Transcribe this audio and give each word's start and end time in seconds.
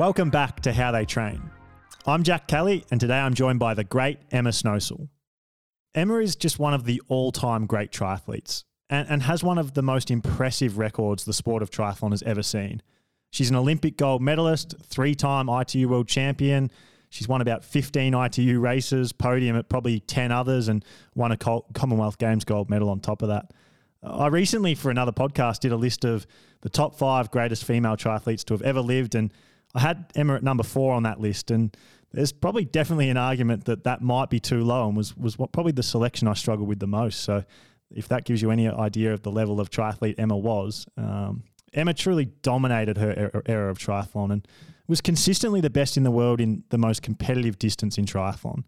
Welcome 0.00 0.30
back 0.30 0.60
to 0.60 0.72
How 0.72 0.92
They 0.92 1.04
Train. 1.04 1.42
I'm 2.06 2.22
Jack 2.22 2.48
Kelly, 2.48 2.86
and 2.90 2.98
today 2.98 3.18
I'm 3.18 3.34
joined 3.34 3.58
by 3.58 3.74
the 3.74 3.84
great 3.84 4.18
Emma 4.30 4.48
Snowsill. 4.48 5.10
Emma 5.94 6.14
is 6.20 6.36
just 6.36 6.58
one 6.58 6.72
of 6.72 6.86
the 6.86 7.02
all 7.08 7.32
time 7.32 7.66
great 7.66 7.92
triathletes 7.92 8.64
and, 8.88 9.06
and 9.10 9.22
has 9.24 9.44
one 9.44 9.58
of 9.58 9.74
the 9.74 9.82
most 9.82 10.10
impressive 10.10 10.78
records 10.78 11.26
the 11.26 11.34
sport 11.34 11.62
of 11.62 11.70
triathlon 11.70 12.12
has 12.12 12.22
ever 12.22 12.42
seen. 12.42 12.80
She's 13.30 13.50
an 13.50 13.56
Olympic 13.56 13.98
gold 13.98 14.22
medalist, 14.22 14.74
three 14.82 15.14
time 15.14 15.50
ITU 15.50 15.86
world 15.90 16.08
champion. 16.08 16.70
She's 17.10 17.28
won 17.28 17.42
about 17.42 17.62
15 17.62 18.14
ITU 18.14 18.58
races, 18.58 19.12
podium 19.12 19.54
at 19.54 19.68
probably 19.68 20.00
10 20.00 20.32
others, 20.32 20.68
and 20.68 20.82
won 21.14 21.30
a 21.30 21.36
Commonwealth 21.36 22.16
Games 22.16 22.46
gold 22.46 22.70
medal 22.70 22.88
on 22.88 23.00
top 23.00 23.20
of 23.20 23.28
that. 23.28 23.52
I 24.02 24.28
recently, 24.28 24.74
for 24.74 24.90
another 24.90 25.12
podcast, 25.12 25.60
did 25.60 25.72
a 25.72 25.76
list 25.76 26.06
of 26.06 26.26
the 26.62 26.70
top 26.70 26.94
five 26.94 27.30
greatest 27.30 27.64
female 27.64 27.98
triathletes 27.98 28.46
to 28.46 28.54
have 28.54 28.62
ever 28.62 28.80
lived, 28.80 29.14
and 29.14 29.30
I 29.74 29.80
had 29.80 30.10
Emma 30.14 30.34
at 30.34 30.42
number 30.42 30.62
four 30.62 30.94
on 30.94 31.04
that 31.04 31.20
list. 31.20 31.50
And 31.50 31.76
there's 32.12 32.32
probably 32.32 32.64
definitely 32.64 33.08
an 33.08 33.16
argument 33.16 33.64
that 33.66 33.84
that 33.84 34.02
might 34.02 34.30
be 34.30 34.40
too 34.40 34.64
low, 34.64 34.88
and 34.88 34.96
was 34.96 35.16
was 35.16 35.38
what 35.38 35.52
probably 35.52 35.72
the 35.72 35.82
selection 35.82 36.26
I 36.28 36.34
struggled 36.34 36.68
with 36.68 36.80
the 36.80 36.86
most. 36.86 37.20
So, 37.20 37.44
if 37.90 38.08
that 38.08 38.24
gives 38.24 38.42
you 38.42 38.50
any 38.50 38.68
idea 38.68 39.12
of 39.12 39.22
the 39.22 39.30
level 39.30 39.60
of 39.60 39.70
triathlete 39.70 40.16
Emma 40.18 40.36
was, 40.36 40.86
um, 40.96 41.44
Emma 41.72 41.94
truly 41.94 42.26
dominated 42.42 42.98
her 42.98 43.42
era 43.46 43.70
of 43.70 43.78
triathlon 43.78 44.32
and 44.32 44.48
was 44.88 45.00
consistently 45.00 45.60
the 45.60 45.70
best 45.70 45.96
in 45.96 46.02
the 46.02 46.10
world 46.10 46.40
in 46.40 46.64
the 46.70 46.78
most 46.78 47.02
competitive 47.02 47.58
distance 47.58 47.96
in 47.96 48.06
triathlon. 48.06 48.64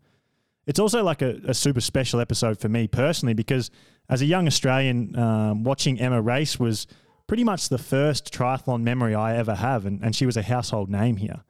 It's 0.66 0.78
also 0.78 1.02
like 1.02 1.20
a, 1.20 1.40
a 1.46 1.54
super 1.54 1.80
special 1.80 2.20
episode 2.20 2.60
for 2.60 2.68
me 2.68 2.86
personally 2.86 3.34
because 3.34 3.70
as 4.08 4.22
a 4.22 4.26
young 4.26 4.46
Australian, 4.46 5.18
um, 5.18 5.64
watching 5.64 5.98
Emma 5.98 6.22
race 6.22 6.60
was 6.60 6.86
pretty 7.32 7.44
much 7.44 7.70
the 7.70 7.78
first 7.78 8.30
triathlon 8.30 8.82
memory 8.82 9.14
I 9.14 9.38
ever 9.38 9.54
have, 9.54 9.86
and, 9.86 10.02
and 10.02 10.14
she 10.14 10.26
was 10.26 10.36
a 10.36 10.42
household 10.42 10.90
name 10.90 11.16
here. 11.16 11.44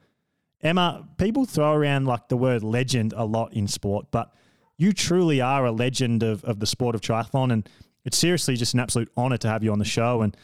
Emma, 0.61 1.09
people 1.19 1.45
throw 1.45 1.73
around 1.73 2.07
like 2.07 2.29
the 2.29 2.37
word 2.37 2.63
legend 2.63 3.13
a 3.17 3.25
lot 3.25 3.53
in 3.53 3.67
sport, 3.67 4.07
but 4.13 4.33
you 4.77 4.93
truly 4.93 5.41
are 5.41 5.67
a 5.67 5.73
legend 5.73 6.23
of, 6.23 6.45
of 6.45 6.61
the 6.61 6.69
sport 6.69 6.95
of 6.95 7.01
triathlon, 7.01 7.53
and 7.53 7.69
it's 8.05 8.17
seriously 8.17 8.55
just 8.55 8.75
an 8.75 8.79
absolute 8.79 9.11
honour 9.17 9.39
to 9.39 9.49
have 9.49 9.65
you 9.65 9.73
on 9.73 9.81
the 9.81 9.85
show. 9.85 10.23
And 10.23 10.37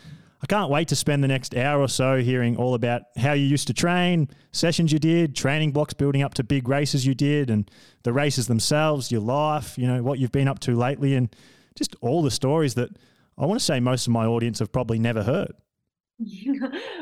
I 0.42 0.46
can't 0.46 0.72
wait 0.72 0.88
to 0.88 0.96
spend 0.96 1.22
the 1.22 1.28
next 1.28 1.54
hour 1.54 1.80
or 1.80 1.88
so 1.88 2.20
hearing 2.20 2.56
all 2.56 2.74
about 2.74 3.02
how 3.16 3.32
you 3.34 3.44
used 3.44 3.68
to 3.68 3.72
train, 3.72 4.28
sessions 4.50 4.92
you 4.92 4.98
did, 4.98 5.36
training 5.36 5.70
blocks 5.70 5.94
building 5.94 6.22
up 6.22 6.34
to 6.34 6.42
big 6.42 6.66
races 6.66 7.06
you 7.06 7.14
did, 7.14 7.48
and 7.48 7.70
the 8.02 8.12
races 8.12 8.48
themselves, 8.48 9.12
your 9.12 9.20
life, 9.20 9.78
you 9.78 9.86
know, 9.86 10.02
what 10.02 10.18
you've 10.18 10.32
been 10.32 10.48
up 10.48 10.58
to 10.58 10.74
lately, 10.74 11.14
and 11.14 11.32
just 11.76 11.94
all 12.00 12.22
the 12.24 12.30
stories 12.32 12.74
that 12.74 12.90
I 13.38 13.46
want 13.46 13.60
to 13.60 13.64
say 13.64 13.80
most 13.80 14.06
of 14.06 14.12
my 14.12 14.26
audience 14.26 14.58
have 14.58 14.72
probably 14.72 14.98
never 14.98 15.22
heard. 15.22 15.52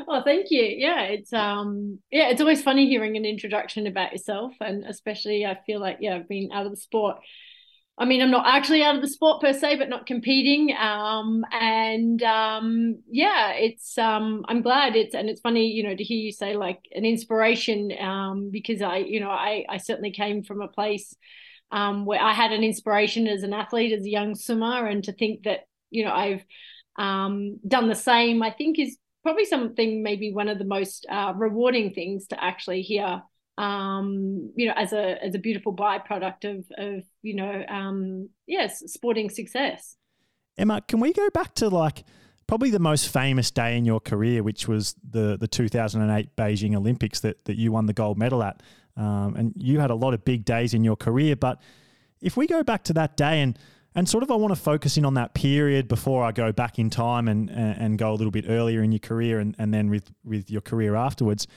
well, 0.07 0.23
thank 0.25 0.51
you. 0.51 0.63
Yeah, 0.63 1.03
it's 1.03 1.33
um 1.33 1.99
yeah, 2.11 2.29
it's 2.29 2.41
always 2.41 2.61
funny 2.61 2.87
hearing 2.87 3.17
an 3.17 3.25
introduction 3.25 3.87
about 3.87 4.11
yourself 4.11 4.53
and 4.61 4.85
especially 4.85 5.45
I 5.45 5.57
feel 5.65 5.79
like 5.79 5.97
yeah, 5.99 6.15
I've 6.15 6.29
been 6.29 6.51
out 6.51 6.65
of 6.65 6.71
the 6.71 6.77
sport 6.77 7.17
I 7.99 8.05
mean, 8.05 8.21
I'm 8.21 8.29
not 8.29 8.45
actually 8.45 8.83
out 8.83 8.95
of 8.95 9.01
the 9.01 9.07
sport 9.07 9.41
per 9.41 9.53
se, 9.53 9.77
but 9.77 9.89
not 9.89 10.05
competing. 10.05 10.75
Um, 10.77 11.43
and 11.51 12.21
um, 12.21 13.01
yeah, 13.09 13.53
it's 13.53 13.97
um, 13.97 14.45
I'm 14.47 14.61
glad 14.61 14.95
it's 14.95 15.15
and 15.15 15.29
it's 15.29 15.41
funny, 15.41 15.67
you 15.71 15.81
know, 15.81 15.95
to 15.95 16.03
hear 16.03 16.19
you 16.19 16.31
say 16.31 16.55
like 16.55 16.79
an 16.91 17.05
inspiration 17.05 17.91
um, 17.99 18.51
because 18.51 18.83
I, 18.83 18.97
you 18.97 19.19
know, 19.19 19.31
I 19.31 19.65
I 19.67 19.77
certainly 19.77 20.11
came 20.11 20.43
from 20.43 20.61
a 20.61 20.67
place 20.67 21.15
um, 21.71 22.05
where 22.05 22.21
I 22.21 22.33
had 22.33 22.51
an 22.51 22.63
inspiration 22.63 23.27
as 23.27 23.41
an 23.41 23.53
athlete, 23.53 23.93
as 23.93 24.05
a 24.05 24.09
young 24.09 24.35
swimmer, 24.35 24.85
and 24.85 25.03
to 25.05 25.11
think 25.11 25.43
that 25.43 25.61
you 25.89 26.05
know 26.05 26.11
I've 26.11 26.43
um, 26.97 27.59
done 27.67 27.87
the 27.87 27.95
same, 27.95 28.41
I 28.41 28.51
think 28.51 28.79
is 28.79 28.97
probably 29.23 29.45
something 29.45 30.03
maybe 30.03 30.31
one 30.33 30.49
of 30.49 30.57
the 30.57 30.65
most 30.65 31.05
uh, 31.09 31.33
rewarding 31.35 31.93
things 31.93 32.27
to 32.27 32.43
actually 32.43 32.81
hear 32.81 33.21
um, 33.57 34.51
you 34.55 34.67
know, 34.67 34.73
as 34.75 34.93
a 34.93 35.23
as 35.23 35.33
a 35.35 35.39
beautiful 35.39 35.75
byproduct 35.75 36.45
of 36.45 36.65
of 36.77 37.03
you 37.23 37.35
know, 37.35 37.63
um, 37.67 38.29
yes, 38.45 38.83
sporting 38.85 39.29
success. 39.29 39.95
Emma, 40.57 40.81
can 40.87 40.99
we 40.99 41.13
go 41.13 41.29
back 41.31 41.55
to 41.55 41.69
like 41.69 42.03
probably 42.47 42.69
the 42.69 42.79
most 42.79 43.09
famous 43.09 43.51
day 43.51 43.77
in 43.77 43.83
your 43.83 43.99
career, 43.99 44.43
which 44.43 44.67
was 44.67 44.95
the 45.09 45.37
the 45.37 45.47
2008 45.47 46.35
Beijing 46.35 46.75
Olympics 46.75 47.19
that 47.21 47.45
that 47.45 47.57
you 47.57 47.71
won 47.71 47.87
the 47.87 47.93
gold 47.93 48.17
medal 48.17 48.43
at, 48.43 48.61
um, 48.95 49.35
and 49.35 49.53
you 49.55 49.79
had 49.79 49.89
a 49.89 49.95
lot 49.95 50.13
of 50.13 50.23
big 50.23 50.45
days 50.45 50.73
in 50.73 50.83
your 50.83 50.95
career. 50.95 51.35
But 51.35 51.59
if 52.21 52.37
we 52.37 52.45
go 52.45 52.63
back 52.63 52.83
to 52.85 52.93
that 52.93 53.17
day 53.17 53.41
and 53.41 53.57
and 53.97 54.07
sort 54.07 54.23
of 54.23 54.31
I 54.31 54.35
want 54.35 54.53
to 54.55 54.61
focus 54.61 54.95
in 54.95 55.03
on 55.05 55.15
that 55.15 55.33
period 55.33 55.87
before 55.87 56.23
I 56.23 56.31
go 56.31 56.53
back 56.53 56.79
in 56.79 56.89
time 56.89 57.27
and 57.27 57.49
and, 57.49 57.97
go 57.97 58.11
a 58.11 58.15
little 58.15 58.31
bit 58.31 58.45
earlier 58.47 58.83
in 58.83 58.91
your 58.91 58.99
career 58.99 59.39
and, 59.39 59.55
and 59.57 59.73
then 59.73 59.89
with 59.89 60.11
with 60.23 60.51
your 60.51 60.61
career 60.61 60.95
afterwards 60.95 61.47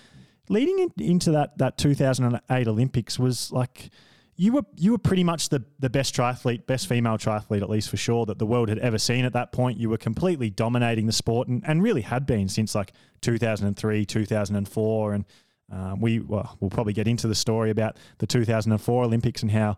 leading 0.49 0.79
in, 0.79 1.05
into 1.05 1.31
that 1.33 1.57
that 1.59 1.77
2008 1.77 2.67
Olympics 2.67 3.19
was 3.19 3.53
like 3.53 3.91
you 4.37 4.53
were 4.53 4.65
you 4.75 4.93
were 4.93 4.99
pretty 4.99 5.23
much 5.23 5.51
the 5.51 5.63
the 5.79 5.91
best 5.91 6.17
triathlete, 6.17 6.67
best 6.67 6.87
female 6.87 7.19
triathlete 7.19 7.61
at 7.61 7.69
least 7.69 7.91
for 7.91 7.99
sure 7.99 8.25
that 8.25 8.39
the 8.39 8.47
world 8.47 8.71
had 8.71 8.79
ever 8.79 8.97
seen 8.97 9.27
at 9.27 9.35
that 9.35 9.53
point. 9.53 9.79
You 9.79 9.91
were 9.91 9.99
completely 9.99 10.49
dominating 10.49 11.05
the 11.05 11.13
sport 11.13 11.49
and, 11.49 11.63
and 11.67 11.83
really 11.83 12.01
had 12.01 12.25
been 12.25 12.49
since 12.49 12.75
like 12.75 12.95
2003, 13.21 14.07
2004, 14.07 15.13
and 15.13 15.25
um, 15.71 16.01
we 16.01 16.21
well, 16.21 16.57
we'll 16.59 16.71
probably 16.71 16.95
get 16.95 17.07
into 17.07 17.29
the 17.29 17.35
story 17.35 17.69
about 17.69 17.99
the 18.17 18.27
2004 18.27 19.05
Olympics 19.05 19.43
and 19.43 19.51
how 19.51 19.77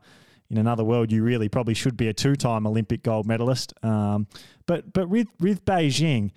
in 0.53 0.59
another 0.59 0.85
world 0.85 1.11
you 1.11 1.25
really 1.25 1.49
probably 1.49 1.75
should 1.75 1.97
be 1.97 2.09
a 2.09 2.13
two-time 2.13 2.67
Olympic 2.67 3.03
gold 3.03 3.27
medalist. 3.27 3.73
Um, 3.83 4.27
but 4.67 4.93
but 4.93 5.09
with 5.09 5.27
with 5.41 5.65
Beijing 5.65 6.31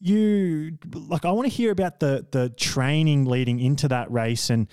you 0.00 0.78
like 0.94 1.24
I 1.24 1.32
want 1.32 1.46
to 1.46 1.54
hear 1.54 1.72
about 1.72 2.00
the 2.00 2.26
the 2.30 2.50
training 2.50 3.26
leading 3.26 3.60
into 3.60 3.88
that 3.88 4.10
race 4.10 4.48
and 4.48 4.68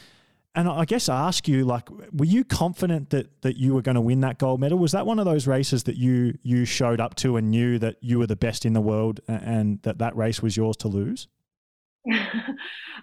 and 0.53 0.69
I 0.69 0.85
guess 0.85 1.09
I 1.09 1.27
ask 1.27 1.47
you 1.47 1.65
like 1.65 1.89
were 1.89 2.25
you 2.25 2.43
confident 2.43 3.09
that 3.09 3.41
that 3.41 3.57
you 3.57 3.73
were 3.73 3.81
going 3.81 3.95
to 3.95 4.01
win 4.01 4.21
that 4.21 4.37
gold 4.37 4.59
medal? 4.59 4.77
Was 4.77 4.93
that 4.93 5.05
one 5.05 5.19
of 5.19 5.25
those 5.25 5.47
races 5.47 5.83
that 5.83 5.97
you 5.97 6.37
you 6.43 6.63
showed 6.65 7.01
up 7.01 7.15
to 7.15 7.37
and 7.37 7.49
knew 7.49 7.79
that 7.79 7.97
you 8.01 8.19
were 8.19 8.27
the 8.27 8.35
best 8.35 8.65
in 8.65 8.73
the 8.73 8.81
world 8.81 9.19
and 9.27 9.81
that 9.81 9.97
that 9.97 10.15
race 10.15 10.41
was 10.41 10.55
yours 10.55 10.77
to 10.77 10.87
lose? 10.87 11.27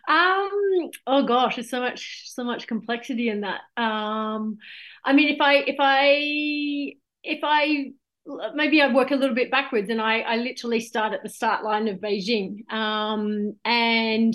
Um 0.09 0.51
oh 1.07 1.25
gosh 1.25 1.55
there's 1.55 1.71
so 1.71 1.79
much 1.79 2.23
so 2.27 2.43
much 2.43 2.67
complexity 2.67 3.29
in 3.29 3.43
that. 3.43 3.61
Um 3.77 4.59
i 5.05 5.13
mean 5.13 5.29
if 5.29 5.41
i 5.41 5.55
if 5.57 5.77
i 5.79 6.95
if 7.23 7.41
i 7.43 7.93
maybe 8.55 8.81
I 8.81 8.93
work 8.93 9.11
a 9.11 9.17
little 9.17 9.35
bit 9.35 9.51
backwards 9.51 9.91
and 9.91 10.01
I, 10.01 10.21
I 10.21 10.37
literally 10.37 10.81
start 10.81 11.13
at 11.13 11.23
the 11.23 11.29
start 11.29 11.65
line 11.65 11.89
of 11.89 11.99
Beijing. 11.99 12.71
Um, 12.73 13.57
and 13.65 14.35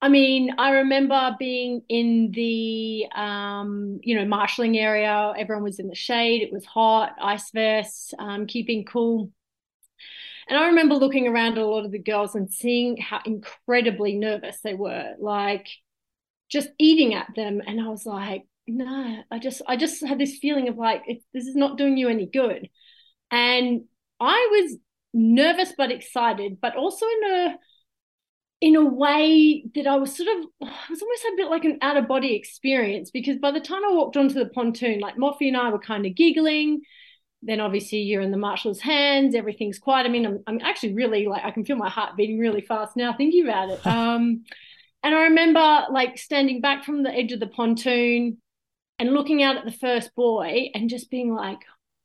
I 0.00 0.08
mean, 0.08 0.54
I 0.58 0.70
remember 0.70 1.34
being 1.38 1.82
in 1.88 2.30
the, 2.32 3.06
um, 3.14 3.98
you 4.02 4.14
know, 4.14 4.24
marshalling 4.24 4.78
area. 4.78 5.32
Everyone 5.36 5.64
was 5.64 5.78
in 5.78 5.88
the 5.88 5.94
shade. 5.94 6.42
It 6.42 6.52
was 6.52 6.64
hot, 6.64 7.16
ice 7.20 7.50
vests, 7.50 8.12
um, 8.18 8.46
keeping 8.46 8.84
cool. 8.84 9.32
And 10.48 10.56
I 10.56 10.68
remember 10.68 10.94
looking 10.94 11.26
around 11.26 11.52
at 11.52 11.64
a 11.64 11.66
lot 11.66 11.84
of 11.84 11.90
the 11.90 11.98
girls 11.98 12.36
and 12.36 12.48
seeing 12.48 12.98
how 12.98 13.20
incredibly 13.24 14.14
nervous 14.14 14.60
they 14.62 14.74
were, 14.74 15.14
like 15.18 15.66
just 16.48 16.68
eating 16.78 17.14
at 17.14 17.34
them. 17.34 17.60
And 17.66 17.80
I 17.80 17.88
was 17.88 18.06
like, 18.06 18.44
no, 18.68 19.22
I 19.30 19.38
just 19.38 19.62
I 19.66 19.76
just 19.76 20.04
had 20.04 20.18
this 20.18 20.38
feeling 20.38 20.68
of 20.68 20.76
like 20.76 21.02
it, 21.06 21.22
this 21.32 21.46
is 21.46 21.56
not 21.56 21.78
doing 21.78 21.96
you 21.96 22.08
any 22.08 22.26
good, 22.26 22.68
and 23.30 23.82
I 24.20 24.48
was 24.50 24.78
nervous 25.14 25.72
but 25.76 25.92
excited, 25.92 26.58
but 26.60 26.76
also 26.76 27.06
in 27.06 27.30
a 27.30 27.58
in 28.60 28.74
a 28.74 28.84
way 28.84 29.64
that 29.74 29.86
I 29.86 29.96
was 29.96 30.16
sort 30.16 30.28
of 30.28 30.46
I 30.62 30.90
was 30.90 31.02
almost 31.02 31.24
a 31.24 31.34
bit 31.36 31.48
like 31.48 31.64
an 31.64 31.78
out 31.82 31.96
of 31.96 32.08
body 32.08 32.34
experience 32.34 33.10
because 33.10 33.38
by 33.38 33.50
the 33.50 33.60
time 33.60 33.84
I 33.84 33.92
walked 33.92 34.16
onto 34.16 34.34
the 34.34 34.46
pontoon, 34.46 35.00
like 35.00 35.16
Moffy 35.16 35.48
and 35.48 35.56
I 35.56 35.70
were 35.70 35.78
kind 35.78 36.06
of 36.06 36.14
giggling. 36.14 36.80
Then 37.42 37.60
obviously 37.60 37.98
you're 37.98 38.22
in 38.22 38.30
the 38.32 38.38
marshal's 38.38 38.80
hands, 38.80 39.34
everything's 39.34 39.78
quiet. 39.78 40.06
I 40.06 40.08
mean, 40.08 40.26
I'm, 40.26 40.42
I'm 40.46 40.60
actually 40.62 40.94
really 40.94 41.26
like 41.26 41.44
I 41.44 41.50
can 41.50 41.64
feel 41.64 41.76
my 41.76 41.90
heart 41.90 42.16
beating 42.16 42.38
really 42.38 42.62
fast 42.62 42.96
now 42.96 43.14
thinking 43.16 43.44
about 43.44 43.70
it. 43.70 43.80
Um, 43.86 44.44
and 45.02 45.14
I 45.14 45.24
remember 45.24 45.84
like 45.92 46.18
standing 46.18 46.60
back 46.60 46.82
from 46.82 47.04
the 47.04 47.14
edge 47.14 47.30
of 47.30 47.38
the 47.38 47.46
pontoon, 47.46 48.38
and 48.98 49.12
looking 49.12 49.42
out 49.42 49.56
at 49.56 49.64
the 49.64 49.72
first 49.72 50.14
buoy 50.14 50.70
and 50.74 50.90
just 50.90 51.10
being 51.10 51.34
like, 51.34 51.58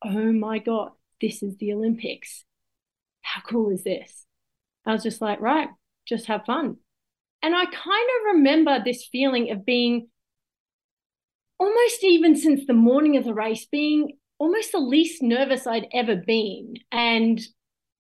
oh 0.04 0.32
my 0.32 0.60
God, 0.60 0.92
this 1.20 1.42
is 1.44 1.58
the 1.58 1.74
Olympics. 1.74 2.44
How 3.22 3.42
cool 3.42 3.72
is 3.72 3.84
this? 3.84 4.26
I 4.86 4.94
was 4.94 5.04
just 5.04 5.22
like, 5.22 5.40
right, 5.42 5.70
just 6.08 6.26
have 6.26 6.46
fun. 6.46 6.78
And 7.44 7.56
I 7.56 7.66
kind 7.66 7.76
of 7.76 8.36
remember 8.36 8.80
this 8.84 9.08
feeling 9.12 9.52
of 9.52 9.66
being 9.66 10.08
almost 11.60 12.04
even 12.04 12.36
since 12.36 12.66
the 12.66 12.74
morning 12.74 13.18
of 13.18 13.24
the 13.24 13.34
race, 13.34 13.66
being 13.66 14.18
almost 14.40 14.72
the 14.72 14.80
least 14.80 15.22
nervous 15.22 15.68
I'd 15.68 15.88
ever 15.94 16.16
been. 16.16 16.76
And 16.92 17.40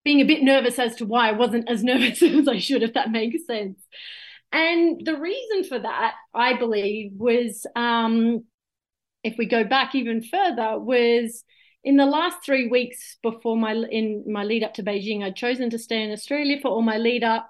being 0.03 0.21
a 0.21 0.25
bit 0.25 0.41
nervous 0.41 0.79
as 0.79 0.95
to 0.95 1.05
why 1.05 1.29
I 1.29 1.33
wasn't 1.33 1.69
as 1.69 1.83
nervous 1.83 2.21
as 2.21 2.47
I 2.47 2.59
should, 2.59 2.83
if 2.83 2.93
that 2.93 3.11
makes 3.11 3.45
sense. 3.45 3.79
And 4.51 5.01
the 5.05 5.17
reason 5.17 5.63
for 5.63 5.79
that, 5.79 6.15
I 6.33 6.57
believe, 6.57 7.13
was 7.13 7.65
um, 7.75 8.43
if 9.23 9.37
we 9.37 9.45
go 9.45 9.63
back 9.63 9.95
even 9.95 10.21
further, 10.21 10.79
was 10.79 11.43
in 11.83 11.97
the 11.97 12.05
last 12.05 12.37
three 12.45 12.67
weeks 12.67 13.17
before 13.23 13.57
my 13.57 13.73
in 13.73 14.23
my 14.27 14.43
lead 14.43 14.63
up 14.63 14.73
to 14.75 14.83
Beijing, 14.83 15.23
I'd 15.23 15.35
chosen 15.35 15.69
to 15.71 15.79
stay 15.79 16.03
in 16.03 16.11
Australia 16.11 16.57
for 16.61 16.69
all 16.69 16.81
my 16.81 16.97
lead 16.97 17.23
up. 17.23 17.49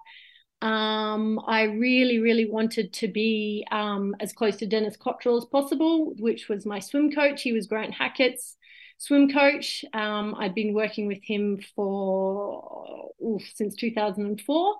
Um, 0.62 1.39
I 1.47 1.63
really, 1.63 2.19
really 2.19 2.45
wanted 2.45 2.94
to 2.94 3.07
be 3.07 3.65
um, 3.71 4.15
as 4.19 4.31
close 4.31 4.57
to 4.57 4.68
Dennis 4.68 4.95
Cottrell 4.95 5.38
as 5.38 5.45
possible, 5.45 6.13
which 6.19 6.50
was 6.50 6.65
my 6.65 6.79
swim 6.79 7.12
coach. 7.12 7.41
He 7.41 7.51
was 7.51 7.65
Grant 7.68 7.94
Hackett's 7.94 8.57
swim 8.97 9.31
coach. 9.31 9.83
Um, 9.94 10.35
I'd 10.38 10.53
been 10.53 10.74
working 10.74 11.07
with 11.07 11.24
him 11.24 11.59
for 11.75 13.09
oof, 13.25 13.41
since 13.56 13.75
2004. 13.75 14.75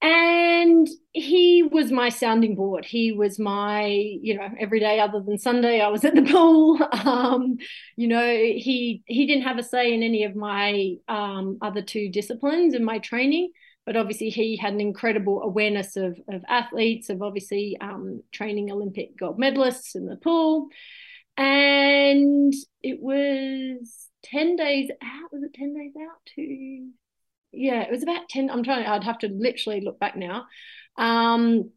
And 0.00 0.86
he 1.12 1.64
was 1.64 1.90
my 1.90 2.08
sounding 2.08 2.54
board. 2.54 2.84
He 2.84 3.10
was 3.10 3.38
my, 3.38 3.86
you 3.86 4.36
know, 4.36 4.48
every 4.60 4.78
day 4.78 5.00
other 5.00 5.20
than 5.20 5.38
Sunday, 5.38 5.80
I 5.80 5.88
was 5.88 6.04
at 6.04 6.14
the 6.14 6.22
pool. 6.22 6.78
Um, 7.08 7.56
you 7.96 8.06
know, 8.06 8.26
he 8.26 9.02
he 9.06 9.26
didn't 9.26 9.44
have 9.44 9.58
a 9.58 9.62
say 9.62 9.92
in 9.92 10.02
any 10.02 10.24
of 10.24 10.36
my 10.36 10.94
um, 11.08 11.58
other 11.62 11.82
two 11.82 12.10
disciplines 12.10 12.74
in 12.74 12.84
my 12.84 12.98
training 12.98 13.50
but 13.88 13.96
obviously 13.96 14.28
he 14.28 14.54
had 14.54 14.74
an 14.74 14.82
incredible 14.82 15.40
awareness 15.40 15.96
of, 15.96 16.20
of 16.28 16.44
athletes, 16.46 17.08
of 17.08 17.22
obviously 17.22 17.74
um, 17.80 18.22
training 18.32 18.70
Olympic 18.70 19.16
gold 19.16 19.40
medalists 19.40 19.94
in 19.94 20.04
the 20.04 20.16
pool. 20.16 20.68
And 21.38 22.52
it 22.82 23.00
was 23.00 24.10
10 24.24 24.56
days 24.56 24.90
out. 25.02 25.32
Was 25.32 25.42
it 25.42 25.54
10 25.54 25.72
days 25.72 25.92
out 25.98 26.18
to? 26.34 26.90
Yeah, 27.58 27.82
it 27.82 27.90
was 27.90 28.02
about 28.02 28.28
10. 28.28 28.50
I'm 28.50 28.62
trying, 28.62 28.86
I'd 28.86 29.04
have 29.04 29.18
to 29.18 29.28
literally 29.28 29.80
look 29.80 29.98
back 29.98 30.16
now. 30.16 30.46
Um, 30.96 31.70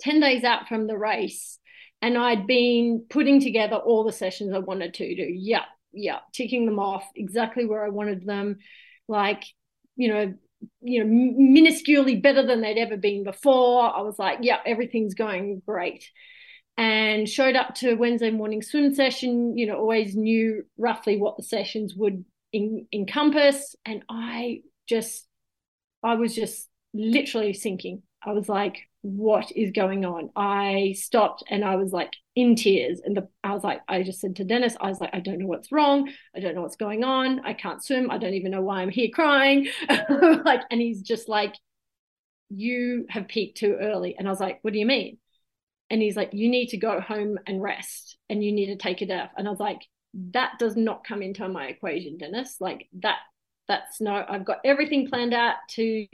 10 0.00 0.20
days 0.20 0.44
out 0.44 0.68
from 0.68 0.86
the 0.86 0.98
race. 0.98 1.58
And 2.02 2.18
I'd 2.18 2.46
been 2.46 3.06
putting 3.08 3.40
together 3.40 3.76
all 3.76 4.04
the 4.04 4.12
sessions 4.12 4.52
I 4.52 4.58
wanted 4.58 4.92
to 4.94 5.14
do. 5.16 5.22
Yeah, 5.22 5.64
yeah, 5.92 6.18
ticking 6.34 6.66
them 6.66 6.78
off 6.78 7.04
exactly 7.16 7.64
where 7.64 7.84
I 7.84 7.88
wanted 7.88 8.26
them. 8.26 8.58
Like, 9.08 9.44
you 9.96 10.08
know, 10.08 10.34
you 10.82 11.02
know, 11.02 11.10
minusculely 11.10 12.20
better 12.20 12.44
than 12.46 12.60
they'd 12.60 12.78
ever 12.78 12.98
been 12.98 13.24
before. 13.24 13.82
I 13.82 14.02
was 14.02 14.18
like, 14.18 14.40
yeah, 14.42 14.58
everything's 14.66 15.14
going 15.14 15.62
great. 15.64 16.10
And 16.76 17.28
showed 17.28 17.56
up 17.56 17.74
to 17.76 17.94
Wednesday 17.94 18.30
morning 18.30 18.60
swim 18.60 18.94
session, 18.94 19.56
you 19.56 19.66
know, 19.66 19.76
always 19.76 20.14
knew 20.14 20.64
roughly 20.76 21.16
what 21.16 21.36
the 21.36 21.42
sessions 21.42 21.94
would 21.94 22.24
in, 22.52 22.86
encompass. 22.92 23.76
And 23.86 24.02
I 24.10 24.62
just, 24.88 25.26
I 26.02 26.14
was 26.14 26.34
just 26.34 26.68
literally 26.92 27.52
sinking. 27.52 28.02
I 28.22 28.32
was 28.32 28.48
like, 28.48 28.88
what 29.02 29.52
is 29.52 29.70
going 29.72 30.04
on? 30.04 30.30
I 30.34 30.94
stopped 30.98 31.44
and 31.50 31.62
I 31.62 31.76
was 31.76 31.92
like 31.92 32.12
in 32.34 32.56
tears. 32.56 33.00
And 33.04 33.16
the, 33.16 33.28
I 33.42 33.52
was 33.52 33.62
like, 33.62 33.82
I 33.86 34.02
just 34.02 34.20
said 34.20 34.36
to 34.36 34.44
Dennis, 34.44 34.76
I 34.80 34.88
was 34.88 35.00
like, 35.00 35.10
I 35.12 35.20
don't 35.20 35.38
know 35.38 35.46
what's 35.46 35.70
wrong. 35.70 36.10
I 36.34 36.40
don't 36.40 36.54
know 36.54 36.62
what's 36.62 36.76
going 36.76 37.04
on. 37.04 37.40
I 37.40 37.52
can't 37.52 37.84
swim. 37.84 38.10
I 38.10 38.18
don't 38.18 38.34
even 38.34 38.50
know 38.50 38.62
why 38.62 38.80
I'm 38.80 38.88
here 38.88 39.10
crying. 39.12 39.68
like, 40.08 40.62
and 40.70 40.80
he's 40.80 41.02
just 41.02 41.28
like, 41.28 41.54
you 42.48 43.06
have 43.10 43.28
peaked 43.28 43.58
too 43.58 43.76
early. 43.80 44.16
And 44.18 44.26
I 44.26 44.30
was 44.30 44.40
like, 44.40 44.58
what 44.62 44.72
do 44.72 44.78
you 44.78 44.86
mean? 44.86 45.18
And 45.90 46.00
he's 46.00 46.16
like, 46.16 46.30
you 46.32 46.48
need 46.48 46.68
to 46.68 46.76
go 46.78 47.00
home 47.00 47.38
and 47.46 47.62
rest 47.62 48.16
and 48.30 48.42
you 48.42 48.52
need 48.52 48.66
to 48.66 48.76
take 48.76 49.02
a 49.02 49.22
off. 49.22 49.30
And 49.36 49.46
I 49.46 49.50
was 49.50 49.60
like, 49.60 49.80
that 50.32 50.52
does 50.58 50.76
not 50.76 51.04
come 51.04 51.22
into 51.22 51.46
my 51.48 51.66
equation, 51.66 52.16
Dennis. 52.16 52.56
Like 52.58 52.88
that, 53.00 53.18
that's 53.68 54.00
no, 54.00 54.24
I've 54.28 54.44
got 54.44 54.58
everything 54.64 55.08
planned 55.08 55.34
out 55.34 55.56
to 55.70 56.06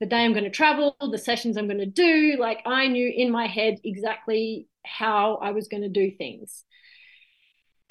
the 0.00 0.06
day 0.06 0.24
I'm 0.24 0.32
going 0.32 0.44
to 0.44 0.50
travel, 0.50 0.96
the 1.00 1.18
sessions 1.18 1.56
I'm 1.56 1.68
going 1.68 1.78
to 1.78 1.86
do. 1.86 2.36
Like 2.38 2.62
I 2.66 2.88
knew 2.88 3.12
in 3.14 3.30
my 3.30 3.46
head 3.46 3.78
exactly 3.84 4.66
how 4.84 5.36
I 5.36 5.52
was 5.52 5.68
going 5.68 5.82
to 5.82 5.88
do 5.88 6.10
things. 6.10 6.64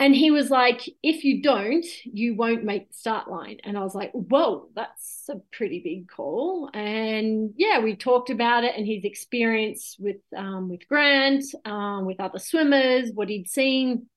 And 0.02 0.16
he 0.16 0.32
was 0.32 0.50
like, 0.50 0.90
if 1.04 1.24
you 1.24 1.44
don't, 1.44 1.86
you 2.06 2.36
won't 2.36 2.64
make 2.64 2.88
the 2.90 2.96
start 2.96 3.30
line. 3.30 3.58
And 3.64 3.78
I 3.78 3.82
was 3.82 3.94
like, 3.94 4.12
whoa, 4.14 4.68
that's 4.76 5.30
a 5.30 5.36
pretty 5.52 5.80
big 5.80 6.10
call. 6.10 6.72
And 6.74 7.54
yeah, 7.56 7.80
we 7.80 7.96
talked 7.96 8.32
about 8.32 8.64
it 8.64 8.76
and 8.76 8.88
his 8.88 9.06
experience 9.06 9.96
with 10.00 10.18
um, 10.36 10.70
with 10.70 10.88
Grant, 10.88 11.46
um, 11.66 12.06
with 12.06 12.20
other 12.20 12.40
swimmers, 12.40 13.12
what 13.14 13.30
he'd 13.30 13.48
seen. 13.48 14.08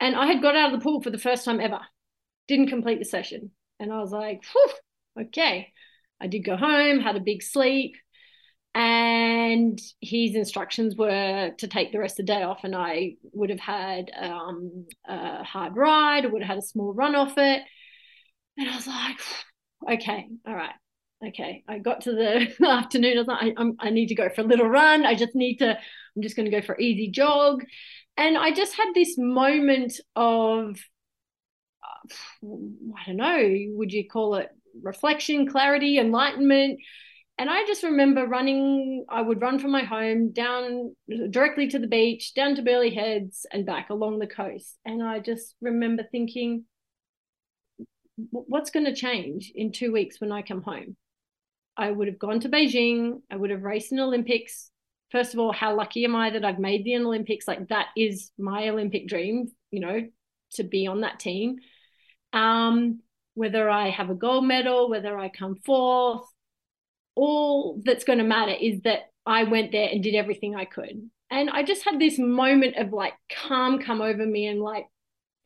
And 0.00 0.16
I 0.16 0.26
had 0.26 0.42
got 0.42 0.56
out 0.56 0.74
of 0.74 0.80
the 0.80 0.84
pool 0.84 1.00
for 1.00 1.10
the 1.10 1.18
first 1.18 1.44
time 1.44 1.60
ever, 1.60 1.80
didn't 2.50 2.66
complete 2.66 2.98
the 2.98 3.04
session. 3.04 3.52
And 3.78 3.92
I 3.92 4.00
was 4.00 4.10
like, 4.10 4.42
okay. 5.18 5.72
I 6.20 6.26
did 6.26 6.40
go 6.40 6.56
home, 6.56 7.00
had 7.00 7.16
a 7.16 7.20
big 7.20 7.42
sleep, 7.42 7.94
and 8.74 9.78
his 10.00 10.34
instructions 10.34 10.96
were 10.96 11.52
to 11.56 11.68
take 11.68 11.92
the 11.92 11.98
rest 11.98 12.20
of 12.20 12.26
the 12.26 12.32
day 12.34 12.42
off. 12.42 12.64
And 12.64 12.76
I 12.76 13.14
would 13.32 13.50
have 13.50 13.60
had 13.60 14.10
um, 14.20 14.86
a 15.08 15.44
hard 15.44 15.76
ride, 15.76 16.30
would 16.30 16.42
have 16.42 16.48
had 16.48 16.58
a 16.58 16.62
small 16.62 16.92
run 16.92 17.14
off 17.14 17.38
it. 17.38 17.62
And 18.58 18.68
I 18.68 18.76
was 18.76 18.86
like, 18.86 19.20
okay, 19.94 20.26
all 20.46 20.54
right. 20.54 20.74
Okay, 21.26 21.62
I 21.68 21.78
got 21.78 22.02
to 22.02 22.12
the 22.12 22.66
afternoon. 22.66 23.16
I 23.16 23.20
was 23.20 23.28
like, 23.28 23.54
I, 23.56 23.86
I 23.86 23.90
need 23.90 24.08
to 24.08 24.14
go 24.14 24.28
for 24.28 24.40
a 24.40 24.44
little 24.44 24.68
run. 24.68 25.06
I 25.06 25.14
just 25.14 25.34
need 25.34 25.56
to, 25.58 25.70
I'm 25.70 26.22
just 26.22 26.36
going 26.36 26.50
to 26.50 26.60
go 26.60 26.64
for 26.64 26.78
easy 26.78 27.10
jog. 27.10 27.62
And 28.16 28.36
I 28.36 28.52
just 28.52 28.74
had 28.74 28.92
this 28.94 29.14
moment 29.16 29.94
of, 30.16 30.76
I 32.44 33.06
don't 33.06 33.16
know, 33.16 33.54
would 33.76 33.92
you 33.92 34.08
call 34.08 34.36
it 34.36 34.50
reflection, 34.82 35.48
clarity, 35.48 35.98
enlightenment. 35.98 36.80
And 37.38 37.48
I 37.48 37.64
just 37.66 37.82
remember 37.82 38.26
running, 38.26 39.06
I 39.08 39.22
would 39.22 39.40
run 39.40 39.58
from 39.58 39.70
my 39.70 39.82
home 39.82 40.32
down 40.32 40.94
directly 41.30 41.68
to 41.68 41.78
the 41.78 41.86
beach, 41.86 42.34
down 42.34 42.54
to 42.56 42.62
Burleigh 42.62 42.90
Heads 42.90 43.46
and 43.50 43.64
back 43.64 43.88
along 43.88 44.18
the 44.18 44.26
coast. 44.26 44.76
And 44.84 45.02
I 45.02 45.20
just 45.20 45.54
remember 45.62 46.02
thinking, 46.02 46.64
what's 48.30 48.70
going 48.70 48.84
to 48.84 48.94
change 48.94 49.52
in 49.54 49.72
two 49.72 49.90
weeks 49.90 50.20
when 50.20 50.32
I 50.32 50.42
come 50.42 50.62
home? 50.62 50.96
I 51.78 51.90
would 51.90 52.08
have 52.08 52.18
gone 52.18 52.40
to 52.40 52.50
Beijing, 52.50 53.22
I 53.30 53.36
would 53.36 53.50
have 53.50 53.62
raced 53.62 53.92
in 53.92 54.00
Olympics. 54.00 54.70
First 55.10 55.32
of 55.32 55.40
all, 55.40 55.52
how 55.52 55.74
lucky 55.74 56.04
am 56.04 56.14
I 56.14 56.30
that 56.30 56.44
I've 56.44 56.58
made 56.58 56.84
the 56.84 56.96
Olympics? 56.96 57.48
Like 57.48 57.68
that 57.68 57.86
is 57.96 58.32
my 58.38 58.68
Olympic 58.68 59.08
dream, 59.08 59.50
you 59.70 59.80
know, 59.80 60.06
to 60.52 60.62
be 60.62 60.86
on 60.86 61.00
that 61.00 61.18
team. 61.18 61.56
Um, 62.32 63.00
whether 63.34 63.70
I 63.70 63.90
have 63.90 64.10
a 64.10 64.14
gold 64.14 64.44
medal, 64.44 64.90
whether 64.90 65.18
I 65.18 65.28
come 65.28 65.56
fourth, 65.64 66.26
all 67.14 67.80
that's 67.84 68.04
going 68.04 68.18
to 68.18 68.24
matter 68.24 68.52
is 68.52 68.82
that 68.82 69.10
I 69.26 69.44
went 69.44 69.72
there 69.72 69.88
and 69.88 70.02
did 70.02 70.14
everything 70.14 70.56
I 70.56 70.64
could. 70.64 71.10
And 71.30 71.50
I 71.50 71.62
just 71.62 71.84
had 71.84 72.00
this 72.00 72.18
moment 72.18 72.76
of 72.76 72.92
like 72.92 73.14
calm 73.30 73.80
come 73.80 74.00
over 74.00 74.26
me 74.26 74.46
and 74.46 74.60
like, 74.60 74.86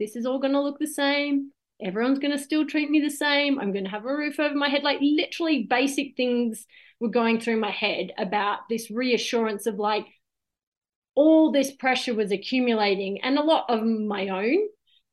this 0.01 0.17
is 0.17 0.27
all 0.27 0.39
going 0.39 0.55
to 0.55 0.63
look 0.63 0.79
the 0.79 0.87
same. 0.87 1.51
Everyone's 1.83 2.19
going 2.19 2.37
to 2.37 2.43
still 2.43 2.67
treat 2.67 2.91
me 2.91 3.01
the 3.01 3.11
same. 3.11 3.59
I'm 3.59 3.73
going 3.73 3.85
to 3.85 3.91
have 3.91 4.05
a 4.05 4.17
roof 4.17 4.41
over 4.41 4.55
my 4.55 4.69
head. 4.69 4.83
Like, 4.83 5.01
literally, 5.01 5.67
basic 5.69 6.17
things 6.17 6.67
were 7.01 7.11
going 7.11 7.41
through 7.41 7.61
my 7.61 7.71
head 7.71 8.13
about 8.17 8.61
this 8.71 8.91
reassurance 8.91 9.67
of 9.67 9.77
like, 9.77 10.07
all 11.17 11.53
this 11.53 11.73
pressure 11.73 12.15
was 12.15 12.33
accumulating 12.33 13.23
and 13.23 13.39
a 13.39 13.43
lot 13.43 13.67
of 13.69 13.85
my 13.85 14.29
own. 14.29 14.69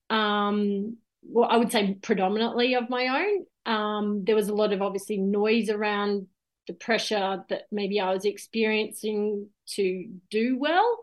Um, 0.10 0.98
well, 1.24 1.50
I 1.50 1.58
would 1.58 1.72
say 1.72 1.98
predominantly 2.02 2.76
of 2.76 2.90
my 2.90 3.08
own. 3.08 3.46
Um, 3.74 4.24
there 4.26 4.36
was 4.36 4.50
a 4.50 4.56
lot 4.56 4.74
of 4.74 4.82
obviously 4.82 5.18
noise 5.18 5.70
around 5.70 6.28
the 6.68 6.74
pressure 6.74 7.44
that 7.50 7.64
maybe 7.72 8.00
I 8.00 8.14
was 8.14 8.26
experiencing 8.26 9.48
to 9.72 10.06
do 10.30 10.58
well. 10.58 11.00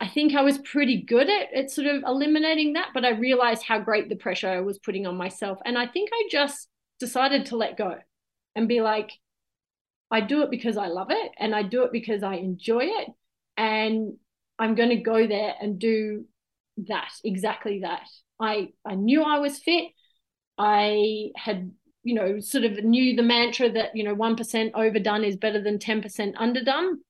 I 0.00 0.08
think 0.08 0.34
I 0.34 0.42
was 0.42 0.58
pretty 0.58 1.02
good 1.02 1.28
at, 1.28 1.52
at 1.54 1.70
sort 1.70 1.88
of 1.88 2.02
eliminating 2.06 2.74
that, 2.74 2.90
but 2.94 3.04
I 3.04 3.10
realized 3.10 3.64
how 3.64 3.80
great 3.80 4.08
the 4.08 4.16
pressure 4.16 4.48
I 4.48 4.60
was 4.60 4.78
putting 4.78 5.06
on 5.06 5.16
myself. 5.16 5.58
And 5.64 5.76
I 5.76 5.86
think 5.86 6.10
I 6.12 6.28
just 6.30 6.68
decided 7.00 7.46
to 7.46 7.56
let 7.56 7.76
go 7.76 7.96
and 8.54 8.68
be 8.68 8.80
like, 8.80 9.10
I 10.10 10.20
do 10.20 10.42
it 10.42 10.50
because 10.50 10.76
I 10.76 10.86
love 10.86 11.08
it 11.10 11.32
and 11.38 11.54
I 11.54 11.62
do 11.62 11.82
it 11.82 11.92
because 11.92 12.22
I 12.22 12.34
enjoy 12.34 12.84
it. 12.84 13.08
And 13.56 14.14
I'm 14.58 14.74
going 14.74 14.90
to 14.90 14.96
go 14.96 15.26
there 15.26 15.54
and 15.60 15.78
do 15.78 16.24
that, 16.86 17.10
exactly 17.24 17.80
that. 17.80 18.08
I 18.40 18.70
I 18.84 18.94
knew 18.94 19.22
I 19.22 19.38
was 19.38 19.58
fit. 19.58 19.86
I 20.58 21.30
had 21.36 21.70
you 22.02 22.14
know 22.14 22.40
sort 22.40 22.64
of 22.64 22.82
knew 22.84 23.16
the 23.16 23.22
mantra 23.22 23.70
that 23.70 23.96
you 23.96 24.04
know 24.04 24.14
one 24.14 24.36
percent 24.36 24.72
overdone 24.74 25.24
is 25.24 25.36
better 25.36 25.62
than 25.62 25.78
ten 25.78 26.02
percent 26.02 26.36
underdone. 26.38 27.00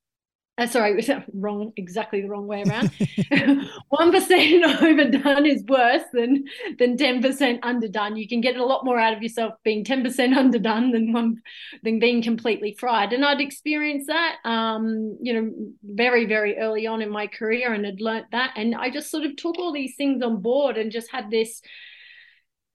Uh, 0.59 0.67
sorry, 0.67 1.01
wrong, 1.35 1.73
exactly 1.77 2.21
the 2.21 2.29
wrong 2.29 2.49
way 2.49 2.65
around. 2.65 2.91
One 3.89 4.11
percent 4.11 4.65
overdone 4.83 5.47
is 5.47 5.63
worse 5.69 6.03
than 6.13 6.45
than 6.79 6.97
ten 6.97 7.23
percent 7.23 7.61
underdone. 7.63 8.17
You 8.17 8.27
can 8.27 8.41
get 8.41 8.57
a 8.57 8.65
lot 8.65 8.85
more 8.85 8.99
out 8.99 9.17
of 9.17 9.23
yourself 9.23 9.55
being 9.63 9.85
ten 9.85 10.03
percent 10.03 10.37
underdone 10.37 10.91
than 10.91 11.13
one 11.13 11.37
than 11.85 12.01
being 12.01 12.23
completely 12.23 12.77
fried. 12.79 13.13
And 13.13 13.25
I'd 13.25 13.41
experienced 13.41 14.09
that, 14.09 14.37
um, 14.45 15.17
you 15.23 15.33
know, 15.33 15.53
very 15.85 16.27
very 16.27 16.59
early 16.59 16.89
on 16.89 17.03
in 17.03 17.11
my 17.11 17.29
career, 17.29 17.73
and 17.73 17.85
had 17.87 18.01
learnt 18.01 18.27
that. 18.33 18.55
And 18.57 18.75
I 18.75 18.91
just 18.91 19.11
sort 19.11 19.25
of 19.25 19.37
took 19.37 19.59
all 19.59 19.73
these 19.73 19.95
things 19.97 20.23
on 20.23 20.43
board 20.43 20.77
and 20.77 20.91
just 20.91 21.13
had 21.13 21.31
this 21.31 21.63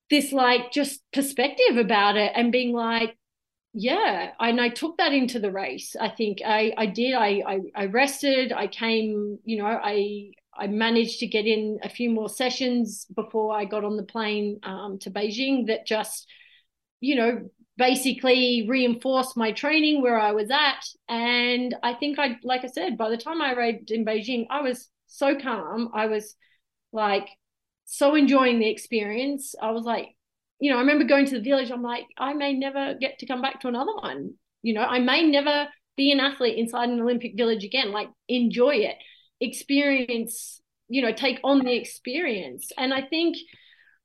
this 0.10 0.32
like 0.32 0.72
just 0.72 1.02
perspective 1.12 1.78
about 1.78 2.16
it 2.16 2.32
and 2.36 2.52
being 2.52 2.72
like 2.74 3.18
yeah 3.74 4.32
and 4.40 4.62
i 4.62 4.70
took 4.70 4.98
that 4.98 5.14
into 5.14 5.40
the 5.40 5.52
race 5.52 5.96
i 6.00 6.08
think 6.08 6.40
i 6.46 6.72
i 6.78 6.86
did 6.86 7.14
I, 7.14 7.42
I 7.46 7.60
i 7.76 7.86
rested 7.86 8.52
i 8.54 8.68
came 8.68 9.40
you 9.44 9.58
know 9.58 9.66
i 9.66 10.32
i 10.56 10.68
managed 10.68 11.20
to 11.20 11.28
get 11.28 11.48
in 11.48 11.80
a 11.84 11.90
few 11.90 12.12
more 12.12 12.30
sessions 12.30 13.06
before 13.16 13.56
i 13.56 13.66
got 13.66 13.84
on 13.84 13.98
the 13.98 14.04
plane 14.04 14.60
um, 14.64 15.00
to 15.00 15.12
beijing 15.12 15.68
that 15.68 15.88
just 15.88 16.28
you 17.02 17.16
know 17.16 17.50
basically 17.78 18.66
reinforced 18.68 19.36
my 19.36 19.52
training 19.52 20.02
where 20.02 20.20
I 20.20 20.32
was 20.32 20.52
at. 20.52 20.86
And 21.10 21.76
I 21.82 21.94
think 21.94 22.20
I, 22.20 22.38
like 22.44 22.64
I 22.64 22.68
said, 22.68 22.98
by 22.98 23.10
the 23.10 23.18
time 23.18 23.42
I 23.42 23.54
arrived 23.54 23.92
in 23.92 24.06
Beijing, 24.06 24.46
I 24.50 24.62
was 24.62 24.90
so 25.08 25.38
calm. 25.40 25.90
I 25.94 26.06
was 26.06 26.36
like 26.92 27.30
so 27.86 28.16
enjoying 28.16 28.60
the 28.60 28.70
experience. 28.70 29.56
I 29.60 29.72
was 29.72 29.86
like, 29.86 30.10
you 30.64 30.72
know, 30.72 30.78
I 30.78 30.80
remember 30.80 31.04
going 31.04 31.26
to 31.26 31.36
the 31.36 31.44
village. 31.44 31.72
I'm 31.72 31.84
like, 31.84 32.06
I 32.18 32.34
may 32.34 32.54
never 32.54 32.94
get 32.94 33.20
to 33.20 33.26
come 33.26 33.42
back 33.42 33.60
to 33.60 33.68
another 33.68 33.92
one. 33.96 34.36
You 34.62 34.74
know, 34.74 34.84
I 34.84 35.00
may 35.00 35.30
never 35.30 35.68
be 35.98 36.14
an 36.14 36.22
athlete 36.22 36.58
inside 36.58 36.88
an 36.88 37.02
Olympic 37.02 37.34
village 37.36 37.66
again. 37.66 37.92
Like, 37.92 38.08
enjoy 38.30 38.76
it, 38.76 38.96
experience, 39.42 40.62
you 40.88 41.02
know, 41.02 41.12
take 41.12 41.42
on 41.44 41.66
the 41.66 41.76
experience. 41.76 42.72
And 42.78 42.94
I 42.94 43.02
think 43.02 43.36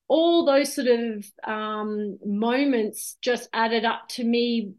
all 0.08 0.46
those 0.46 0.74
sort 0.74 0.88
of 0.88 1.24
um, 1.46 2.18
moments 2.26 3.16
just 3.22 3.48
added 3.52 3.84
up 3.84 4.08
to 4.16 4.24
me 4.24 4.72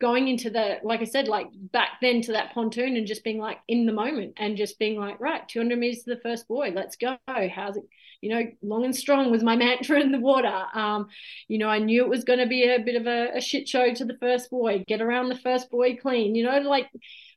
going 0.00 0.28
into 0.28 0.50
the 0.50 0.76
like 0.82 1.00
i 1.00 1.04
said 1.04 1.26
like 1.26 1.46
back 1.72 1.92
then 2.02 2.20
to 2.20 2.32
that 2.32 2.52
pontoon 2.52 2.96
and 2.96 3.06
just 3.06 3.24
being 3.24 3.38
like 3.38 3.58
in 3.66 3.86
the 3.86 3.92
moment 3.92 4.34
and 4.36 4.56
just 4.56 4.78
being 4.78 4.98
like 4.98 5.18
right 5.20 5.48
200 5.48 5.78
meters 5.78 6.02
to 6.02 6.14
the 6.14 6.20
first 6.20 6.46
buoy 6.48 6.70
let's 6.70 6.96
go. 6.96 7.16
How's 7.26 7.76
it 7.76 7.84
you 8.20 8.30
know 8.30 8.42
long 8.62 8.84
and 8.84 8.94
strong 8.94 9.30
was 9.30 9.42
my 9.42 9.56
mantra 9.64 10.00
in 10.00 10.12
the 10.12 10.20
water. 10.20 10.64
Um 10.74 11.08
you 11.48 11.58
know 11.58 11.68
i 11.68 11.78
knew 11.78 12.02
it 12.02 12.10
was 12.10 12.24
going 12.24 12.40
to 12.40 12.46
be 12.46 12.64
a 12.64 12.78
bit 12.78 12.96
of 12.96 13.06
a, 13.06 13.36
a 13.36 13.40
shit 13.40 13.68
show 13.68 13.92
to 13.94 14.04
the 14.04 14.18
first 14.20 14.50
buoy 14.50 14.84
get 14.86 15.00
around 15.00 15.28
the 15.28 15.38
first 15.38 15.70
buoy 15.70 15.96
clean 15.96 16.34
you 16.34 16.44
know 16.44 16.58
like 16.60 16.88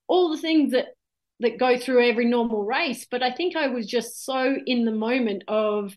all 0.08 0.30
the 0.30 0.42
things 0.42 0.72
that 0.74 0.88
that 1.39 1.58
go 1.58 1.78
through 1.78 2.06
every 2.10 2.25
normal 2.25 2.66
race. 2.66 3.08
But 3.10 3.24
i 3.24 3.32
think 3.32 3.56
i 3.56 3.68
was 3.68 3.88
just 3.88 4.25
so 4.25 4.58
in 4.66 4.84
the 4.84 4.92
moment 4.92 5.44
of 5.48 5.96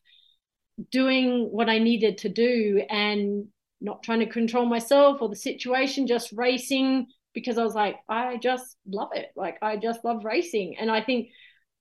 doing 0.91 1.49
what 1.51 1.69
i 1.69 1.79
needed 1.79 2.19
to 2.19 2.29
do 2.29 2.83
and 2.89 3.49
not 3.83 4.03
trying 4.03 4.21
to 4.21 4.27
control 4.27 4.65
myself 4.65 5.21
or 5.21 5.29
the 5.29 5.37
situation, 5.37 6.07
just 6.07 6.33
racing 6.33 7.09
because 7.35 7.59
I 7.59 7.65
was 7.65 7.75
like, 7.75 7.97
I 8.09 8.37
just 8.37 8.77
love 8.87 9.11
it. 9.15 9.27
Like 9.37 9.59
I 9.63 9.77
just 9.77 10.05
love 10.05 10.25
racing. 10.25 10.77
And 10.79 10.91
I 10.91 11.03
think 11.03 11.31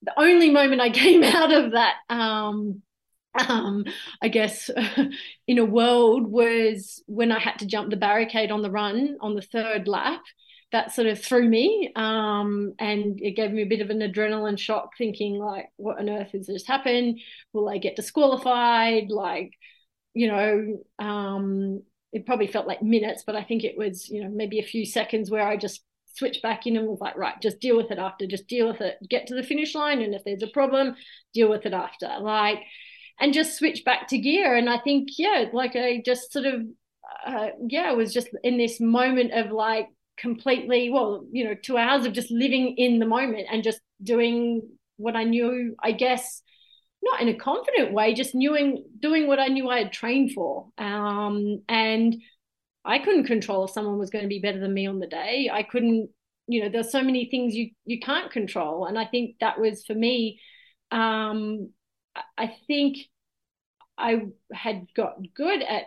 the 0.02 0.18
only 0.18 0.50
moment 0.50 0.80
I 0.80 0.90
came 1.04 1.22
out 1.22 1.52
of 1.52 1.72
that, 1.72 1.94
um, 2.08 2.82
um, 3.48 3.84
I 4.20 4.28
guess, 4.28 4.70
in 5.46 5.58
a 5.58 5.64
world 5.64 6.26
was 6.26 7.02
when 7.06 7.32
I 7.32 7.38
had 7.38 7.58
to 7.60 7.66
jump 7.66 7.90
the 7.90 7.96
barricade 7.96 8.50
on 8.50 8.62
the 8.62 8.70
run 8.70 9.16
on 9.20 9.34
the 9.34 9.42
third 9.42 9.88
lap. 9.88 10.20
That 10.72 10.94
sort 10.94 11.06
of 11.06 11.22
threw 11.22 11.46
me, 11.46 11.92
um, 11.96 12.72
and 12.78 13.20
it 13.20 13.32
gave 13.36 13.50
me 13.52 13.60
a 13.60 13.66
bit 13.66 13.82
of 13.82 13.90
an 13.90 14.00
adrenaline 14.00 14.58
shock, 14.58 14.92
thinking 14.96 15.34
like, 15.34 15.66
"What 15.76 15.98
on 15.98 16.08
earth 16.08 16.32
has 16.32 16.46
just 16.46 16.66
happened? 16.66 17.20
Will 17.52 17.68
I 17.68 17.76
get 17.76 17.94
disqualified? 17.94 19.10
Like, 19.10 19.52
you 20.14 20.28
know, 20.28 20.82
um, 20.98 21.82
it 22.12 22.26
probably 22.26 22.46
felt 22.46 22.66
like 22.66 22.82
minutes, 22.82 23.24
but 23.26 23.36
I 23.36 23.42
think 23.42 23.64
it 23.64 23.76
was, 23.76 24.08
you 24.08 24.22
know, 24.22 24.30
maybe 24.30 24.58
a 24.58 24.64
few 24.64 24.84
seconds 24.84 25.30
where 25.30 25.46
I 25.46 25.56
just 25.56 25.82
switched 26.14 26.42
back 26.42 26.66
in 26.66 26.76
and 26.76 26.86
was 26.86 27.00
like, 27.00 27.16
right, 27.16 27.40
just 27.40 27.60
deal 27.60 27.76
with 27.76 27.90
it 27.90 27.98
after, 27.98 28.26
just 28.26 28.46
deal 28.46 28.68
with 28.68 28.80
it, 28.80 28.96
get 29.08 29.26
to 29.28 29.34
the 29.34 29.42
finish 29.42 29.74
line. 29.74 30.02
And 30.02 30.14
if 30.14 30.22
there's 30.24 30.42
a 30.42 30.48
problem, 30.48 30.94
deal 31.32 31.48
with 31.48 31.64
it 31.64 31.72
after. 31.72 32.10
Like, 32.20 32.58
and 33.18 33.32
just 33.32 33.56
switch 33.56 33.84
back 33.84 34.08
to 34.08 34.18
gear. 34.18 34.56
And 34.56 34.68
I 34.68 34.78
think, 34.78 35.08
yeah, 35.16 35.46
like 35.52 35.74
I 35.74 36.02
just 36.04 36.32
sort 36.32 36.44
of, 36.44 36.62
uh, 37.26 37.48
yeah, 37.66 37.84
I 37.84 37.92
was 37.92 38.12
just 38.12 38.28
in 38.42 38.58
this 38.58 38.80
moment 38.80 39.32
of 39.32 39.52
like 39.52 39.88
completely, 40.18 40.90
well, 40.90 41.24
you 41.30 41.44
know, 41.44 41.54
two 41.54 41.78
hours 41.78 42.04
of 42.04 42.12
just 42.12 42.30
living 42.30 42.74
in 42.76 42.98
the 42.98 43.06
moment 43.06 43.46
and 43.50 43.62
just 43.62 43.80
doing 44.02 44.62
what 44.96 45.16
I 45.16 45.24
knew, 45.24 45.76
I 45.82 45.92
guess, 45.92 46.42
not 47.02 47.20
in 47.20 47.28
a 47.28 47.34
confident 47.34 47.92
way, 47.92 48.14
just 48.14 48.34
knowing 48.34 48.84
doing 49.00 49.26
what 49.26 49.40
I 49.40 49.48
knew 49.48 49.68
I 49.68 49.78
had 49.78 49.92
trained 49.92 50.32
for. 50.32 50.68
Um, 50.78 51.62
and 51.68 52.16
I 52.84 52.98
couldn't 52.98 53.24
control 53.24 53.64
if 53.64 53.70
someone 53.70 53.98
was 53.98 54.10
going 54.10 54.24
to 54.24 54.28
be 54.28 54.40
better 54.40 54.60
than 54.60 54.74
me 54.74 54.86
on 54.86 54.98
the 54.98 55.06
day. 55.06 55.50
I 55.52 55.62
couldn't, 55.62 56.10
you 56.46 56.62
know, 56.62 56.68
there's 56.68 56.92
so 56.92 57.02
many 57.02 57.28
things 57.30 57.54
you 57.54 57.70
you 57.84 58.00
can't 58.00 58.30
control. 58.30 58.86
And 58.86 58.98
I 58.98 59.06
think 59.06 59.36
that 59.40 59.60
was 59.60 59.84
for 59.84 59.94
me, 59.94 60.40
um, 60.90 61.70
I 62.36 62.54
think 62.66 62.98
I 63.98 64.26
had 64.52 64.86
got 64.94 65.16
good 65.34 65.62
at 65.62 65.84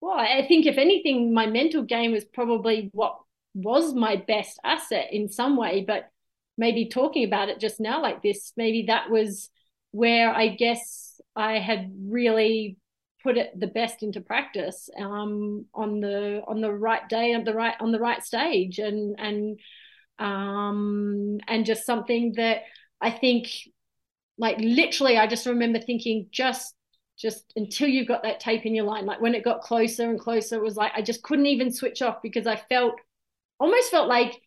well, 0.00 0.16
I 0.16 0.46
think 0.46 0.66
if 0.66 0.78
anything, 0.78 1.34
my 1.34 1.46
mental 1.46 1.82
game 1.82 2.12
was 2.12 2.24
probably 2.24 2.90
what 2.92 3.18
was 3.54 3.94
my 3.94 4.16
best 4.16 4.60
asset 4.62 5.08
in 5.12 5.28
some 5.28 5.56
way, 5.56 5.84
but 5.86 6.08
maybe 6.56 6.88
talking 6.88 7.24
about 7.24 7.48
it 7.48 7.58
just 7.58 7.80
now 7.80 8.00
like 8.00 8.22
this, 8.22 8.52
maybe 8.56 8.84
that 8.86 9.10
was 9.10 9.50
where 9.98 10.30
I 10.30 10.48
guess 10.48 11.20
I 11.34 11.58
had 11.58 11.92
really 12.06 12.76
put 13.24 13.36
it 13.36 13.58
the 13.58 13.66
best 13.66 14.04
into 14.04 14.20
practice 14.20 14.88
um, 14.96 15.66
on 15.74 15.98
the 15.98 16.40
on 16.46 16.60
the 16.60 16.72
right 16.72 17.08
day 17.08 17.32
and 17.32 17.44
the 17.44 17.52
right 17.52 17.74
on 17.80 17.90
the 17.90 17.98
right 17.98 18.22
stage. 18.22 18.78
And 18.78 19.18
and 19.18 19.58
um, 20.20 21.38
and 21.48 21.66
just 21.66 21.84
something 21.84 22.34
that 22.36 22.62
I 23.00 23.10
think 23.10 23.48
like 24.36 24.58
literally 24.60 25.18
I 25.18 25.26
just 25.26 25.46
remember 25.46 25.80
thinking 25.80 26.28
just 26.30 26.74
just 27.18 27.52
until 27.56 27.88
you 27.88 28.06
got 28.06 28.22
that 28.22 28.38
tape 28.38 28.64
in 28.64 28.76
your 28.76 28.84
line 28.84 29.04
like 29.04 29.20
when 29.20 29.34
it 29.34 29.42
got 29.42 29.62
closer 29.62 30.08
and 30.08 30.20
closer 30.20 30.54
it 30.54 30.62
was 30.62 30.76
like 30.76 30.92
I 30.94 31.02
just 31.02 31.22
couldn't 31.24 31.46
even 31.46 31.72
switch 31.72 32.00
off 32.02 32.22
because 32.22 32.46
I 32.46 32.54
felt 32.54 32.94
almost 33.58 33.90
felt 33.90 34.08
like 34.08 34.40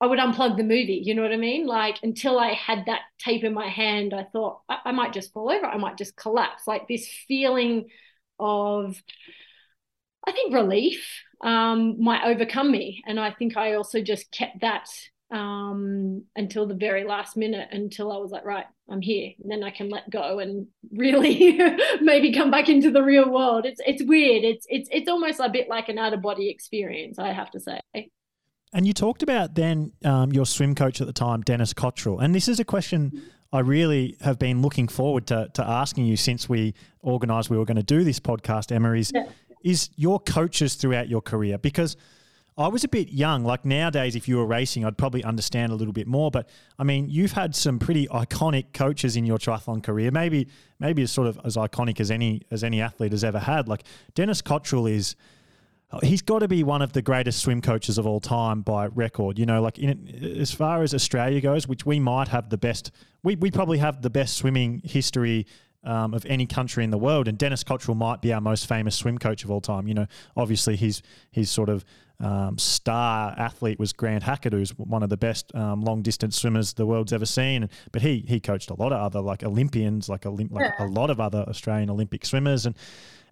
I 0.00 0.06
would 0.06 0.18
unplug 0.18 0.56
the 0.56 0.62
movie. 0.62 1.02
You 1.04 1.14
know 1.14 1.22
what 1.22 1.32
I 1.32 1.36
mean? 1.36 1.66
Like 1.66 1.98
until 2.02 2.38
I 2.38 2.52
had 2.52 2.86
that 2.86 3.02
tape 3.18 3.42
in 3.42 3.52
my 3.52 3.68
hand, 3.68 4.14
I 4.14 4.24
thought 4.24 4.60
I, 4.68 4.78
I 4.86 4.92
might 4.92 5.12
just 5.12 5.32
fall 5.32 5.50
over. 5.50 5.66
I 5.66 5.76
might 5.76 5.98
just 5.98 6.16
collapse. 6.16 6.66
Like 6.66 6.86
this 6.86 7.08
feeling 7.26 7.88
of, 8.38 9.00
I 10.26 10.32
think 10.32 10.54
relief 10.54 11.22
um, 11.42 12.02
might 12.02 12.24
overcome 12.24 12.70
me, 12.70 13.02
and 13.06 13.18
I 13.18 13.32
think 13.32 13.56
I 13.56 13.74
also 13.74 14.00
just 14.00 14.30
kept 14.30 14.60
that 14.60 14.88
um, 15.30 16.24
until 16.36 16.66
the 16.66 16.74
very 16.74 17.04
last 17.04 17.36
minute 17.36 17.68
until 17.72 18.10
I 18.10 18.16
was 18.16 18.30
like, 18.30 18.44
right, 18.44 18.64
I'm 18.90 19.02
here. 19.02 19.32
And 19.42 19.50
then 19.50 19.62
I 19.62 19.70
can 19.70 19.90
let 19.90 20.08
go 20.10 20.38
and 20.38 20.68
really 20.92 21.58
maybe 22.00 22.32
come 22.32 22.50
back 22.50 22.68
into 22.68 22.90
the 22.90 23.02
real 23.02 23.30
world. 23.30 23.66
It's 23.66 23.80
it's 23.84 24.02
weird. 24.02 24.44
It's 24.44 24.66
it's 24.68 24.88
it's 24.92 25.08
almost 25.08 25.40
a 25.40 25.48
bit 25.48 25.68
like 25.68 25.88
an 25.88 25.98
out 25.98 26.14
of 26.14 26.22
body 26.22 26.50
experience, 26.50 27.18
I 27.18 27.32
have 27.32 27.50
to 27.52 27.60
say. 27.60 27.80
And 28.72 28.86
you 28.86 28.92
talked 28.92 29.22
about 29.22 29.54
then 29.54 29.92
um, 30.04 30.32
your 30.32 30.46
swim 30.46 30.74
coach 30.74 31.00
at 31.00 31.06
the 31.06 31.12
time, 31.12 31.42
Dennis 31.42 31.72
Cottrell. 31.72 32.20
And 32.20 32.34
this 32.34 32.48
is 32.48 32.60
a 32.60 32.64
question 32.64 33.22
I 33.52 33.60
really 33.60 34.16
have 34.20 34.38
been 34.38 34.60
looking 34.60 34.88
forward 34.88 35.26
to, 35.28 35.48
to 35.54 35.66
asking 35.66 36.04
you 36.04 36.16
since 36.16 36.48
we 36.48 36.74
organised 37.02 37.48
we 37.48 37.56
were 37.56 37.64
going 37.64 37.76
to 37.76 37.82
do 37.82 38.04
this 38.04 38.20
podcast, 38.20 38.70
Emma, 38.70 38.92
is, 38.92 39.10
yeah. 39.14 39.24
is 39.64 39.88
your 39.96 40.20
coaches 40.20 40.74
throughout 40.74 41.08
your 41.08 41.22
career? 41.22 41.56
Because 41.56 41.96
I 42.58 42.66
was 42.66 42.82
a 42.82 42.88
bit 42.88 43.10
young. 43.10 43.44
Like 43.44 43.64
nowadays, 43.64 44.16
if 44.16 44.26
you 44.26 44.36
were 44.36 44.44
racing, 44.44 44.84
I'd 44.84 44.98
probably 44.98 45.22
understand 45.22 45.70
a 45.70 45.76
little 45.76 45.92
bit 45.92 46.08
more. 46.08 46.30
But 46.30 46.48
I 46.76 46.82
mean, 46.82 47.08
you've 47.08 47.32
had 47.32 47.54
some 47.54 47.78
pretty 47.78 48.08
iconic 48.08 48.72
coaches 48.74 49.16
in 49.16 49.24
your 49.24 49.38
triathlon 49.38 49.82
career. 49.82 50.10
Maybe, 50.10 50.48
maybe 50.80 51.02
as 51.02 51.12
sort 51.12 51.28
of 51.28 51.40
as 51.44 51.56
iconic 51.56 52.00
as 52.00 52.10
any 52.10 52.42
as 52.50 52.64
any 52.64 52.80
athlete 52.80 53.12
has 53.12 53.22
ever 53.22 53.38
had. 53.38 53.68
Like 53.68 53.84
Dennis 54.14 54.42
Cottrell 54.42 54.86
is 54.88 55.14
he's 56.02 56.22
got 56.22 56.40
to 56.40 56.48
be 56.48 56.62
one 56.62 56.82
of 56.82 56.92
the 56.92 57.02
greatest 57.02 57.40
swim 57.40 57.62
coaches 57.62 57.98
of 57.98 58.06
all 58.06 58.20
time 58.20 58.60
by 58.60 58.86
record. 58.86 59.38
You 59.38 59.46
know, 59.46 59.62
like 59.62 59.78
in, 59.78 60.36
as 60.38 60.52
far 60.52 60.82
as 60.82 60.94
Australia 60.94 61.40
goes, 61.40 61.66
which 61.66 61.86
we 61.86 61.98
might 61.98 62.28
have 62.28 62.50
the 62.50 62.58
best, 62.58 62.90
we, 63.22 63.36
we 63.36 63.50
probably 63.50 63.78
have 63.78 64.02
the 64.02 64.10
best 64.10 64.36
swimming 64.36 64.82
history 64.84 65.46
um, 65.84 66.12
of 66.12 66.26
any 66.26 66.46
country 66.46 66.84
in 66.84 66.90
the 66.90 66.98
world. 66.98 67.28
And 67.28 67.38
Dennis 67.38 67.64
Cottrell 67.64 67.94
might 67.94 68.20
be 68.20 68.32
our 68.32 68.40
most 68.40 68.66
famous 68.66 68.96
swim 68.96 69.18
coach 69.18 69.44
of 69.44 69.50
all 69.50 69.60
time. 69.60 69.88
You 69.88 69.94
know, 69.94 70.06
obviously 70.36 70.76
his 70.76 71.02
his 71.30 71.50
sort 71.50 71.70
of 71.70 71.84
um, 72.20 72.58
star 72.58 73.32
athlete 73.38 73.78
was 73.78 73.92
Grant 73.92 74.24
Hackett, 74.24 74.52
who's 74.52 74.76
one 74.76 75.02
of 75.02 75.08
the 75.08 75.16
best 75.16 75.54
um, 75.54 75.82
long 75.82 76.02
distance 76.02 76.36
swimmers 76.36 76.72
the 76.72 76.84
world's 76.84 77.12
ever 77.12 77.26
seen. 77.26 77.70
But 77.92 78.02
he 78.02 78.24
he 78.28 78.40
coached 78.40 78.70
a 78.70 78.74
lot 78.74 78.92
of 78.92 79.00
other 79.00 79.20
like 79.20 79.42
Olympians, 79.42 80.08
like, 80.08 80.22
Olymp- 80.22 80.52
like 80.52 80.74
yeah. 80.78 80.84
a 80.84 80.88
lot 80.88 81.10
of 81.10 81.20
other 81.20 81.44
Australian 81.48 81.90
Olympic 81.90 82.26
swimmers, 82.26 82.66
and 82.66 82.76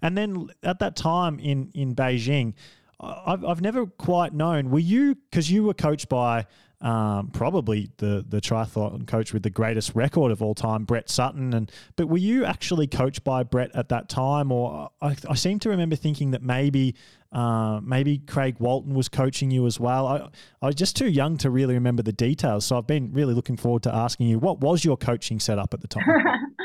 and 0.02 0.16
then 0.16 0.48
at 0.62 0.78
that 0.80 0.96
time 0.96 1.38
in 1.38 1.70
in 1.74 1.94
Beijing, 1.94 2.54
I've 3.00 3.44
I've 3.44 3.60
never 3.60 3.86
quite 3.86 4.32
known. 4.32 4.70
Were 4.70 4.78
you 4.78 5.14
because 5.14 5.50
you 5.50 5.64
were 5.64 5.74
coached 5.74 6.08
by 6.08 6.46
um, 6.80 7.30
probably 7.32 7.90
the 7.96 8.24
the 8.28 8.40
triathlon 8.40 9.06
coach 9.06 9.32
with 9.32 9.42
the 9.42 9.50
greatest 9.50 9.94
record 9.94 10.30
of 10.30 10.42
all 10.42 10.54
time, 10.54 10.84
Brett 10.84 11.08
Sutton. 11.08 11.54
And 11.54 11.72
but 11.96 12.08
were 12.08 12.18
you 12.18 12.44
actually 12.44 12.86
coached 12.86 13.24
by 13.24 13.42
Brett 13.42 13.74
at 13.74 13.88
that 13.88 14.08
time, 14.08 14.52
or 14.52 14.90
I, 15.00 15.16
I 15.28 15.34
seem 15.34 15.58
to 15.60 15.70
remember 15.70 15.96
thinking 15.96 16.32
that 16.32 16.42
maybe 16.42 16.94
uh, 17.32 17.80
maybe 17.82 18.18
Craig 18.18 18.56
Walton 18.58 18.94
was 18.94 19.08
coaching 19.08 19.50
you 19.50 19.66
as 19.66 19.80
well. 19.80 20.06
I, 20.06 20.28
I 20.60 20.66
was 20.66 20.74
just 20.74 20.96
too 20.96 21.08
young 21.08 21.38
to 21.38 21.50
really 21.50 21.74
remember 21.74 22.02
the 22.02 22.12
details, 22.12 22.66
so 22.66 22.76
I've 22.76 22.86
been 22.86 23.12
really 23.12 23.34
looking 23.34 23.56
forward 23.56 23.82
to 23.84 23.94
asking 23.94 24.28
you 24.28 24.38
what 24.38 24.60
was 24.60 24.84
your 24.84 24.98
coaching 24.98 25.40
setup 25.40 25.72
at 25.72 25.80
the 25.80 25.88
time. 25.88 26.04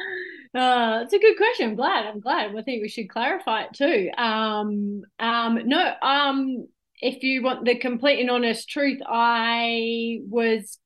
Uh, 0.53 0.99
it's 1.03 1.13
a 1.13 1.19
good 1.19 1.37
question. 1.37 1.69
I'm 1.69 1.75
glad. 1.75 2.05
I'm 2.05 2.19
glad. 2.19 2.55
I 2.55 2.61
think 2.61 2.81
we 2.81 2.89
should 2.89 3.09
clarify 3.09 3.63
it 3.63 3.73
too. 3.73 4.09
Um, 4.17 5.03
um, 5.19 5.59
no, 5.65 5.93
um, 6.01 6.67
if 6.99 7.23
you 7.23 7.41
want 7.41 7.63
the 7.65 7.75
complete 7.75 8.19
and 8.19 8.29
honest 8.29 8.67
truth, 8.69 8.99
I 9.05 10.19
was 10.27 10.77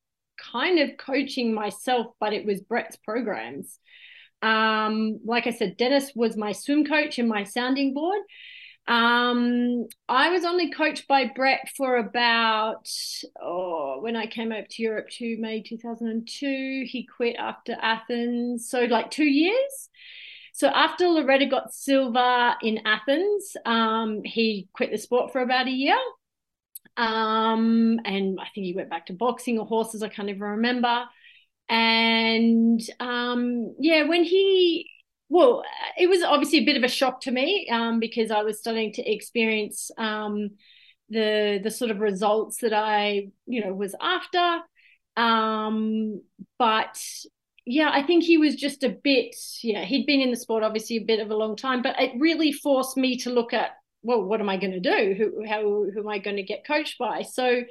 kind 0.53 0.79
of 0.79 0.97
coaching 0.97 1.53
myself, 1.53 2.07
but 2.19 2.33
it 2.33 2.45
was 2.45 2.61
Brett's 2.61 2.97
programs. 2.97 3.79
Um, 4.43 5.19
like 5.25 5.47
I 5.47 5.51
said, 5.51 5.77
Dennis 5.77 6.11
was 6.15 6.37
my 6.37 6.51
swim 6.51 6.85
coach 6.85 7.17
and 7.17 7.27
my 7.27 7.43
sounding 7.43 7.95
board. 7.95 8.21
Um, 8.87 9.87
I 10.07 10.29
was 10.29 10.45
only 10.45 10.69
coached 10.69 11.07
by 11.07 11.31
Brett 11.35 11.69
for 11.75 11.97
about 11.97 12.87
oh, 13.41 13.99
when 14.01 14.15
I 14.15 14.27
came 14.27 14.51
over 14.51 14.67
to 14.69 14.81
Europe 14.81 15.09
to 15.17 15.37
May 15.39 15.61
2002. 15.61 16.85
He 16.87 17.07
quit 17.07 17.35
after 17.37 17.75
Athens, 17.81 18.69
so 18.69 18.81
like 18.81 19.09
two 19.09 19.25
years. 19.25 19.89
So 20.53 20.67
after 20.67 21.07
Loretta 21.07 21.47
got 21.47 21.73
silver 21.73 22.55
in 22.61 22.79
Athens, 22.85 23.57
um, 23.65 24.21
he 24.23 24.69
quit 24.71 24.91
the 24.91 24.97
sport 24.97 25.33
for 25.33 25.41
about 25.41 25.67
a 25.67 25.71
year. 25.71 25.97
Um, 26.95 27.99
and 28.05 28.39
I 28.39 28.47
think 28.53 28.65
he 28.65 28.73
went 28.73 28.89
back 28.89 29.07
to 29.07 29.13
boxing 29.13 29.59
or 29.59 29.65
horses. 29.65 30.03
I 30.03 30.09
can't 30.09 30.29
even 30.29 30.41
remember. 30.41 31.05
And 31.67 32.79
um, 32.99 33.75
yeah, 33.79 34.03
when 34.03 34.23
he 34.23 34.89
well, 35.29 35.63
it 35.97 36.07
was 36.07 36.21
obviously 36.21 36.59
a 36.59 36.65
bit 36.65 36.77
of 36.77 36.83
a 36.83 36.87
shock 36.87 37.21
to 37.21 37.31
me 37.31 37.67
um, 37.71 37.99
because 37.99 38.31
I 38.31 38.43
was 38.43 38.59
starting 38.59 38.93
to 38.93 39.11
experience 39.11 39.89
um, 39.97 40.51
the 41.09 41.59
the 41.63 41.71
sort 41.71 41.91
of 41.91 41.99
results 41.99 42.59
that 42.61 42.73
I 42.73 43.29
you 43.45 43.63
know 43.63 43.73
was 43.73 43.95
after. 43.99 44.59
Um, 45.17 46.21
but 46.59 47.01
yeah, 47.65 47.89
I 47.91 48.03
think 48.03 48.23
he 48.23 48.37
was 48.37 48.55
just 48.55 48.83
a 48.83 48.89
bit 48.89 49.35
yeah 49.63 49.83
he'd 49.83 50.05
been 50.05 50.21
in 50.21 50.31
the 50.31 50.37
sport 50.37 50.63
obviously 50.63 50.97
a 50.97 51.03
bit 51.05 51.19
of 51.19 51.31
a 51.31 51.35
long 51.35 51.55
time, 51.55 51.81
but 51.81 51.99
it 51.99 52.13
really 52.19 52.51
forced 52.51 52.97
me 52.97 53.17
to 53.19 53.31
look 53.31 53.53
at 53.53 53.71
well 54.03 54.23
what 54.23 54.41
am 54.41 54.49
I 54.49 54.57
going 54.57 54.73
to 54.73 54.79
do? 54.79 55.15
Who 55.17 55.45
how 55.47 55.61
who 55.61 55.99
am 55.99 56.07
I 56.07 56.19
going 56.19 56.37
to 56.37 56.43
get 56.43 56.67
coached 56.67 56.97
by? 56.99 57.23
So 57.23 57.63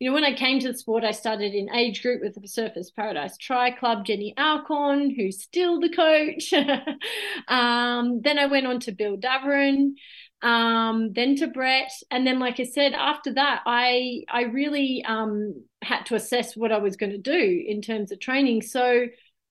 you 0.00 0.08
know, 0.08 0.14
when 0.14 0.24
I 0.24 0.32
came 0.32 0.58
to 0.60 0.72
the 0.72 0.78
sport, 0.78 1.04
I 1.04 1.10
started 1.10 1.52
in 1.52 1.74
age 1.74 2.00
group 2.00 2.22
with 2.22 2.34
the 2.34 2.48
Surfers 2.48 2.86
Paradise 2.94 3.36
Tri 3.36 3.70
Club, 3.70 4.06
Jenny 4.06 4.32
Alcorn, 4.38 5.14
who's 5.14 5.42
still 5.42 5.78
the 5.78 5.90
coach. 5.90 6.54
um, 7.48 8.22
then 8.22 8.38
I 8.38 8.46
went 8.46 8.66
on 8.66 8.80
to 8.80 8.92
Bill 8.92 9.18
Daverin, 9.18 9.92
um, 10.40 11.12
then 11.12 11.36
to 11.36 11.48
Brett, 11.48 11.92
and 12.10 12.26
then, 12.26 12.38
like 12.38 12.58
I 12.58 12.64
said, 12.64 12.94
after 12.94 13.34
that, 13.34 13.60
I 13.66 14.22
I 14.32 14.44
really 14.44 15.04
um, 15.06 15.62
had 15.82 16.06
to 16.06 16.14
assess 16.14 16.56
what 16.56 16.72
I 16.72 16.78
was 16.78 16.96
going 16.96 17.12
to 17.12 17.18
do 17.18 17.64
in 17.66 17.82
terms 17.82 18.10
of 18.10 18.20
training. 18.20 18.62
So 18.62 19.04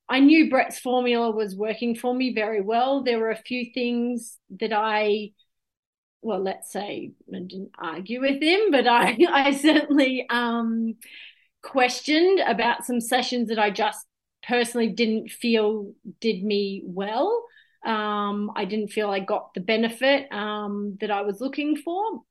I 0.09 0.19
knew 0.19 0.49
Brett's 0.49 0.79
formula 0.79 1.29
was 1.29 1.55
working 1.55 1.93
for 1.93 2.11
me 2.15 2.33
very 2.33 2.61
well. 2.61 3.03
There 3.03 3.19
were 3.19 3.29
a 3.29 3.35
few 3.35 3.71
things 3.71 4.39
that 4.59 4.73
I 4.73 5.29
well, 6.21 6.41
let's 6.41 6.71
say 6.71 7.11
I 7.33 7.39
didn't 7.39 7.71
argue 7.77 8.21
with 8.21 8.41
him, 8.41 8.71
but 8.71 8.87
I, 8.87 9.17
I 9.29 9.51
certainly 9.51 10.25
um, 10.29 10.95
questioned 11.61 12.39
about 12.45 12.85
some 12.85 13.01
sessions 13.01 13.49
that 13.49 13.59
I 13.59 13.69
just 13.69 14.05
personally 14.47 14.89
didn't 14.89 15.29
feel 15.29 15.93
did 16.19 16.43
me 16.43 16.81
well. 16.85 17.45
Um, 17.85 18.51
I 18.55 18.65
didn't 18.65 18.89
feel 18.89 19.09
I 19.09 19.19
got 19.19 19.53
the 19.53 19.61
benefit 19.61 20.31
um, 20.31 20.97
that 20.99 21.11
I 21.11 21.21
was 21.21 21.39
looking 21.39 21.77
for. 21.77 22.21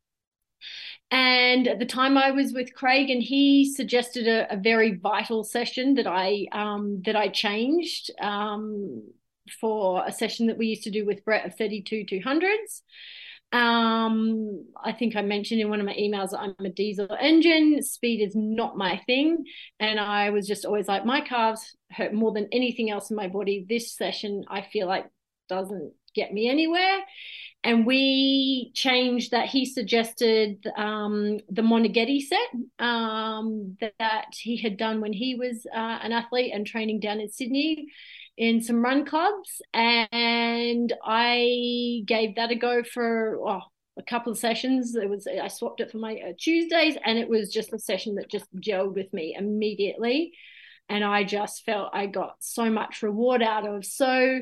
And 1.11 1.67
at 1.67 1.79
the 1.79 1.87
time 1.87 2.19
I 2.19 2.33
was 2.33 2.53
with 2.53 2.75
Craig, 2.75 3.09
and 3.09 3.23
he 3.23 3.73
suggested 3.73 4.29
a, 4.29 4.53
a 4.53 4.57
very 4.57 4.95
vital 4.95 5.43
session 5.43 5.95
that 5.95 6.07
I 6.07 6.47
um, 6.53 7.01
that 7.07 7.17
I 7.17 7.29
changed 7.29 8.11
um, 8.21 9.05
for 9.61 10.05
a 10.07 10.13
session 10.13 10.49
that 10.49 10.59
we 10.59 10.67
used 10.67 10.83
to 10.83 10.91
do 10.91 11.07
with 11.07 11.25
Brett 11.25 11.47
of 11.47 11.57
32 11.57 12.05
200s. 12.05 12.83
Um, 13.51 14.67
I 14.85 14.93
think 14.93 15.17
I 15.17 15.23
mentioned 15.23 15.61
in 15.61 15.71
one 15.71 15.81
of 15.81 15.87
my 15.87 15.95
emails 15.95 16.31
that 16.31 16.41
I'm 16.41 16.55
a 16.65 16.69
diesel 16.69 17.09
engine. 17.19 17.83
Speed 17.83 18.23
is 18.27 18.35
not 18.37 18.77
my 18.77 19.01
thing. 19.07 19.45
And 19.81 19.99
I 19.99 20.31
was 20.31 20.47
just 20.47 20.65
always 20.65 20.89
like, 20.89 21.07
my 21.07 21.23
calves 21.23 21.77
hurt 21.91 22.13
more 22.13 22.33
than 22.33 22.49
anything 22.53 22.91
else 22.91 23.11
in 23.11 23.17
my 23.17 23.29
body. 23.29 23.65
This 23.69 23.97
session, 23.97 24.45
I 24.49 24.63
feel 24.63 24.87
like 24.87 25.07
doesn't 25.49 25.93
get 26.15 26.33
me 26.33 26.49
anywhere. 26.49 27.01
And 27.65 27.87
we 27.87 28.71
changed 28.75 29.33
that. 29.33 29.49
He 29.49 29.65
suggested 29.65 30.65
um, 30.77 31.39
the 31.49 31.63
Moneghetti 31.63 32.21
set 32.21 32.85
um, 32.87 33.77
that, 33.81 33.95
that, 33.99 34.27
he 34.33 34.57
had 34.57 34.77
done 34.77 35.01
when 35.01 35.13
he 35.13 35.35
was 35.35 35.67
uh, 35.75 35.99
an 36.03 36.13
athlete 36.13 36.53
and 36.55 36.67
training 36.67 37.01
down 37.01 37.21
in 37.21 37.29
Sydney 37.31 37.89
in 38.39 38.63
some 38.63 38.83
run 38.83 39.05
clubs 39.05 39.61
and 39.75 40.93
I 41.05 42.03
gave 42.07 42.37
that 42.37 42.53
a 42.53 42.55
go 42.55 42.85
for 42.85 43.37
oh, 43.45 43.63
a 43.99 44.03
couple 44.05 44.31
of 44.31 44.39
sessions. 44.39 44.95
It 44.95 45.11
was 45.11 45.27
I 45.27 45.49
swapped 45.49 45.81
it 45.81 45.91
for 45.91 45.99
my 45.99 46.15
uh, 46.15 46.33
Tuesdays 46.39 46.97
and 47.05 47.19
it 47.19 47.29
was 47.29 47.53
just 47.53 47.73
a 47.73 47.79
session 47.79 48.15
that 48.15 48.31
just 48.31 48.47
gelled 48.57 48.95
with 48.95 49.13
me 49.13 49.35
immediately 49.37 50.33
and 50.89 51.05
I 51.05 51.25
just 51.25 51.65
felt 51.65 51.91
I 51.93 52.07
got 52.07 52.37
so 52.39 52.71
much 52.71 53.03
reward 53.03 53.43
out 53.43 53.67
of. 53.67 53.85
So 53.85 54.41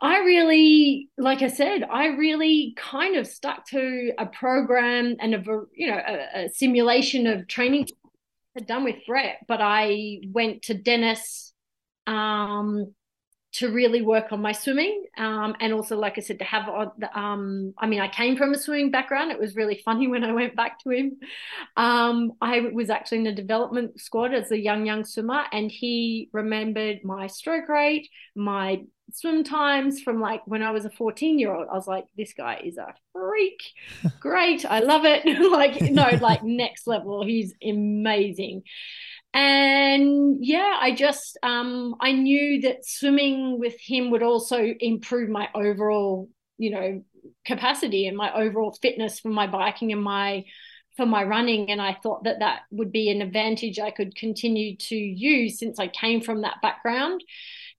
I 0.00 0.18
really, 0.18 1.10
like 1.18 1.42
I 1.42 1.48
said, 1.48 1.82
I 1.82 2.06
really 2.06 2.74
kind 2.76 3.16
of 3.16 3.26
stuck 3.26 3.66
to 3.68 4.12
a 4.16 4.26
program 4.26 5.16
and 5.18 5.34
a 5.34 5.42
you 5.74 5.90
know 5.90 6.00
a, 6.06 6.44
a 6.44 6.48
simulation 6.50 7.26
of 7.26 7.48
training 7.48 7.88
had 8.54 8.66
done 8.66 8.84
with 8.84 8.96
Brett, 9.06 9.38
but 9.48 9.60
I 9.60 10.20
went 10.32 10.62
to 10.62 10.74
Dennis 10.74 11.45
um, 12.06 12.94
to 13.52 13.70
really 13.70 14.02
work 14.02 14.32
on 14.32 14.42
my 14.42 14.52
swimming 14.52 15.06
um, 15.16 15.54
and 15.60 15.72
also 15.72 15.96
like 15.96 16.18
i 16.18 16.20
said 16.20 16.38
to 16.38 16.44
have 16.44 16.68
um, 17.14 17.72
i 17.78 17.86
mean 17.86 18.00
i 18.00 18.08
came 18.08 18.36
from 18.36 18.52
a 18.52 18.58
swimming 18.58 18.90
background. 18.90 19.30
It 19.30 19.38
was 19.38 19.56
really 19.56 19.80
funny 19.84 20.08
when 20.12 20.24
i 20.24 20.32
went 20.32 20.56
back 20.56 20.78
to 20.80 20.90
him. 20.90 21.18
Um, 21.76 22.32
i 22.40 22.60
was 22.60 22.90
actually 22.90 23.18
in 23.18 23.24
the 23.24 23.32
development 23.32 24.00
squad 24.00 24.34
as 24.34 24.50
a 24.50 24.58
young 24.58 24.84
young 24.86 25.04
swimmer 25.04 25.44
and 25.52 25.70
he 25.70 26.28
remembered 26.32 26.98
my 27.04 27.26
stroke 27.26 27.68
rate 27.68 28.08
my 28.34 28.82
swim 29.12 29.44
times 29.44 30.00
from 30.00 30.20
like 30.20 30.42
when 30.46 30.62
i 30.62 30.72
was 30.72 30.84
a 30.84 30.90
14 30.90 31.38
year 31.38 31.54
old 31.54 31.68
i 31.70 31.74
was 31.74 31.86
like 31.86 32.06
this 32.16 32.32
guy 32.34 32.60
is 32.64 32.76
a 32.76 32.92
freak. 33.36 33.62
Great. 34.20 34.64
I 34.64 34.80
love 34.80 35.04
it. 35.04 35.24
Like 35.56 35.80
no 35.80 36.08
like 36.20 36.42
next 36.42 36.86
level. 36.86 37.24
He's 37.24 37.54
amazing 37.62 38.62
and 39.34 40.38
yeah 40.40 40.78
i 40.80 40.94
just 40.94 41.38
um 41.42 41.94
i 42.00 42.12
knew 42.12 42.60
that 42.60 42.84
swimming 42.84 43.58
with 43.58 43.74
him 43.80 44.10
would 44.10 44.22
also 44.22 44.74
improve 44.80 45.28
my 45.28 45.48
overall 45.54 46.28
you 46.58 46.70
know 46.70 47.02
capacity 47.44 48.06
and 48.06 48.16
my 48.16 48.32
overall 48.34 48.76
fitness 48.80 49.20
for 49.20 49.28
my 49.28 49.46
biking 49.46 49.92
and 49.92 50.02
my 50.02 50.44
for 50.96 51.06
my 51.06 51.22
running. 51.22 51.70
And 51.70 51.80
i 51.80 51.94
thought 52.02 52.24
that 52.24 52.40
that 52.40 52.60
would 52.70 52.92
be 52.92 53.10
an 53.10 53.22
advantage 53.22 53.78
i 53.78 53.90
could 53.90 54.14
continue 54.16 54.76
to 54.76 54.96
use 54.96 55.58
since 55.58 55.78
i 55.78 55.88
came 55.88 56.20
from 56.20 56.42
that 56.42 56.62
background. 56.62 57.22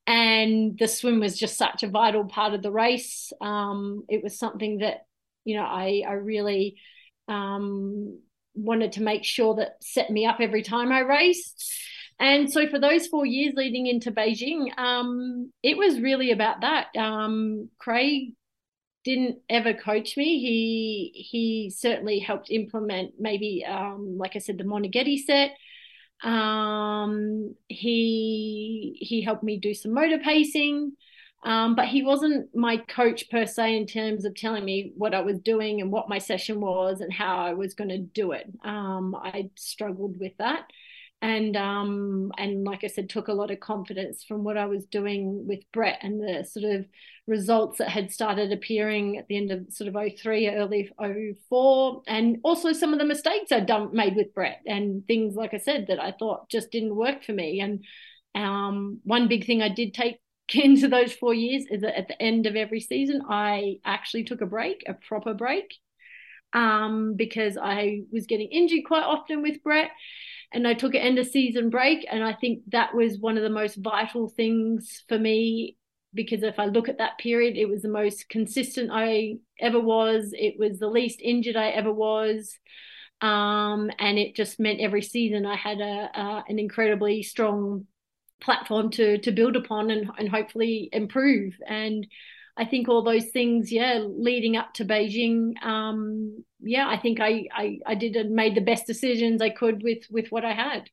And 0.05 0.77
the 0.77 0.87
swim 0.87 1.19
was 1.19 1.37
just 1.37 1.57
such 1.57 1.83
a 1.83 1.89
vital 1.89 2.23
part 2.23 2.53
of 2.53 2.61
the 2.61 2.71
race. 2.71 3.33
Um, 3.41 4.05
it 4.07 4.23
was 4.23 4.39
something 4.39 4.77
that 4.77 5.05
you 5.43 5.55
know 5.57 5.63
i 5.63 6.03
i 6.07 6.13
really 6.13 6.77
um, 7.27 8.21
wanted 8.57 8.93
to 8.93 9.03
make 9.03 9.23
sure 9.23 9.55
that 9.55 9.77
set 9.81 10.09
me 10.09 10.25
up 10.25 10.37
every 10.39 10.63
time 10.63 10.91
I 10.91 10.99
raced. 10.99 11.71
And 12.19 12.51
so 12.51 12.67
for 12.67 12.79
those 12.79 13.07
four 13.07 13.25
years 13.25 13.53
leading 13.55 13.85
into 13.85 14.11
Beijing, 14.11 14.77
um, 14.77 15.51
it 15.61 15.77
was 15.77 15.99
really 15.99 16.31
about 16.31 16.61
that. 16.61 16.87
Um, 16.97 17.69
Craig 17.77 18.33
didn't 19.03 19.37
ever 19.49 19.73
coach 19.73 20.17
me. 20.17 20.39
He 20.39 21.27
he 21.29 21.69
certainly 21.69 22.19
helped 22.19 22.49
implement 22.51 23.13
maybe 23.19 23.63
um, 23.65 24.17
like 24.17 24.35
I 24.35 24.39
said 24.39 24.57
the 24.57 24.63
Moneghetti 24.63 25.23
set. 25.23 25.51
Um, 26.23 27.55
he 27.67 28.97
he 28.99 29.21
helped 29.21 29.43
me 29.43 29.57
do 29.59 29.73
some 29.73 29.93
motor 29.93 30.17
pacing. 30.17 30.93
Um, 31.43 31.75
but 31.75 31.87
he 31.87 32.03
wasn't 32.03 32.53
my 32.55 32.77
coach 32.77 33.29
per 33.29 33.45
se 33.45 33.77
in 33.77 33.85
terms 33.85 34.25
of 34.25 34.35
telling 34.35 34.65
me 34.65 34.91
what 34.97 35.13
I 35.13 35.21
was 35.21 35.39
doing 35.39 35.81
and 35.81 35.91
what 35.91 36.09
my 36.09 36.17
session 36.17 36.59
was 36.59 36.99
and 36.99 37.13
how 37.13 37.37
I 37.37 37.53
was 37.53 37.73
going 37.73 37.89
to 37.89 37.99
do 37.99 38.31
it. 38.31 38.47
Um, 38.65 39.15
I 39.15 39.49
struggled 39.55 40.19
with 40.19 40.33
that. 40.39 40.67
And 41.19 41.57
um, 41.57 42.31
and 42.37 42.63
like 42.63 42.83
I 42.83 42.87
said, 42.87 43.09
took 43.09 43.27
a 43.27 43.33
lot 43.33 43.49
of 43.49 43.59
confidence 43.59 44.23
from 44.23 44.43
what 44.43 44.55
I 44.55 44.67
was 44.67 44.85
doing 44.85 45.47
with 45.47 45.61
Brett 45.73 45.97
and 46.03 46.21
the 46.21 46.43
sort 46.43 46.65
of 46.65 46.85
results 47.25 47.79
that 47.79 47.89
had 47.89 48.11
started 48.11 48.51
appearing 48.51 49.17
at 49.17 49.27
the 49.27 49.37
end 49.37 49.51
of 49.51 49.65
sort 49.69 49.87
of 49.87 49.95
03, 49.95 50.49
early 50.49 50.91
04, 51.49 52.03
and 52.07 52.37
also 52.43 52.71
some 52.71 52.93
of 52.93 52.99
the 52.99 53.05
mistakes 53.05 53.51
I'd 53.51 53.65
done 53.65 53.89
made 53.93 54.15
with 54.15 54.33
Brett 54.35 54.61
and 54.67 55.07
things 55.07 55.35
like 55.35 55.55
I 55.55 55.57
said 55.57 55.87
that 55.87 55.99
I 55.99 56.11
thought 56.11 56.49
just 56.49 56.71
didn't 56.71 56.95
work 56.95 57.23
for 57.23 57.33
me. 57.33 57.61
And 57.61 57.83
um, 58.35 58.99
one 59.03 59.27
big 59.27 59.47
thing 59.47 59.63
I 59.63 59.69
did 59.69 59.95
take 59.95 60.19
into 60.53 60.87
those 60.87 61.13
four 61.13 61.33
years 61.33 61.65
is 61.69 61.81
that 61.81 61.97
at 61.97 62.07
the 62.07 62.21
end 62.21 62.45
of 62.45 62.55
every 62.55 62.79
season, 62.79 63.21
I 63.29 63.77
actually 63.85 64.23
took 64.23 64.41
a 64.41 64.45
break, 64.45 64.83
a 64.87 64.93
proper 64.93 65.33
break, 65.33 65.75
um, 66.53 67.15
because 67.15 67.57
I 67.57 68.01
was 68.11 68.27
getting 68.27 68.49
injured 68.49 68.85
quite 68.85 69.03
often 69.03 69.41
with 69.41 69.63
Brett. 69.63 69.91
And 70.53 70.65
I 70.65 70.73
took 70.73 70.95
an 70.95 71.01
end 71.01 71.19
of 71.19 71.27
season 71.27 71.69
break. 71.69 72.05
And 72.09 72.23
I 72.23 72.33
think 72.33 72.61
that 72.67 72.95
was 72.95 73.19
one 73.19 73.35
of 73.35 73.43
the 73.43 73.49
most 73.49 73.75
vital 73.75 74.29
things 74.29 75.03
for 75.09 75.19
me 75.19 75.75
because 76.13 76.41
if 76.41 76.57
I 76.57 76.65
look 76.65 76.87
at 76.89 76.99
that 76.99 77.17
period, 77.17 77.57
it 77.57 77.69
was 77.69 77.81
the 77.81 77.89
most 77.89 78.29
consistent 78.29 78.89
I 78.91 79.35
ever 79.59 79.79
was. 79.79 80.33
It 80.33 80.55
was 80.57 80.79
the 80.79 80.87
least 80.87 81.21
injured 81.21 81.57
I 81.57 81.69
ever 81.69 81.91
was. 81.91 82.57
Um, 83.21 83.91
and 83.99 84.17
it 84.17 84.35
just 84.35 84.59
meant 84.59 84.79
every 84.79 85.01
season 85.01 85.45
I 85.45 85.55
had 85.55 85.79
a, 85.79 86.09
a 86.13 86.43
an 86.47 86.59
incredibly 86.59 87.23
strong 87.23 87.87
platform 88.41 88.89
to 88.91 89.17
to 89.19 89.31
build 89.31 89.55
upon 89.55 89.89
and, 89.89 90.09
and 90.17 90.29
hopefully 90.29 90.89
improve 90.91 91.53
and 91.67 92.07
I 92.57 92.65
think 92.65 92.89
all 92.89 93.03
those 93.03 93.25
things, 93.25 93.71
yeah, 93.71 93.99
leading 94.03 94.57
up 94.57 94.73
to 94.75 94.85
Beijing, 94.85 95.63
um, 95.63 96.43
yeah, 96.59 96.89
I 96.89 96.97
think 96.97 97.19
I, 97.19 97.45
I 97.55 97.79
I 97.85 97.95
did 97.95 98.15
and 98.15 98.31
made 98.31 98.55
the 98.55 98.61
best 98.61 98.87
decisions 98.87 99.41
I 99.41 99.51
could 99.51 99.83
with 99.83 99.99
with 100.09 100.29
what 100.29 100.43
I 100.43 100.53
had. 100.53 100.89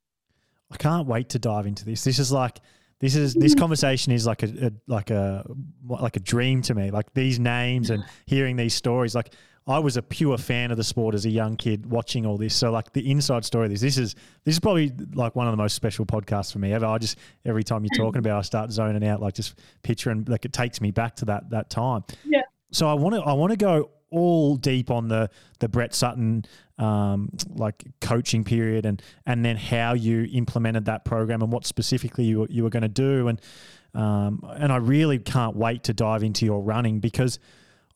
I 0.71 0.77
can't 0.77 1.09
wait 1.09 1.31
to 1.31 1.39
dive 1.39 1.67
into 1.67 1.85
this. 1.85 2.05
This 2.05 2.19
is 2.19 2.31
like 2.31 2.61
this 3.01 3.17
is 3.17 3.33
this 3.35 3.55
conversation 3.55 4.13
is 4.13 4.27
like 4.27 4.43
a, 4.43 4.67
a 4.67 4.73
like 4.87 5.11
a 5.11 5.47
like 5.89 6.17
a 6.17 6.21
dream 6.21 6.61
to 6.63 6.75
me. 6.75 6.91
Like 6.91 7.13
these 7.15 7.39
names 7.39 7.89
and 7.89 8.05
hearing 8.27 8.57
these 8.57 8.75
stories, 8.75 9.15
like 9.15 9.33
I 9.67 9.79
was 9.79 9.97
a 9.97 10.03
pure 10.03 10.37
fan 10.37 10.71
of 10.71 10.77
the 10.77 10.85
sport 10.85 11.15
as 11.15 11.25
a 11.25 11.31
young 11.31 11.57
kid 11.57 11.87
watching 11.87 12.27
all 12.27 12.37
this. 12.37 12.55
So 12.55 12.71
like 12.71 12.93
the 12.93 13.11
inside 13.11 13.47
story 13.47 13.67
of 13.67 13.71
this, 13.71 13.81
this 13.81 13.97
is 13.97 14.15
this 14.45 14.55
is 14.55 14.61
probably 14.61 14.93
like 15.15 15.35
one 15.35 15.47
of 15.47 15.53
the 15.53 15.57
most 15.57 15.75
special 15.75 16.05
podcasts 16.05 16.53
for 16.53 16.59
me 16.59 16.73
ever. 16.73 16.85
I 16.85 16.99
just 16.99 17.19
every 17.47 17.65
time 17.65 17.85
you're 17.85 18.05
talking 18.05 18.19
about, 18.19 18.37
it, 18.37 18.41
I 18.41 18.43
start 18.43 18.71
zoning 18.71 19.07
out, 19.07 19.23
like 19.23 19.35
just 19.35 19.59
picturing 19.83 20.27
like 20.29 20.45
it 20.45 20.53
takes 20.53 20.81
me 20.83 20.91
back 20.91 21.17
to 21.17 21.25
that 21.27 21.49
that 21.51 21.71
time. 21.71 22.05
Yeah. 22.25 22.43
So 22.73 22.89
I 22.89 22.95
want 22.95 23.15
to 23.15 23.23
I 23.23 23.33
want 23.33 23.53
to 23.53 23.57
go 23.57 23.91
all 24.11 24.57
deep 24.57 24.91
on 24.91 25.09
the 25.09 25.31
the 25.61 25.69
Brett 25.69 25.95
Sutton 25.95 26.45
um, 26.79 27.31
like 27.49 27.85
coaching 28.01 28.45
period 28.45 28.85
and 28.85 29.03
and 29.25 29.45
then 29.45 29.57
how 29.57 29.95
you 29.95 30.29
implemented 30.33 30.85
that 30.87 31.07
program 31.07 31.41
and 31.41 31.51
what 31.51 31.67
specifically 31.67 32.25
you 32.25 32.47
you 32.51 32.63
were 32.63 32.71
going 32.71 32.83
to 32.83 32.89
do 32.89 33.29
and 33.29 33.41
um, 33.95 34.45
and 34.57 34.73
I 34.73 34.77
really 34.77 35.19
can't 35.21 35.57
wait 35.57 35.85
to 35.85 35.95
dive 35.95 36.23
into 36.23 36.45
your 36.45 36.61
running 36.61 37.01
because 37.01 37.39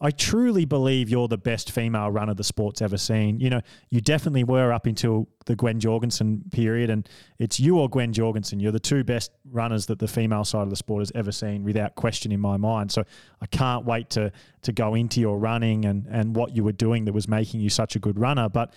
I 0.00 0.12
truly 0.12 0.64
believe 0.64 1.08
you're 1.08 1.26
the 1.26 1.38
best 1.38 1.72
female 1.72 2.10
runner 2.10 2.32
the 2.32 2.44
sport's 2.44 2.80
ever 2.80 2.96
seen. 2.96 3.40
You 3.40 3.50
know, 3.50 3.60
you 3.90 4.00
definitely 4.00 4.44
were 4.44 4.72
up 4.72 4.86
until 4.86 5.28
the 5.46 5.56
Gwen 5.56 5.80
Jorgensen 5.80 6.44
period, 6.52 6.88
and 6.88 7.08
it's 7.38 7.58
you 7.58 7.78
or 7.78 7.88
Gwen 7.88 8.12
Jorgensen. 8.12 8.60
You're 8.60 8.70
the 8.70 8.78
two 8.78 9.02
best 9.02 9.32
runners 9.50 9.86
that 9.86 9.98
the 9.98 10.06
female 10.06 10.44
side 10.44 10.62
of 10.62 10.70
the 10.70 10.76
sport 10.76 11.00
has 11.00 11.10
ever 11.16 11.32
seen, 11.32 11.64
without 11.64 11.96
question 11.96 12.30
in 12.30 12.38
my 12.38 12.56
mind. 12.56 12.92
So 12.92 13.02
I 13.40 13.46
can't 13.46 13.84
wait 13.84 14.08
to 14.10 14.30
to 14.62 14.72
go 14.72 14.94
into 14.94 15.20
your 15.20 15.36
running 15.36 15.84
and 15.84 16.06
and 16.08 16.36
what 16.36 16.54
you 16.54 16.62
were 16.62 16.72
doing 16.72 17.04
that 17.06 17.12
was 17.12 17.26
making 17.26 17.60
you 17.60 17.70
such 17.70 17.96
a 17.96 17.98
good 17.98 18.20
runner. 18.20 18.48
But 18.48 18.72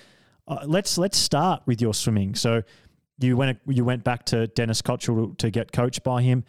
uh, 0.48 0.64
let's 0.66 0.98
let's 0.98 1.20
start 1.20 1.62
with 1.68 1.82
your 1.82 1.94
swimming. 1.94 2.34
So 2.34 2.64
you 3.20 3.38
went 3.38 3.60
you 3.68 3.86
went 3.86 4.04
back 4.04 4.26
to 4.28 4.48
Dennis 4.48 4.82
Cottrell 4.82 5.36
to 5.38 5.52
get 5.52 5.72
coached 5.72 6.04
by 6.04 6.24
him. 6.24 6.46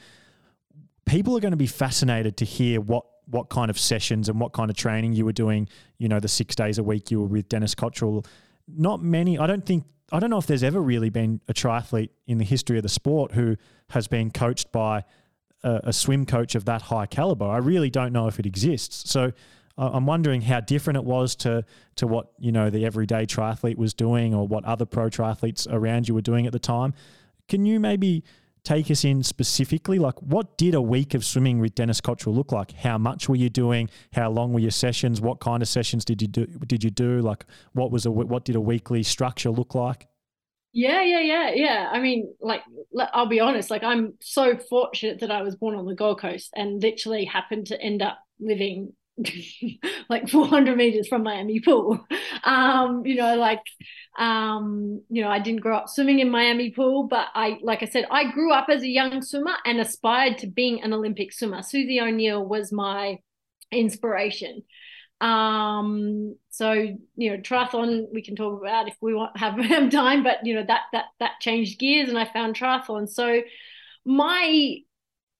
People 1.05 1.37
are 1.37 1.41
going 1.41 1.53
to 1.53 1.59
be 1.59 1.67
fascinated 1.67 2.39
to 2.39 2.47
hear 2.47 2.81
what 2.81 3.05
what 3.27 3.49
kind 3.49 3.71
of 3.71 3.79
sessions 3.79 4.29
and 4.29 4.41
what 4.41 4.53
kind 4.53 4.71
of 4.71 4.77
training 4.77 5.13
you 5.13 5.25
were 5.25 5.33
doing. 5.33 5.69
You 5.99 6.09
know, 6.09 6.21
the 6.21 6.29
six 6.29 6.55
days 6.55 6.79
a 6.79 6.83
week 6.83 7.11
you 7.11 7.21
were 7.21 7.27
with 7.27 7.49
Dennis 7.49 7.75
Cottrell. 7.75 8.25
Not 8.69 9.03
many. 9.03 9.39
I 9.39 9.47
don't 9.47 9.65
think. 9.65 9.85
I 10.11 10.21
don't 10.21 10.29
know 10.29 10.39
if 10.39 10.47
there's 10.47 10.63
ever 10.63 10.81
really 10.81 11.09
been 11.09 11.41
a 11.49 11.55
triathlete 11.55 12.11
in 12.27 12.37
the 12.37 12.45
history 12.45 12.77
of 12.77 12.83
the 12.83 12.89
sport 12.89 13.33
who 13.33 13.57
has 13.91 14.09
been 14.09 14.31
coached 14.31 14.71
by 14.71 15.05
a, 15.63 15.81
a 15.85 15.93
swim 15.93 16.27
coach 16.27 16.55
of 16.55 16.67
that 16.67 16.83
high 16.83 17.07
caliber. 17.07 17.47
I 17.47 17.59
really 17.59 17.89
don't 17.89 18.13
know 18.13 18.27
if 18.29 18.39
it 18.39 18.47
exists. 18.47 19.11
So. 19.11 19.33
I'm 19.79 20.05
wondering 20.05 20.43
how 20.43 20.61
different 20.61 20.99
it 20.99 21.05
was 21.05 21.35
to 21.37 21.65
to 21.97 22.07
what 22.07 22.33
you 22.39 22.53
know 22.53 22.69
the 22.69 22.85
everyday 22.85 23.25
triathlete 23.25 23.79
was 23.79 23.95
doing, 23.95 24.35
or 24.35 24.47
what 24.47 24.67
other 24.67 24.85
pro 24.85 25.07
triathletes 25.09 25.67
around 25.69 26.09
you 26.09 26.15
were 26.15 26.21
doing 26.21 26.47
at 26.47 26.53
the 26.53 26.59
time. 26.59 26.93
Can 27.49 27.65
you 27.65 27.81
maybe 27.81 28.23
take 28.65 28.91
us 28.91 29.05
in 29.05 29.23
specifically? 29.23 29.99
Like, 29.99 30.21
what 30.23 30.57
did 30.57 30.75
a 30.75 30.83
week 30.83 31.15
of 31.15 31.25
swimming 31.25 31.59
with 31.59 31.75
Dennis 31.75 32.01
Cottrell 32.01 32.35
look 32.35 32.53
like? 32.53 32.73
How 32.73 32.99
much 32.99 33.29
were 33.29 33.37
you 33.37 33.51
doing? 33.51 33.91
How 34.13 34.31
long 34.31 34.53
were 34.53 34.61
your 34.61 34.71
sessions? 34.71 35.21
What 35.21 35.41
kind 35.41 35.63
of 35.63 35.69
sessions 35.69 36.05
did 36.05 36.23
you 36.23 36.29
do? 36.29 36.47
Did 36.47 36.85
you 36.85 36.91
do? 36.91 37.21
Like, 37.21 37.45
what 37.73 37.91
was 37.91 38.07
a 38.07 38.11
what 38.11 38.45
did 38.45 38.57
a 38.57 38.61
weekly 38.61 39.03
structure 39.03 39.51
look 39.51 39.75
like? 39.75 40.09
Yeah, 40.75 41.03
yeah, 41.03 41.21
yeah, 41.21 41.51
yeah. 41.55 41.91
I 41.93 42.01
mean, 42.01 42.35
like, 42.41 42.63
I'll 43.13 43.27
be 43.27 43.41
honest. 43.41 43.71
Like, 43.71 43.83
I'm 43.83 44.15
so 44.21 44.57
fortunate 44.57 45.21
that 45.21 45.31
I 45.31 45.43
was 45.43 45.55
born 45.55 45.75
on 45.75 45.85
the 45.85 45.95
Gold 45.95 46.21
Coast 46.21 46.51
and 46.57 46.81
literally 46.81 47.27
happened 47.27 47.67
to 47.67 47.81
end 47.81 48.01
up 48.01 48.19
living 48.41 48.95
like 50.09 50.29
400 50.29 50.77
meters 50.77 51.09
from 51.09 51.23
Miami 51.23 51.61
pool. 51.61 52.05
Um, 52.45 53.07
you 53.07 53.15
know, 53.15 53.37
like, 53.37 53.63
um, 54.19 55.03
you 55.09 55.23
know, 55.23 55.29
I 55.29 55.39
didn't 55.39 55.61
grow 55.61 55.77
up 55.77 55.89
swimming 55.89 56.19
in 56.19 56.29
Miami 56.29 56.71
pool, 56.71 57.05
but 57.05 57.29
I, 57.37 57.59
like 57.63 57.85
I 57.85 57.87
said, 57.87 58.05
I 58.11 58.33
grew 58.33 58.53
up 58.53 58.67
as 58.69 58.83
a 58.83 58.89
young 58.89 59.23
swimmer 59.23 59.55
and 59.65 59.79
aspired 59.79 60.39
to 60.39 60.49
being 60.49 60.83
an 60.83 60.93
Olympic 60.93 61.33
swimmer. 61.33 61.63
Susie 61.63 62.01
O'Neill 62.01 62.45
was 62.45 62.73
my 62.73 63.19
inspiration. 63.71 64.65
Um, 65.23 66.35
so 66.51 66.73
you 66.73 67.31
know, 67.31 67.37
triathlon 67.37 68.07
we 68.13 68.23
can 68.23 68.35
talk 68.35 68.61
about 68.61 68.89
if 68.89 68.97
we 69.01 69.15
want 69.15 69.37
have, 69.37 69.55
have 69.59 69.91
time, 69.91 70.25
but 70.25 70.45
you 70.45 70.55
know 70.55 70.65
that 70.67 70.83
that 70.93 71.05
that 71.21 71.41
changed 71.41 71.79
gears, 71.79 72.09
and 72.09 72.19
I 72.19 72.25
found 72.25 72.57
triathlon. 72.57 73.09
So 73.09 73.41
my 74.05 74.79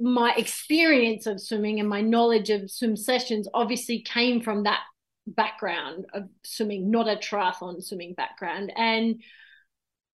my 0.03 0.35
experience 0.37 1.27
of 1.27 1.41
swimming 1.41 1.79
and 1.79 1.89
my 1.89 2.01
knowledge 2.01 2.51
of 2.51 2.71
swim 2.71 2.97
sessions 2.97 3.49
obviously 3.55 4.01
came 4.01 4.41
from 4.41 4.65
that 4.65 4.81
background 5.27 6.07
of 6.13 6.29
swimming, 6.43 6.91
not 6.91 7.09
a 7.09 7.17
triathlon 7.17 7.83
swimming 7.83 8.15
background. 8.15 8.73
And 8.77 9.23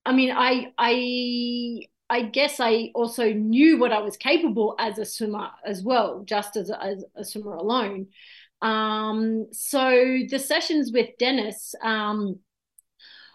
I 0.05 0.13
mean, 0.13 0.31
I 0.31 0.73
I 0.77 1.87
I 2.11 2.23
guess 2.23 2.61
I 2.61 2.91
also 2.95 3.33
knew 3.33 3.79
what 3.79 3.93
I 3.93 4.01
was 4.01 4.17
capable 4.17 4.75
as 4.79 4.99
a 4.99 5.05
swimmer 5.05 5.49
as 5.65 5.83
well, 5.83 6.23
just 6.25 6.57
as 6.57 6.71
a, 6.71 6.83
as 6.83 7.05
a 7.17 7.25
swimmer 7.25 7.55
alone. 7.55 8.09
Um, 8.61 9.49
so 9.53 10.19
the 10.29 10.39
sessions 10.39 10.91
with 10.93 11.11
Dennis, 11.19 11.75
um, 11.83 12.41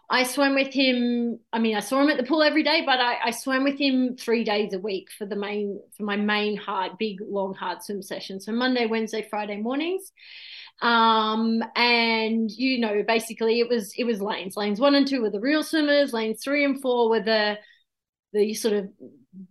I 0.10 0.24
swam 0.24 0.54
with 0.56 0.74
him. 0.74 1.40
I 1.52 1.60
mean, 1.60 1.76
I 1.76 1.80
saw 1.80 2.02
him 2.02 2.10
at 2.10 2.18
the 2.18 2.24
pool 2.24 2.44
every 2.44 2.64
day, 2.64 2.84
but 2.86 3.00
I, 3.00 3.18
I 3.26 3.32
swam 3.32 3.64
with 3.64 3.80
him 3.80 4.16
three 4.18 4.44
days 4.44 4.74
a 4.74 4.80
week 4.80 5.10
for 5.18 5.26
the 5.26 5.36
main 5.36 5.80
for 5.96 6.04
my 6.04 6.16
main 6.16 6.58
hard, 6.58 6.98
big, 6.98 7.20
long, 7.22 7.54
hard 7.54 7.82
swim 7.82 8.02
session. 8.02 8.40
So 8.40 8.52
Monday, 8.52 8.86
Wednesday, 8.86 9.26
Friday 9.30 9.58
mornings. 9.58 10.12
Um, 10.82 11.64
and 11.76 12.52
you 12.52 12.80
know, 12.80 13.04
basically 13.08 13.60
it 13.60 13.70
was 13.70 13.94
it 13.98 14.04
was 14.04 14.22
lanes. 14.22 14.58
Lanes 14.58 14.80
one 14.80 14.96
and 14.96 15.08
two 15.08 15.22
were 15.22 15.30
the 15.30 15.40
real 15.40 15.64
swimmers, 15.64 16.14
lanes 16.14 16.44
three 16.44 16.66
and 16.66 16.82
four 16.82 17.10
were 17.10 17.22
the 17.22 17.58
the 18.34 18.54
sort 18.54 18.74
of 18.74 18.90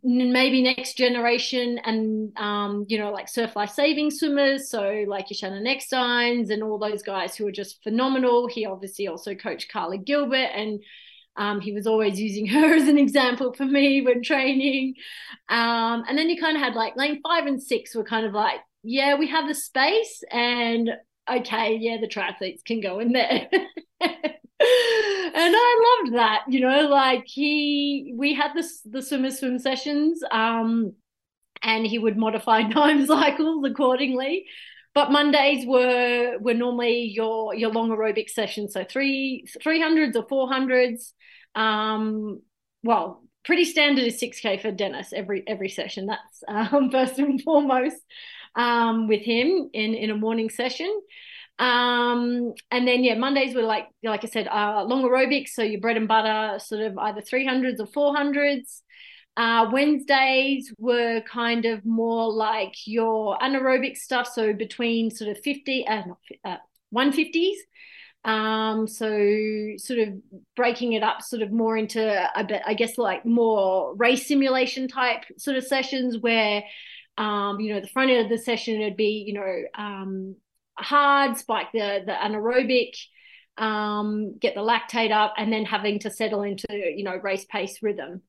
maybe 0.03 0.63
next 0.63 0.97
generation 0.97 1.79
and 1.85 2.37
um, 2.39 2.85
you 2.89 2.99
know 2.99 3.11
like 3.11 3.29
surf 3.29 3.57
life 3.57 3.71
saving 3.71 4.11
swimmers 4.11 4.69
so 4.69 5.05
like 5.09 5.31
your 5.31 5.37
Shannon 5.37 5.65
Ecksteins 5.65 6.51
and 6.51 6.63
all 6.63 6.79
those 6.79 7.03
guys 7.03 7.35
who 7.35 7.47
are 7.47 7.53
just 7.53 7.83
phenomenal. 7.83 8.49
He 8.49 8.67
obviously 8.67 9.09
also 9.09 9.35
coached 9.35 9.73
Carla 9.73 9.99
Gilbert 9.99 10.51
and 10.55 10.81
um, 11.37 11.61
he 11.61 11.73
was 11.73 11.87
always 11.87 12.21
using 12.21 12.47
her 12.49 12.75
as 12.75 12.89
an 12.89 12.99
example 12.99 13.53
for 13.55 13.65
me 13.65 14.03
when 14.03 14.23
training. 14.23 14.95
Um, 15.49 16.05
and 16.09 16.17
then 16.19 16.29
you 16.29 16.41
kind 16.41 16.57
of 16.57 16.63
had 16.63 16.75
like 16.75 16.97
lane 16.97 17.21
five 17.23 17.47
and 17.47 17.63
six 17.63 17.95
were 17.95 18.05
kind 18.05 18.27
of 18.27 18.33
like 18.33 18.61
yeah 18.83 19.17
we 19.17 19.29
have 19.29 19.47
the 19.49 19.55
space 19.55 20.25
and 20.31 20.91
okay 21.31 21.77
yeah 21.77 21.99
the 22.01 22.09
triathletes 22.09 22.65
can 22.65 22.81
go 22.81 22.99
in 22.99 23.13
there 23.13 23.49
and 24.61 25.55
I 25.57 25.99
loved 26.03 26.17
that, 26.17 26.43
you 26.49 26.61
know, 26.61 26.89
like 26.89 27.25
he 27.27 28.15
we 28.17 28.35
had 28.35 28.53
this 28.55 28.81
the 28.83 29.03
swimmer 29.03 29.31
swim 29.31 29.59
sessions, 29.59 30.23
um, 30.31 30.93
and 31.63 31.87
he 31.87 31.99
would 31.99 32.17
modify 32.17 32.63
time 32.71 33.07
cycles 33.07 33.65
accordingly. 33.65 34.47
But 34.95 35.11
Mondays 35.11 35.67
were 35.67 36.39
were 36.39 36.55
normally 36.55 37.05
your 37.05 37.55
your 37.55 37.71
long 37.71 37.91
aerobic 37.91 38.29
sessions, 38.29 38.75
so 38.75 38.85
three 38.85 39.47
three 39.63 39.81
hundreds 39.81 40.17
or 40.17 40.27
four 40.29 40.49
hundreds. 40.49 41.15
Um, 41.55 42.43
well, 42.83 43.25
pretty 43.45 43.65
standard 43.65 44.05
is 44.05 44.21
six 44.21 44.41
k 44.41 44.59
for 44.59 44.71
Dennis 44.71 45.13
every 45.15 45.43
every 45.47 45.71
session. 45.71 46.07
That's 46.07 46.45
um, 46.73 46.91
first 46.91 47.19
and 47.19 47.41
foremost 47.43 47.97
um, 48.55 49.09
with 49.09 49.23
him 49.23 49.71
in 49.73 49.95
in 49.95 50.11
a 50.11 50.17
morning 50.17 50.51
session. 50.51 51.01
Um, 51.63 52.55
and 52.73 52.89
then 52.89 53.05
yeah, 53.05 53.15
Mondays 53.15 53.55
were 53.55 53.63
like 53.63 53.87
like 54.03 54.25
I 54.25 54.27
said, 54.27 54.49
uh, 54.49 54.83
long 54.85 55.05
aerobics, 55.05 55.51
so 55.51 55.63
your 55.63 55.81
bread 55.81 55.97
and 55.97 56.09
butter, 56.09 56.59
sort 56.59 56.81
of 56.81 56.99
either 56.99 57.21
three 57.21 57.47
hundreds 57.47 57.81
or 57.81 57.87
four 57.87 58.17
hundreds. 58.17 58.83
Uh, 59.37 59.71
Wednesdays 59.73 60.75
were 60.77 61.21
kind 61.21 61.65
of 61.65 61.85
more 61.87 62.31
like 62.33 62.75
your 62.85 63.39
anaerobic 63.39 63.97
stuff, 63.97 64.27
so 64.27 64.53
between 64.53 65.11
sort 65.13 65.31
of 65.31 65.39
fifty 65.39 65.87
uh, 65.87 66.03
not 66.05 66.19
uh, 66.45 66.57
one 66.91 67.13
fifties. 67.13 67.59
Um, 68.25 68.89
so 68.89 69.09
sort 69.77 70.01
of 70.01 70.15
breaking 70.57 70.95
it 70.95 71.05
up, 71.05 71.23
sort 71.23 71.43
of 71.43 71.53
more 71.53 71.77
into 71.77 72.03
a 72.37 72.43
bit, 72.43 72.63
I 72.67 72.75
guess, 72.75 72.99
like 72.99 73.25
more 73.25 73.95
race 73.95 74.27
simulation 74.27 74.89
type 74.89 75.25
sort 75.39 75.57
of 75.57 75.65
sessions 75.65 76.19
where 76.19 76.65
um, 77.19 77.61
you 77.61 77.73
know, 77.73 77.81
the 77.81 77.89
front 77.89 78.11
end 78.11 78.25
of 78.25 78.31
the 78.31 78.43
session 78.43 78.81
it'd 78.81 78.97
be, 78.97 79.25
you 79.27 79.35
know, 79.35 79.63
um, 79.77 80.37
hard, 80.79 81.37
spike 81.37 81.69
the 81.73 82.03
the 82.07 82.13
anaerobic, 82.13 82.93
um, 83.59 84.39
get 84.39 84.55
the 84.55 84.61
lactate 84.61 85.13
up, 85.13 85.35
and 85.37 85.53
then 85.53 85.65
having 85.65 85.99
to 86.01 86.11
settle 86.11 86.43
into 86.43 86.67
you 86.71 87.05
know 87.05 87.17
race 87.17 87.45
pace 87.45 87.83
rhythm. 87.83 88.23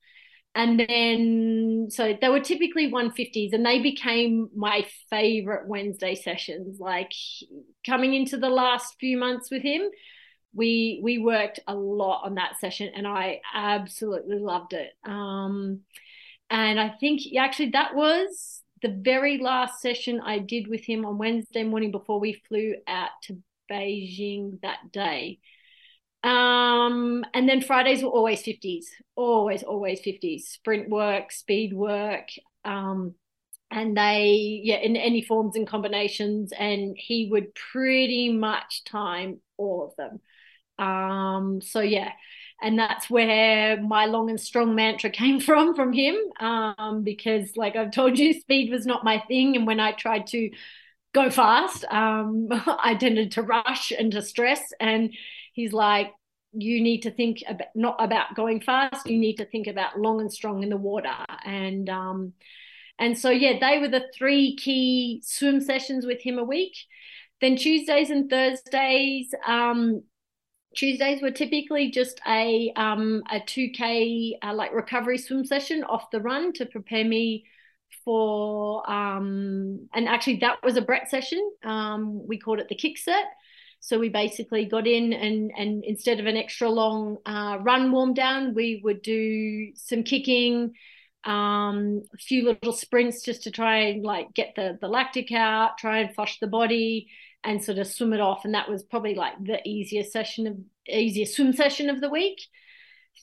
And 0.56 0.79
then 0.79 1.88
so 1.89 2.15
they 2.19 2.29
were 2.29 2.39
typically 2.39 2.91
150s, 2.91 3.53
and 3.53 3.65
they 3.65 3.82
became 3.82 4.49
my 4.56 4.86
favorite 5.10 5.67
Wednesday 5.67 6.15
sessions. 6.15 6.79
Like 6.79 7.12
coming 7.86 8.13
into 8.13 8.38
the 8.38 8.49
last 8.49 8.95
few 8.99 9.17
months 9.17 9.49
with 9.49 9.63
him, 9.63 9.89
we 10.53 10.99
we 11.03 11.17
worked 11.17 11.60
a 11.67 11.75
lot 11.75 12.23
on 12.25 12.36
that 12.36 12.60
session, 12.60 12.91
and 12.95 13.08
I 13.08 13.41
absolutely 13.53 14.39
loved 14.39 14.73
it. 14.73 14.91
Um, 15.03 15.82
and 16.49 16.79
I 16.79 16.89
think 16.99 17.21
actually 17.38 17.71
that 17.71 17.95
was 17.95 18.62
the 18.84 18.89
very 19.02 19.38
last 19.39 19.82
session 19.82 20.22
I 20.24 20.39
did 20.39 20.67
with 20.67 20.84
him 20.86 21.06
on 21.06 21.17
Wednesday 21.17 21.63
morning 21.63 21.91
before 21.91 22.19
we 22.19 22.43
flew 22.48 22.76
out 22.86 23.10
to 23.24 23.38
Beijing 23.72 24.62
that 24.62 24.91
day. 24.91 25.39
Um, 26.24 27.26
and 27.34 27.48
then 27.48 27.62
Fridays 27.62 28.04
were 28.04 28.10
always 28.10 28.43
50s, 28.43 28.86
always, 29.15 29.63
always 29.63 30.02
50s, 30.02 30.41
sprint 30.41 30.89
work, 30.89 31.32
speed 31.32 31.74
work. 31.74 32.28
Um, 32.65 33.15
and 33.72 33.98
they, 33.98 34.62
yeah, 34.63 34.78
in 34.78 34.96
any 34.98 35.22
forms 35.22 35.56
and 35.56 35.65
combinations. 35.65 36.52
And 36.52 36.96
he 36.98 37.30
would 37.32 37.56
pretty 37.56 38.32
much 38.32 38.84
time 38.84 39.39
all 39.58 39.88
of 39.88 39.96
them. 39.96 40.19
Um, 40.86 41.62
so 41.62 41.80
yeah, 41.80 42.12
and 42.63 42.80
that's 42.80 43.10
where 43.10 43.80
my 43.82 44.06
long 44.06 44.30
and 44.30 44.39
strong 44.39 44.73
mantra 44.73 45.10
came 45.10 45.39
from 45.47 45.76
from 45.76 45.93
him. 45.93 46.15
Um, 46.39 47.04
because 47.04 47.56
like 47.56 47.76
I've 47.76 47.91
told 47.91 48.17
you, 48.17 48.34
speed 48.34 48.71
was 48.71 48.86
not 48.86 49.04
my 49.04 49.23
thing, 49.28 49.56
and 49.56 49.67
when 49.67 49.80
I 49.80 49.91
tried 49.91 50.28
to 50.28 50.49
go 51.13 51.30
fast, 51.30 51.86
um, 51.86 52.47
I 52.52 52.95
tended 52.95 53.32
to 53.34 53.43
rush 53.43 53.91
and 53.91 54.12
to 54.13 54.21
stress. 54.21 54.62
And 54.80 55.13
he's 55.54 55.73
like, 55.73 56.12
you 56.54 56.82
need 56.82 57.02
to 57.02 57.12
think 57.12 57.43
about 57.47 57.67
not 57.76 57.95
about 57.99 58.36
going 58.36 58.62
fast. 58.62 59.08
You 59.08 59.17
need 59.17 59.38
to 59.38 59.45
think 59.45 59.67
about 59.67 59.99
long 59.99 60.21
and 60.21 60.32
strong 60.32 60.63
in 60.63 60.69
the 60.69 60.78
water. 60.78 61.15
And 61.45 61.89
um, 61.89 62.34
and 62.99 63.17
so 63.17 63.30
yeah, 63.30 63.58
they 63.60 63.80
were 63.80 63.88
the 63.88 64.06
three 64.15 64.56
key 64.56 65.21
swim 65.26 65.62
sessions 65.62 66.06
with 66.06 66.21
him 66.21 66.38
a 66.38 66.43
week. 66.43 66.76
Then 67.41 67.58
Tuesdays 67.58 68.10
and 68.10 68.30
Thursdays, 68.30 69.34
um, 69.45 70.04
Tuesdays 70.75 71.21
were 71.21 71.31
typically 71.31 71.91
just 71.91 72.19
a 72.27 72.71
um, 72.75 73.23
a 73.31 73.39
2k 73.39 74.33
uh, 74.43 74.53
like 74.53 74.73
recovery 74.73 75.17
swim 75.17 75.45
session 75.45 75.83
off 75.83 76.12
the 76.12 76.21
run 76.21 76.53
to 76.53 76.65
prepare 76.65 77.05
me 77.05 77.45
for 78.03 78.89
um, 78.89 79.88
and 79.93 80.07
actually 80.07 80.38
that 80.38 80.57
was 80.63 80.77
a 80.77 80.81
Brett 80.81 81.09
session. 81.09 81.51
Um, 81.63 82.27
we 82.27 82.38
called 82.39 82.59
it 82.59 82.69
the 82.69 82.75
kick 82.75 82.97
set. 82.97 83.25
So 83.79 83.99
we 83.99 84.07
basically 84.07 84.65
got 84.65 84.88
in 84.88 85.12
and 85.12 85.51
and 85.57 85.83
instead 85.83 86.19
of 86.19 86.25
an 86.25 86.38
extra 86.38 86.69
long 86.69 87.17
uh, 87.25 87.57
run 87.62 87.91
warm 87.91 88.13
down, 88.13 88.53
we 88.53 88.79
would 88.83 89.01
do 89.01 89.73
some 89.75 90.03
kicking, 90.03 90.73
um, 91.25 92.01
a 92.13 92.17
few 92.17 92.45
little 92.45 92.71
sprints 92.73 93.23
just 93.23 93.43
to 93.43 93.51
try 93.51 93.77
and 93.77 94.03
like 94.03 94.33
get 94.33 94.53
the 94.55 94.77
the 94.79 94.88
lactic 94.88 95.31
out, 95.31 95.77
try 95.77 95.99
and 95.99 96.15
flush 96.15 96.39
the 96.39 96.47
body, 96.47 97.09
and 97.43 97.63
sort 97.63 97.77
of 97.77 97.88
swim 97.88 98.13
it 98.13 98.21
off. 98.21 98.45
And 98.45 98.53
that 98.53 98.69
was 98.69 98.84
probably 98.84 99.15
like 99.15 99.34
the 99.43 99.60
easiest 99.67 100.12
session 100.12 100.47
of 100.47 100.58
easiest 100.88 101.36
swim 101.36 101.53
session 101.53 101.89
of 101.89 102.01
the 102.01 102.10
week. 102.10 102.41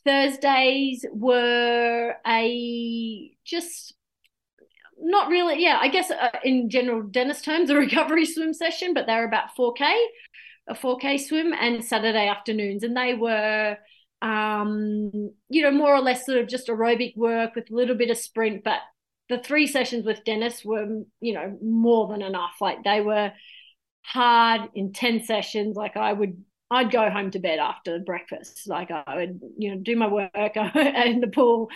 Thursdays 0.04 1.04
were 1.12 2.14
a 2.26 3.37
just 3.44 3.94
not 5.02 5.28
really, 5.30 5.62
yeah, 5.62 5.78
I 5.80 5.88
guess 5.88 6.11
uh, 6.11 6.28
in 6.44 6.68
general 6.68 7.02
Dennis 7.02 7.42
terms, 7.42 7.70
a 7.70 7.74
recovery 7.76 8.26
swim 8.26 8.52
session, 8.52 8.94
but 8.94 9.06
they're 9.06 9.26
about 9.26 9.56
4K, 9.59 9.94
a 10.68 10.74
4K 10.74 11.20
swim, 11.20 11.52
and 11.52 11.85
Saturday 11.85 12.28
afternoons. 12.28 12.83
And 12.83 12.96
they 12.96 13.14
were, 13.14 13.76
um, 14.22 15.33
you 15.48 15.62
know, 15.62 15.70
more 15.70 15.94
or 15.94 16.00
less 16.00 16.26
sort 16.26 16.38
of 16.38 16.48
just 16.48 16.68
aerobic 16.68 17.16
work 17.16 17.54
with 17.54 17.70
a 17.70 17.74
little 17.74 17.96
bit 17.96 18.11
of 18.11 18.18
sprint. 18.18 18.62
But 18.62 18.80
the 19.28 19.38
three 19.38 19.66
sessions 19.66 20.04
with 20.04 20.24
Dennis 20.24 20.64
were, 20.64 20.87
you 21.20 21.33
know, 21.33 21.59
more 21.62 22.09
than 22.09 22.22
enough. 22.22 22.56
Like 22.61 22.85
they 22.85 23.00
were 23.00 23.33
hard, 24.02 24.70
intense 24.74 25.26
sessions. 25.26 25.76
Like 25.76 25.96
I 25.96 26.12
would 26.12 26.44
I'd 26.70 26.92
go 26.92 27.10
home 27.10 27.30
to 27.32 27.40
bed 27.40 27.58
after 27.58 27.98
breakfast. 27.98 28.68
Like 28.68 28.90
I 28.90 29.16
would, 29.16 29.40
you 29.58 29.74
know, 29.74 29.80
do 29.82 29.96
my 29.96 30.06
work 30.06 30.30
in 30.36 31.20
the 31.20 31.30
pool, 31.32 31.68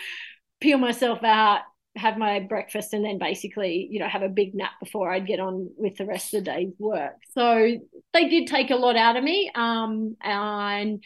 peel 0.60 0.78
myself 0.78 1.24
out, 1.24 1.62
have 1.96 2.16
my 2.16 2.40
breakfast, 2.40 2.92
and 2.92 3.04
then 3.04 3.18
basically, 3.18 3.88
you 3.90 3.98
know, 3.98 4.08
have 4.08 4.22
a 4.22 4.28
big 4.28 4.54
nap 4.54 4.72
before 4.80 5.12
I'd 5.12 5.26
get 5.26 5.40
on 5.40 5.70
with 5.76 5.96
the 5.96 6.06
rest 6.06 6.32
of 6.32 6.44
the 6.44 6.50
day's 6.50 6.72
work. 6.78 7.16
So 7.32 7.76
they 8.12 8.28
did 8.28 8.46
take 8.46 8.70
a 8.70 8.76
lot 8.76 8.96
out 8.96 9.16
of 9.16 9.24
me. 9.24 9.50
Um, 9.54 10.16
and 10.22 11.02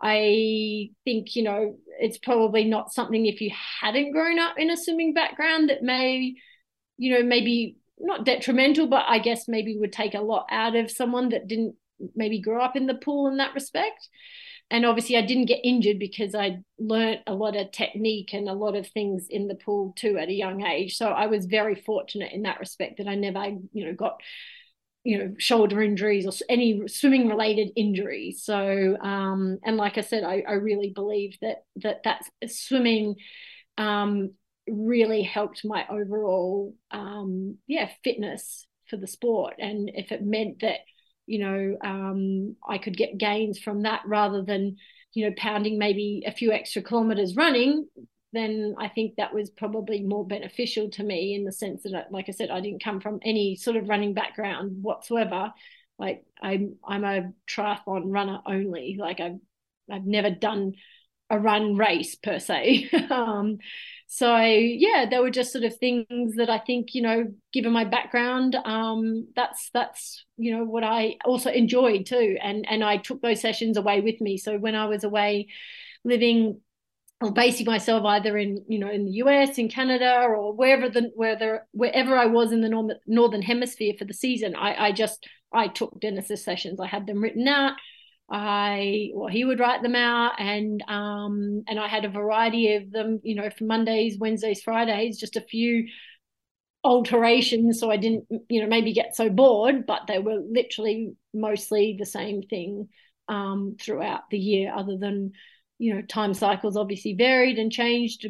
I 0.00 0.90
think, 1.04 1.34
you 1.34 1.42
know, 1.42 1.76
it's 1.98 2.18
probably 2.18 2.64
not 2.64 2.92
something 2.92 3.26
if 3.26 3.40
you 3.40 3.50
hadn't 3.80 4.12
grown 4.12 4.38
up 4.38 4.58
in 4.58 4.70
a 4.70 4.76
swimming 4.76 5.12
background 5.12 5.70
that 5.70 5.82
may, 5.82 6.34
you 6.98 7.14
know, 7.14 7.24
maybe 7.24 7.78
not 8.04 8.24
detrimental, 8.24 8.86
but 8.86 9.04
I 9.08 9.18
guess 9.18 9.48
maybe 9.48 9.76
would 9.78 9.92
take 9.92 10.14
a 10.14 10.20
lot 10.20 10.46
out 10.50 10.76
of 10.76 10.90
someone 10.90 11.30
that 11.30 11.48
didn't 11.48 11.76
maybe 12.14 12.40
grow 12.40 12.62
up 12.62 12.76
in 12.76 12.86
the 12.86 12.94
pool 12.94 13.28
in 13.28 13.38
that 13.38 13.54
respect. 13.54 14.08
And 14.70 14.86
obviously, 14.86 15.16
I 15.16 15.22
didn't 15.22 15.46
get 15.46 15.60
injured 15.62 15.98
because 15.98 16.34
I 16.34 16.58
learnt 16.78 17.20
a 17.26 17.34
lot 17.34 17.56
of 17.56 17.70
technique 17.70 18.32
and 18.32 18.48
a 18.48 18.54
lot 18.54 18.74
of 18.74 18.88
things 18.88 19.26
in 19.28 19.46
the 19.46 19.54
pool 19.54 19.92
too 19.96 20.18
at 20.18 20.28
a 20.28 20.32
young 20.32 20.64
age. 20.64 20.96
So 20.96 21.08
I 21.08 21.26
was 21.26 21.46
very 21.46 21.74
fortunate 21.74 22.32
in 22.32 22.42
that 22.42 22.60
respect 22.60 22.98
that 22.98 23.08
I 23.08 23.14
never, 23.14 23.44
you 23.72 23.86
know, 23.86 23.94
got 23.94 24.20
you 25.04 25.18
know 25.18 25.34
shoulder 25.38 25.82
injuries 25.82 26.26
or 26.26 26.32
any 26.48 26.88
swimming 26.88 27.28
related 27.28 27.70
injuries 27.76 28.42
so 28.42 28.96
um 29.02 29.58
and 29.62 29.76
like 29.76 29.98
i 29.98 30.00
said 30.00 30.24
i, 30.24 30.42
I 30.48 30.54
really 30.54 30.92
believe 30.94 31.36
that 31.42 31.64
that 31.82 32.04
that 32.04 32.22
swimming 32.50 33.16
um 33.76 34.30
really 34.68 35.22
helped 35.22 35.62
my 35.64 35.84
overall 35.90 36.74
um 36.90 37.56
yeah 37.66 37.88
fitness 38.02 38.66
for 38.88 38.96
the 38.96 39.06
sport 39.06 39.54
and 39.58 39.90
if 39.94 40.12
it 40.12 40.22
meant 40.22 40.60
that 40.60 40.80
you 41.26 41.38
know 41.38 41.76
um, 41.82 42.56
I 42.66 42.78
could 42.78 42.96
get 42.96 43.18
gains 43.18 43.58
from 43.58 43.82
that 43.82 44.02
rather 44.06 44.42
than 44.42 44.76
you 45.14 45.26
know 45.26 45.34
pounding 45.36 45.78
maybe 45.78 46.24
a 46.26 46.32
few 46.32 46.52
extra 46.52 46.82
kilometers 46.82 47.36
running 47.36 47.86
then 48.34 48.74
I 48.78 48.88
think 48.88 49.14
that 49.16 49.32
was 49.32 49.48
probably 49.48 50.02
more 50.02 50.26
beneficial 50.26 50.90
to 50.90 51.04
me 51.04 51.34
in 51.34 51.44
the 51.44 51.52
sense 51.52 51.84
that, 51.84 52.10
like 52.10 52.28
I 52.28 52.32
said, 52.32 52.50
I 52.50 52.60
didn't 52.60 52.82
come 52.82 53.00
from 53.00 53.20
any 53.22 53.56
sort 53.56 53.76
of 53.76 53.88
running 53.88 54.12
background 54.12 54.82
whatsoever. 54.82 55.52
Like 55.98 56.24
I'm, 56.42 56.76
I'm 56.86 57.04
a 57.04 57.32
triathlon 57.48 58.06
runner 58.06 58.40
only. 58.44 58.96
Like 58.98 59.20
I've, 59.20 59.38
I've 59.90 60.04
never 60.04 60.30
done 60.30 60.74
a 61.30 61.38
run 61.38 61.76
race 61.76 62.16
per 62.16 62.40
se. 62.40 62.90
um, 63.10 63.58
so 64.06 64.36
yeah, 64.38 65.06
there 65.10 65.22
were 65.22 65.30
just 65.30 65.52
sort 65.52 65.64
of 65.64 65.76
things 65.76 66.36
that 66.36 66.50
I 66.50 66.58
think 66.58 66.94
you 66.94 67.02
know, 67.02 67.32
given 67.52 67.72
my 67.72 67.84
background, 67.84 68.54
um, 68.64 69.28
that's 69.34 69.70
that's 69.72 70.24
you 70.36 70.56
know 70.56 70.64
what 70.64 70.84
I 70.84 71.16
also 71.24 71.50
enjoyed 71.50 72.06
too, 72.06 72.36
and 72.42 72.64
and 72.68 72.84
I 72.84 72.98
took 72.98 73.22
those 73.22 73.40
sessions 73.40 73.76
away 73.76 74.00
with 74.00 74.20
me. 74.20 74.36
So 74.38 74.58
when 74.58 74.74
I 74.74 74.86
was 74.86 75.04
away 75.04 75.48
living 76.04 76.60
or 77.20 77.32
basing 77.32 77.66
myself 77.66 78.04
either 78.04 78.36
in 78.36 78.64
you 78.68 78.78
know 78.78 78.90
in 78.90 79.06
the 79.06 79.12
US, 79.12 79.58
in 79.58 79.68
Canada, 79.68 80.22
or 80.28 80.52
wherever 80.52 80.88
the 80.88 81.10
whether 81.14 81.66
wherever 81.72 82.16
I 82.16 82.26
was 82.26 82.52
in 82.52 82.60
the 82.60 82.68
northern 82.68 82.98
northern 83.06 83.42
hemisphere 83.42 83.94
for 83.98 84.04
the 84.04 84.14
season, 84.14 84.54
I 84.54 84.86
I 84.88 84.92
just 84.92 85.26
I 85.52 85.68
took 85.68 86.00
Dennis's 86.00 86.44
sessions. 86.44 86.80
I 86.80 86.86
had 86.86 87.06
them 87.06 87.22
written 87.22 87.48
out. 87.48 87.72
I 88.30 89.10
well 89.14 89.28
he 89.28 89.44
would 89.44 89.60
write 89.60 89.82
them 89.82 89.94
out 89.94 90.40
and 90.40 90.82
um 90.88 91.62
and 91.68 91.78
I 91.78 91.88
had 91.88 92.04
a 92.04 92.08
variety 92.08 92.74
of 92.74 92.90
them 92.90 93.20
you 93.22 93.34
know 93.34 93.50
for 93.50 93.64
Mondays 93.64 94.18
Wednesdays 94.18 94.62
Fridays 94.62 95.18
just 95.18 95.36
a 95.36 95.42
few 95.42 95.86
alterations 96.82 97.80
so 97.80 97.90
I 97.90 97.96
didn't 97.96 98.26
you 98.48 98.60
know 98.60 98.68
maybe 98.68 98.92
get 98.92 99.16
so 99.16 99.30
bored 99.30 99.86
but 99.86 100.06
they 100.06 100.18
were 100.18 100.38
literally 100.50 101.14
mostly 101.32 101.96
the 101.98 102.06
same 102.06 102.42
thing 102.42 102.88
um 103.28 103.76
throughout 103.80 104.28
the 104.30 104.38
year 104.38 104.72
other 104.74 104.96
than 104.98 105.32
you 105.78 105.94
know 105.94 106.02
time 106.02 106.34
cycles 106.34 106.76
obviously 106.76 107.14
varied 107.14 107.58
and 107.58 107.72
changed 107.72 108.26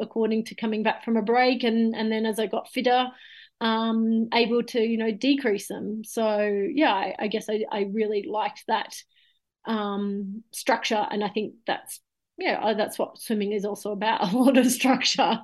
according 0.00 0.44
to 0.44 0.54
coming 0.54 0.82
back 0.82 1.04
from 1.04 1.16
a 1.16 1.22
break 1.22 1.64
and 1.64 1.94
and 1.94 2.10
then 2.10 2.26
as 2.26 2.38
I 2.38 2.46
got 2.46 2.70
fitter 2.70 3.08
um 3.60 4.28
able 4.34 4.62
to 4.64 4.80
you 4.80 4.98
know 4.98 5.10
decrease 5.12 5.68
them. 5.68 6.02
So 6.04 6.66
yeah 6.72 6.92
I, 6.92 7.14
I 7.18 7.28
guess 7.28 7.48
I, 7.48 7.64
I 7.70 7.88
really 7.92 8.26
liked 8.28 8.64
that 8.68 8.94
um, 9.66 10.42
structure. 10.52 11.06
And 11.10 11.24
I 11.24 11.28
think 11.28 11.54
that's 11.66 12.00
yeah, 12.36 12.74
that's 12.74 12.98
what 12.98 13.18
swimming 13.18 13.52
is 13.52 13.64
also 13.64 13.92
about 13.92 14.32
a 14.32 14.36
lot 14.36 14.56
of 14.56 14.70
structure. 14.70 15.40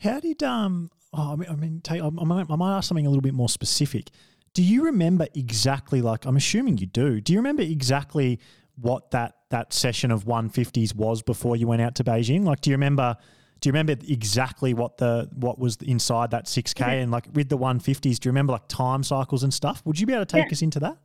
How 0.00 0.20
did 0.20 0.42
um? 0.42 0.90
Oh, 1.12 1.32
I 1.32 1.36
mean, 1.36 1.48
I 1.48 1.54
mean, 1.54 1.80
take, 1.80 2.02
I, 2.02 2.10
might, 2.10 2.46
I 2.50 2.56
might 2.56 2.76
ask 2.76 2.88
something 2.88 3.06
a 3.06 3.08
little 3.08 3.22
bit 3.22 3.34
more 3.34 3.48
specific. 3.48 4.10
Do 4.52 4.64
you 4.64 4.84
remember 4.84 5.28
exactly? 5.34 6.02
Like, 6.02 6.24
I'm 6.24 6.36
assuming 6.36 6.78
you 6.78 6.86
do. 6.86 7.20
Do 7.20 7.32
you 7.32 7.38
remember 7.38 7.62
exactly 7.62 8.40
what 8.76 9.12
that 9.12 9.34
that 9.50 9.72
session 9.72 10.10
of 10.10 10.24
150s 10.24 10.94
was 10.94 11.22
before 11.22 11.54
you 11.54 11.68
went 11.68 11.82
out 11.82 11.94
to 11.96 12.04
Beijing? 12.04 12.44
Like, 12.44 12.60
do 12.60 12.70
you 12.70 12.74
remember? 12.74 13.16
Do 13.60 13.68
you 13.68 13.72
remember 13.72 13.94
exactly 14.08 14.74
what 14.74 14.98
the 14.98 15.30
what 15.36 15.58
was 15.58 15.76
inside 15.76 16.32
that 16.32 16.46
6K 16.46 16.80
yeah. 16.80 16.92
and 16.94 17.12
like 17.12 17.28
with 17.32 17.48
the 17.48 17.56
150s? 17.56 18.18
Do 18.18 18.26
you 18.26 18.30
remember 18.30 18.52
like 18.52 18.68
time 18.68 19.02
cycles 19.02 19.42
and 19.44 19.54
stuff? 19.54 19.80
Would 19.84 19.98
you 19.98 20.06
be 20.06 20.12
able 20.12 20.26
to 20.26 20.32
take 20.36 20.46
yeah. 20.46 20.52
us 20.52 20.62
into 20.62 20.80
that? 20.80 20.98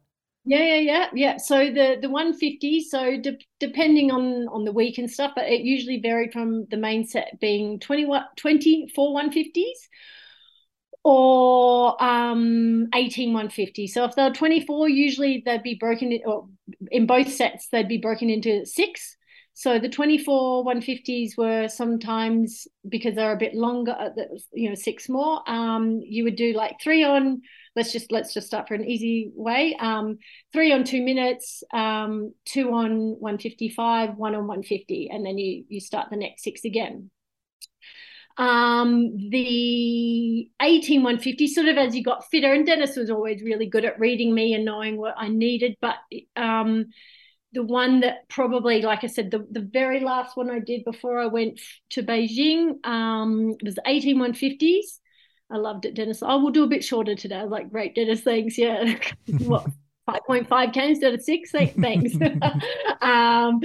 Yeah, 0.45 0.63
yeah, 0.63 0.79
yeah, 0.79 1.09
yeah. 1.13 1.37
So 1.37 1.65
the 1.71 1.97
the 2.01 2.09
150, 2.09 2.81
so 2.81 3.17
de- 3.19 3.37
depending 3.59 4.09
on 4.11 4.47
on 4.47 4.63
the 4.65 4.71
week 4.71 4.97
and 4.97 5.11
stuff, 5.11 5.33
but 5.35 5.47
it 5.47 5.61
usually 5.61 5.99
varied 5.99 6.33
from 6.33 6.65
the 6.71 6.77
main 6.77 7.05
set 7.05 7.39
being 7.39 7.79
20, 7.79 8.05
24 8.35 9.13
150s 9.13 9.89
or 11.03 12.01
um 12.03 12.87
18 12.95 13.33
150. 13.33 13.87
So 13.87 14.05
if 14.05 14.15
they're 14.15 14.33
24, 14.33 14.89
usually 14.89 15.43
they'd 15.45 15.63
be 15.63 15.75
broken 15.75 16.11
in, 16.11 16.21
or 16.25 16.47
in 16.91 17.07
both 17.07 17.31
sets, 17.31 17.69
they'd 17.69 17.87
be 17.87 17.97
broken 17.99 18.29
into 18.29 18.65
six. 18.65 19.17
So 19.53 19.79
the 19.79 19.89
24 19.89 20.63
150s 20.63 21.37
were 21.37 21.67
sometimes 21.67 22.67
because 22.87 23.15
they're 23.15 23.33
a 23.33 23.37
bit 23.37 23.55
longer, 23.55 23.91
uh, 23.91 24.09
you 24.53 24.69
know, 24.69 24.75
six 24.75 25.09
more. 25.09 25.41
Um, 25.49 26.01
you 26.03 26.23
would 26.25 26.35
do 26.37 26.53
like 26.53 26.77
three 26.81 27.03
on. 27.03 27.41
Let's 27.75 27.91
just 27.91 28.11
let's 28.11 28.33
just 28.33 28.47
start 28.47 28.67
for 28.67 28.73
an 28.73 28.85
easy 28.85 29.31
way. 29.35 29.75
Um, 29.79 30.17
three 30.51 30.71
on 30.71 30.83
two 30.83 31.01
minutes, 31.01 31.63
um, 31.73 32.33
two 32.45 32.71
on 32.73 33.19
155, 33.19 34.15
one 34.15 34.35
on 34.35 34.47
150, 34.47 35.09
and 35.11 35.25
then 35.25 35.37
you 35.37 35.65
you 35.69 35.79
start 35.79 36.09
the 36.09 36.17
next 36.17 36.43
six 36.43 36.65
again. 36.65 37.09
Um, 38.37 39.29
the 39.31 40.49
18150, 40.61 41.47
sort 41.47 41.67
of 41.67 41.77
as 41.77 41.93
you 41.93 42.03
got 42.03 42.29
fitter, 42.29 42.53
and 42.53 42.65
Dennis 42.65 42.95
was 42.95 43.09
always 43.09 43.43
really 43.43 43.65
good 43.65 43.83
at 43.83 43.99
reading 43.99 44.33
me 44.33 44.53
and 44.53 44.63
knowing 44.63 44.95
what 44.97 45.15
I 45.17 45.27
needed, 45.27 45.75
but 45.81 45.95
um, 46.37 46.85
the 47.51 47.63
one 47.63 48.01
that 48.01 48.29
probably, 48.29 48.81
like 48.81 49.03
I 49.03 49.07
said, 49.07 49.31
the, 49.31 49.45
the 49.51 49.61
very 49.61 49.99
last 49.99 50.37
one 50.37 50.49
I 50.51 50.59
did 50.59 50.85
before 50.85 51.19
I 51.19 51.25
went 51.25 51.59
to 51.91 52.03
Beijing 52.03 52.85
um, 52.85 53.55
was 53.63 53.77
18 53.85 54.17
150s. 54.17 54.99
I 55.51 55.57
loved 55.57 55.85
it, 55.85 55.95
Dennis. 55.95 56.21
I 56.21 56.33
oh, 56.33 56.39
will 56.39 56.51
do 56.51 56.63
a 56.63 56.67
bit 56.67 56.83
shorter 56.83 57.15
today. 57.15 57.37
I 57.37 57.43
was 57.43 57.51
like, 57.51 57.71
great, 57.71 57.95
Dennis, 57.95 58.21
thanks. 58.21 58.57
Yeah. 58.57 58.97
what? 59.39 59.65
5.5k 60.07 60.77
instead 60.77 61.13
of 61.13 61.21
six. 61.21 61.51
Thanks. 61.51 62.15
um, 63.01 63.59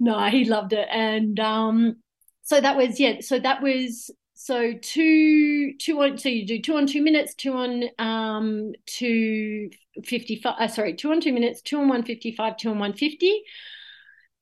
no, 0.00 0.28
he 0.30 0.44
loved 0.44 0.72
it. 0.72 0.86
And 0.90 1.38
um, 1.40 1.96
so 2.42 2.60
that 2.60 2.76
was, 2.76 3.00
yeah, 3.00 3.20
so 3.20 3.38
that 3.38 3.62
was 3.62 4.10
so 4.34 4.72
two 4.80 5.74
two 5.78 6.00
on 6.00 6.16
so 6.16 6.28
you 6.28 6.46
do 6.46 6.62
two 6.62 6.76
on 6.76 6.86
two 6.86 7.02
minutes 7.02 7.34
two 7.34 7.52
on 7.54 7.82
um 7.98 8.72
two 8.86 9.68
55 10.04 10.54
uh, 10.56 10.68
sorry 10.68 10.94
two 10.94 11.10
on 11.10 11.20
two 11.20 11.32
minutes 11.32 11.60
two 11.60 11.76
on 11.76 11.88
155 11.88 12.56
two 12.56 12.68
on 12.68 12.78
150 12.78 13.42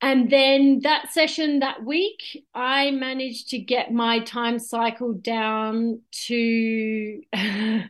and 0.02 0.30
then 0.30 0.80
that 0.82 1.12
session 1.12 1.60
that 1.60 1.84
week 1.84 2.44
i 2.54 2.90
managed 2.90 3.48
to 3.48 3.58
get 3.58 3.92
my 3.92 4.20
time 4.20 4.58
cycle 4.58 5.12
down 5.14 6.00
to 6.10 7.20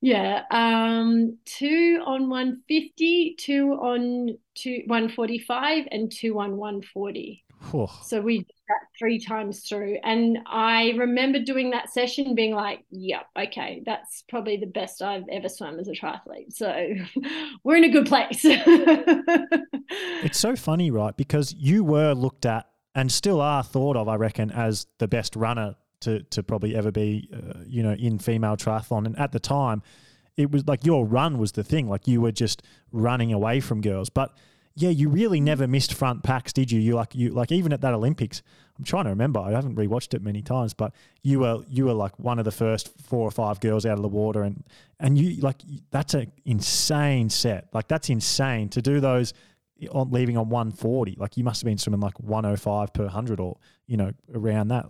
yeah 0.00 0.42
um 0.50 1.36
two 1.44 2.02
on 2.06 2.28
150 2.28 3.36
two 3.38 3.72
on 3.72 4.36
two 4.54 4.82
145 4.86 5.88
and 5.90 6.10
two 6.12 6.38
on 6.38 6.56
140 6.56 7.44
so 8.02 8.20
we 8.20 8.38
did 8.38 8.46
that 8.68 8.86
three 8.98 9.18
times 9.18 9.68
through. 9.68 9.98
And 10.04 10.38
I 10.46 10.92
remember 10.96 11.38
doing 11.38 11.70
that 11.70 11.92
session 11.92 12.34
being 12.34 12.54
like, 12.54 12.84
yep, 12.90 13.26
okay, 13.38 13.82
that's 13.84 14.24
probably 14.28 14.56
the 14.56 14.66
best 14.66 15.02
I've 15.02 15.28
ever 15.30 15.48
swum 15.48 15.78
as 15.78 15.88
a 15.88 15.92
triathlete. 15.92 16.52
So 16.52 16.94
we're 17.64 17.76
in 17.76 17.84
a 17.84 17.90
good 17.90 18.06
place. 18.06 18.40
it's 18.44 20.38
so 20.38 20.56
funny, 20.56 20.90
right? 20.90 21.16
Because 21.16 21.54
you 21.54 21.84
were 21.84 22.12
looked 22.12 22.46
at 22.46 22.66
and 22.94 23.10
still 23.10 23.40
are 23.40 23.62
thought 23.62 23.96
of, 23.96 24.08
I 24.08 24.16
reckon, 24.16 24.50
as 24.50 24.86
the 24.98 25.08
best 25.08 25.36
runner 25.36 25.74
to, 26.00 26.22
to 26.22 26.42
probably 26.42 26.76
ever 26.76 26.90
be, 26.90 27.28
uh, 27.32 27.60
you 27.66 27.82
know, 27.82 27.92
in 27.92 28.18
female 28.18 28.56
triathlon. 28.56 29.06
And 29.06 29.18
at 29.18 29.32
the 29.32 29.40
time, 29.40 29.82
it 30.36 30.50
was 30.50 30.66
like 30.66 30.84
your 30.84 31.06
run 31.06 31.38
was 31.38 31.52
the 31.52 31.64
thing. 31.64 31.88
Like 31.88 32.06
you 32.06 32.20
were 32.20 32.32
just 32.32 32.62
running 32.92 33.32
away 33.32 33.60
from 33.60 33.80
girls. 33.80 34.08
But 34.08 34.36
yeah, 34.78 34.90
you 34.90 35.08
really 35.08 35.40
never 35.40 35.66
missed 35.66 35.94
front 35.94 36.22
packs, 36.22 36.52
did 36.52 36.70
you? 36.70 36.78
You 36.78 36.94
like 36.94 37.14
you 37.14 37.30
like 37.30 37.50
even 37.50 37.72
at 37.72 37.80
that 37.80 37.94
Olympics. 37.94 38.42
I'm 38.78 38.84
trying 38.84 39.04
to 39.04 39.10
remember. 39.10 39.40
I 39.40 39.52
haven't 39.52 39.74
rewatched 39.74 40.12
it 40.12 40.20
many 40.20 40.42
times, 40.42 40.74
but 40.74 40.92
you 41.22 41.40
were 41.40 41.64
you 41.68 41.86
were 41.86 41.94
like 41.94 42.18
one 42.18 42.38
of 42.38 42.44
the 42.44 42.52
first 42.52 42.92
four 43.00 43.26
or 43.26 43.30
five 43.30 43.58
girls 43.60 43.86
out 43.86 43.96
of 43.96 44.02
the 44.02 44.08
water, 44.08 44.42
and 44.42 44.62
and 45.00 45.16
you 45.16 45.40
like 45.40 45.62
that's 45.90 46.12
an 46.12 46.30
insane 46.44 47.30
set. 47.30 47.68
Like 47.72 47.88
that's 47.88 48.10
insane 48.10 48.68
to 48.70 48.82
do 48.82 49.00
those 49.00 49.32
on 49.90 50.10
leaving 50.10 50.36
on 50.36 50.50
140. 50.50 51.16
Like 51.18 51.38
you 51.38 51.44
must 51.44 51.62
have 51.62 51.66
been 51.66 51.78
swimming 51.78 52.00
like 52.00 52.20
105 52.20 52.92
per 52.92 53.08
hundred 53.08 53.40
or 53.40 53.56
you 53.86 53.96
know 53.96 54.12
around 54.34 54.68
that. 54.68 54.84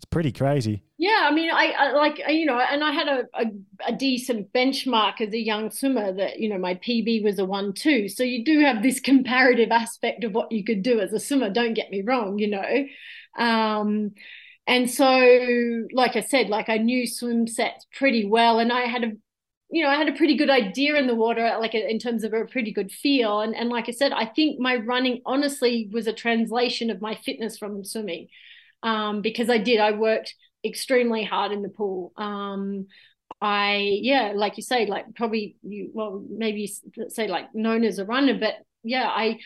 It's 0.00 0.06
pretty 0.06 0.32
crazy. 0.32 0.82
Yeah, 0.96 1.28
I 1.28 1.30
mean, 1.30 1.50
I, 1.50 1.74
I 1.78 1.92
like 1.92 2.22
you 2.26 2.46
know, 2.46 2.58
and 2.58 2.82
I 2.82 2.90
had 2.90 3.06
a, 3.06 3.24
a, 3.34 3.44
a 3.88 3.92
decent 3.92 4.50
benchmark 4.50 5.20
as 5.20 5.34
a 5.34 5.38
young 5.38 5.70
swimmer. 5.70 6.10
That 6.10 6.40
you 6.40 6.48
know, 6.48 6.56
my 6.56 6.76
PB 6.76 7.22
was 7.22 7.38
a 7.38 7.44
one 7.44 7.74
two, 7.74 8.08
so 8.08 8.22
you 8.22 8.42
do 8.42 8.60
have 8.60 8.82
this 8.82 8.98
comparative 8.98 9.70
aspect 9.70 10.24
of 10.24 10.32
what 10.32 10.52
you 10.52 10.64
could 10.64 10.82
do 10.82 11.00
as 11.00 11.12
a 11.12 11.20
swimmer. 11.20 11.50
Don't 11.50 11.74
get 11.74 11.90
me 11.90 12.00
wrong, 12.00 12.38
you 12.38 12.48
know. 12.48 12.86
Um, 13.36 14.12
and 14.66 14.90
so, 14.90 15.84
like 15.92 16.16
I 16.16 16.20
said, 16.20 16.48
like 16.48 16.70
I 16.70 16.78
knew 16.78 17.06
swim 17.06 17.46
sets 17.46 17.86
pretty 17.94 18.24
well, 18.24 18.58
and 18.58 18.72
I 18.72 18.86
had 18.86 19.04
a 19.04 19.12
you 19.70 19.84
know, 19.84 19.90
I 19.90 19.96
had 19.96 20.08
a 20.08 20.16
pretty 20.16 20.34
good 20.34 20.48
idea 20.48 20.96
in 20.96 21.08
the 21.08 21.14
water, 21.14 21.58
like 21.60 21.74
in 21.74 21.98
terms 21.98 22.24
of 22.24 22.32
a 22.32 22.46
pretty 22.46 22.72
good 22.72 22.90
feel. 22.90 23.40
And, 23.40 23.54
and 23.54 23.68
like 23.68 23.86
I 23.88 23.92
said, 23.92 24.12
I 24.12 24.24
think 24.24 24.58
my 24.58 24.76
running 24.76 25.20
honestly 25.26 25.90
was 25.92 26.06
a 26.06 26.12
translation 26.14 26.88
of 26.88 27.02
my 27.02 27.16
fitness 27.16 27.58
from 27.58 27.84
swimming 27.84 28.28
um, 28.82 29.22
because 29.22 29.50
I 29.50 29.58
did. 29.58 29.80
I 29.80 29.92
worked 29.92 30.34
extremely 30.64 31.24
hard 31.24 31.52
in 31.52 31.62
the 31.62 31.68
pool. 31.68 32.12
Um, 32.16 32.86
I 33.40 33.98
yeah, 34.02 34.32
like 34.34 34.56
you 34.56 34.62
say, 34.62 34.86
like 34.86 35.14
probably 35.14 35.56
you 35.62 35.90
well 35.92 36.24
maybe 36.28 36.72
say 37.08 37.28
like 37.28 37.54
known 37.54 37.84
as 37.84 37.98
a 37.98 38.04
runner, 38.04 38.38
but 38.38 38.54
yeah, 38.82 39.08
I 39.08 39.38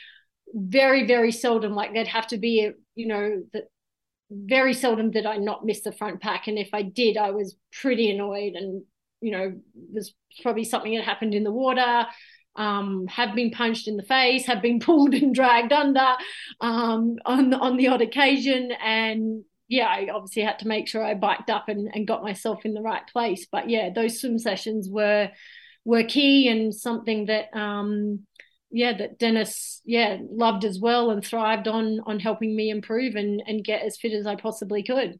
very 0.53 1.07
very 1.07 1.33
seldom 1.33 1.75
like 1.75 1.92
there'd 1.92 2.07
have 2.09 2.29
to 2.29 2.38
be 2.38 2.64
a 2.64 2.73
you 2.94 3.07
know 3.07 3.42
that 3.53 3.64
very 4.31 4.73
seldom 4.75 5.11
did 5.11 5.27
I 5.27 5.37
not 5.37 5.64
miss 5.64 5.83
the 5.83 5.92
front 5.92 6.20
pack, 6.20 6.49
and 6.49 6.59
if 6.59 6.70
I 6.73 6.83
did, 6.83 7.16
I 7.16 7.31
was 7.31 7.57
pretty 7.73 8.11
annoyed 8.11 8.55
and 8.55 8.83
you 9.20 9.31
know 9.31 9.55
there's 9.92 10.14
probably 10.42 10.64
something 10.64 10.94
that 10.97 11.05
happened 11.05 11.35
in 11.35 11.44
the 11.44 11.53
water 11.53 12.07
um, 12.57 13.07
have 13.09 13.35
been 13.35 13.51
punched 13.51 13.88
in 13.88 13.97
the 13.97 14.03
face, 14.03 14.47
have 14.47 14.62
been 14.62 14.81
pulled 14.81 15.14
and 15.14 15.35
dragged 15.35 15.73
under 15.73 16.14
um, 16.61 17.17
on 17.25 17.55
on 17.55 17.77
the 17.77 17.88
odd 17.88 18.03
occasion, 18.03 18.73
and 18.73 19.45
yeah, 19.69 19.87
I 19.87 20.09
obviously 20.12 20.43
had 20.43 20.59
to 20.61 20.69
make 20.69 20.88
sure 20.88 21.05
I 21.05 21.14
biked 21.14 21.51
up 21.51 21.69
and, 21.69 21.90
and 21.95 22.07
got 22.07 22.23
myself 22.23 22.64
in 22.64 22.75
the 22.75 22.83
right 22.83 23.07
place. 23.07 23.47
But 23.51 23.71
yeah, 23.71 23.90
those 23.95 24.21
swim 24.21 24.38
sessions 24.38 24.88
were 24.88 25.31
were 25.85 26.05
key 26.05 26.49
and 26.49 26.75
something 26.75 27.27
that 27.27 27.55
um, 27.57 28.27
yeah 28.71 28.97
that 28.97 29.19
Dennis 29.19 29.81
yeah 29.85 30.19
loved 30.31 30.64
as 30.64 30.79
well 30.79 31.11
and 31.11 31.25
thrived 31.25 31.69
on 31.69 32.01
on 32.07 32.21
helping 32.21 32.55
me 32.55 32.71
improve 32.71 33.14
and 33.14 33.43
and 33.47 33.64
get 33.64 33.83
as 33.83 33.97
fit 33.97 34.12
as 34.12 34.27
I 34.27 34.37
possibly 34.37 34.83
could. 34.83 35.19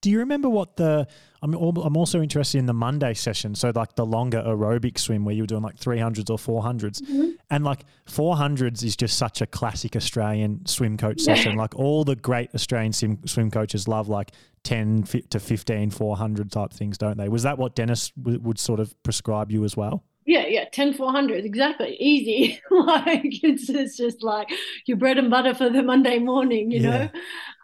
Do 0.00 0.10
you 0.10 0.18
remember 0.20 0.48
what 0.48 0.76
the? 0.76 1.06
I'm 1.42 1.54
I'm 1.54 1.96
also 1.96 2.20
interested 2.20 2.58
in 2.58 2.66
the 2.66 2.74
Monday 2.74 3.14
session, 3.14 3.54
so 3.54 3.72
like 3.74 3.96
the 3.96 4.04
longer 4.04 4.42
aerobic 4.46 4.98
swim 4.98 5.24
where 5.24 5.34
you 5.34 5.42
were 5.42 5.46
doing 5.46 5.62
like 5.62 5.76
300s 5.76 6.28
or 6.30 6.62
400s, 6.62 7.00
mm-hmm. 7.00 7.30
and 7.50 7.64
like 7.64 7.84
400s 8.08 8.84
is 8.84 8.96
just 8.96 9.16
such 9.16 9.40
a 9.40 9.46
classic 9.46 9.96
Australian 9.96 10.66
swim 10.66 10.96
coach 10.96 11.20
session. 11.20 11.56
like 11.56 11.74
all 11.76 12.04
the 12.04 12.16
great 12.16 12.50
Australian 12.54 12.92
swim, 12.92 13.18
swim 13.26 13.50
coaches 13.50 13.88
love 13.88 14.08
like 14.08 14.32
10 14.64 15.04
to 15.30 15.40
15 15.40 15.90
400 15.90 16.52
type 16.52 16.72
things, 16.72 16.98
don't 16.98 17.16
they? 17.16 17.28
Was 17.28 17.42
that 17.44 17.58
what 17.58 17.74
Dennis 17.74 18.10
w- 18.10 18.40
would 18.40 18.58
sort 18.58 18.80
of 18.80 18.94
prescribe 19.02 19.50
you 19.50 19.64
as 19.64 19.76
well? 19.76 20.04
Yeah 20.26 20.46
yeah 20.46 20.64
10 20.70 20.94
400 20.94 21.44
exactly 21.44 21.96
easy. 21.98 22.60
Like 22.70 23.22
it's, 23.42 23.68
it's 23.68 23.96
just 23.96 24.22
like 24.22 24.48
your 24.86 24.96
bread 24.96 25.18
and 25.18 25.30
butter 25.30 25.54
for 25.54 25.68
the 25.68 25.82
monday 25.82 26.18
morning 26.18 26.70
you 26.70 26.80
yeah. 26.80 27.08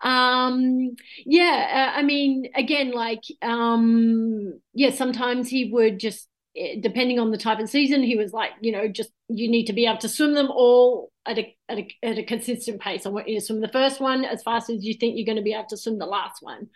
know 0.04 0.10
um 0.10 0.94
yeah 1.24 1.90
uh, 1.94 1.98
i 1.98 2.02
mean 2.02 2.48
again 2.54 2.92
like 2.92 3.22
um 3.42 4.60
yeah 4.74 4.90
sometimes 4.90 5.48
he 5.48 5.70
would 5.72 5.98
just 5.98 6.28
eh, 6.56 6.76
depending 6.80 7.18
on 7.18 7.30
the 7.30 7.38
type 7.38 7.58
of 7.58 7.70
season 7.70 8.02
he 8.02 8.16
was 8.16 8.32
like 8.32 8.50
you 8.60 8.72
know 8.72 8.88
just 8.88 9.10
you 9.28 9.50
need 9.50 9.66
to 9.66 9.72
be 9.72 9.86
able 9.86 9.98
to 9.98 10.08
swim 10.08 10.34
them 10.34 10.50
all 10.50 11.10
at 11.26 11.38
a, 11.38 11.56
at 11.68 11.78
a, 11.78 11.96
at 12.04 12.18
a 12.18 12.22
consistent 12.22 12.80
pace. 12.80 13.04
I 13.04 13.08
want 13.08 13.28
you 13.28 13.38
to 13.38 13.44
swim 13.44 13.60
the 13.60 13.68
first 13.68 14.00
one 14.00 14.24
as 14.24 14.44
fast 14.44 14.70
as 14.70 14.84
you 14.84 14.94
think 14.94 15.16
you're 15.16 15.26
going 15.26 15.36
to 15.36 15.42
be 15.42 15.52
able 15.52 15.66
to 15.70 15.76
swim 15.76 15.98
the 15.98 16.06
last 16.06 16.40
one. 16.40 16.68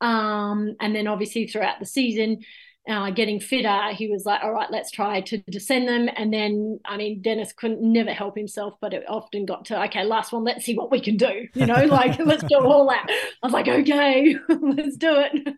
Um 0.00 0.74
and 0.80 0.94
then 0.94 1.06
obviously 1.06 1.46
throughout 1.46 1.78
the 1.78 1.86
season 1.86 2.40
uh, 2.88 3.10
getting 3.10 3.38
fitter, 3.38 3.92
he 3.92 4.08
was 4.08 4.24
like, 4.24 4.42
all 4.42 4.52
right, 4.52 4.70
let's 4.70 4.90
try 4.90 5.20
to 5.20 5.38
descend 5.38 5.86
them. 5.86 6.08
And 6.16 6.32
then, 6.32 6.80
I 6.84 6.96
mean, 6.96 7.22
Dennis 7.22 7.52
couldn't 7.52 7.80
never 7.80 8.10
help 8.10 8.36
himself, 8.36 8.74
but 8.80 8.92
it 8.92 9.04
often 9.08 9.46
got 9.46 9.66
to, 9.66 9.80
okay, 9.84 10.04
last 10.04 10.32
one, 10.32 10.42
let's 10.42 10.64
see 10.64 10.74
what 10.74 10.90
we 10.90 11.00
can 11.00 11.16
do, 11.16 11.46
you 11.54 11.66
know, 11.66 11.84
like 11.86 12.18
let's 12.18 12.42
go 12.42 12.60
all 12.60 12.90
out. 12.90 13.08
I 13.08 13.46
was 13.46 13.52
like, 13.52 13.68
okay, 13.68 14.36
let's 14.48 14.96
do 14.96 15.14
it. 15.16 15.54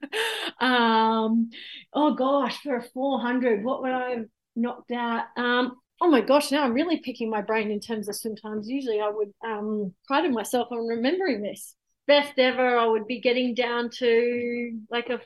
Um, 0.60 1.50
oh 1.94 2.14
gosh, 2.14 2.60
for 2.62 2.76
a 2.76 2.82
400, 2.82 3.64
what 3.64 3.82
would 3.82 3.92
I 3.92 4.10
have 4.10 4.26
knocked 4.54 4.92
out? 4.92 5.24
Um, 5.36 5.76
oh 6.02 6.10
my 6.10 6.20
gosh, 6.20 6.50
now 6.50 6.64
I'm 6.64 6.74
really 6.74 6.98
picking 6.98 7.30
my 7.30 7.40
brain 7.40 7.70
in 7.70 7.80
terms 7.80 8.08
of 8.08 8.16
sometimes 8.16 8.68
usually 8.68 9.00
I 9.00 9.08
would 9.08 9.32
um, 9.42 9.94
pride 10.06 10.30
myself 10.30 10.68
on 10.70 10.86
remembering 10.86 11.40
this. 11.40 11.74
Best 12.06 12.38
ever, 12.38 12.78
I 12.78 12.86
would 12.86 13.06
be 13.06 13.18
getting 13.18 13.54
down 13.54 13.88
to 13.98 14.78
like 14.90 15.08
a 15.08 15.20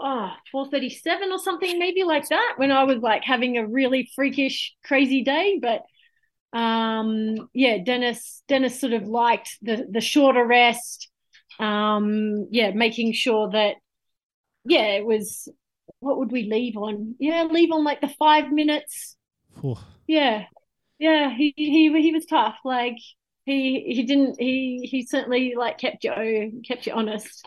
oh 0.00 0.30
437 0.50 1.30
or 1.30 1.38
something 1.38 1.78
maybe 1.78 2.04
like 2.04 2.28
that 2.28 2.54
when 2.56 2.72
i 2.72 2.84
was 2.84 2.98
like 2.98 3.22
having 3.24 3.56
a 3.58 3.66
really 3.66 4.10
freakish 4.14 4.74
crazy 4.84 5.22
day 5.22 5.60
but 5.60 5.82
um 6.58 7.48
yeah 7.54 7.78
dennis 7.84 8.42
dennis 8.48 8.80
sort 8.80 8.92
of 8.92 9.04
liked 9.04 9.58
the 9.62 9.86
the 9.90 10.00
shorter 10.00 10.44
rest 10.44 11.08
um 11.58 12.46
yeah 12.50 12.70
making 12.72 13.12
sure 13.12 13.50
that 13.50 13.76
yeah 14.64 14.86
it 14.86 15.04
was 15.04 15.48
what 16.00 16.18
would 16.18 16.32
we 16.32 16.44
leave 16.50 16.76
on? 16.76 17.14
Yeah 17.18 17.44
leave 17.44 17.72
on 17.72 17.84
like 17.84 18.00
the 18.00 18.08
five 18.08 18.50
minutes. 18.50 19.16
Yeah 20.06 20.44
yeah 20.98 21.34
he 21.34 21.54
he 21.56 21.90
he 22.00 22.12
was 22.12 22.26
tough 22.26 22.56
like 22.64 22.96
he 23.50 23.94
he 23.94 24.02
didn't 24.04 24.40
he 24.40 24.88
he 24.90 25.04
certainly 25.04 25.54
like 25.56 25.78
kept 25.78 26.04
you 26.04 26.62
kept 26.66 26.86
you 26.86 26.92
honest. 26.92 27.46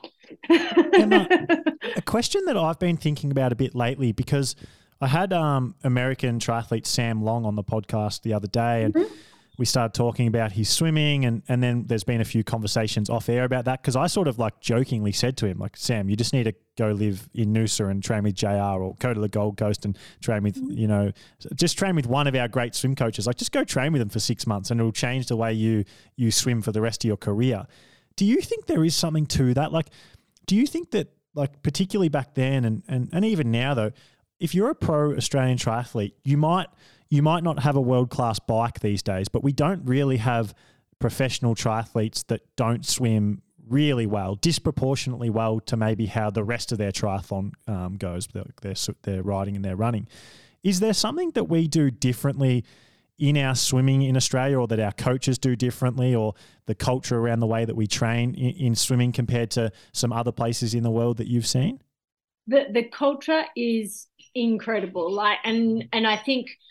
Emma, 0.50 1.28
a 1.96 2.02
question 2.02 2.46
that 2.46 2.58
I've 2.58 2.80
been 2.80 2.98
thinking 2.98 3.32
about 3.32 3.52
a 3.52 3.56
bit 3.56 3.76
lately 3.76 4.12
because 4.12 4.56
I 5.02 5.08
had 5.08 5.34
um, 5.34 5.76
American 5.84 6.40
triathlete 6.40 6.86
Sam 6.86 7.24
Long 7.24 7.46
on 7.46 7.56
the 7.56 7.64
podcast 7.64 8.22
the 8.22 8.34
other 8.34 8.48
day, 8.48 8.84
and 8.84 8.94
mm-hmm 8.94 9.14
we 9.58 9.66
started 9.66 9.94
talking 9.94 10.28
about 10.28 10.52
his 10.52 10.68
swimming 10.68 11.26
and, 11.26 11.44
and 11.48 11.62
then 11.62 11.86
there's 11.86 12.04
been 12.04 12.22
a 12.22 12.26
few 12.26 12.44
conversations 12.44 13.10
off 13.10 13.30
air 13.30 13.44
about 13.44 13.66
that 13.66 13.82
because 13.82 13.96
I 13.96 14.08
sort 14.08 14.28
of 14.28 14.40
like 14.40 14.60
jokingly 14.60 15.12
said 15.12 15.38
to 15.38 15.46
him 15.46 15.60
like 15.60 15.78
Sam 15.78 16.10
you 16.10 16.16
just 16.16 16.34
need 16.34 16.46
to 16.46 16.56
go 16.76 16.90
live 16.90 17.30
in 17.36 17.54
Noosa 17.54 17.90
and 17.90 18.04
train 18.04 18.24
with 18.24 18.34
JR 18.34 18.48
or 18.82 18.96
go 19.00 19.14
to 19.14 19.20
the 19.20 19.30
Gold 19.30 19.58
Coast 19.58 19.86
and 19.86 19.98
train 20.22 20.42
with 20.42 20.56
mm-hmm. 20.56 20.72
you 20.72 20.88
know 20.88 21.12
just 21.56 21.78
train 21.78 21.96
with 21.96 22.08
one 22.08 22.26
of 22.26 22.36
our 22.36 22.48
great 22.48 22.74
swim 22.74 22.96
coaches. 22.96 23.28
Like 23.28 23.36
just 23.36 23.52
go 23.52 23.64
train 23.64 23.94
with 23.94 24.00
them 24.00 24.10
for 24.10 24.20
6 24.20 24.48
months 24.48 24.72
and 24.72 24.80
it'll 24.80 24.92
change 24.92 25.28
the 25.28 25.38
way 25.38 25.54
you 25.54 25.86
you 26.16 26.32
swim 26.32 26.62
for 26.62 26.72
the 26.72 26.82
rest 26.82 27.04
of 27.04 27.08
your 27.08 27.18
career. 27.18 27.68
Do 28.16 28.26
you 28.26 28.42
think 28.42 28.66
there 28.66 28.84
is 28.84 28.96
something 28.96 29.28
to 29.28 29.54
that? 29.54 29.72
Like 29.72 29.88
do 30.48 30.56
you 30.56 30.66
think 30.66 30.92
that 30.92 31.14
like 31.36 31.62
particularly 31.62 32.10
back 32.10 32.34
then 32.34 32.66
and 32.66 32.84
and, 32.88 33.10
and 33.14 33.24
even 33.24 33.52
now 33.52 33.76
though 33.76 33.92
if 34.40 34.56
you're 34.56 34.72
a 34.72 34.76
pro 34.76 35.16
Australian 35.16 35.60
triathlete 35.60 36.14
you 36.24 36.38
might 36.38 36.68
you 37.14 37.22
might 37.22 37.44
not 37.44 37.60
have 37.60 37.76
a 37.76 37.82
world 37.82 38.10
class 38.10 38.40
bike 38.40 38.80
these 38.80 39.04
days, 39.04 39.28
but 39.28 39.44
we 39.44 39.52
don't 39.52 39.86
really 39.86 40.18
have 40.18 40.52
professional 40.98 41.54
triathletes 41.54 42.26
that 42.26 42.42
don't 42.56 42.88
swim 42.88 43.44
really 43.68 44.08
well, 44.08 44.34
disproportionately 44.34 45.30
well 45.30 45.60
to 45.60 45.78
maybe 45.78 46.08
how 46.08 46.32
the 46.32 46.44
rest 46.44 46.72
of 46.72 46.80
their 46.80 46.92
triathlon 46.92 47.52
um, 47.68 47.98
goes, 47.98 48.28
their, 48.34 48.74
their, 49.04 49.22
riding 49.22 49.56
and 49.56 49.64
their 49.64 49.76
running. 49.76 50.08
Is 50.64 50.80
there 50.80 50.94
something 50.94 51.30
that 51.36 51.44
we 51.44 51.68
do 51.68 51.92
differently 51.92 52.66
in 53.20 53.38
our 53.38 53.54
swimming 53.54 54.02
in 54.02 54.18
Australia 54.18 54.60
or 54.60 54.66
that 54.66 54.80
our 54.80 54.92
coaches 54.92 55.38
do 55.38 55.56
differently 55.56 56.16
or 56.16 56.34
the 56.66 56.74
culture 56.74 57.20
around 57.20 57.42
the 57.42 57.48
way 57.48 57.64
that 57.64 57.76
we 57.76 57.86
train 57.86 58.34
in, 58.34 58.56
in 58.56 58.76
swimming 58.76 59.12
compared 59.12 59.52
to 59.52 59.72
some 59.92 60.12
other 60.12 60.32
places 60.32 60.74
in 60.74 60.82
the 60.82 60.90
world 60.90 61.18
that 61.18 61.28
you've 61.28 61.46
seen? 61.46 61.80
The, 62.48 62.66
the 62.72 62.86
culture 62.86 63.44
is 63.56 64.08
incredible. 64.34 65.12
Like, 65.12 65.38
and, 65.44 65.88
and 65.94 66.08
I 66.08 66.18
think– 66.18 66.50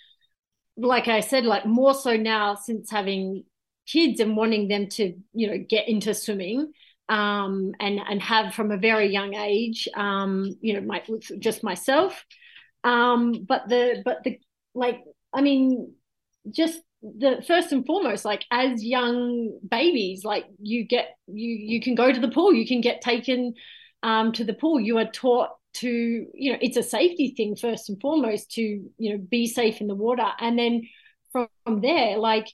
like 0.76 1.08
I 1.08 1.20
said, 1.20 1.44
like 1.44 1.66
more 1.66 1.94
so 1.94 2.16
now 2.16 2.54
since 2.54 2.90
having 2.90 3.44
kids 3.86 4.20
and 4.20 4.36
wanting 4.36 4.68
them 4.68 4.88
to, 4.88 5.14
you 5.32 5.46
know, 5.48 5.58
get 5.58 5.88
into 5.88 6.14
swimming 6.14 6.72
um, 7.08 7.74
and 7.80 8.00
and 8.00 8.22
have 8.22 8.54
from 8.54 8.70
a 8.70 8.76
very 8.76 9.08
young 9.08 9.34
age, 9.34 9.88
um, 9.94 10.56
you 10.60 10.74
know, 10.74 10.80
my 10.80 11.02
just 11.38 11.62
myself. 11.62 12.24
Um, 12.84 13.44
but 13.46 13.68
the 13.68 14.02
but 14.04 14.24
the 14.24 14.38
like, 14.74 15.00
I 15.32 15.42
mean, 15.42 15.94
just 16.50 16.80
the 17.02 17.42
first 17.46 17.72
and 17.72 17.84
foremost, 17.84 18.24
like 18.24 18.44
as 18.50 18.84
young 18.84 19.58
babies, 19.68 20.24
like 20.24 20.46
you 20.60 20.84
get 20.84 21.16
you 21.26 21.48
you 21.48 21.80
can 21.80 21.94
go 21.94 22.12
to 22.12 22.20
the 22.20 22.30
pool, 22.30 22.54
you 22.54 22.66
can 22.66 22.80
get 22.80 23.02
taken 23.02 23.54
um, 24.02 24.32
to 24.32 24.44
the 24.44 24.54
pool. 24.54 24.80
You 24.80 24.98
are 24.98 25.10
taught 25.10 25.50
to 25.74 25.88
you 25.88 26.52
know 26.52 26.58
it's 26.60 26.76
a 26.76 26.82
safety 26.82 27.34
thing 27.36 27.56
first 27.56 27.88
and 27.88 28.00
foremost 28.00 28.52
to 28.52 28.62
you 28.62 29.10
know 29.12 29.18
be 29.18 29.46
safe 29.46 29.80
in 29.80 29.86
the 29.86 29.94
water. 29.94 30.28
And 30.38 30.58
then 30.58 30.82
from, 31.32 31.48
from 31.64 31.80
there 31.80 32.18
like 32.18 32.46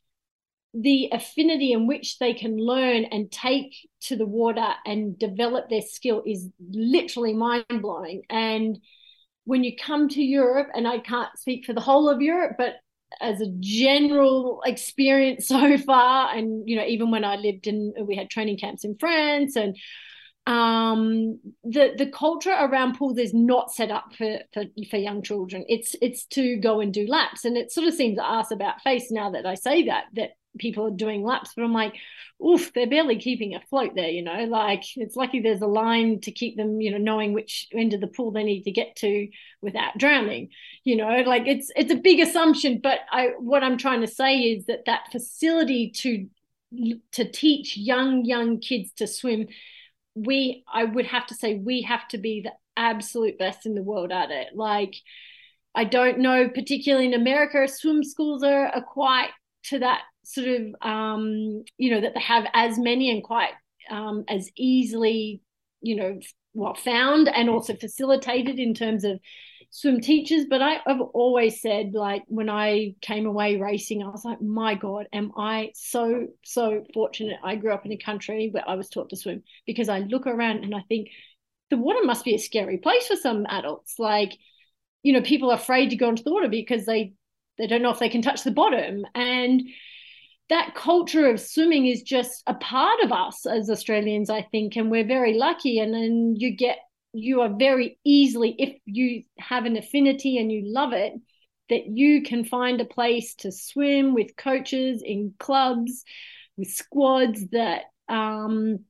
the 0.74 1.08
affinity 1.12 1.72
in 1.72 1.86
which 1.86 2.18
they 2.18 2.34
can 2.34 2.56
learn 2.56 3.04
and 3.06 3.32
take 3.32 3.74
to 4.00 4.16
the 4.16 4.26
water 4.26 4.68
and 4.84 5.18
develop 5.18 5.68
their 5.68 5.82
skill 5.82 6.22
is 6.26 6.48
literally 6.70 7.32
mind 7.32 7.64
blowing 7.80 8.22
and 8.28 8.78
when 9.44 9.64
you 9.64 9.74
come 9.82 10.10
to 10.10 10.22
Europe 10.22 10.68
and 10.74 10.86
I 10.86 10.98
can't 10.98 11.30
speak 11.38 11.64
for 11.64 11.72
the 11.72 11.80
whole 11.80 12.10
of 12.10 12.20
Europe 12.20 12.56
but 12.58 12.74
as 13.20 13.40
a 13.40 13.50
general 13.60 14.60
experience 14.66 15.48
so 15.48 15.78
far 15.78 16.34
and 16.34 16.68
you 16.68 16.76
know 16.76 16.84
even 16.84 17.10
when 17.10 17.24
I 17.24 17.36
lived 17.36 17.66
in 17.66 17.94
we 18.02 18.14
had 18.14 18.28
training 18.28 18.58
camps 18.58 18.84
in 18.84 18.96
France 18.98 19.56
and 19.56 19.74
um, 20.48 21.38
the 21.62 21.92
the 21.98 22.06
culture 22.06 22.56
around 22.58 22.96
pools 22.96 23.18
is 23.18 23.34
not 23.34 23.70
set 23.70 23.90
up 23.90 24.14
for, 24.16 24.38
for 24.54 24.64
for 24.90 24.96
young 24.96 25.22
children. 25.22 25.64
It's 25.68 25.94
it's 26.00 26.24
to 26.28 26.56
go 26.56 26.80
and 26.80 26.92
do 26.92 27.06
laps, 27.06 27.44
and 27.44 27.56
it 27.56 27.70
sort 27.70 27.86
of 27.86 27.92
seems 27.92 28.18
ass 28.18 28.50
about 28.50 28.80
face 28.80 29.10
now 29.10 29.30
that 29.32 29.44
I 29.44 29.54
say 29.56 29.84
that 29.86 30.04
that 30.14 30.30
people 30.58 30.86
are 30.86 30.90
doing 30.90 31.22
laps, 31.22 31.52
but 31.54 31.64
I'm 31.64 31.74
like, 31.74 31.94
oof, 32.44 32.72
they're 32.72 32.88
barely 32.88 33.18
keeping 33.18 33.54
afloat 33.54 33.92
there. 33.94 34.08
You 34.08 34.22
know, 34.22 34.44
like 34.44 34.84
it's 34.96 35.16
lucky 35.16 35.40
there's 35.40 35.60
a 35.60 35.66
line 35.66 36.20
to 36.22 36.32
keep 36.32 36.56
them, 36.56 36.80
you 36.80 36.92
know, 36.92 36.98
knowing 36.98 37.34
which 37.34 37.68
end 37.74 37.92
of 37.92 38.00
the 38.00 38.06
pool 38.06 38.30
they 38.30 38.42
need 38.42 38.62
to 38.62 38.72
get 38.72 38.96
to 38.96 39.28
without 39.60 39.98
drowning. 39.98 40.48
You 40.82 40.96
know, 40.96 41.24
like 41.26 41.46
it's 41.46 41.70
it's 41.76 41.92
a 41.92 41.96
big 41.96 42.20
assumption, 42.20 42.80
but 42.82 43.00
I 43.12 43.32
what 43.38 43.62
I'm 43.62 43.76
trying 43.76 44.00
to 44.00 44.06
say 44.06 44.38
is 44.38 44.64
that 44.64 44.86
that 44.86 45.12
facility 45.12 45.90
to 45.96 46.26
to 47.12 47.30
teach 47.30 47.76
young 47.76 48.24
young 48.24 48.60
kids 48.60 48.92
to 48.92 49.06
swim 49.06 49.48
we 50.26 50.64
I 50.72 50.84
would 50.84 51.06
have 51.06 51.26
to 51.26 51.34
say 51.34 51.56
we 51.56 51.82
have 51.82 52.06
to 52.08 52.18
be 52.18 52.42
the 52.42 52.52
absolute 52.76 53.38
best 53.38 53.66
in 53.66 53.74
the 53.74 53.82
world 53.82 54.12
at 54.12 54.30
it. 54.30 54.48
Like 54.54 54.94
I 55.74 55.84
don't 55.84 56.18
know, 56.18 56.48
particularly 56.48 57.06
in 57.06 57.14
America, 57.14 57.68
swim 57.68 58.02
schools 58.02 58.42
are, 58.42 58.66
are 58.66 58.82
quite 58.82 59.30
to 59.64 59.78
that 59.80 60.02
sort 60.24 60.48
of 60.48 60.74
um, 60.82 61.64
you 61.76 61.90
know, 61.90 62.00
that 62.00 62.14
they 62.14 62.20
have 62.20 62.46
as 62.52 62.78
many 62.78 63.10
and 63.10 63.22
quite 63.22 63.52
um, 63.90 64.24
as 64.28 64.50
easily, 64.56 65.40
you 65.80 65.96
know, 65.96 66.18
well 66.54 66.74
found 66.74 67.28
and 67.28 67.48
also 67.48 67.74
facilitated 67.74 68.58
in 68.58 68.74
terms 68.74 69.04
of 69.04 69.20
swim 69.70 70.00
teachers, 70.00 70.46
but 70.48 70.62
I, 70.62 70.80
have 70.86 71.00
always 71.00 71.60
said, 71.60 71.92
like, 71.92 72.24
when 72.26 72.48
I 72.48 72.94
came 73.00 73.26
away 73.26 73.56
racing, 73.56 74.02
I 74.02 74.08
was 74.08 74.24
like, 74.24 74.40
my 74.40 74.74
God, 74.74 75.06
am 75.12 75.32
I 75.36 75.72
so, 75.74 76.28
so 76.44 76.84
fortunate? 76.94 77.36
I 77.42 77.56
grew 77.56 77.72
up 77.72 77.84
in 77.84 77.92
a 77.92 77.98
country 77.98 78.48
where 78.50 78.68
I 78.68 78.74
was 78.74 78.88
taught 78.88 79.10
to 79.10 79.16
swim 79.16 79.42
because 79.66 79.88
I 79.88 80.00
look 80.00 80.26
around 80.26 80.64
and 80.64 80.74
I 80.74 80.82
think 80.88 81.08
the 81.70 81.76
water 81.76 82.00
must 82.04 82.24
be 82.24 82.34
a 82.34 82.38
scary 82.38 82.78
place 82.78 83.06
for 83.06 83.16
some 83.16 83.46
adults. 83.46 83.98
Like, 83.98 84.32
you 85.02 85.12
know, 85.12 85.22
people 85.22 85.50
are 85.50 85.56
afraid 85.56 85.90
to 85.90 85.96
go 85.96 86.08
into 86.08 86.24
the 86.24 86.32
water 86.32 86.48
because 86.48 86.86
they 86.86 87.12
they 87.58 87.66
don't 87.66 87.82
know 87.82 87.90
if 87.90 87.98
they 87.98 88.08
can 88.08 88.22
touch 88.22 88.44
the 88.44 88.52
bottom. 88.52 89.04
And 89.14 89.62
that 90.48 90.74
culture 90.74 91.28
of 91.28 91.40
swimming 91.40 91.86
is 91.86 92.02
just 92.02 92.42
a 92.46 92.54
part 92.54 93.00
of 93.02 93.12
us 93.12 93.44
as 93.46 93.68
Australians, 93.68 94.30
I 94.30 94.42
think, 94.42 94.76
and 94.76 94.90
we're 94.90 95.06
very 95.06 95.34
lucky. 95.34 95.78
And 95.80 95.92
then 95.92 96.34
you 96.36 96.56
get 96.56 96.78
you 97.12 97.40
are 97.40 97.54
very 97.56 97.98
easily, 98.04 98.54
if 98.58 98.76
you 98.84 99.24
have 99.38 99.64
an 99.64 99.76
affinity 99.76 100.38
and 100.38 100.52
you 100.52 100.62
love 100.64 100.92
it, 100.92 101.14
that 101.70 101.86
you 101.86 102.22
can 102.22 102.44
find 102.44 102.80
a 102.80 102.84
place 102.86 103.34
to 103.36 103.52
swim 103.52 104.14
with 104.14 104.36
coaches 104.36 105.02
in 105.04 105.34
clubs, 105.38 106.04
with 106.56 106.68
squads 106.68 107.46
that 107.48 107.82
um, 108.08 108.80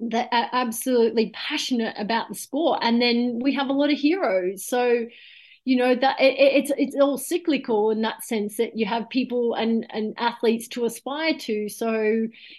that 0.00 0.28
are 0.32 0.48
absolutely 0.52 1.30
passionate 1.34 1.94
about 1.98 2.28
the 2.28 2.34
sport. 2.34 2.80
And 2.82 3.02
then 3.02 3.38
we 3.42 3.54
have 3.54 3.68
a 3.68 3.74
lot 3.74 3.92
of 3.92 3.98
heroes. 3.98 4.64
So 4.66 5.06
you 5.70 5.76
know 5.76 5.94
that 5.94 6.20
it, 6.20 6.34
it's 6.36 6.72
it's 6.76 6.96
all 6.96 7.16
cyclical 7.16 7.92
in 7.92 8.02
that 8.02 8.24
sense 8.24 8.56
that 8.56 8.76
you 8.76 8.86
have 8.86 9.08
people 9.08 9.54
and 9.54 9.86
and 9.90 10.14
athletes 10.18 10.66
to 10.66 10.84
aspire 10.84 11.38
to. 11.38 11.68
So 11.68 11.92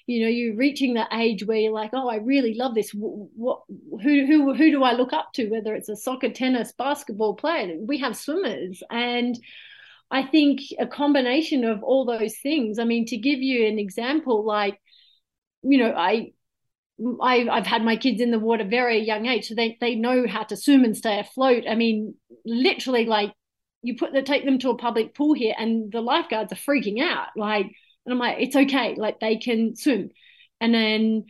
you 0.05 0.24
know 0.24 0.30
you're 0.30 0.55
reaching 0.55 0.93
that 0.93 1.09
age 1.12 1.43
where 1.43 1.57
you're 1.57 1.74
like 1.74 1.89
oh 1.91 2.07
i 2.07 2.16
really 2.16 2.53
love 2.53 2.74
this. 2.74 2.91
What 2.93 3.64
who 3.68 4.26
who 4.26 4.53
who 4.53 4.72
do 4.72 4.82
i 4.84 4.93
look 4.93 5.12
up 5.12 5.34
to? 5.34 5.49
Whether 5.49 5.76
it's 5.76 5.89
a 5.89 5.97
soccer 5.97 6.30
tennis 6.30 6.72
basketball 6.72 7.36
player 7.36 7.76
we 7.82 7.97
have 7.97 8.16
swimmers. 8.16 8.82
And 8.89 9.38
i 10.09 10.24
think 10.24 10.62
a 10.80 10.88
combination 10.88 11.66
of 11.66 11.84
all 11.84 12.05
those 12.05 12.36
things 12.43 12.80
i 12.80 12.84
mean 12.84 13.05
to 13.05 13.16
give 13.16 13.39
you 13.39 13.66
an 13.66 13.80
example 13.80 14.43
like 14.45 14.78
you 15.64 15.78
know 15.78 15.93
i 15.95 16.34
I, 17.21 17.47
I've 17.49 17.67
had 17.67 17.83
my 17.83 17.95
kids 17.95 18.21
in 18.21 18.31
the 18.31 18.39
water 18.39 18.63
very 18.63 18.99
young 18.99 19.25
age, 19.25 19.47
so 19.47 19.55
they 19.55 19.77
they 19.79 19.95
know 19.95 20.27
how 20.27 20.43
to 20.43 20.57
swim 20.57 20.83
and 20.83 20.95
stay 20.95 21.19
afloat. 21.19 21.63
I 21.69 21.75
mean, 21.75 22.15
literally, 22.45 23.05
like 23.05 23.33
you 23.81 23.97
put 23.97 24.13
the 24.13 24.21
take 24.21 24.45
them 24.45 24.59
to 24.59 24.69
a 24.69 24.77
public 24.77 25.15
pool 25.15 25.33
here, 25.33 25.55
and 25.57 25.91
the 25.91 26.01
lifeguards 26.01 26.51
are 26.51 26.55
freaking 26.55 27.01
out. 27.01 27.27
Like, 27.35 27.67
and 28.05 28.13
I'm 28.13 28.19
like, 28.19 28.37
it's 28.39 28.55
okay, 28.55 28.95
like 28.95 29.19
they 29.19 29.37
can 29.37 29.75
swim, 29.75 30.09
and 30.59 30.73
then 30.73 31.25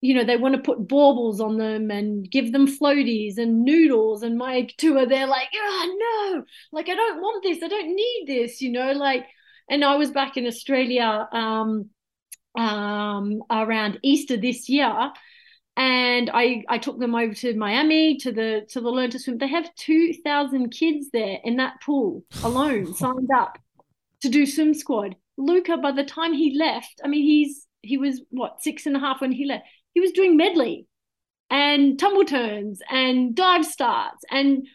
you 0.00 0.14
know 0.14 0.24
they 0.24 0.36
want 0.36 0.54
to 0.54 0.60
put 0.60 0.86
baubles 0.86 1.40
on 1.40 1.58
them 1.58 1.90
and 1.90 2.30
give 2.30 2.52
them 2.52 2.66
floaties 2.66 3.36
and 3.38 3.64
noodles 3.64 4.22
and 4.22 4.38
my 4.38 4.68
two 4.76 4.96
are 4.96 5.06
there 5.06 5.26
like 5.26 5.48
oh 5.54 6.34
no 6.36 6.44
like 6.70 6.88
i 6.88 6.94
don't 6.94 7.20
want 7.20 7.42
this 7.42 7.62
i 7.62 7.68
don't 7.68 7.94
need 7.94 8.24
this 8.26 8.60
you 8.60 8.70
know 8.70 8.92
like 8.92 9.26
and 9.68 9.84
i 9.84 9.96
was 9.96 10.12
back 10.12 10.36
in 10.36 10.46
australia 10.46 11.28
um 11.32 11.90
um, 12.58 13.42
around 13.50 14.00
Easter 14.02 14.36
this 14.36 14.68
year, 14.68 15.12
and 15.76 16.30
I 16.34 16.64
I 16.68 16.78
took 16.78 16.98
them 16.98 17.14
over 17.14 17.32
to 17.34 17.54
Miami 17.54 18.18
to 18.18 18.32
the 18.32 18.66
to 18.70 18.80
the 18.80 18.90
Learn 18.90 19.10
to 19.10 19.18
Swim. 19.18 19.38
They 19.38 19.48
have 19.48 19.74
two 19.76 20.12
thousand 20.24 20.70
kids 20.70 21.06
there 21.12 21.38
in 21.44 21.56
that 21.56 21.80
pool 21.84 22.24
alone 22.42 22.94
signed 22.96 23.30
up 23.34 23.58
to 24.22 24.28
do 24.28 24.44
swim 24.44 24.74
squad. 24.74 25.14
Luca, 25.36 25.76
by 25.76 25.92
the 25.92 26.04
time 26.04 26.32
he 26.32 26.58
left, 26.58 27.00
I 27.04 27.08
mean 27.08 27.22
he's 27.22 27.66
he 27.80 27.96
was 27.96 28.20
what 28.30 28.60
six 28.60 28.86
and 28.86 28.96
a 28.96 29.00
half 29.00 29.20
when 29.20 29.32
he 29.32 29.46
left. 29.46 29.64
He 29.94 30.00
was 30.00 30.10
doing 30.10 30.36
medley 30.36 30.86
and 31.50 31.98
tumble 31.98 32.24
turns 32.24 32.80
and 32.90 33.34
dive 33.34 33.64
starts 33.64 34.22
and 34.30 34.66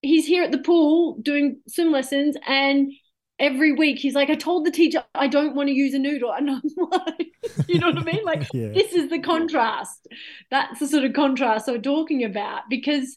he's 0.00 0.26
here 0.26 0.42
at 0.42 0.52
the 0.52 0.58
pool 0.58 1.18
doing 1.20 1.60
swim 1.68 1.92
lessons 1.92 2.36
and 2.46 2.90
every 3.38 3.72
week 3.72 3.98
he's 3.98 4.14
like, 4.14 4.30
I 4.30 4.34
told 4.34 4.64
the 4.64 4.70
teacher 4.70 5.04
I 5.14 5.26
don't 5.26 5.54
want 5.54 5.68
to 5.68 5.74
use 5.74 5.94
a 5.94 5.98
noodle. 5.98 6.32
And 6.32 6.50
I'm 6.50 6.62
like, 6.90 7.32
you 7.68 7.78
know 7.78 7.88
what 7.88 7.98
I 7.98 8.04
mean? 8.04 8.24
Like, 8.24 8.46
yeah. 8.54 8.68
this 8.68 8.92
is 8.92 9.10
the 9.10 9.20
contrast. 9.20 10.06
That's 10.50 10.80
the 10.80 10.86
sort 10.86 11.04
of 11.04 11.12
contrast 11.12 11.68
I'm 11.68 11.82
talking 11.82 12.24
about 12.24 12.62
because 12.68 13.16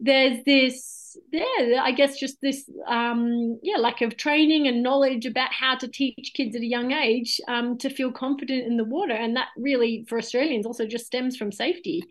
there's 0.00 0.44
this 0.44 1.04
yeah, 1.30 1.82
I 1.82 1.92
guess 1.92 2.18
just 2.18 2.40
this 2.40 2.68
um, 2.86 3.58
yeah 3.62 3.76
lack 3.76 4.00
of 4.02 4.16
training 4.16 4.66
and 4.66 4.82
knowledge 4.82 5.26
about 5.26 5.52
how 5.52 5.76
to 5.76 5.88
teach 5.88 6.32
kids 6.34 6.56
at 6.56 6.62
a 6.62 6.66
young 6.66 6.92
age 6.92 7.40
um, 7.48 7.78
to 7.78 7.90
feel 7.90 8.12
confident 8.12 8.66
in 8.66 8.76
the 8.76 8.84
water, 8.84 9.12
and 9.12 9.36
that 9.36 9.48
really 9.56 10.04
for 10.08 10.18
Australians 10.18 10.66
also 10.66 10.86
just 10.86 11.06
stems 11.06 11.36
from 11.36 11.52
safety, 11.52 12.02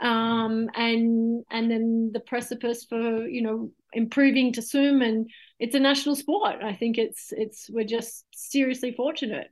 um, 0.00 0.68
and 0.74 1.44
and 1.50 1.70
then 1.70 2.10
the 2.12 2.20
precipice 2.20 2.84
for 2.84 3.26
you 3.26 3.42
know 3.42 3.70
improving 3.92 4.52
to 4.52 4.62
swim, 4.62 5.02
and 5.02 5.28
it's 5.58 5.74
a 5.74 5.80
national 5.80 6.16
sport. 6.16 6.56
I 6.62 6.74
think 6.74 6.98
it's 6.98 7.32
it's 7.32 7.70
we're 7.70 7.84
just 7.84 8.24
seriously 8.32 8.92
fortunate. 8.92 9.50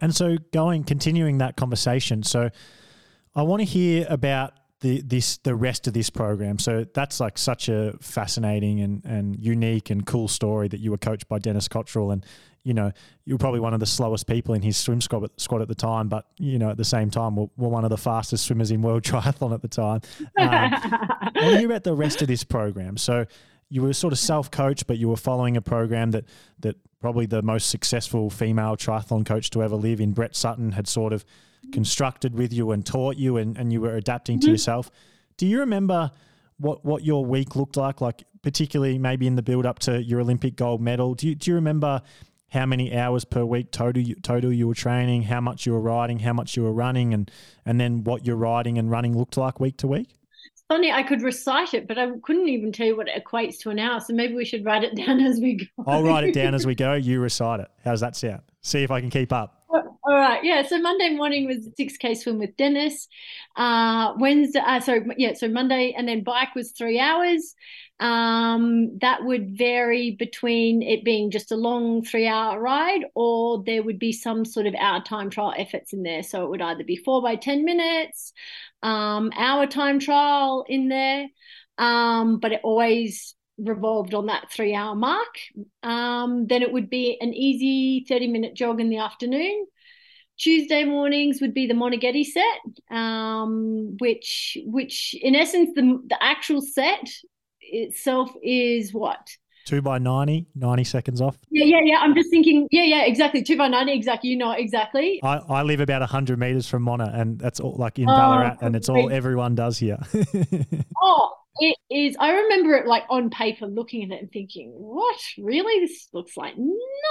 And 0.00 0.14
so, 0.14 0.36
going 0.52 0.84
continuing 0.84 1.38
that 1.38 1.56
conversation, 1.56 2.22
so 2.22 2.50
I 3.34 3.42
want 3.42 3.60
to 3.60 3.64
hear 3.64 4.06
about 4.08 4.52
the 4.80 5.00
this 5.00 5.38
the 5.38 5.54
rest 5.54 5.86
of 5.86 5.94
this 5.94 6.10
program. 6.10 6.58
So 6.58 6.84
that's 6.94 7.18
like 7.18 7.38
such 7.38 7.68
a 7.68 7.94
fascinating 8.00 8.80
and, 8.80 9.04
and 9.04 9.38
unique 9.38 9.90
and 9.90 10.04
cool 10.04 10.28
story 10.28 10.68
that 10.68 10.80
you 10.80 10.90
were 10.90 10.98
coached 10.98 11.28
by 11.28 11.38
Dennis 11.38 11.66
Cottrell 11.66 12.10
and 12.10 12.24
you 12.62 12.74
know 12.74 12.92
you 13.24 13.34
were 13.34 13.38
probably 13.38 13.60
one 13.60 13.72
of 13.72 13.80
the 13.80 13.86
slowest 13.86 14.26
people 14.26 14.54
in 14.54 14.60
his 14.60 14.76
swim 14.76 15.00
squad, 15.00 15.30
squad 15.38 15.62
at 15.62 15.68
the 15.68 15.74
time, 15.74 16.08
but 16.08 16.26
you 16.38 16.58
know 16.58 16.68
at 16.68 16.76
the 16.76 16.84
same 16.84 17.10
time 17.10 17.36
were, 17.36 17.46
were 17.56 17.68
one 17.68 17.84
of 17.84 17.90
the 17.90 17.96
fastest 17.96 18.44
swimmers 18.44 18.70
in 18.70 18.82
world 18.82 19.02
triathlon 19.04 19.54
at 19.54 19.62
the 19.62 19.68
time. 19.68 20.00
Um, 20.36 21.60
you 21.60 21.66
about 21.66 21.84
the 21.84 21.94
rest 21.94 22.20
of 22.20 22.28
this 22.28 22.44
program, 22.44 22.98
so 22.98 23.24
you 23.68 23.82
were 23.82 23.92
sort 23.92 24.12
of 24.12 24.18
self-coached, 24.18 24.86
but 24.86 24.98
you 24.98 25.08
were 25.08 25.16
following 25.16 25.56
a 25.56 25.62
program 25.62 26.12
that 26.12 26.24
that 26.60 26.76
probably 27.00 27.26
the 27.26 27.42
most 27.42 27.70
successful 27.70 28.30
female 28.30 28.76
triathlon 28.76 29.24
coach 29.24 29.50
to 29.50 29.62
ever 29.62 29.76
live 29.76 30.00
in 30.00 30.12
Brett 30.12 30.34
Sutton 30.34 30.72
had 30.72 30.88
sort 30.88 31.12
of 31.12 31.24
constructed 31.72 32.34
with 32.34 32.52
you 32.52 32.70
and 32.70 32.84
taught 32.84 33.16
you 33.16 33.36
and, 33.36 33.56
and 33.56 33.72
you 33.72 33.80
were 33.80 33.96
adapting 33.96 34.38
mm-hmm. 34.38 34.46
to 34.46 34.50
yourself. 34.52 34.90
Do 35.36 35.46
you 35.46 35.60
remember 35.60 36.10
what, 36.58 36.84
what 36.84 37.04
your 37.04 37.24
week 37.24 37.54
looked 37.54 37.76
like, 37.76 38.00
like 38.00 38.24
particularly 38.42 38.98
maybe 38.98 39.26
in 39.26 39.36
the 39.36 39.42
build 39.42 39.66
up 39.66 39.78
to 39.80 40.02
your 40.02 40.20
Olympic 40.20 40.56
gold 40.56 40.80
medal? 40.80 41.14
Do 41.14 41.28
you, 41.28 41.34
do 41.34 41.50
you 41.50 41.54
remember 41.54 42.02
how 42.50 42.64
many 42.64 42.96
hours 42.96 43.24
per 43.24 43.44
week 43.44 43.70
total 43.70 44.02
you, 44.02 44.14
total 44.14 44.52
you 44.52 44.66
were 44.66 44.74
training, 44.74 45.24
how 45.24 45.40
much 45.40 45.66
you 45.66 45.72
were 45.72 45.80
riding, 45.80 46.20
how 46.20 46.32
much 46.32 46.56
you 46.56 46.62
were 46.62 46.72
running, 46.72 47.12
and, 47.12 47.30
and 47.64 47.80
then 47.80 48.04
what 48.04 48.24
your 48.26 48.36
riding 48.36 48.78
and 48.78 48.90
running 48.90 49.16
looked 49.16 49.36
like 49.36 49.60
week 49.60 49.76
to 49.78 49.86
week? 49.86 50.14
Funny 50.68 50.92
I 50.92 51.02
could 51.02 51.22
recite 51.22 51.74
it, 51.74 51.86
but 51.86 51.98
I 51.98 52.10
couldn't 52.22 52.48
even 52.48 52.72
tell 52.72 52.86
you 52.86 52.96
what 52.96 53.08
it 53.08 53.24
equates 53.24 53.58
to 53.60 53.70
an 53.70 53.78
hour. 53.78 54.00
So 54.00 54.14
maybe 54.14 54.34
we 54.34 54.44
should 54.44 54.64
write 54.64 54.84
it 54.84 54.96
down 55.06 55.20
as 55.20 55.40
we 55.40 55.54
go. 55.54 55.84
I'll 55.86 56.02
write 56.02 56.24
it 56.24 56.34
down 56.34 56.54
as 56.54 56.66
we 56.66 56.74
go. 56.74 56.94
You 57.06 57.20
recite 57.20 57.60
it. 57.60 57.70
How 57.84 57.92
does 57.92 58.00
that 58.00 58.16
sound? 58.16 58.42
See 58.62 58.82
if 58.82 58.90
I 58.90 59.00
can 59.00 59.10
keep 59.10 59.32
up. 59.32 59.56
All 59.68 60.14
right, 60.14 60.42
yeah. 60.44 60.62
So 60.62 60.78
Monday 60.78 61.10
morning 61.10 61.46
was 61.46 61.68
six 61.76 61.96
k 61.96 62.14
swim 62.14 62.38
with 62.38 62.56
Dennis. 62.56 63.08
Uh, 63.56 64.14
Wednesday, 64.18 64.60
uh, 64.64 64.78
sorry, 64.78 65.04
yeah. 65.18 65.34
So 65.34 65.48
Monday 65.48 65.94
and 65.96 66.06
then 66.06 66.22
bike 66.22 66.54
was 66.54 66.70
three 66.70 67.00
hours. 67.00 67.56
Um, 67.98 68.98
that 68.98 69.24
would 69.24 69.56
vary 69.58 70.12
between 70.12 70.82
it 70.82 71.04
being 71.04 71.32
just 71.32 71.50
a 71.50 71.56
long 71.56 72.04
three 72.04 72.28
hour 72.28 72.60
ride, 72.60 73.06
or 73.14 73.64
there 73.64 73.82
would 73.82 73.98
be 73.98 74.12
some 74.12 74.44
sort 74.44 74.66
of 74.66 74.74
hour 74.76 75.02
time 75.02 75.28
trial 75.28 75.54
efforts 75.56 75.92
in 75.92 76.04
there. 76.04 76.22
So 76.22 76.44
it 76.44 76.50
would 76.50 76.62
either 76.62 76.84
be 76.84 76.96
four 76.96 77.20
by 77.20 77.34
ten 77.34 77.64
minutes, 77.64 78.32
um, 78.82 79.30
hour 79.36 79.66
time 79.66 79.98
trial 79.98 80.64
in 80.68 80.88
there, 80.88 81.26
um, 81.78 82.38
but 82.38 82.52
it 82.52 82.60
always 82.62 83.34
revolved 83.58 84.14
on 84.14 84.26
that 84.26 84.50
three 84.52 84.74
hour 84.74 84.94
mark. 84.94 85.38
Um, 85.82 86.46
then 86.46 86.62
it 86.62 86.72
would 86.72 86.90
be 86.90 87.16
an 87.20 87.34
easy 87.34 88.04
30 88.08 88.28
minute 88.28 88.54
jog 88.54 88.80
in 88.80 88.90
the 88.90 88.98
afternoon. 88.98 89.66
Tuesday 90.38 90.84
mornings 90.84 91.40
would 91.40 91.54
be 91.54 91.66
the 91.66 91.74
Moneghetti 91.74 92.24
set, 92.24 92.96
um, 92.96 93.96
which 93.98 94.58
which 94.66 95.14
in 95.20 95.34
essence 95.34 95.70
the 95.74 96.02
the 96.06 96.22
actual 96.22 96.60
set 96.60 97.08
itself 97.60 98.30
is 98.42 98.92
what 98.92 99.30
two 99.66 99.82
by 99.82 99.98
90 99.98 100.46
90 100.54 100.84
seconds 100.84 101.20
off. 101.20 101.36
Yeah 101.50 101.64
yeah 101.64 101.80
yeah. 101.84 101.98
I'm 102.00 102.14
just 102.14 102.30
thinking 102.30 102.66
yeah 102.70 102.84
yeah 102.84 103.04
exactly. 103.04 103.42
Two 103.42 103.58
by 103.58 103.68
90 103.68 103.92
exactly 103.92 104.30
you 104.30 104.36
know 104.36 104.52
exactly. 104.52 105.20
I, 105.22 105.36
I 105.36 105.62
live 105.62 105.80
about 105.80 106.00
100 106.00 106.38
meters 106.38 106.66
from 106.68 106.82
mona 106.82 107.10
and 107.12 107.38
that's 107.38 107.60
all 107.60 107.76
like 107.76 107.98
in 107.98 108.08
oh, 108.08 108.16
ballarat 108.16 108.56
and 108.62 108.74
it's 108.74 108.88
all 108.88 109.10
everyone 109.10 109.54
does 109.54 109.78
here. 109.78 109.98
Oh 111.02 111.32
it 111.58 111.76
is. 111.90 112.16
I 112.18 112.32
remember 112.32 112.74
it 112.74 112.86
like 112.86 113.04
on 113.08 113.30
paper 113.30 113.66
looking 113.66 114.04
at 114.04 114.10
it 114.10 114.22
and 114.22 114.32
thinking 114.32 114.72
what? 114.72 115.18
Really? 115.38 115.86
This 115.86 116.08
looks 116.12 116.36
like 116.36 116.54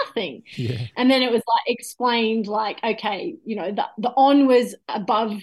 nothing. 0.06 0.43
Yeah. 0.56 0.88
and 0.95 1.10
then 1.10 1.22
it 1.22 1.32
was 1.32 1.41
like 1.47 1.64
explained 1.68 2.47
like 2.47 2.80
okay 2.84 3.36
you 3.43 3.56
know 3.56 3.72
the, 3.72 3.86
the 3.97 4.10
on 4.10 4.47
was 4.47 4.76
above 4.88 5.41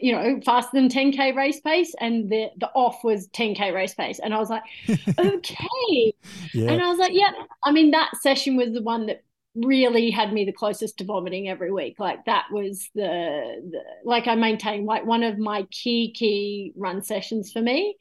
you 0.00 0.12
know 0.12 0.40
faster 0.44 0.70
than 0.74 0.88
10k 0.88 1.34
race 1.34 1.60
pace 1.60 1.94
and 2.00 2.30
the 2.30 2.48
the 2.58 2.68
off 2.74 3.02
was 3.04 3.28
10k 3.28 3.74
race 3.74 3.94
pace. 3.94 4.20
And 4.22 4.34
i 4.34 4.38
was 4.38 4.50
like 4.50 4.62
okay. 5.18 6.14
Yeah. 6.52 6.70
and 6.70 6.82
i 6.82 6.88
was 6.88 6.98
like 6.98 7.12
yeah. 7.12 7.32
I 7.64 7.72
mean 7.72 7.90
that 7.92 8.12
session 8.20 8.56
was 8.56 8.72
the 8.72 8.82
one 8.82 9.06
that 9.06 9.22
really 9.54 10.10
had 10.10 10.32
me 10.32 10.44
the 10.44 10.52
closest 10.52 10.98
to 10.98 11.04
vomiting 11.04 11.48
every 11.48 11.70
week. 11.70 12.00
Like 12.00 12.24
that 12.24 12.46
was 12.50 12.88
the, 12.94 13.62
the 13.70 13.80
like 14.04 14.26
i 14.26 14.34
maintain 14.34 14.84
like 14.84 15.06
one 15.06 15.22
of 15.22 15.38
my 15.38 15.66
key 15.70 16.12
key 16.12 16.72
run 16.76 17.02
sessions 17.02 17.52
for 17.52 17.62
me. 17.62 17.96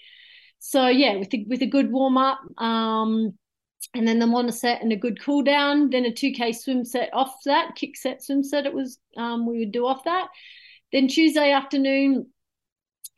So 0.59 0.87
yeah, 0.87 1.17
with 1.17 1.29
the, 1.29 1.45
with 1.49 1.61
a 1.61 1.67
good 1.67 1.91
warm 1.91 2.17
up, 2.17 2.39
um, 2.57 3.37
and 3.93 4.07
then 4.07 4.19
the 4.19 4.27
Mona 4.27 4.51
set 4.51 4.81
and 4.81 4.93
a 4.93 4.95
good 4.95 5.21
cool 5.21 5.43
down, 5.43 5.89
then 5.89 6.05
a 6.05 6.11
2K 6.11 6.55
swim 6.55 6.85
set 6.85 7.09
off 7.13 7.35
that, 7.45 7.75
kick 7.75 7.97
set 7.97 8.23
swim 8.23 8.43
set 8.43 8.65
it 8.65 8.73
was 8.73 8.97
um, 9.17 9.45
we 9.45 9.59
would 9.59 9.71
do 9.71 9.85
off 9.85 10.05
that. 10.05 10.27
Then 10.93 11.07
Tuesday 11.07 11.51
afternoon 11.51 12.27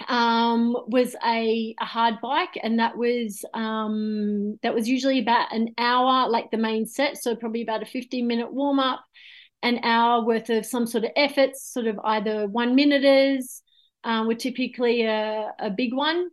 um, 0.07 0.75
was 0.87 1.13
a, 1.25 1.75
a 1.79 1.85
hard 1.85 2.15
bike, 2.21 2.57
and 2.63 2.79
that 2.79 2.97
was 2.97 3.43
um, 3.53 4.57
that 4.63 4.73
was 4.73 4.87
usually 4.87 5.19
about 5.19 5.53
an 5.53 5.73
hour, 5.77 6.29
like 6.29 6.51
the 6.51 6.57
main 6.57 6.85
set, 6.85 7.17
so 7.17 7.35
probably 7.35 7.61
about 7.61 7.83
a 7.83 7.85
15 7.85 8.25
minute 8.25 8.53
warm 8.53 8.79
up, 8.79 9.03
an 9.61 9.79
hour 9.83 10.23
worth 10.23 10.49
of 10.49 10.65
some 10.65 10.87
sort 10.87 11.03
of 11.03 11.11
efforts, 11.17 11.69
sort 11.73 11.87
of 11.87 11.99
either 12.03 12.47
one 12.47 12.75
minuters, 12.75 13.61
uh, 14.05 14.23
were 14.25 14.35
typically 14.35 15.03
a, 15.03 15.51
a 15.59 15.69
big 15.69 15.93
one, 15.93 16.29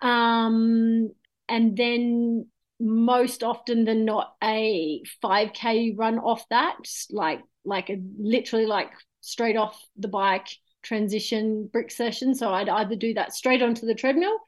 um, 0.00 1.10
and 1.48 1.76
then 1.76 2.46
most 2.78 3.42
often 3.42 3.84
than 3.84 4.04
not 4.04 4.34
a 4.44 5.02
5k 5.24 5.94
run 5.96 6.18
off 6.18 6.44
that 6.50 6.76
like 7.10 7.40
like 7.64 7.88
a 7.88 8.00
literally 8.18 8.66
like 8.66 8.90
straight 9.20 9.56
off 9.56 9.80
the 9.96 10.08
bike 10.08 10.48
transition 10.84 11.68
brick 11.72 11.90
session. 11.90 12.34
So 12.34 12.52
i'd 12.52 12.68
either 12.68 12.96
do 12.96 13.14
that 13.14 13.34
straight 13.34 13.62
onto 13.62 13.86
the 13.86 13.94
treadmill 13.94 14.38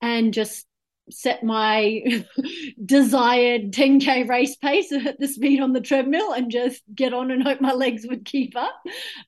and 0.00 0.34
just 0.34 0.66
set 1.10 1.42
my 1.42 2.02
desired 2.84 3.72
10k 3.72 4.28
race 4.28 4.56
pace 4.56 4.92
at 5.06 5.18
the 5.18 5.28
speed 5.28 5.60
on 5.60 5.72
the 5.72 5.80
treadmill 5.80 6.32
and 6.32 6.50
just 6.50 6.82
get 6.94 7.12
on 7.12 7.30
and 7.30 7.42
hope 7.42 7.60
my 7.60 7.72
legs 7.72 8.06
would 8.08 8.24
keep 8.24 8.56
up. 8.56 8.74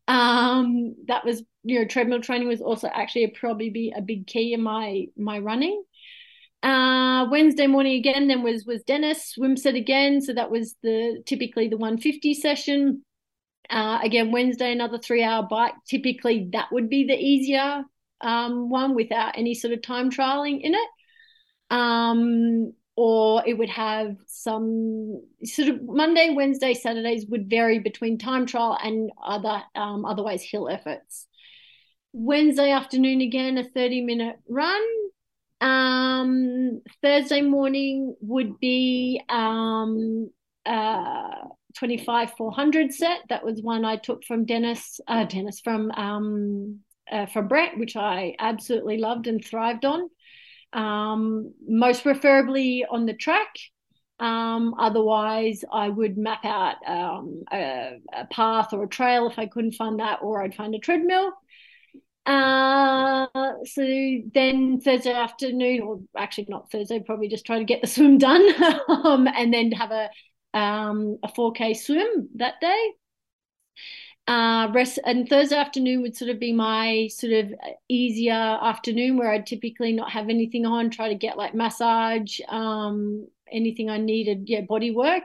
Um, 0.09 0.95
that 1.09 1.25
was 1.25 1.43
you 1.63 1.79
know 1.79 1.87
treadmill 1.87 2.21
training 2.21 2.49
was 2.49 2.61
also 2.61 2.89
actually 2.89 3.27
probably 3.29 3.71
be 3.71 3.93
a 3.97 4.03
big 4.03 4.27
key 4.27 4.53
in 4.53 4.63
my 4.63 5.07
my 5.17 5.39
running. 5.39 5.83
Uh, 6.63 7.27
Wednesday 7.31 7.67
morning 7.67 7.99
again 7.99 8.27
then 8.29 8.43
was 8.43 8.65
was 8.65 8.83
Dennis 8.85 9.31
swim 9.31 9.57
set 9.57 9.75
again. 9.75 10.21
So 10.21 10.33
that 10.33 10.51
was 10.51 10.77
the 10.83 11.23
typically 11.27 11.69
the 11.69 11.77
150 11.77 12.35
session 12.35 13.05
uh, 13.71 13.99
again 14.03 14.33
Wednesday 14.33 14.73
another 14.73 14.99
three 14.99 15.23
hour 15.23 15.43
bike 15.43 15.75
typically 15.89 16.49
that 16.53 16.71
would 16.73 16.89
be 16.89 17.05
the 17.07 17.17
easier 17.17 17.85
um, 18.21 18.71
one 18.71 18.95
without 18.95 19.37
any 19.37 19.55
sort 19.55 19.73
of 19.73 19.83
time 19.83 20.11
trialing 20.11 20.61
in 20.61 20.75
it 20.75 20.89
um, 21.71 22.73
or 22.97 23.43
it 23.47 23.59
would 23.59 23.71
have 23.71 24.17
some 24.27 25.21
sort 25.43 25.69
of 25.69 25.83
Monday, 25.83 26.33
Wednesday, 26.35 26.75
Saturdays 26.75 27.27
would 27.27 27.51
vary 27.51 27.81
between 27.81 28.19
time 28.19 28.47
trial 28.47 28.79
and 28.81 29.11
other 29.23 29.63
um, 29.75 30.05
otherwise 30.05 30.43
hill 30.43 30.69
efforts. 30.69 31.27
Wednesday 32.13 32.71
afternoon 32.71 33.21
again, 33.21 33.59
a 33.59 33.65
30 33.65 34.03
minute 34.03 34.37
run. 34.49 34.83
Um, 35.61 36.83
Thursday 37.03 37.41
morning 37.41 38.15
would 38.21 38.61
be 38.61 39.21
um, 39.29 40.31
uh, 40.65 41.31
25 41.77 42.33
400 42.33 42.93
set. 42.93 43.21
That 43.29 43.45
was 43.45 43.61
one 43.63 43.85
I 43.85 43.97
took 43.97 44.25
from 44.25 44.45
Dennis, 44.45 45.01
uh, 45.09 45.25
Dennis 45.25 45.61
from 45.61 45.91
um, 45.93 46.81
uh, 47.11 47.27
from 47.27 47.49
Brett, 47.49 47.77
which 47.77 47.97
I 47.97 48.35
absolutely 48.39 48.99
loved 48.99 49.27
and 49.27 49.45
thrived 49.45 49.85
on 49.85 50.09
um, 50.75 51.55
most 51.67 52.03
preferably 52.03 52.85
on 52.89 53.07
the 53.07 53.15
track. 53.15 53.57
Um, 54.21 54.75
otherwise, 54.79 55.65
I 55.73 55.89
would 55.89 56.19
map 56.19 56.45
out 56.45 56.77
um, 56.87 57.43
a, 57.53 58.01
a, 58.13 58.27
path 58.27 58.73
or 58.73 58.85
a 58.85 58.89
trail 58.89 59.29
if 59.29 59.39
I 59.39 59.47
couldn't 59.47 59.73
find 59.73 60.01
that, 60.01 60.21
or 60.23 60.43
I'd 60.43 60.55
find 60.55 60.75
a 60.75 60.79
treadmill. 60.79 61.33
Uh, 62.27 63.27
so 63.65 63.83
then 64.33 64.81
Thursday 64.81 65.13
afternoon, 65.13 65.83
or 65.83 66.01
actually 66.17 66.47
not 66.49 66.71
Thursday, 66.71 67.01
probably 67.01 67.29
just 67.29 67.45
try 67.45 67.59
to 67.59 67.65
get 67.65 67.81
the 67.81 67.87
swim 67.87 68.19
done, 68.19 68.43
um, 68.89 69.27
and 69.29 69.53
then 69.53 69.73
have 69.73 69.91
a 69.91 70.11
um, 70.55 71.19
a 71.23 71.29
4K 71.29 71.77
swim 71.77 72.29
that 72.37 72.61
day. 72.61 72.93
Uh, 74.27 74.69
rest 74.73 74.99
and 75.05 75.29
Thursday 75.29 75.57
afternoon 75.57 76.01
would 76.01 76.17
sort 76.17 76.31
of 76.31 76.41
be 76.41 76.53
my 76.53 77.09
sort 77.13 77.35
of 77.35 77.53
easier 77.91 78.33
afternoon 78.33 79.19
where 79.19 79.31
I'd 79.31 79.47
typically 79.47 79.93
not 79.93 80.13
have 80.13 80.31
anything 80.31 80.65
on, 80.65 80.89
try 80.89 81.11
to 81.11 81.15
get 81.15 81.37
like 81.37 81.55
massage, 81.55 82.41
um, 82.49 83.27
anything 83.53 83.91
I 83.91 83.99
needed, 83.99 84.45
yeah, 84.49 84.63
body 84.63 84.91
work. 84.93 85.25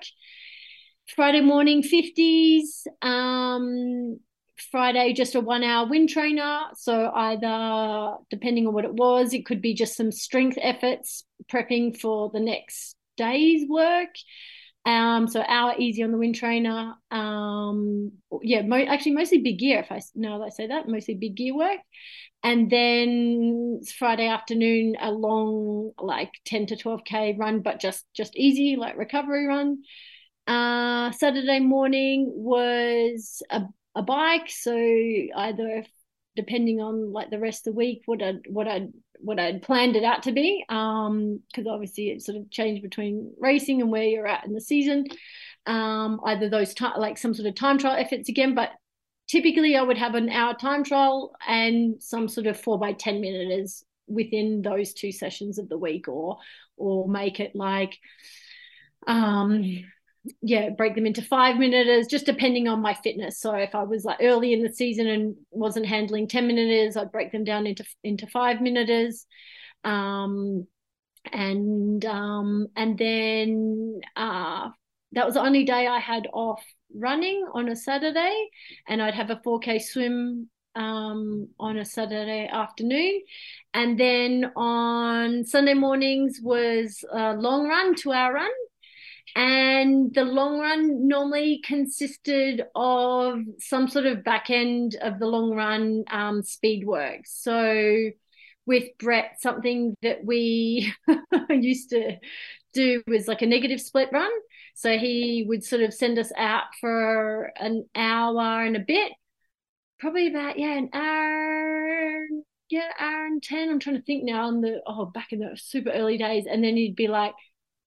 Friday 1.16 1.40
morning 1.40 1.82
50s, 1.82 2.86
um, 3.02 4.20
Friday 4.70 5.14
just 5.14 5.36
a 5.36 5.40
one 5.40 5.64
hour 5.64 5.88
wind 5.88 6.10
trainer. 6.10 6.64
So 6.76 7.10
either 7.14 8.18
depending 8.30 8.68
on 8.68 8.74
what 8.74 8.86
it 8.86 8.94
was, 8.94 9.34
it 9.34 9.46
could 9.46 9.62
be 9.62 9.74
just 9.74 9.96
some 9.96 10.12
strength 10.12 10.58
efforts 10.62 11.24
prepping 11.50 11.98
for 11.98 12.30
the 12.32 12.42
next 12.42 12.98
day's 13.16 13.68
work. 13.68 14.10
Um, 14.86 15.28
so 15.28 15.44
hour 15.48 15.76
easy 15.78 16.04
on 16.04 16.12
the 16.12 16.18
wind 16.18 16.36
trainer. 16.36 16.96
Um, 17.12 18.14
yeah, 18.42 18.62
mo- 18.62 18.78
actually 18.78 19.14
mostly 19.14 19.40
big 19.40 19.60
gear. 19.60 19.80
If 19.80 19.92
I 19.92 20.02
now 20.16 20.40
that 20.40 20.46
I 20.46 20.50
say 20.50 20.68
that, 20.68 20.88
mostly 20.88 21.16
big 21.16 21.36
gear 21.36 21.56
work. 21.56 21.80
And 22.42 22.72
then 22.72 23.82
Friday 23.98 24.28
afternoon, 24.28 24.96
a 25.00 25.12
long 25.12 25.92
like 26.00 26.32
ten 26.46 26.66
to 26.68 26.78
twelve 26.78 27.04
k 27.04 27.36
run, 27.38 27.62
but 27.62 27.80
just 27.80 28.06
just 28.16 28.36
easy 28.36 28.78
like 28.78 28.98
recovery 28.98 29.46
run. 29.46 29.84
Uh, 30.48 31.12
Saturday 31.12 31.60
morning 31.60 32.32
was 32.34 33.44
a, 33.52 33.64
a 33.96 34.02
bike, 34.02 34.50
so 34.50 34.74
either 34.76 35.84
depending 36.36 36.80
on 36.80 37.12
like 37.12 37.30
the 37.30 37.40
rest 37.40 37.68
of 37.68 37.74
the 37.74 37.78
week 37.78 38.02
what 38.06 38.24
I 38.24 38.36
what 38.48 38.68
I 38.68 38.88
what 39.20 39.40
I'd 39.40 39.62
planned 39.62 39.96
it 39.96 40.04
out 40.04 40.24
to 40.24 40.32
be. 40.32 40.66
Um, 40.70 41.42
because 41.48 41.68
obviously 41.68 42.10
it 42.10 42.22
sort 42.22 42.38
of 42.38 42.50
changed 42.50 42.82
between 42.82 43.34
racing 43.40 43.82
and 43.82 43.92
where 43.92 44.04
you're 44.04 44.28
at 44.28 44.46
in 44.46 44.54
the 44.54 44.62
season. 44.62 45.06
Um, 45.66 46.20
either 46.26 46.50
those 46.50 46.74
like 46.98 47.18
some 47.18 47.34
sort 47.34 47.48
of 47.48 47.56
time 47.56 47.78
trial 47.78 47.98
efforts 47.98 48.30
again, 48.30 48.56
but 48.56 48.72
typically 49.28 49.76
I 49.76 49.82
would 49.82 49.98
have 49.98 50.16
an 50.16 50.30
hour 50.30 50.56
time 50.56 50.84
trial 50.84 51.36
and 51.48 52.02
some 52.02 52.28
sort 52.28 52.48
of 52.48 52.60
four 52.60 52.80
by 52.80 52.94
ten 52.94 53.22
minutes 53.22 53.84
within 54.08 54.62
those 54.62 54.94
two 54.94 55.12
sessions 55.12 55.60
of 55.60 55.70
the 55.70 55.78
week, 55.78 56.08
or 56.08 56.38
or 56.78 57.08
make 57.08 57.40
it 57.40 57.56
like 57.56 57.98
um 59.08 59.84
yeah, 60.42 60.70
break 60.70 60.96
them 60.96 61.06
into 61.06 61.22
five 61.22 61.58
minutes, 61.58 62.08
just 62.08 62.26
depending 62.26 62.68
on 62.68 62.82
my 62.82 62.94
fitness. 62.94 63.40
So 63.40 63.54
if 63.54 63.74
I 63.74 63.84
was 63.84 64.04
like 64.04 64.20
early 64.22 64.54
in 64.54 64.62
the 64.62 64.74
season 64.74 65.08
and 65.08 65.36
wasn't 65.52 65.86
handling 65.86 66.28
10 66.28 66.48
minutes, 66.48 66.98
I'd 66.98 67.12
break 67.12 67.32
them 67.32 67.44
down 67.44 67.66
into 67.68 67.86
into 68.04 68.28
five 68.28 68.62
minutes. 68.62 69.26
Um, 69.84 70.68
and 71.32 72.04
um, 72.06 72.68
and 72.76 72.98
then 72.98 74.02
uh, 74.16 74.70
that 75.14 75.26
was 75.26 75.36
the 75.36 75.42
only 75.42 75.64
day 75.64 75.88
I 75.88 76.00
had 76.00 76.28
off 76.34 76.64
running 76.94 77.46
on 77.54 77.70
a 77.70 77.76
Saturday, 77.76 78.50
and 78.88 79.02
I'd 79.02 79.16
have 79.16 79.30
a 79.30 79.38
4K 79.38 79.82
swim 79.82 80.50
um, 80.76 81.48
on 81.60 81.78
a 81.78 81.86
Saturday 81.86 82.48
afternoon. 82.48 83.22
And 83.74 84.00
then 84.00 84.52
on 84.56 85.46
Sunday 85.46 85.76
mornings 85.76 86.40
was 86.42 87.04
a 87.12 87.34
long 87.34 87.68
run, 87.68 87.96
two 87.96 88.12
hour 88.12 88.34
run 88.34 88.52
and 89.36 90.14
the 90.14 90.24
long 90.24 90.60
run 90.60 91.08
normally 91.08 91.62
consisted 91.64 92.64
of 92.76 93.40
some 93.60 93.88
sort 93.88 94.06
of 94.06 94.24
back 94.24 94.50
end 94.50 94.96
of 95.02 95.20
the 95.20 95.28
long 95.28 95.56
run 95.56 96.04
um, 96.12 96.44
speed 96.44 96.86
work. 96.86 97.22
So 97.26 98.12
with 98.66 98.86
Brett, 99.00 99.38
something 99.40 99.96
that 100.02 100.24
we 100.24 100.94
used 101.50 101.90
to 101.90 102.18
do 102.74 103.02
was 103.08 103.28
like 103.28 103.42
a 103.42 103.48
negative 103.48 103.82
split 103.82 104.10
run. 104.12 104.32
So 104.76 104.98
he 104.98 105.44
would 105.48 105.64
sort 105.64 105.82
of 105.82 105.94
send 105.94 106.20
us 106.20 106.32
out 106.38 106.66
for 106.80 107.52
an 107.58 107.86
hour 107.96 108.64
and 108.64 108.76
a 108.76 108.80
bit, 108.80 109.12
probably 110.00 110.28
about 110.28 110.58
yeah 110.58 110.78
an 110.78 110.90
hour, 110.94 112.28
yeah 112.70 112.92
hour 113.00 113.26
and 113.26 113.42
ten. 113.44 113.70
I'm 113.70 113.80
trying 113.80 113.98
to 113.98 114.04
think 114.04 114.24
now 114.24 114.46
on 114.48 114.62
the 114.62 114.82
oh 114.86 115.06
back 115.06 115.34
in 115.34 115.40
the 115.40 115.58
super 115.58 115.90
early 115.90 116.18
days, 116.18 116.46
and 116.50 116.64
then 116.64 116.78
he'd 116.78 116.96
be 116.96 117.08
like, 117.08 117.34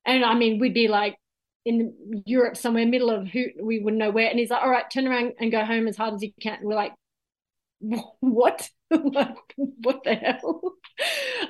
and 0.05 0.25
I 0.25 0.35
mean 0.35 0.59
we'd 0.59 0.75
be 0.75 0.89
like 0.89 1.17
in 1.65 2.23
Europe 2.27 2.57
somewhere, 2.57 2.87
middle 2.87 3.11
of 3.11 3.29
who 3.29 3.45
we 3.63 3.79
wouldn't 3.79 4.01
know 4.01 4.11
where. 4.11 4.29
And 4.29 4.39
he's 4.39 4.51
like, 4.51 4.63
all 4.63 4.71
right, 4.71 4.91
turn 4.91 5.07
around 5.07 5.35
and 5.39 5.53
go 5.53 5.65
home 5.65 5.87
as 5.87 5.97
hard 5.97 6.15
as 6.15 6.23
you 6.23 6.33
can. 6.41 6.59
And 6.59 6.67
we're 6.67 6.75
like, 6.75 6.93
what? 8.21 8.69
what? 8.89 10.05
the 10.05 10.15
hell? 10.15 10.63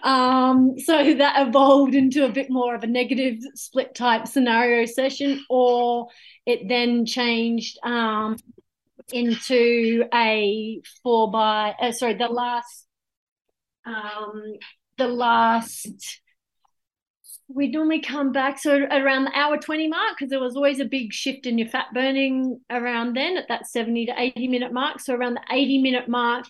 Um, 0.03 0.79
so 0.79 1.15
that 1.15 1.47
evolved 1.47 1.95
into 1.95 2.25
a 2.25 2.33
bit 2.33 2.49
more 2.49 2.75
of 2.75 2.83
a 2.83 2.89
negative 2.89 3.39
split 3.55 3.95
type 3.95 4.27
scenario 4.27 4.87
session, 4.87 5.45
or 5.49 6.09
it 6.47 6.69
then 6.69 7.07
changed 7.07 7.79
um, 7.85 8.37
into 9.13 10.05
a 10.13 10.81
four 11.03 11.31
by, 11.31 11.75
uh, 11.81 11.93
sorry, 11.93 12.15
the 12.15 12.29
last, 12.29 12.87
um, 13.85 14.55
the 14.97 15.09
last 15.09 16.21
we 17.55 17.69
normally 17.69 18.01
come 18.01 18.33
back 18.33 18.59
so 18.59 18.77
around 18.91 19.25
the 19.25 19.37
hour 19.37 19.57
20 19.57 19.89
mark 19.89 20.17
because 20.17 20.31
there 20.31 20.41
was 20.41 20.57
always 20.57 20.81
a 20.81 20.85
big 20.85 21.13
shift 21.13 21.47
in 21.47 21.59
your 21.59 21.69
fat 21.69 21.87
burning 21.93 22.61
around 22.71 23.15
then 23.15 23.37
at 23.37 23.49
that 23.49 23.67
70 23.67 24.07
to 24.07 24.15
80 24.17 24.49
minute 24.49 24.73
mark. 24.73 25.01
So 25.01 25.15
around 25.15 25.35
the 25.35 25.43
80 25.51 25.83
minute 25.83 26.09
mark 26.09 26.47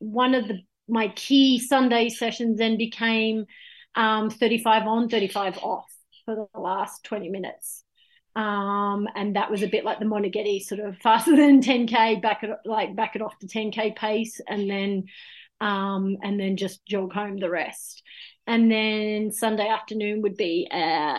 one 0.00 0.34
of 0.34 0.48
the 0.48 0.60
my 0.88 1.08
key 1.14 1.58
sunday 1.58 2.08
sessions 2.08 2.58
then 2.58 2.76
became 2.76 3.46
um, 3.94 4.30
35 4.30 4.86
on 4.86 5.08
35 5.08 5.58
off 5.58 5.86
for 6.24 6.34
the 6.34 6.60
last 6.60 7.04
20 7.04 7.28
minutes. 7.28 7.84
Um, 8.34 9.06
and 9.14 9.36
that 9.36 9.50
was 9.50 9.62
a 9.62 9.68
bit 9.68 9.84
like 9.84 9.98
the 9.98 10.06
Moneghetti 10.06 10.62
sort 10.62 10.80
of 10.80 10.96
faster 10.98 11.36
than 11.36 11.60
10k 11.60 12.22
back 12.22 12.42
it 12.42 12.50
like 12.64 12.96
back 12.96 13.14
it 13.14 13.22
off 13.22 13.38
to 13.40 13.46
10k 13.46 13.94
pace 13.94 14.40
and 14.48 14.68
then 14.70 15.04
um, 15.60 16.16
and 16.22 16.40
then 16.40 16.56
just 16.56 16.84
jog 16.86 17.12
home 17.12 17.36
the 17.36 17.50
rest 17.50 18.02
and 18.46 18.70
then 18.70 19.30
Sunday 19.30 19.68
afternoon 19.68 20.22
would 20.22 20.36
be 20.36 20.68
uh, 20.70 20.76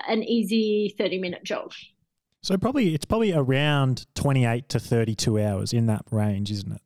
an 0.07 0.23
easy 0.23 0.93
30 0.97 1.19
minute 1.19 1.43
jog. 1.43 1.73
So 2.41 2.57
probably 2.57 2.93
it's 2.93 3.05
probably 3.05 3.31
around 3.31 4.05
28 4.15 4.67
to 4.69 4.79
32 4.79 5.39
hours 5.39 5.71
in 5.71 5.85
that 5.85 6.03
range, 6.11 6.51
isn't 6.51 6.73
it? 6.73 6.81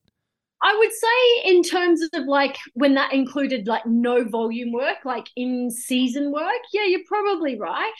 I 0.61 0.75
would 0.77 0.91
say 0.91 1.51
in 1.51 1.63
terms 1.63 2.01
of 2.13 2.25
like 2.25 2.57
when 2.73 2.95
that 2.95 3.13
included 3.13 3.67
like 3.67 3.85
no 3.85 4.23
volume 4.23 4.71
work, 4.71 4.97
like 5.05 5.27
in 5.35 5.71
season 5.71 6.31
work, 6.31 6.61
yeah, 6.73 6.85
you're 6.85 7.05
probably 7.07 7.59
right. 7.59 7.93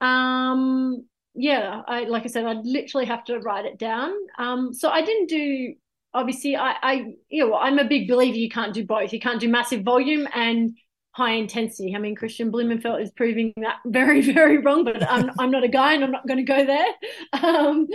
Um 0.00 1.06
yeah, 1.34 1.82
I 1.86 2.04
like 2.04 2.24
I 2.24 2.26
said, 2.26 2.44
I'd 2.44 2.64
literally 2.66 3.06
have 3.06 3.24
to 3.24 3.38
write 3.38 3.64
it 3.64 3.78
down. 3.78 4.12
Um 4.38 4.72
so 4.72 4.88
I 4.88 5.02
didn't 5.02 5.28
do 5.28 5.74
obviously 6.14 6.56
I 6.56 6.76
I 6.82 7.14
you 7.28 7.46
know 7.46 7.56
I'm 7.56 7.78
a 7.78 7.84
big 7.84 8.08
believer 8.08 8.36
you 8.36 8.48
can't 8.48 8.74
do 8.74 8.84
both. 8.84 9.12
You 9.12 9.20
can't 9.20 9.40
do 9.40 9.48
massive 9.48 9.82
volume 9.82 10.28
and 10.34 10.76
high 11.12 11.32
intensity. 11.32 11.94
I 11.94 11.98
mean, 11.98 12.16
Kristian 12.16 12.50
Blummenfelt 12.50 13.02
is 13.02 13.10
proving 13.10 13.52
that 13.58 13.76
very, 13.86 14.20
very 14.20 14.58
wrong, 14.58 14.84
but 14.84 15.08
I'm, 15.08 15.30
I'm 15.38 15.50
not 15.50 15.64
a 15.64 15.68
guy 15.68 15.92
and 15.94 16.02
I'm 16.02 16.10
not 16.10 16.26
going 16.26 16.44
to 16.44 16.52
go 16.52 16.64
there. 16.64 16.86
Um, 17.34 17.86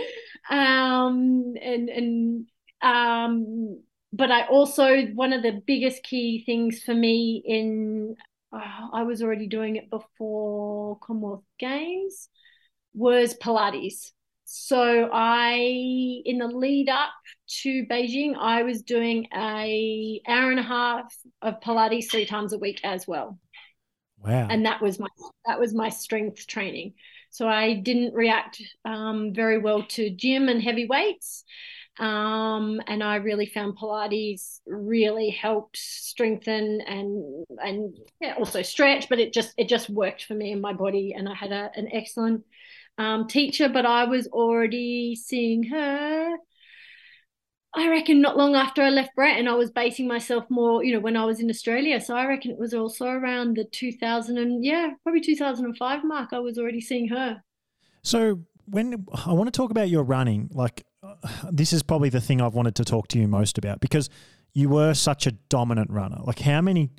um, 0.50 1.54
and, 1.60 1.88
and, 1.88 2.46
um, 2.80 3.82
but 4.12 4.30
I 4.30 4.46
also, 4.46 5.06
one 5.14 5.32
of 5.32 5.42
the 5.42 5.60
biggest 5.66 6.02
key 6.02 6.42
things 6.44 6.82
for 6.82 6.94
me 6.94 7.42
in, 7.44 8.16
uh, 8.52 8.88
I 8.92 9.02
was 9.02 9.22
already 9.22 9.46
doing 9.46 9.76
it 9.76 9.90
before 9.90 10.98
Commonwealth 11.00 11.44
Games, 11.58 12.28
was 12.94 13.34
Pilates. 13.34 14.12
So 14.50 15.10
I, 15.12 15.58
in 16.24 16.38
the 16.38 16.46
lead 16.46 16.88
up 16.88 17.10
to 17.60 17.84
Beijing, 17.84 18.34
I 18.34 18.62
was 18.62 18.80
doing 18.80 19.26
a 19.36 20.22
hour 20.26 20.50
and 20.50 20.58
a 20.58 20.62
half 20.62 21.14
of 21.42 21.60
Pilates 21.60 22.10
three 22.10 22.24
times 22.24 22.54
a 22.54 22.58
week 22.58 22.80
as 22.82 23.06
well. 23.06 23.38
Wow! 24.24 24.46
And 24.48 24.64
that 24.64 24.80
was 24.80 24.98
my 24.98 25.08
that 25.44 25.60
was 25.60 25.74
my 25.74 25.90
strength 25.90 26.46
training. 26.46 26.94
So 27.28 27.46
I 27.46 27.74
didn't 27.74 28.14
react 28.14 28.62
um, 28.86 29.34
very 29.34 29.58
well 29.58 29.82
to 29.82 30.08
gym 30.08 30.48
and 30.48 30.62
heavy 30.62 30.86
weights. 30.86 31.44
Um, 31.98 32.80
and 32.86 33.02
I 33.02 33.16
really 33.16 33.44
found 33.44 33.76
Pilates 33.76 34.60
really 34.66 35.28
helped 35.28 35.76
strengthen 35.76 36.80
and 36.80 37.44
and 37.58 37.94
yeah, 38.18 38.32
also 38.38 38.62
stretch, 38.62 39.10
but 39.10 39.18
it 39.18 39.34
just 39.34 39.52
it 39.58 39.68
just 39.68 39.90
worked 39.90 40.24
for 40.24 40.32
me 40.32 40.52
and 40.52 40.62
my 40.62 40.72
body, 40.72 41.14
and 41.14 41.28
I 41.28 41.34
had 41.34 41.52
a, 41.52 41.70
an 41.74 41.90
excellent 41.92 42.44
um, 42.98 43.28
teacher, 43.28 43.68
but 43.68 43.86
I 43.86 44.04
was 44.04 44.26
already 44.28 45.14
seeing 45.14 45.62
her. 45.64 46.36
I 47.74 47.88
reckon 47.88 48.20
not 48.20 48.36
long 48.36 48.56
after 48.56 48.82
I 48.82 48.90
left 48.90 49.14
Brett, 49.14 49.38
and 49.38 49.48
I 49.48 49.54
was 49.54 49.70
basing 49.70 50.08
myself 50.08 50.44
more, 50.50 50.82
you 50.82 50.92
know, 50.92 51.00
when 51.00 51.16
I 51.16 51.24
was 51.24 51.38
in 51.38 51.48
Australia. 51.48 52.00
So 52.00 52.16
I 52.16 52.26
reckon 52.26 52.50
it 52.50 52.58
was 52.58 52.74
also 52.74 53.06
around 53.06 53.56
the 53.56 53.64
2000 53.64 54.36
and 54.36 54.64
yeah, 54.64 54.90
probably 55.02 55.20
2005 55.20 56.04
mark. 56.04 56.30
I 56.32 56.40
was 56.40 56.58
already 56.58 56.80
seeing 56.80 57.08
her. 57.08 57.42
So 58.02 58.40
when 58.64 59.06
I 59.24 59.32
want 59.32 59.52
to 59.52 59.56
talk 59.56 59.70
about 59.70 59.90
your 59.90 60.02
running, 60.02 60.50
like 60.52 60.84
uh, 61.02 61.14
this 61.52 61.72
is 61.72 61.82
probably 61.82 62.08
the 62.08 62.20
thing 62.20 62.40
I've 62.40 62.54
wanted 62.54 62.74
to 62.76 62.84
talk 62.84 63.06
to 63.08 63.18
you 63.18 63.28
most 63.28 63.58
about 63.58 63.80
because 63.80 64.10
you 64.54 64.68
were 64.68 64.94
such 64.94 65.26
a 65.26 65.32
dominant 65.32 65.90
runner. 65.90 66.18
Like 66.24 66.40
how 66.40 66.60
many, 66.62 66.90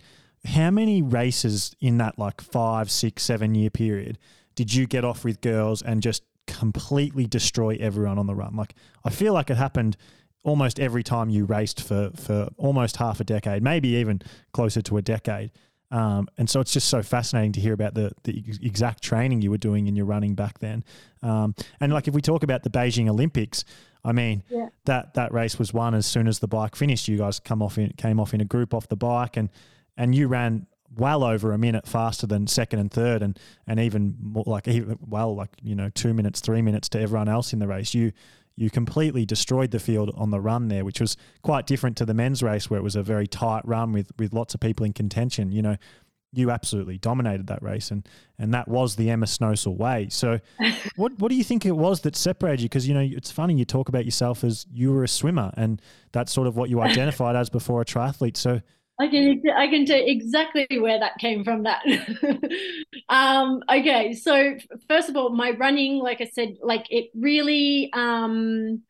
how 0.45 0.71
many 0.71 1.01
races 1.01 1.75
in 1.81 1.97
that 1.97 2.17
like 2.17 2.39
five, 2.41 2.89
six, 2.89 3.23
seven 3.23 3.53
year 3.55 3.69
period 3.69 4.17
did 4.59 4.73
you 4.73 4.85
get 4.85 5.05
off 5.05 5.23
with 5.23 5.39
girls 5.39 5.81
and 5.81 6.01
just 6.01 6.21
completely 6.45 7.25
destroy 7.25 7.77
everyone 7.79 8.19
on 8.19 8.27
the 8.27 8.35
run. 8.35 8.57
Like 8.57 8.75
I 9.05 9.09
feel 9.09 9.31
like 9.33 9.49
it 9.49 9.55
happened 9.55 9.95
almost 10.43 10.81
every 10.81 11.01
time 11.01 11.29
you 11.29 11.45
raced 11.45 11.81
for 11.81 12.11
for 12.13 12.49
almost 12.57 12.97
half 12.97 13.21
a 13.21 13.23
decade, 13.23 13.63
maybe 13.63 13.87
even 13.95 14.21
closer 14.51 14.81
to 14.81 14.97
a 14.97 15.01
decade. 15.01 15.51
Um, 15.91 16.27
and 16.37 16.49
so 16.49 16.59
it's 16.59 16.73
just 16.73 16.89
so 16.89 17.01
fascinating 17.01 17.53
to 17.53 17.61
hear 17.61 17.71
about 17.71 17.93
the, 17.93 18.11
the 18.23 18.43
exact 18.61 19.01
training 19.01 19.41
you 19.41 19.49
were 19.49 19.57
doing 19.57 19.87
in 19.87 19.95
your 19.95 20.05
running 20.05 20.35
back 20.35 20.59
then. 20.59 20.83
Um, 21.23 21.55
and 21.79 21.93
like 21.93 22.09
if 22.09 22.13
we 22.13 22.21
talk 22.21 22.43
about 22.43 22.63
the 22.63 22.69
Beijing 22.69 23.07
Olympics, 23.07 23.63
I 24.03 24.11
mean 24.11 24.43
yeah. 24.49 24.67
that 24.83 25.13
that 25.13 25.31
race 25.31 25.57
was 25.57 25.73
won 25.73 25.95
as 25.95 26.05
soon 26.05 26.27
as 26.27 26.39
the 26.39 26.49
bike 26.49 26.75
finished. 26.75 27.07
You 27.07 27.17
guys 27.17 27.39
come 27.39 27.61
off 27.61 27.77
in, 27.77 27.91
came 27.91 28.19
off 28.19 28.33
in 28.33 28.41
a 28.41 28.45
group 28.45 28.73
off 28.73 28.89
the 28.89 28.97
bike, 28.97 29.37
and 29.37 29.49
and 29.95 30.13
you 30.13 30.27
ran 30.27 30.67
well 30.95 31.23
over 31.23 31.51
a 31.51 31.57
minute 31.57 31.87
faster 31.87 32.27
than 32.27 32.47
second 32.47 32.79
and 32.79 32.91
third, 32.91 33.21
and 33.21 33.39
and 33.67 33.79
even 33.79 34.15
more 34.21 34.43
like 34.47 34.67
even 34.67 34.97
well 35.07 35.35
like 35.35 35.51
you 35.61 35.75
know 35.75 35.89
two 35.89 36.13
minutes, 36.13 36.39
three 36.39 36.61
minutes 36.61 36.89
to 36.89 36.99
everyone 36.99 37.29
else 37.29 37.53
in 37.53 37.59
the 37.59 37.67
race. 37.67 37.93
You 37.93 38.11
you 38.55 38.69
completely 38.69 39.25
destroyed 39.25 39.71
the 39.71 39.79
field 39.79 40.11
on 40.15 40.31
the 40.31 40.41
run 40.41 40.67
there, 40.67 40.83
which 40.83 40.99
was 40.99 41.15
quite 41.43 41.65
different 41.65 41.95
to 41.97 42.05
the 42.05 42.13
men's 42.13 42.43
race 42.43 42.69
where 42.69 42.77
it 42.77 42.83
was 42.83 42.97
a 42.97 43.03
very 43.03 43.25
tight 43.25 43.65
run 43.65 43.93
with 43.93 44.11
with 44.17 44.33
lots 44.33 44.53
of 44.53 44.59
people 44.59 44.85
in 44.85 44.93
contention. 44.93 45.51
You 45.51 45.61
know, 45.61 45.77
you 46.33 46.51
absolutely 46.51 46.97
dominated 46.97 47.47
that 47.47 47.63
race, 47.63 47.89
and 47.91 48.07
and 48.37 48.53
that 48.53 48.67
was 48.67 48.95
the 48.95 49.09
Emma 49.09 49.25
Snowsill 49.25 49.77
way. 49.77 50.07
So, 50.09 50.39
what 50.95 51.17
what 51.19 51.29
do 51.29 51.35
you 51.35 51.43
think 51.43 51.65
it 51.65 51.71
was 51.71 52.01
that 52.01 52.15
separated 52.15 52.61
you? 52.61 52.69
Because 52.69 52.87
you 52.87 52.93
know, 52.93 52.99
it's 52.99 53.31
funny 53.31 53.55
you 53.55 53.65
talk 53.65 53.89
about 53.89 54.05
yourself 54.05 54.43
as 54.43 54.65
you 54.71 54.91
were 54.91 55.03
a 55.03 55.07
swimmer, 55.07 55.51
and 55.55 55.81
that's 56.11 56.31
sort 56.31 56.47
of 56.47 56.55
what 56.55 56.69
you 56.69 56.81
identified 56.81 57.35
as 57.35 57.49
before 57.49 57.81
a 57.81 57.85
triathlete. 57.85 58.37
So, 58.37 58.61
I 58.99 59.07
can 59.07 59.41
I 59.55 59.67
can 59.67 59.85
tell 59.85 60.01
exactly 60.01 60.67
where 60.77 60.99
that 60.99 61.17
came 61.19 61.45
from. 61.45 61.63
That 61.63 61.81
um, 63.09 63.63
okay. 63.71 64.13
So 64.13 64.57
first 64.89 65.07
of 65.07 65.15
all, 65.15 65.29
my 65.29 65.51
running, 65.51 65.99
like 65.99 66.19
I 66.19 66.25
said, 66.25 66.57
like 66.61 66.85
it 66.89 67.09
really 67.15 67.89
um, 67.93 68.83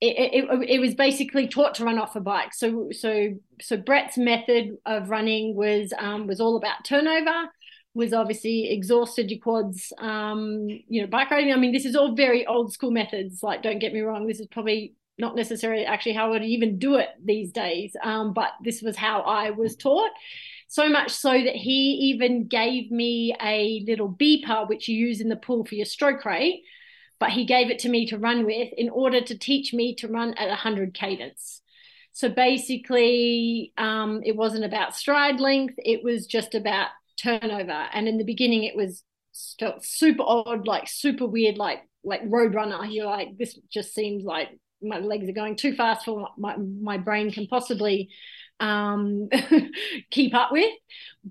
it, 0.00 0.44
it, 0.44 0.70
it 0.70 0.78
was 0.80 0.94
basically 0.96 1.46
taught 1.46 1.76
to 1.76 1.84
run 1.84 1.98
off 2.00 2.16
a 2.16 2.20
bike. 2.20 2.52
So 2.52 2.88
so 2.90 3.34
so 3.60 3.76
Brett's 3.76 4.18
method 4.18 4.76
of 4.86 5.08
running 5.08 5.54
was 5.54 5.92
um, 5.98 6.26
was 6.26 6.40
all 6.40 6.56
about 6.56 6.84
turnover. 6.84 7.48
Was 7.94 8.12
obviously 8.12 8.72
exhausted 8.72 9.30
your 9.30 9.38
quads, 9.38 9.92
um, 9.98 10.66
you 10.68 11.00
know, 11.00 11.06
bike 11.06 11.30
riding. 11.30 11.52
I 11.52 11.56
mean, 11.56 11.72
this 11.72 11.84
is 11.84 11.94
all 11.94 12.16
very 12.16 12.44
old 12.44 12.72
school 12.72 12.90
methods. 12.90 13.40
Like, 13.40 13.62
don't 13.62 13.78
get 13.78 13.92
me 13.92 14.00
wrong, 14.00 14.26
this 14.26 14.40
is 14.40 14.48
probably 14.48 14.94
not 15.18 15.36
necessarily 15.36 15.84
actually 15.84 16.14
how 16.14 16.26
I 16.26 16.30
would 16.30 16.44
even 16.44 16.78
do 16.78 16.96
it 16.96 17.08
these 17.24 17.52
days. 17.52 17.96
Um, 18.02 18.32
but 18.32 18.50
this 18.62 18.82
was 18.82 18.96
how 18.96 19.20
I 19.20 19.50
was 19.50 19.76
taught. 19.76 20.10
So 20.68 20.88
much 20.88 21.12
so 21.12 21.30
that 21.30 21.54
he 21.54 22.12
even 22.12 22.48
gave 22.48 22.90
me 22.90 23.34
a 23.40 23.84
little 23.86 24.08
beeper, 24.08 24.68
which 24.68 24.88
you 24.88 24.96
use 24.96 25.20
in 25.20 25.28
the 25.28 25.36
pool 25.36 25.64
for 25.64 25.76
your 25.76 25.84
stroke 25.84 26.24
rate, 26.24 26.64
but 27.20 27.30
he 27.30 27.44
gave 27.44 27.70
it 27.70 27.78
to 27.80 27.88
me 27.88 28.06
to 28.06 28.18
run 28.18 28.44
with 28.44 28.72
in 28.76 28.88
order 28.88 29.20
to 29.20 29.38
teach 29.38 29.72
me 29.72 29.94
to 29.96 30.08
run 30.08 30.34
at 30.34 30.48
100 30.48 30.94
cadence. 30.94 31.62
So 32.12 32.28
basically, 32.28 33.72
um, 33.76 34.20
it 34.24 34.36
wasn't 34.36 34.64
about 34.64 34.96
stride 34.96 35.40
length, 35.40 35.74
it 35.78 36.02
was 36.02 36.26
just 36.26 36.54
about 36.54 36.88
turnover. 37.16 37.86
And 37.92 38.08
in 38.08 38.18
the 38.18 38.24
beginning, 38.24 38.64
it 38.64 38.76
was 38.76 39.02
felt 39.58 39.84
super 39.84 40.22
odd, 40.24 40.66
like 40.66 40.88
super 40.88 41.26
weird, 41.26 41.56
like 41.56 41.82
like 42.04 42.22
roadrunner. 42.28 42.86
You're 42.92 43.06
like, 43.06 43.36
this 43.38 43.58
just 43.70 43.94
seems 43.94 44.24
like 44.24 44.48
my 44.84 44.98
legs 44.98 45.28
are 45.28 45.32
going 45.32 45.56
too 45.56 45.74
fast 45.74 46.04
for 46.04 46.28
my, 46.36 46.56
my 46.56 46.98
brain 46.98 47.30
can 47.30 47.46
possibly 47.46 48.10
um, 48.60 49.28
keep 50.10 50.34
up 50.34 50.52
with. 50.52 50.72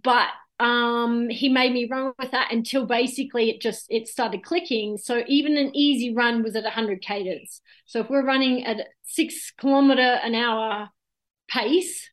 But 0.04 0.30
um, 0.60 1.30
he 1.30 1.50
made 1.50 1.74
me 1.74 1.88
run 1.90 2.14
with 2.20 2.32
that 2.32 2.52
until 2.52 2.86
basically 2.86 3.50
it 3.50 3.62
just 3.62 3.86
it 3.90 4.08
started 4.08 4.44
clicking. 4.44 4.98
So 4.98 5.24
even 5.28 5.58
an 5.58 5.76
easy 5.76 6.14
run 6.14 6.44
was 6.44 6.56
at 6.56 6.64
100 6.64 7.02
cadence. 7.02 7.62
So 7.86 8.00
if 8.02 8.10
we're 8.10 8.26
running 8.26 8.66
at 8.66 8.88
six 9.04 9.52
kilometer 9.58 10.02
an 10.02 10.36
hour 10.36 10.90
pace, 11.50 12.10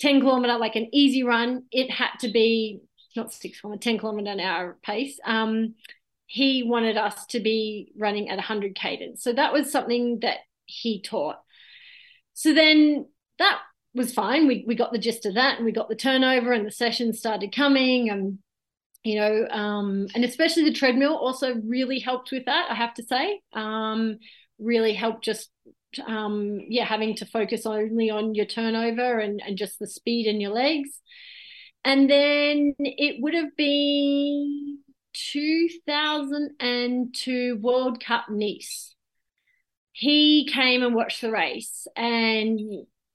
10 0.00 0.20
kilometer 0.20 0.56
like 0.58 0.76
an 0.76 0.88
easy 0.92 1.22
run, 1.22 1.64
it 1.72 1.90
had 1.90 2.12
to 2.20 2.30
be 2.30 2.80
not 3.16 3.32
six 3.32 3.60
kilometer, 3.60 3.82
10 3.82 3.98
kilometer 3.98 4.30
an 4.30 4.40
hour 4.40 4.78
pace. 4.82 5.18
Um, 5.24 5.74
he 6.28 6.62
wanted 6.62 6.98
us 6.98 7.24
to 7.26 7.40
be 7.40 7.90
running 7.96 8.28
at 8.28 8.36
100 8.36 8.74
cadence. 8.74 9.22
So 9.22 9.32
that 9.32 9.52
was 9.52 9.72
something 9.72 10.18
that 10.20 10.38
he 10.66 11.00
taught. 11.00 11.36
So 12.34 12.52
then 12.52 13.06
that 13.38 13.58
was 13.94 14.12
fine. 14.12 14.46
We, 14.46 14.62
we 14.66 14.74
got 14.74 14.92
the 14.92 14.98
gist 14.98 15.24
of 15.24 15.34
that 15.34 15.56
and 15.56 15.64
we 15.64 15.72
got 15.72 15.88
the 15.88 15.96
turnover 15.96 16.52
and 16.52 16.66
the 16.66 16.70
sessions 16.70 17.18
started 17.18 17.54
coming 17.54 18.10
and 18.10 18.38
you 19.04 19.18
know 19.18 19.46
um, 19.50 20.06
and 20.14 20.24
especially 20.24 20.64
the 20.64 20.72
treadmill 20.72 21.16
also 21.16 21.54
really 21.64 21.98
helped 22.00 22.30
with 22.32 22.44
that 22.46 22.66
i 22.68 22.74
have 22.74 22.92
to 22.94 23.02
say 23.04 23.40
um, 23.52 24.18
really 24.58 24.92
helped 24.92 25.24
just 25.24 25.50
um, 26.06 26.58
yeah 26.68 26.84
having 26.84 27.14
to 27.14 27.24
focus 27.24 27.64
only 27.64 28.10
on 28.10 28.34
your 28.34 28.44
turnover 28.44 29.18
and, 29.18 29.40
and 29.46 29.56
just 29.56 29.78
the 29.78 29.86
speed 29.86 30.26
in 30.26 30.40
your 30.40 30.50
legs 30.50 30.90
and 31.84 32.10
then 32.10 32.74
it 32.80 33.22
would 33.22 33.34
have 33.34 33.56
been 33.56 34.78
2002 35.32 37.58
World 37.60 38.04
Cup 38.04 38.26
Nice. 38.28 38.94
He 39.92 40.46
came 40.46 40.82
and 40.82 40.94
watched 40.94 41.20
the 41.20 41.32
race, 41.32 41.86
and 41.96 42.60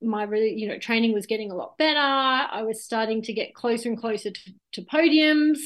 my 0.01 0.26
you 0.26 0.68
know, 0.68 0.78
training 0.78 1.14
was 1.14 1.26
getting 1.26 1.51
a 1.51 1.56
lot 1.56 1.78
better. 1.78 1.99
I 1.99 2.64
was 2.64 2.84
starting 2.84 3.22
to 3.24 3.34
get 3.34 3.56
closer 3.56 3.89
and 3.89 3.97
closer 3.97 4.32
to, 4.32 4.54
to 4.74 4.82
podiums. 4.82 5.60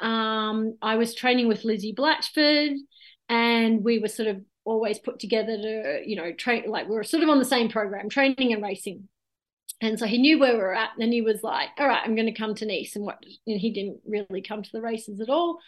Um, 0.00 0.76
I 0.82 0.96
was 0.96 1.14
training 1.14 1.46
with 1.46 1.64
Lizzie 1.64 1.94
Blatchford, 1.94 2.74
and 3.28 3.84
we 3.84 4.00
were 4.00 4.08
sort 4.08 4.28
of 4.28 4.42
always 4.64 4.98
put 4.98 5.20
together 5.20 5.56
to, 5.56 6.02
you 6.04 6.16
know, 6.16 6.32
train 6.32 6.68
like 6.68 6.88
we 6.88 6.96
were 6.96 7.04
sort 7.04 7.22
of 7.22 7.28
on 7.28 7.38
the 7.38 7.44
same 7.44 7.68
program, 7.68 8.08
training 8.08 8.52
and 8.52 8.62
racing. 8.62 9.08
And 9.80 9.98
so 9.98 10.06
he 10.06 10.18
knew 10.18 10.38
where 10.38 10.52
we 10.52 10.58
were 10.58 10.74
at, 10.74 10.90
and 10.98 11.12
he 11.12 11.22
was 11.22 11.42
like, 11.42 11.70
"All 11.78 11.88
right, 11.88 12.02
I'm 12.04 12.14
going 12.14 12.26
to 12.26 12.38
come 12.38 12.54
to 12.56 12.66
Nice." 12.66 12.96
And 12.96 13.04
what 13.04 13.22
and 13.46 13.60
he 13.60 13.72
didn't 13.72 14.00
really 14.06 14.42
come 14.42 14.62
to 14.62 14.72
the 14.72 14.82
races 14.82 15.20
at 15.20 15.30
all. 15.30 15.58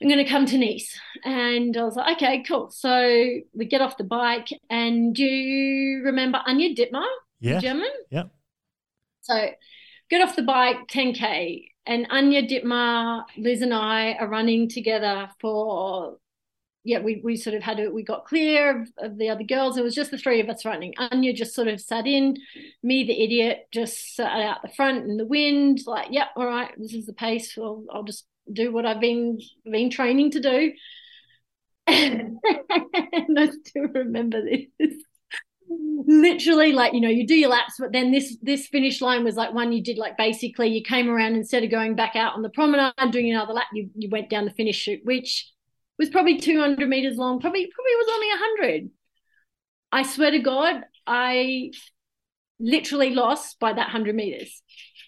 I'm 0.00 0.08
going 0.08 0.24
to 0.24 0.30
come 0.30 0.46
to 0.46 0.58
Nice, 0.58 0.98
and 1.24 1.76
I 1.76 1.84
was 1.84 1.96
like, 1.96 2.16
"Okay, 2.16 2.42
cool." 2.46 2.70
So 2.70 3.40
we 3.54 3.64
get 3.64 3.80
off 3.80 3.96
the 3.96 4.04
bike, 4.04 4.48
and 4.68 5.14
do 5.14 5.24
you 5.24 6.04
remember 6.04 6.40
Anja 6.46 6.76
Dittmer, 6.76 7.06
yeah, 7.40 7.60
German? 7.60 7.90
Yeah. 8.10 8.24
So 9.22 9.50
get 10.10 10.22
off 10.22 10.36
the 10.36 10.42
bike, 10.42 10.88
10k, 10.88 11.64
and 11.86 12.08
Anja 12.10 12.48
Dittmer, 12.48 13.24
Liz, 13.38 13.62
and 13.62 13.74
I 13.74 14.12
are 14.12 14.28
running 14.28 14.68
together 14.68 15.30
for 15.40 16.18
yeah, 16.88 17.00
we, 17.00 17.20
we 17.22 17.36
sort 17.36 17.54
of 17.54 17.62
had 17.62 17.78
it, 17.78 17.92
we 17.92 18.02
got 18.02 18.24
clear 18.24 18.80
of, 18.80 18.88
of, 18.96 19.18
the 19.18 19.28
other 19.28 19.44
girls. 19.44 19.76
It 19.76 19.84
was 19.84 19.94
just 19.94 20.10
the 20.10 20.16
three 20.16 20.40
of 20.40 20.48
us 20.48 20.64
running. 20.64 20.94
Anja 20.98 21.34
just 21.34 21.54
sort 21.54 21.68
of 21.68 21.82
sat 21.82 22.06
in, 22.06 22.38
me, 22.82 23.04
the 23.04 23.22
idiot, 23.22 23.66
just 23.70 24.16
sat 24.16 24.40
out 24.40 24.62
the 24.62 24.72
front 24.74 25.04
in 25.04 25.18
the 25.18 25.26
wind, 25.26 25.80
like, 25.86 26.08
yep, 26.10 26.28
all 26.34 26.46
right, 26.46 26.72
this 26.78 26.94
is 26.94 27.04
the 27.04 27.12
pace. 27.12 27.58
I'll, 27.58 27.84
I'll 27.92 28.04
just 28.04 28.24
do 28.50 28.72
what 28.72 28.86
I've 28.86 29.02
been 29.02 29.38
been 29.70 29.90
training 29.90 30.30
to 30.30 30.40
do. 30.40 30.72
and 31.86 32.38
I 33.38 33.50
still 33.66 33.88
remember 33.88 34.40
this. 34.42 34.92
Literally, 35.68 36.72
like 36.72 36.94
you 36.94 37.02
know, 37.02 37.10
you 37.10 37.26
do 37.26 37.34
your 37.34 37.50
laps, 37.50 37.74
but 37.78 37.92
then 37.92 38.12
this 38.12 38.38
this 38.40 38.66
finish 38.66 39.02
line 39.02 39.24
was 39.24 39.36
like 39.36 39.52
one 39.52 39.72
you 39.72 39.82
did 39.82 39.98
like 39.98 40.16
basically 40.16 40.68
you 40.68 40.82
came 40.82 41.10
around 41.10 41.34
instead 41.34 41.64
of 41.64 41.70
going 41.70 41.96
back 41.96 42.16
out 42.16 42.32
on 42.34 42.40
the 42.40 42.48
promenade 42.48 42.94
doing 43.10 43.30
another 43.30 43.52
lap, 43.52 43.66
you 43.74 43.90
you 43.94 44.08
went 44.08 44.30
down 44.30 44.46
the 44.46 44.50
finish 44.52 44.76
chute, 44.76 45.04
which 45.04 45.52
was 45.98 46.10
probably 46.10 46.38
200 46.38 46.88
meters 46.88 47.16
long, 47.16 47.40
probably 47.40 47.70
probably 47.72 47.96
was 47.96 48.08
only 48.12 48.28
100. 48.28 48.90
I 49.90 50.02
swear 50.02 50.30
to 50.30 50.38
God, 50.38 50.82
I 51.06 51.70
literally 52.60 53.10
lost 53.10 53.58
by 53.58 53.72
that 53.72 53.86
100 53.86 54.14
meters. 54.14 54.62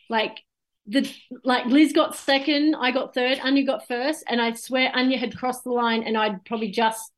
Like 0.09 0.39
the 0.87 1.11
like 1.45 1.67
Liz 1.67 1.93
got 1.93 2.17
second, 2.17 2.75
I 2.75 2.91
got 2.91 3.15
third, 3.15 3.39
Anja 3.39 3.67
got 3.67 3.87
first, 3.87 4.25
and 4.29 4.41
I 4.41 4.53
swear 4.53 4.91
Anja 4.95 5.19
had 5.19 5.37
crossed 5.37 5.65
the 5.65 5.71
line 5.71 6.03
and 6.03 6.17
I'd 6.17 6.45
probably 6.45 6.71
just 6.71 7.13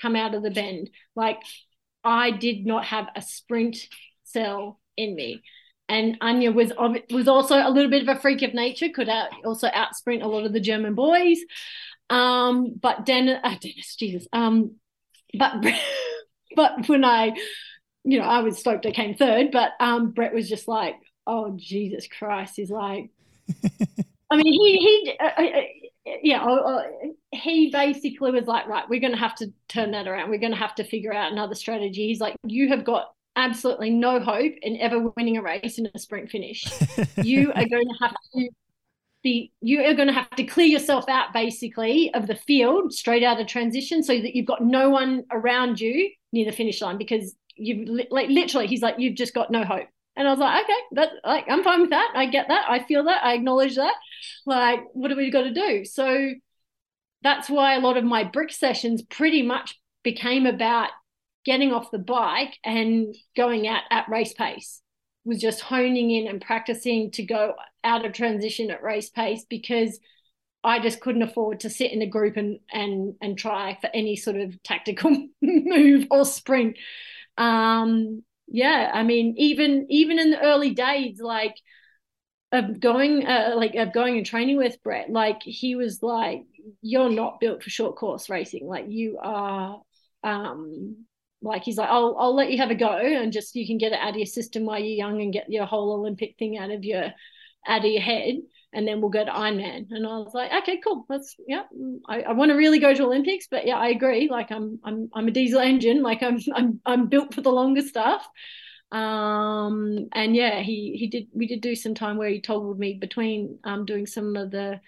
come 0.00 0.16
out 0.16 0.34
of 0.34 0.42
the 0.42 0.50
bend. 0.50 0.90
Like 1.14 1.40
I 2.04 2.30
did 2.30 2.64
not 2.64 2.84
have 2.86 3.08
a 3.14 3.22
sprint 3.22 3.76
cell 4.24 4.80
in 4.96 5.14
me. 5.14 5.42
And 5.90 6.20
Anja 6.20 6.52
was 6.52 6.72
was 7.10 7.28
also 7.28 7.56
a 7.56 7.70
little 7.70 7.90
bit 7.90 8.06
of 8.06 8.14
a 8.14 8.20
freak 8.20 8.42
of 8.42 8.52
nature, 8.52 8.90
could 8.90 9.08
out, 9.08 9.30
also 9.44 9.68
out 9.72 9.96
sprint 9.96 10.22
a 10.22 10.28
lot 10.28 10.44
of 10.44 10.52
the 10.52 10.60
German 10.60 10.94
boys. 10.94 11.38
Um, 12.10 12.74
but 12.80 13.06
Dennis, 13.06 13.40
uh, 13.42 13.54
Dennis, 13.60 13.96
Jesus. 13.96 14.26
Um, 14.32 14.76
but 15.38 15.64
but 16.56 16.88
when 16.88 17.04
I, 17.04 17.32
you 18.04 18.18
know, 18.18 18.26
I 18.26 18.40
was 18.40 18.58
stoked 18.58 18.86
I 18.86 18.90
came 18.90 19.14
third, 19.14 19.50
but 19.52 19.72
um, 19.80 20.12
Brett 20.12 20.34
was 20.34 20.48
just 20.48 20.68
like, 20.68 20.96
oh 21.26 21.54
Jesus 21.56 22.06
Christ, 22.06 22.54
he's 22.56 22.70
like, 22.70 23.10
I 24.30 24.36
mean, 24.36 24.52
he 24.52 24.78
he. 24.78 25.16
Uh, 25.18 25.24
uh, 25.24 25.42
uh 25.42 25.62
yeah, 26.22 26.42
uh, 26.42 26.54
uh, 26.54 26.82
he 27.32 27.70
basically 27.70 28.30
was 28.30 28.46
like, 28.46 28.66
right, 28.66 28.88
we're 28.88 28.98
going 28.98 29.12
to 29.12 29.18
have 29.18 29.34
to 29.36 29.52
turn 29.68 29.90
that 29.90 30.08
around. 30.08 30.30
We're 30.30 30.38
going 30.38 30.52
to 30.52 30.58
have 30.58 30.74
to 30.76 30.84
figure 30.84 31.12
out 31.12 31.32
another 31.32 31.54
strategy. 31.54 32.06
He's 32.06 32.18
like, 32.18 32.34
you 32.46 32.70
have 32.70 32.82
got 32.82 33.12
absolutely 33.36 33.90
no 33.90 34.18
hope 34.18 34.54
in 34.62 34.78
ever 34.78 35.10
winning 35.16 35.36
a 35.36 35.42
race 35.42 35.78
in 35.78 35.86
a 35.94 35.98
sprint 35.98 36.30
finish. 36.30 36.64
you 37.22 37.52
are 37.54 37.68
going 37.68 37.86
to 37.86 37.94
have 38.00 38.14
to 38.34 38.48
be 39.28 39.52
you 39.60 39.82
are 39.82 39.94
going 39.94 40.08
to 40.08 40.14
have 40.14 40.30
to 40.30 40.44
clear 40.44 40.66
yourself 40.66 41.08
out 41.08 41.32
basically 41.32 42.12
of 42.14 42.26
the 42.26 42.34
field 42.34 42.92
straight 42.92 43.22
out 43.22 43.40
of 43.40 43.46
transition 43.46 44.02
so 44.02 44.14
that 44.14 44.34
you've 44.34 44.46
got 44.46 44.62
no 44.62 44.90
one 44.90 45.24
around 45.30 45.80
you 45.80 46.10
near 46.32 46.44
the 46.44 46.56
finish 46.56 46.80
line 46.80 46.98
because 46.98 47.34
you've 47.56 47.88
like 48.10 48.28
literally 48.28 48.66
he's 48.66 48.82
like 48.82 48.96
you've 48.98 49.16
just 49.16 49.34
got 49.34 49.50
no 49.50 49.64
hope 49.64 49.88
and 50.18 50.26
I 50.26 50.32
was 50.32 50.40
like, 50.40 50.64
okay, 50.64 50.80
that 50.92 51.10
like 51.24 51.44
I'm 51.48 51.62
fine 51.62 51.80
with 51.80 51.90
that. 51.90 52.12
I 52.16 52.26
get 52.26 52.48
that. 52.48 52.66
I 52.68 52.82
feel 52.82 53.04
that. 53.04 53.24
I 53.24 53.34
acknowledge 53.34 53.76
that. 53.76 53.94
Like, 54.44 54.80
what 54.92 55.12
have 55.12 55.16
we 55.16 55.30
got 55.30 55.42
to 55.42 55.54
do? 55.54 55.84
So 55.84 56.32
that's 57.22 57.48
why 57.48 57.76
a 57.76 57.80
lot 57.80 57.96
of 57.96 58.04
my 58.04 58.24
brick 58.24 58.50
sessions 58.52 59.00
pretty 59.02 59.42
much 59.42 59.78
became 60.02 60.44
about 60.44 60.90
getting 61.44 61.72
off 61.72 61.92
the 61.92 61.98
bike 61.98 62.58
and 62.64 63.14
going 63.36 63.68
out 63.68 63.82
at 63.92 64.08
race 64.08 64.34
pace 64.34 64.82
was 65.28 65.40
just 65.40 65.60
honing 65.60 66.10
in 66.10 66.26
and 66.26 66.40
practicing 66.40 67.10
to 67.12 67.22
go 67.22 67.54
out 67.84 68.04
of 68.04 68.12
transition 68.14 68.70
at 68.70 68.82
race 68.82 69.10
pace 69.10 69.44
because 69.48 70.00
I 70.64 70.80
just 70.80 71.00
couldn't 71.00 71.22
afford 71.22 71.60
to 71.60 71.70
sit 71.70 71.92
in 71.92 72.02
a 72.02 72.06
group 72.06 72.36
and 72.36 72.58
and 72.72 73.14
and 73.20 73.38
try 73.38 73.78
for 73.80 73.90
any 73.94 74.16
sort 74.16 74.36
of 74.36 74.60
tactical 74.62 75.10
move 75.42 76.06
or 76.10 76.24
sprint. 76.24 76.76
Um, 77.36 78.24
yeah, 78.48 78.90
I 78.92 79.02
mean, 79.02 79.34
even 79.36 79.86
even 79.90 80.18
in 80.18 80.30
the 80.30 80.40
early 80.40 80.70
days, 80.70 81.20
like 81.20 81.54
of 82.50 82.80
going, 82.80 83.26
uh, 83.26 83.52
like 83.56 83.74
of 83.74 83.92
going 83.92 84.16
and 84.16 84.26
training 84.26 84.56
with 84.56 84.82
Brett, 84.82 85.10
like 85.10 85.42
he 85.42 85.76
was 85.76 86.02
like, 86.02 86.44
"You're 86.80 87.10
not 87.10 87.40
built 87.40 87.62
for 87.62 87.70
short 87.70 87.96
course 87.96 88.30
racing. 88.30 88.66
Like 88.66 88.86
you 88.88 89.18
are." 89.20 89.82
Um, 90.24 91.06
like 91.42 91.62
he's 91.62 91.76
like, 91.76 91.88
I'll 91.88 92.16
I'll 92.18 92.34
let 92.34 92.50
you 92.50 92.58
have 92.58 92.70
a 92.70 92.74
go 92.74 92.96
and 92.96 93.32
just 93.32 93.54
you 93.54 93.66
can 93.66 93.78
get 93.78 93.92
it 93.92 93.98
out 93.98 94.10
of 94.10 94.16
your 94.16 94.26
system 94.26 94.64
while 94.64 94.78
you're 94.78 94.88
young 94.88 95.20
and 95.20 95.32
get 95.32 95.50
your 95.50 95.66
whole 95.66 95.92
Olympic 95.92 96.36
thing 96.38 96.58
out 96.58 96.70
of 96.70 96.84
your 96.84 97.12
out 97.66 97.84
of 97.84 97.90
your 97.90 98.02
head 98.02 98.36
and 98.72 98.86
then 98.86 99.00
we'll 99.00 99.10
go 99.10 99.24
to 99.24 99.30
Ironman. 99.30 99.86
And 99.90 100.06
I 100.06 100.18
was 100.18 100.34
like, 100.34 100.52
okay, 100.62 100.80
cool. 100.84 101.06
That's 101.08 101.36
yeah. 101.46 101.62
I, 102.06 102.22
I 102.22 102.32
want 102.32 102.50
to 102.50 102.56
really 102.56 102.78
go 102.78 102.92
to 102.92 103.04
Olympics, 103.04 103.46
but 103.50 103.66
yeah, 103.66 103.76
I 103.76 103.88
agree. 103.88 104.28
Like 104.30 104.50
I'm 104.50 104.78
I'm 104.84 105.08
I'm 105.14 105.28
a 105.28 105.30
diesel 105.30 105.60
engine. 105.60 106.02
Like 106.02 106.22
I'm 106.22 106.38
I'm 106.54 106.80
I'm 106.84 107.06
built 107.08 107.34
for 107.34 107.40
the 107.40 107.50
longer 107.50 107.82
stuff. 107.82 108.26
Um 108.92 110.08
and 110.12 110.36
yeah, 110.36 110.60
he 110.60 110.96
he 110.98 111.08
did 111.08 111.28
we 111.32 111.46
did 111.46 111.60
do 111.60 111.74
some 111.74 111.94
time 111.94 112.16
where 112.16 112.28
he 112.28 112.40
toggled 112.40 112.78
me 112.78 112.94
between 112.94 113.58
um 113.64 113.84
doing 113.84 114.06
some 114.06 114.36
of 114.36 114.50
the 114.50 114.80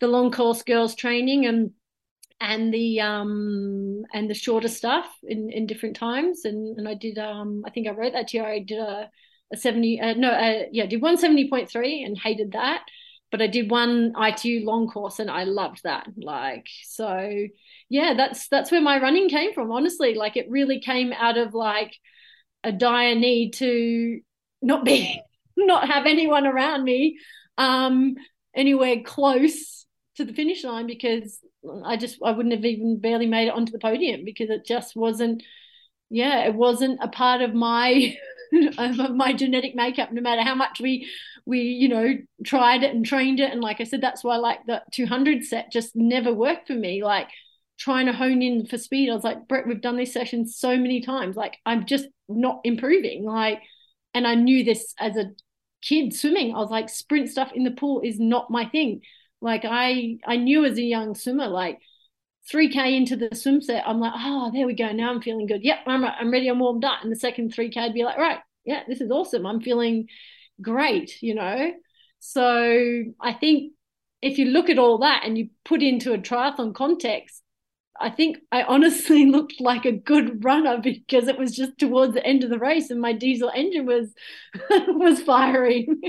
the 0.00 0.08
long 0.08 0.30
course 0.30 0.62
girls 0.62 0.94
training 0.94 1.46
and 1.46 1.70
and 2.40 2.72
the 2.72 3.00
um 3.00 4.02
and 4.12 4.28
the 4.28 4.34
shorter 4.34 4.68
stuff 4.68 5.06
in 5.22 5.50
in 5.50 5.66
different 5.66 5.96
times. 5.96 6.44
And 6.44 6.78
and 6.78 6.88
I 6.88 6.94
did 6.94 7.18
um 7.18 7.62
I 7.66 7.70
think 7.70 7.88
I 7.88 7.92
wrote 7.92 8.12
that 8.12 8.28
to 8.28 8.38
you. 8.38 8.44
I 8.44 8.60
did 8.60 8.78
a 8.78 9.10
a 9.52 9.56
70 9.56 10.00
uh, 10.00 10.14
no 10.14 10.30
uh, 10.30 10.64
yeah 10.72 10.86
did 10.86 11.02
170.3 11.02 12.04
and 12.04 12.18
hated 12.18 12.52
that. 12.52 12.82
But 13.32 13.42
I 13.42 13.48
did 13.48 13.70
one 13.70 14.12
ITU 14.16 14.64
long 14.64 14.88
course 14.88 15.18
and 15.18 15.30
I 15.30 15.44
loved 15.44 15.82
that. 15.84 16.06
Like 16.16 16.66
so 16.84 17.46
yeah 17.88 18.14
that's 18.16 18.48
that's 18.48 18.70
where 18.70 18.82
my 18.82 19.00
running 19.00 19.28
came 19.28 19.54
from 19.54 19.72
honestly. 19.72 20.14
Like 20.14 20.36
it 20.36 20.50
really 20.50 20.80
came 20.80 21.12
out 21.12 21.38
of 21.38 21.54
like 21.54 21.94
a 22.64 22.72
dire 22.72 23.14
need 23.14 23.52
to 23.54 24.20
not 24.62 24.84
be 24.84 25.20
not 25.56 25.88
have 25.88 26.06
anyone 26.06 26.46
around 26.46 26.84
me 26.84 27.18
um 27.56 28.16
anywhere 28.54 28.96
close 29.04 29.86
to 30.16 30.24
the 30.24 30.32
finish 30.32 30.64
line 30.64 30.86
because 30.86 31.38
I 31.84 31.96
just 31.96 32.18
I 32.24 32.32
wouldn't 32.32 32.54
have 32.54 32.64
even 32.64 33.00
barely 33.00 33.26
made 33.26 33.48
it 33.48 33.54
onto 33.54 33.72
the 33.72 33.78
podium 33.78 34.24
because 34.24 34.50
it 34.50 34.64
just 34.64 34.96
wasn't 34.96 35.42
yeah 36.08 36.44
it 36.44 36.54
wasn't 36.54 37.00
a 37.02 37.08
part 37.08 37.42
of 37.42 37.54
my 37.54 38.16
of 38.78 39.14
my 39.14 39.32
genetic 39.32 39.74
makeup 39.74 40.12
no 40.12 40.20
matter 40.22 40.42
how 40.42 40.54
much 40.54 40.80
we 40.80 41.08
we 41.46 41.60
you 41.60 41.88
know 41.88 42.14
tried 42.44 42.82
it 42.82 42.94
and 42.94 43.06
trained 43.06 43.40
it. 43.40 43.52
And 43.52 43.60
like 43.60 43.80
I 43.80 43.84
said 43.84 44.00
that's 44.00 44.22
why 44.24 44.36
like 44.36 44.60
the 44.66 44.82
200 44.92 45.44
set 45.44 45.72
just 45.72 45.94
never 45.94 46.32
worked 46.32 46.66
for 46.66 46.74
me. 46.74 47.02
Like 47.02 47.28
trying 47.78 48.06
to 48.06 48.12
hone 48.12 48.42
in 48.42 48.66
for 48.66 48.78
speed 48.78 49.10
I 49.10 49.14
was 49.14 49.24
like 49.24 49.48
Brett 49.48 49.66
we've 49.66 49.82
done 49.82 49.96
these 49.96 50.12
sessions 50.12 50.56
so 50.58 50.76
many 50.76 51.00
times. 51.00 51.36
Like 51.36 51.56
I'm 51.64 51.86
just 51.86 52.06
not 52.28 52.60
improving. 52.64 53.24
Like 53.24 53.62
and 54.14 54.26
I 54.26 54.34
knew 54.34 54.64
this 54.64 54.94
as 54.98 55.16
a 55.16 55.32
kid 55.82 56.14
swimming. 56.14 56.54
I 56.54 56.58
was 56.58 56.70
like 56.70 56.88
sprint 56.88 57.28
stuff 57.30 57.52
in 57.54 57.64
the 57.64 57.70
pool 57.70 58.00
is 58.00 58.18
not 58.18 58.50
my 58.50 58.66
thing 58.66 59.02
like 59.40 59.64
I 59.64 60.18
I 60.26 60.36
knew 60.36 60.64
as 60.64 60.78
a 60.78 60.82
young 60.82 61.14
swimmer, 61.14 61.48
like 61.48 61.78
3K 62.52 62.96
into 62.96 63.16
the 63.16 63.34
swim 63.34 63.60
set, 63.60 63.86
I'm 63.86 64.00
like, 64.00 64.12
oh, 64.14 64.50
there 64.52 64.66
we 64.66 64.74
go. 64.74 64.92
Now 64.92 65.10
I'm 65.10 65.22
feeling 65.22 65.46
good. 65.46 65.64
Yep, 65.64 65.78
I'm 65.86 66.04
I'm 66.04 66.30
ready. 66.30 66.48
I'm 66.48 66.60
warmed 66.60 66.84
up. 66.84 67.02
And 67.02 67.10
the 67.10 67.16
second 67.16 67.54
3K, 67.54 67.76
I'd 67.76 67.94
be 67.94 68.04
like, 68.04 68.18
right, 68.18 68.38
yeah, 68.64 68.82
this 68.88 69.00
is 69.00 69.10
awesome. 69.10 69.46
I'm 69.46 69.60
feeling 69.60 70.08
great, 70.60 71.22
you 71.22 71.34
know. 71.34 71.72
So 72.18 73.04
I 73.20 73.32
think 73.34 73.72
if 74.22 74.38
you 74.38 74.46
look 74.46 74.70
at 74.70 74.78
all 74.78 74.98
that 74.98 75.22
and 75.24 75.36
you 75.36 75.50
put 75.64 75.82
into 75.82 76.12
a 76.12 76.18
triathlon 76.18 76.74
context, 76.74 77.42
I 78.00 78.10
think 78.10 78.38
I 78.52 78.62
honestly 78.62 79.26
looked 79.30 79.60
like 79.60 79.84
a 79.84 79.92
good 79.92 80.44
runner 80.44 80.78
because 80.82 81.28
it 81.28 81.38
was 81.38 81.54
just 81.54 81.78
towards 81.78 82.14
the 82.14 82.26
end 82.26 82.44
of 82.44 82.50
the 82.50 82.58
race 82.58 82.90
and 82.90 83.00
my 83.00 83.12
diesel 83.12 83.50
engine 83.54 83.86
was 83.86 84.12
was 84.70 85.22
firing. 85.22 86.00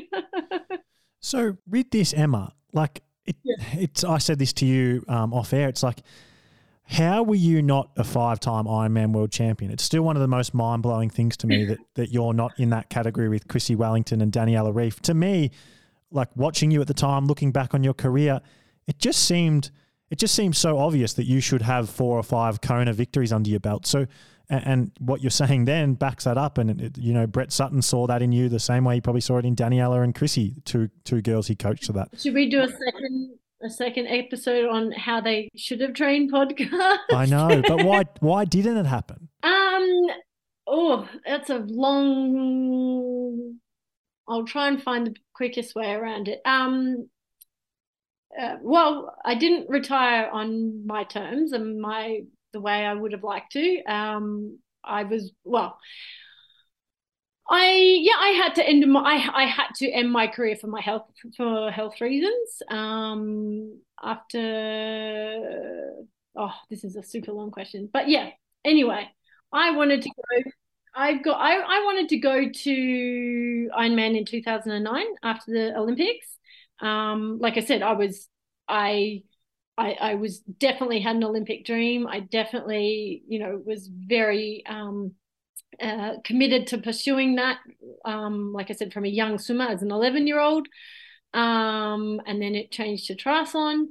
so 1.20 1.58
with 1.68 1.92
this, 1.92 2.14
Emma, 2.14 2.54
like 2.74 3.02
it, 3.28 3.36
yeah. 3.44 3.56
it's. 3.74 4.04
I 4.04 4.18
said 4.18 4.40
this 4.40 4.54
to 4.54 4.66
you 4.66 5.04
um, 5.08 5.34
off 5.34 5.54
air. 5.54 5.70
It's 5.70 5.84
like, 5.84 6.02
how 6.84 7.22
were 7.24 7.36
you 7.36 7.62
not 7.62 7.92
a 7.98 8.04
five-time 8.04 8.66
Ironman 8.66 9.12
world 9.12 9.32
champion? 9.32 9.72
It's 9.72 9.84
still 9.84 10.02
one 10.02 10.16
of 10.16 10.22
the 10.22 10.28
most 10.28 10.54
mind-blowing 10.54 11.10
things 11.10 11.38
to 11.38 11.48
me 11.48 11.66
that 11.66 11.80
that 11.96 12.12
you're 12.12 12.34
not 12.34 12.60
in 12.60 12.70
that 12.72 12.90
category 12.90 13.30
with 13.30 13.48
Chrissie 13.48 13.76
Wellington 13.76 14.22
and 14.22 14.32
Daniela 14.32 14.74
Ryf. 14.74 15.02
To 15.02 15.14
me, 15.14 15.52
like 16.10 16.30
watching 16.36 16.72
you 16.72 16.82
at 16.82 16.88
the 16.88 16.94
time, 16.94 17.28
looking 17.28 17.52
back 17.52 17.74
on 17.74 17.84
your 17.84 17.94
career, 17.94 18.40
it 18.88 19.00
just 19.00 19.26
seemed 19.26 19.70
it 20.10 20.18
just 20.18 20.34
seems 20.34 20.58
so 20.58 20.78
obvious 20.78 21.14
that 21.14 21.26
you 21.26 21.42
should 21.42 21.62
have 21.62 21.90
four 21.90 22.18
or 22.18 22.24
five 22.24 22.62
Kona 22.62 22.94
victories 22.94 23.34
under 23.34 23.50
your 23.50 23.60
belt. 23.60 23.86
So 23.86 24.08
and, 24.50 24.66
and 24.66 24.92
what 25.00 25.22
you're 25.22 25.30
saying 25.30 25.66
then 25.66 25.94
backs 25.94 26.24
that 26.24 26.38
up. 26.38 26.58
And 26.58 26.82
it, 26.82 26.98
you 26.98 27.14
know, 27.14 27.28
Brett 27.28 27.52
Sutton 27.52 27.82
saw 27.82 28.08
that 28.08 28.22
in 28.22 28.32
you 28.32 28.50
the 28.50 28.60
same 28.60 28.84
way 28.84 28.96
he 28.96 29.02
probably 29.02 29.22
saw 29.22 29.38
it 29.38 29.46
in 29.46 29.56
Daniela 29.56 30.04
and 30.04 30.14
Chrissie, 30.14 30.56
two 30.66 30.90
two 31.04 31.22
girls 31.22 31.48
he 31.48 31.56
coached 31.56 31.86
to 31.86 31.94
that. 31.94 32.10
Should 32.18 32.34
we 32.34 32.50
do 32.50 32.62
a 32.62 32.68
second 32.68 33.38
a 33.64 33.70
second 33.70 34.08
episode 34.08 34.70
on 34.70 34.92
how 34.92 35.20
they 35.20 35.50
should 35.56 35.82
have 35.82 35.94
trained 35.94 36.32
podcast? 36.32 36.98
I 37.12 37.26
know, 37.26 37.62
but 37.68 37.84
why 37.84 38.04
why 38.20 38.46
didn't 38.46 38.78
it 38.78 38.86
happen? 38.86 39.30
Um. 39.44 40.08
Oh, 40.70 41.08
that's 41.26 41.50
a 41.50 41.60
long. 41.60 43.60
I'll 44.28 44.46
try 44.46 44.68
and 44.68 44.82
find 44.82 45.08
the 45.08 45.16
quickest 45.34 45.76
way 45.76 45.94
around 45.94 46.28
it. 46.28 46.42
Um. 46.46 47.10
Uh, 48.38 48.56
well, 48.62 49.16
I 49.24 49.36
didn't 49.36 49.70
retire 49.70 50.30
on 50.32 50.86
my 50.86 51.04
terms, 51.04 51.54
and 51.54 51.80
my 51.80 52.22
the 52.54 52.62
way 52.62 52.86
I 52.86 52.94
would 52.94 53.12
have 53.14 53.24
liked 53.24 53.54
to. 53.54 53.84
Um, 53.84 54.60
I 54.84 55.04
was 55.04 55.32
well. 55.44 55.78
I 57.50 58.00
yeah, 58.02 58.16
I 58.20 58.30
had 58.30 58.56
to 58.56 58.68
end 58.68 58.86
my 58.92 59.02
I, 59.02 59.44
I 59.44 59.46
had 59.46 59.68
to 59.78 59.90
end 59.90 60.12
my 60.12 60.28
career 60.28 60.56
for 60.56 60.68
my 60.68 60.82
health 60.82 61.10
for 61.36 61.72
health 61.72 62.02
reasons. 62.02 62.62
Um, 62.70 63.80
after 64.04 65.38
oh, 66.36 66.54
this 66.70 66.84
is 66.84 66.96
a 66.96 67.04
super 67.04 67.32
long 67.32 67.52
question, 67.52 67.90
but 67.92 68.10
yeah. 68.10 68.30
Anyway, 68.66 69.08
I 69.54 69.72
wanted 69.72 70.02
to 70.02 70.10
go. 70.10 70.52
I've 70.96 71.24
got 71.24 71.40
I, 71.40 71.56
I 71.56 71.84
wanted 71.86 72.10
to 72.10 72.18
go 72.18 72.50
to 72.50 73.70
Ironman 73.78 74.18
in 74.18 74.26
2009 74.26 75.06
after 75.24 75.52
the 75.52 75.78
Olympics. 75.78 76.38
Um, 76.82 77.40
like 77.40 77.58
I 77.58 77.62
said, 77.62 77.82
I 77.82 77.94
was 77.94 78.28
I 78.68 79.24
I, 79.78 79.92
I 80.00 80.16
was 80.16 80.40
definitely 80.40 81.00
had 81.02 81.16
an 81.16 81.24
Olympic 81.24 81.66
dream. 81.66 82.08
I 82.08 82.22
definitely, 82.22 83.24
you 83.28 83.40
know, 83.40 83.62
was 83.64 83.88
very 83.88 84.64
um, 84.68 85.12
uh, 85.82 86.14
committed 86.24 86.68
to 86.68 86.80
pursuing 86.80 87.36
that. 87.36 87.60
Um, 88.04 88.54
like 88.54 88.72
I 88.72 88.74
said, 88.74 88.94
from 88.94 89.06
a 89.06 89.10
young 89.10 89.38
swimmer 89.38 89.66
as 89.66 89.84
an 89.84 89.92
11 89.92 90.26
year 90.28 90.40
old, 90.40 90.68
um, 91.34 92.22
and 92.26 92.42
then 92.42 92.56
it 92.56 92.72
changed 92.72 93.08
to 93.08 93.16
triathlon. 93.16 93.86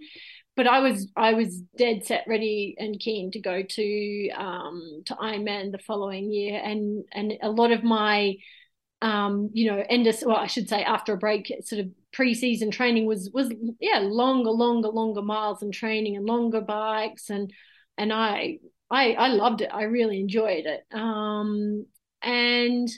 But 0.57 0.67
I 0.67 0.81
was 0.81 1.11
I 1.17 1.35
was 1.35 1.61
dead 1.77 2.05
set, 2.05 2.25
ready 2.27 2.75
and 2.79 2.99
keen 2.99 3.31
to 3.33 3.41
go 3.41 3.63
to 3.63 4.31
um, 4.31 5.03
to 5.07 5.15
Ironman 5.15 5.71
the 5.71 5.79
following 5.79 6.33
year, 6.33 6.61
and 6.65 7.05
and 7.13 7.35
a 7.43 7.51
lot 7.51 7.73
of 7.73 7.85
my 7.85 8.37
um, 9.03 9.51
you 9.53 9.71
know, 9.71 9.85
end 9.89 10.07
of, 10.07 10.17
well, 10.25 10.37
I 10.37 10.47
should 10.47 10.69
say 10.69 10.83
after 10.83 11.13
a 11.13 11.19
break, 11.19 11.53
sort 11.65 11.81
of 11.81 11.91
pre-season 12.17 12.71
training 12.71 13.05
was 13.05 13.31
was 13.33 13.53
yeah 13.79 13.99
longer, 13.99 14.51
longer, 14.51 14.89
longer 14.89 15.21
miles 15.21 15.63
and 15.63 15.73
training 15.73 16.17
and 16.17 16.25
longer 16.25 16.63
bikes 16.63 17.29
and 17.29 17.53
and 17.99 18.11
I 18.11 18.59
I 18.91 19.13
I 19.13 19.29
loved 19.29 19.61
it. 19.61 19.71
I 19.73 19.83
really 19.83 20.19
enjoyed 20.19 20.65
it. 20.65 20.85
Um, 20.93 21.85
and 22.23 22.89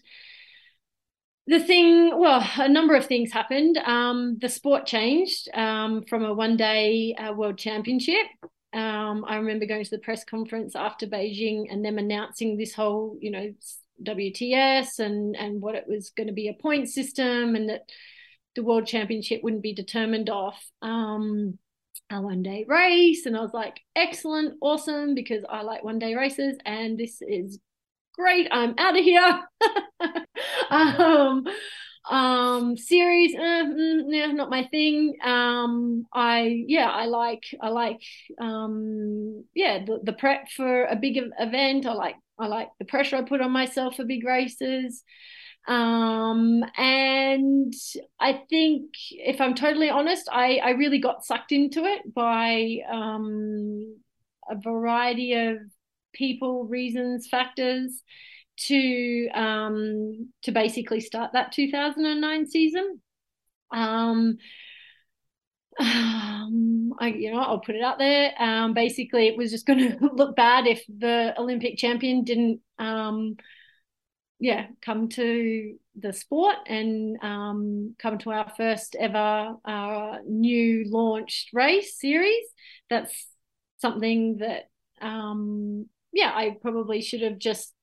the 1.49 1.59
thing, 1.59 2.16
well, 2.19 2.47
a 2.59 2.69
number 2.69 2.95
of 2.95 3.07
things 3.07 3.33
happened. 3.33 3.79
Um, 3.79 4.37
the 4.41 4.49
sport 4.49 4.87
changed 4.87 5.49
um, 5.55 6.05
from 6.05 6.25
a 6.25 6.35
one-day 6.35 7.14
uh, 7.14 7.33
world 7.33 7.57
championship. 7.59 8.27
Um, 8.75 9.25
I 9.27 9.37
remember 9.37 9.64
going 9.64 9.83
to 9.83 9.91
the 9.91 9.99
press 9.99 10.25
conference 10.25 10.77
after 10.77 11.07
Beijing 11.07 11.64
and 11.71 11.83
them 11.83 11.97
announcing 11.97 12.57
this 12.57 12.75
whole, 12.75 13.16
you 13.21 13.31
know, 13.31 13.53
WTS 14.05 15.01
and 15.01 15.35
and 15.37 15.61
what 15.61 15.75
it 15.75 15.87
was 15.89 16.11
going 16.11 16.29
to 16.29 16.33
be 16.33 16.49
a 16.49 16.62
point 16.62 16.89
system 16.89 17.57
and 17.57 17.69
that 17.69 17.91
the 18.55 18.62
world 18.62 18.86
championship 18.86 19.42
wouldn't 19.42 19.62
be 19.62 19.74
determined 19.74 20.30
off 20.30 20.62
um, 20.82 21.59
a 22.11 22.20
one 22.20 22.42
day 22.42 22.64
race. 22.68 23.26
And 23.26 23.36
I 23.36 23.40
was 23.40 23.55
like, 23.55 23.80
excellent, 23.94 24.55
awesome, 24.61 25.14
because 25.14 25.44
I 25.49 25.62
like 25.62 25.84
one 25.84 25.99
day 25.99 26.14
races 26.14 26.59
and 26.64 26.99
this 26.99 27.20
is 27.20 27.61
great. 28.14 28.49
I'm 28.51 28.74
out 28.78 28.99
of 28.99 29.05
here. 29.05 29.40
um, 30.70 31.44
um, 32.11 32.76
series, 32.76 33.34
uh, 33.34 33.64
mm, 33.64 34.05
yeah, 34.09 34.26
not 34.32 34.51
my 34.51 34.64
thing. 34.64 35.16
Um, 35.22 36.07
I 36.12 36.64
yeah, 36.66 36.88
I 36.88 37.07
like 37.07 37.44
I 37.61 37.68
like 37.68 38.01
um, 38.40 39.44
yeah 39.55 39.84
the, 39.84 40.01
the 40.03 40.12
prep 40.14 40.49
for 40.51 40.84
a 40.84 40.96
big 40.96 41.18
event. 41.38 41.86
I 41.86 41.92
like 41.92 42.16
I 42.38 42.46
like 42.46 42.68
the 42.78 42.86
pressure 42.86 43.16
I 43.16 43.22
put 43.22 43.40
on 43.40 43.51
myself 43.51 43.96
for 43.96 44.05
big 44.05 44.24
races. 44.24 45.05
Um, 45.69 46.64
and 46.79 47.75
I 48.19 48.43
think, 48.49 48.95
if 49.11 49.39
I'm 49.41 49.55
totally 49.55 49.91
honest, 49.91 50.27
I, 50.33 50.57
I 50.64 50.71
really 50.71 50.99
got 50.99 51.27
sucked 51.27 51.53
into 51.53 51.85
it 51.85 52.12
by 52.14 52.79
um, 52.91 53.99
a 54.51 54.57
variety 54.57 55.35
of 55.35 55.59
people, 56.14 56.64
reasons, 56.64 57.29
factors 57.29 58.03
to 58.61 59.29
um, 59.35 60.31
to 60.43 60.53
basically 60.53 61.01
start 61.01 61.33
that 61.35 61.53
2009 61.53 62.47
season. 62.47 63.01
Um, 63.71 64.39
um, 65.79 66.95
I, 66.99 67.09
you 67.09 67.31
know, 67.31 67.41
I'll 67.41 67.61
put 67.61 67.77
it 67.77 67.83
out 67.83 67.99
there. 67.99 68.33
Um, 68.39 68.73
basically, 68.73 69.29
it 69.29 69.37
was 69.37 69.51
just 69.51 69.66
going 69.66 69.79
to 69.99 70.11
look 70.14 70.35
bad 70.35 70.66
if 70.66 70.83
the 70.89 71.35
Olympic 71.39 71.77
champion 71.77 72.25
didn't 72.25 72.61
um, 72.79 73.37
yeah, 74.41 74.66
come 74.82 75.09
to 75.11 75.76
the 75.99 76.12
sport 76.12 76.57
and 76.66 77.16
um, 77.22 77.97
come 77.99 78.18
to 78.18 78.30
our 78.30 78.53
first 78.57 78.95
ever 78.99 79.57
uh, 79.64 80.18
new 80.26 80.84
launched 80.89 81.51
race 81.53 81.99
series. 81.99 82.45
That's 82.89 83.26
something 83.78 84.39
that, 84.39 84.68
um, 85.01 85.86
yeah, 86.12 86.32
I 86.34 86.57
probably 86.62 87.03
should 87.03 87.22
have 87.22 87.39
just 87.39 87.74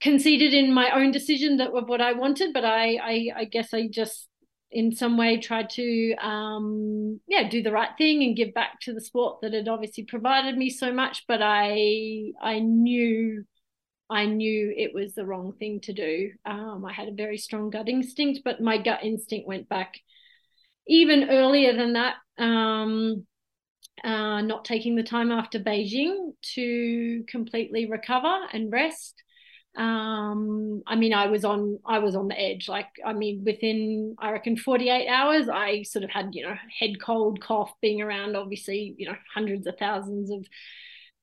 conceded 0.00 0.54
in 0.54 0.72
my 0.72 0.90
own 0.90 1.10
decision 1.10 1.58
that 1.58 1.70
of 1.72 1.88
what 1.88 2.00
I 2.00 2.12
wanted, 2.12 2.52
but 2.54 2.64
I, 2.64 2.96
I, 2.96 3.28
I 3.36 3.44
guess 3.44 3.74
I 3.74 3.88
just 3.88 4.28
in 4.70 4.94
some 4.94 5.16
way 5.16 5.38
tried 5.38 5.70
to 5.70 6.14
um 6.16 7.18
yeah 7.26 7.48
do 7.48 7.62
the 7.62 7.72
right 7.72 7.88
thing 7.96 8.22
and 8.22 8.36
give 8.36 8.52
back 8.52 8.78
to 8.80 8.92
the 8.92 9.00
sport 9.00 9.40
that 9.40 9.54
had 9.54 9.66
obviously 9.66 10.04
provided 10.04 10.58
me 10.58 10.68
so 10.68 10.92
much 10.92 11.24
but 11.26 11.40
i 11.40 12.30
i 12.42 12.58
knew 12.58 13.42
I 14.10 14.26
knew 14.26 14.72
it 14.76 14.94
was 14.94 15.14
the 15.14 15.26
wrong 15.26 15.52
thing 15.52 15.80
to 15.80 15.92
do. 15.92 16.32
Um, 16.46 16.84
I 16.84 16.92
had 16.92 17.08
a 17.08 17.12
very 17.12 17.38
strong 17.38 17.70
gut 17.70 17.88
instinct, 17.88 18.40
but 18.44 18.60
my 18.60 18.78
gut 18.78 19.00
instinct 19.02 19.46
went 19.46 19.68
back 19.68 20.00
even 20.86 21.28
earlier 21.30 21.76
than 21.76 21.94
that. 21.94 22.16
Um, 22.38 23.26
uh, 24.04 24.40
not 24.42 24.64
taking 24.64 24.94
the 24.94 25.02
time 25.02 25.32
after 25.32 25.58
Beijing 25.58 26.32
to 26.54 27.24
completely 27.28 27.86
recover 27.86 28.46
and 28.52 28.72
rest. 28.72 29.22
Um, 29.76 30.82
I 30.86 30.96
mean, 30.96 31.12
I 31.12 31.26
was 31.26 31.44
on 31.44 31.78
I 31.84 31.98
was 31.98 32.16
on 32.16 32.28
the 32.28 32.40
edge. 32.40 32.68
Like, 32.68 32.88
I 33.04 33.12
mean, 33.12 33.42
within 33.44 34.16
I 34.18 34.30
reckon 34.32 34.56
48 34.56 35.08
hours, 35.08 35.48
I 35.48 35.82
sort 35.82 36.04
of 36.04 36.10
had 36.10 36.30
you 36.32 36.44
know 36.44 36.54
head 36.80 37.00
cold, 37.00 37.40
cough, 37.40 37.72
being 37.80 38.00
around 38.00 38.36
obviously 38.36 38.94
you 38.96 39.06
know 39.06 39.16
hundreds 39.34 39.66
of 39.66 39.76
thousands 39.78 40.30
of 40.30 40.46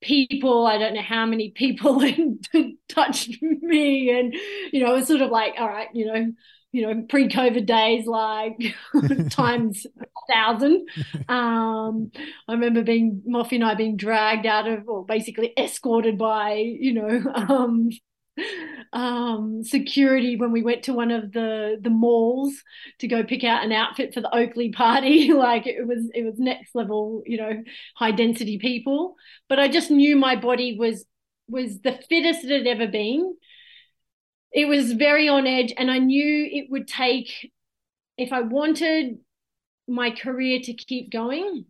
people 0.01 0.65
i 0.65 0.77
don't 0.77 0.93
know 0.93 1.01
how 1.01 1.25
many 1.25 1.51
people 1.51 2.01
touched 2.89 3.41
me 3.41 4.11
and 4.11 4.33
you 4.71 4.83
know 4.83 4.91
it 4.91 4.95
was 4.95 5.07
sort 5.07 5.21
of 5.21 5.31
like 5.31 5.53
all 5.57 5.67
right 5.67 5.87
you 5.93 6.05
know 6.05 6.31
you 6.71 6.81
know 6.81 7.05
pre-covid 7.07 7.65
days 7.65 8.05
like 8.05 8.75
times 9.29 9.85
a 9.99 10.33
thousand. 10.33 10.87
Um 11.29 12.11
i 12.47 12.51
remember 12.51 12.83
being 12.83 13.23
Moffy 13.27 13.53
and 13.53 13.63
i 13.63 13.75
being 13.75 13.95
dragged 13.95 14.45
out 14.45 14.67
of 14.67 14.87
or 14.89 15.05
basically 15.05 15.53
escorted 15.57 16.17
by 16.17 16.55
you 16.55 16.93
know 16.93 17.33
um 17.33 17.89
um, 18.93 19.63
security 19.63 20.36
when 20.36 20.51
we 20.51 20.63
went 20.63 20.83
to 20.83 20.93
one 20.93 21.11
of 21.11 21.31
the 21.31 21.77
the 21.81 21.89
malls 21.89 22.53
to 22.99 23.07
go 23.07 23.23
pick 23.23 23.43
out 23.43 23.63
an 23.63 23.71
outfit 23.71 24.13
for 24.13 24.21
the 24.21 24.36
Oakley 24.36 24.71
party. 24.71 25.31
like 25.33 25.67
it 25.67 25.86
was 25.86 26.09
it 26.13 26.23
was 26.23 26.36
next 26.38 26.75
level, 26.75 27.23
you 27.25 27.38
know, 27.38 27.63
high 27.95 28.11
density 28.11 28.57
people. 28.57 29.15
But 29.49 29.59
I 29.59 29.67
just 29.67 29.91
knew 29.91 30.15
my 30.15 30.36
body 30.36 30.77
was 30.77 31.05
was 31.47 31.79
the 31.81 31.99
fittest 32.09 32.45
it 32.45 32.65
had 32.65 32.67
ever 32.67 32.88
been. 32.88 33.36
It 34.51 34.67
was 34.67 34.93
very 34.93 35.27
on 35.27 35.47
edge, 35.47 35.73
and 35.77 35.91
I 35.91 35.99
knew 35.99 36.49
it 36.51 36.69
would 36.69 36.88
take 36.88 37.51
if 38.17 38.31
I 38.31 38.41
wanted 38.41 39.17
my 39.88 40.09
career 40.09 40.59
to 40.63 40.73
keep 40.73 41.11
going 41.11 41.65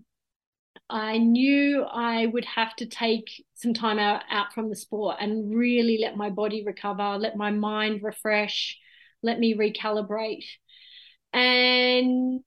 I 0.89 1.17
knew 1.17 1.83
I 1.83 2.27
would 2.27 2.45
have 2.45 2.75
to 2.77 2.86
take 2.86 3.43
some 3.55 3.73
time 3.73 3.97
out, 3.97 4.21
out 4.29 4.53
from 4.53 4.69
the 4.69 4.75
sport 4.75 5.17
and 5.19 5.55
really 5.55 5.97
let 5.99 6.15
my 6.15 6.29
body 6.29 6.63
recover, 6.63 7.17
let 7.17 7.36
my 7.36 7.51
mind 7.51 8.01
refresh, 8.03 8.77
let 9.23 9.39
me 9.39 9.55
recalibrate. 9.55 10.45
And 11.33 12.41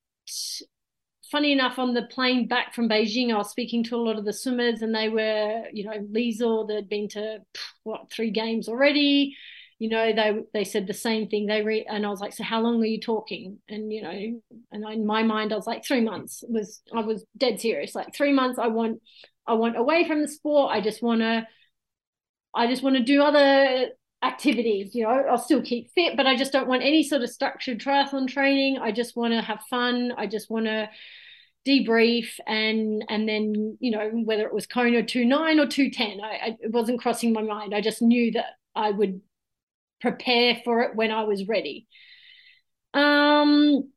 funny 1.30 1.52
enough, 1.52 1.78
on 1.78 1.94
the 1.94 2.02
plane 2.02 2.46
back 2.46 2.74
from 2.74 2.88
Beijing, 2.88 3.32
I 3.32 3.38
was 3.38 3.50
speaking 3.50 3.84
to 3.84 3.96
a 3.96 3.98
lot 3.98 4.18
of 4.18 4.24
the 4.24 4.32
swimmers, 4.32 4.82
and 4.82 4.94
they 4.94 5.08
were, 5.08 5.64
you 5.72 5.84
know, 5.84 5.98
Leisel, 6.12 6.66
they'd 6.66 6.88
been 6.88 7.08
to 7.08 7.38
what 7.82 8.10
three 8.10 8.30
games 8.30 8.68
already 8.68 9.36
you 9.78 9.88
know 9.88 10.12
they 10.12 10.40
they 10.52 10.64
said 10.64 10.86
the 10.86 10.94
same 10.94 11.28
thing. 11.28 11.46
They 11.46 11.62
re 11.62 11.86
and 11.88 12.04
i 12.04 12.10
was 12.10 12.20
like 12.20 12.32
so 12.32 12.42
how 12.44 12.60
long 12.60 12.82
are 12.82 12.86
you 12.86 13.00
talking? 13.00 13.58
And 13.68 13.92
you 13.92 14.02
know 14.02 14.40
and 14.72 14.84
in 14.92 15.06
my 15.06 15.22
mind 15.22 15.52
i 15.52 15.56
was 15.56 15.66
like 15.66 15.84
three 15.84 16.00
months 16.00 16.42
was 16.48 16.82
i 16.94 17.00
was 17.00 17.24
dead 17.36 17.60
serious. 17.60 17.94
Like 17.94 18.14
three 18.14 18.32
months 18.32 18.58
i 18.58 18.66
want 18.66 19.00
i 19.46 19.54
want 19.54 19.76
away 19.76 20.06
from 20.06 20.22
the 20.22 20.28
sport. 20.28 20.72
I 20.72 20.80
just 20.80 21.02
want 21.02 21.20
to 21.20 21.46
i 22.54 22.66
just 22.66 22.82
want 22.82 22.96
to 22.96 23.02
do 23.02 23.22
other 23.22 23.88
activities 24.20 24.96
you 24.96 25.04
know 25.04 25.10
i'll 25.10 25.38
still 25.38 25.62
keep 25.62 25.92
fit 25.94 26.16
but 26.16 26.26
i 26.26 26.34
just 26.34 26.50
don't 26.50 26.66
want 26.66 26.82
any 26.82 27.04
sort 27.04 27.22
of 27.22 27.30
structured 27.30 27.80
triathlon 27.80 28.26
training. 28.26 28.78
I 28.78 28.90
just 28.90 29.16
want 29.16 29.32
to 29.32 29.40
have 29.40 29.60
fun. 29.70 30.12
I 30.16 30.26
just 30.26 30.50
want 30.50 30.66
to 30.66 30.88
debrief 31.66 32.28
and 32.46 33.04
and 33.08 33.28
then 33.28 33.76
you 33.78 33.90
know 33.90 34.10
whether 34.24 34.46
it 34.46 34.54
was 34.54 34.66
kona 34.66 35.02
29 35.02 35.60
or 35.60 35.66
210 35.66 36.20
I, 36.20 36.26
I, 36.26 36.56
it 36.60 36.72
wasn't 36.72 37.00
crossing 37.00 37.32
my 37.32 37.42
mind. 37.42 37.74
I 37.74 37.80
just 37.80 38.02
knew 38.02 38.32
that 38.32 38.46
i 38.74 38.90
would 38.90 39.20
prepare 40.00 40.60
for 40.64 40.82
it 40.82 40.96
when 40.96 41.10
I 41.10 41.24
was 41.24 41.46
ready. 41.48 41.86
Um, 42.94 43.90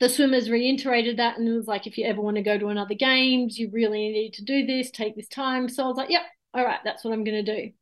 the 0.00 0.08
swimmers 0.08 0.50
reiterated 0.50 1.18
that 1.18 1.38
and 1.38 1.46
it 1.48 1.52
was 1.52 1.66
like, 1.66 1.86
if 1.86 1.98
you 1.98 2.06
ever 2.06 2.20
want 2.20 2.36
to 2.36 2.42
go 2.42 2.58
to 2.58 2.68
another 2.68 2.94
games, 2.94 3.58
you 3.58 3.70
really 3.72 4.10
need 4.10 4.34
to 4.34 4.44
do 4.44 4.66
this, 4.66 4.90
take 4.90 5.14
this 5.14 5.28
time. 5.28 5.68
So 5.68 5.84
I 5.84 5.88
was 5.88 5.96
like, 5.96 6.10
yep, 6.10 6.22
all 6.54 6.64
right, 6.64 6.80
that's 6.84 7.04
what 7.04 7.12
I'm 7.12 7.24
going 7.24 7.44
to 7.44 7.72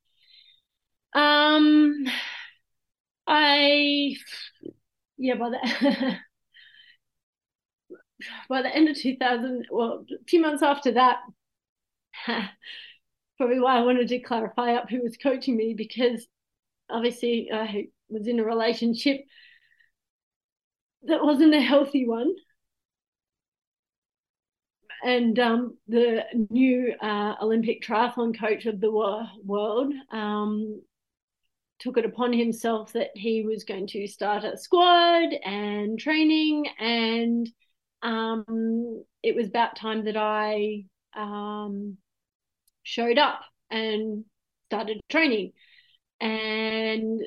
do. 1.15 1.21
Um, 1.21 2.07
I, 3.27 4.17
yeah, 5.17 5.35
by 5.35 5.51
the, 5.51 6.19
by 8.49 8.63
the 8.63 8.75
end 8.75 8.89
of 8.89 8.97
2000, 8.97 9.67
well, 9.71 10.05
a 10.11 10.25
few 10.27 10.41
months 10.41 10.63
after 10.63 10.93
that, 10.93 11.19
probably 13.37 13.61
why 13.61 13.79
I 13.79 13.83
wanted 13.83 14.09
to 14.09 14.19
clarify 14.21 14.75
up 14.75 14.91
who 14.91 15.03
was 15.03 15.17
coaching 15.17 15.57
me 15.57 15.75
because 15.75 16.27
obviously 16.91 17.51
I 17.53 17.89
was 18.09 18.27
in 18.27 18.41
a 18.41 18.45
relationship 18.45 19.21
that 21.03 21.23
wasn't 21.23 21.55
a 21.55 21.61
healthy 21.61 22.07
one. 22.07 22.35
And 25.05 25.39
um, 25.39 25.79
the 25.87 26.25
new 26.51 26.93
uh, 27.01 27.35
Olympic 27.41 27.83
triathlon 27.83 28.39
coach 28.39 28.67
of 28.67 28.81
the 28.81 28.91
world 28.91 29.93
um, 30.11 30.83
took 31.79 31.99
it 31.99 32.05
upon 32.05 32.33
himself 32.33 32.93
that 32.95 33.11
he 33.15 33.45
was 33.45 33.63
going 33.63 33.87
to 33.89 34.09
start 34.09 34.43
a 34.43 34.57
squad 34.57 35.33
and 35.45 36.01
training. 36.01 36.67
And 36.81 37.49
um, 38.03 39.05
it 39.23 39.37
was 39.37 39.47
about 39.47 39.77
time 39.77 40.05
that 40.07 40.17
I 40.17 40.85
um, 41.17 41.97
showed 42.83 43.19
up 43.19 43.41
and 43.71 44.25
started 44.69 45.01
training 45.09 45.53
and 46.21 47.21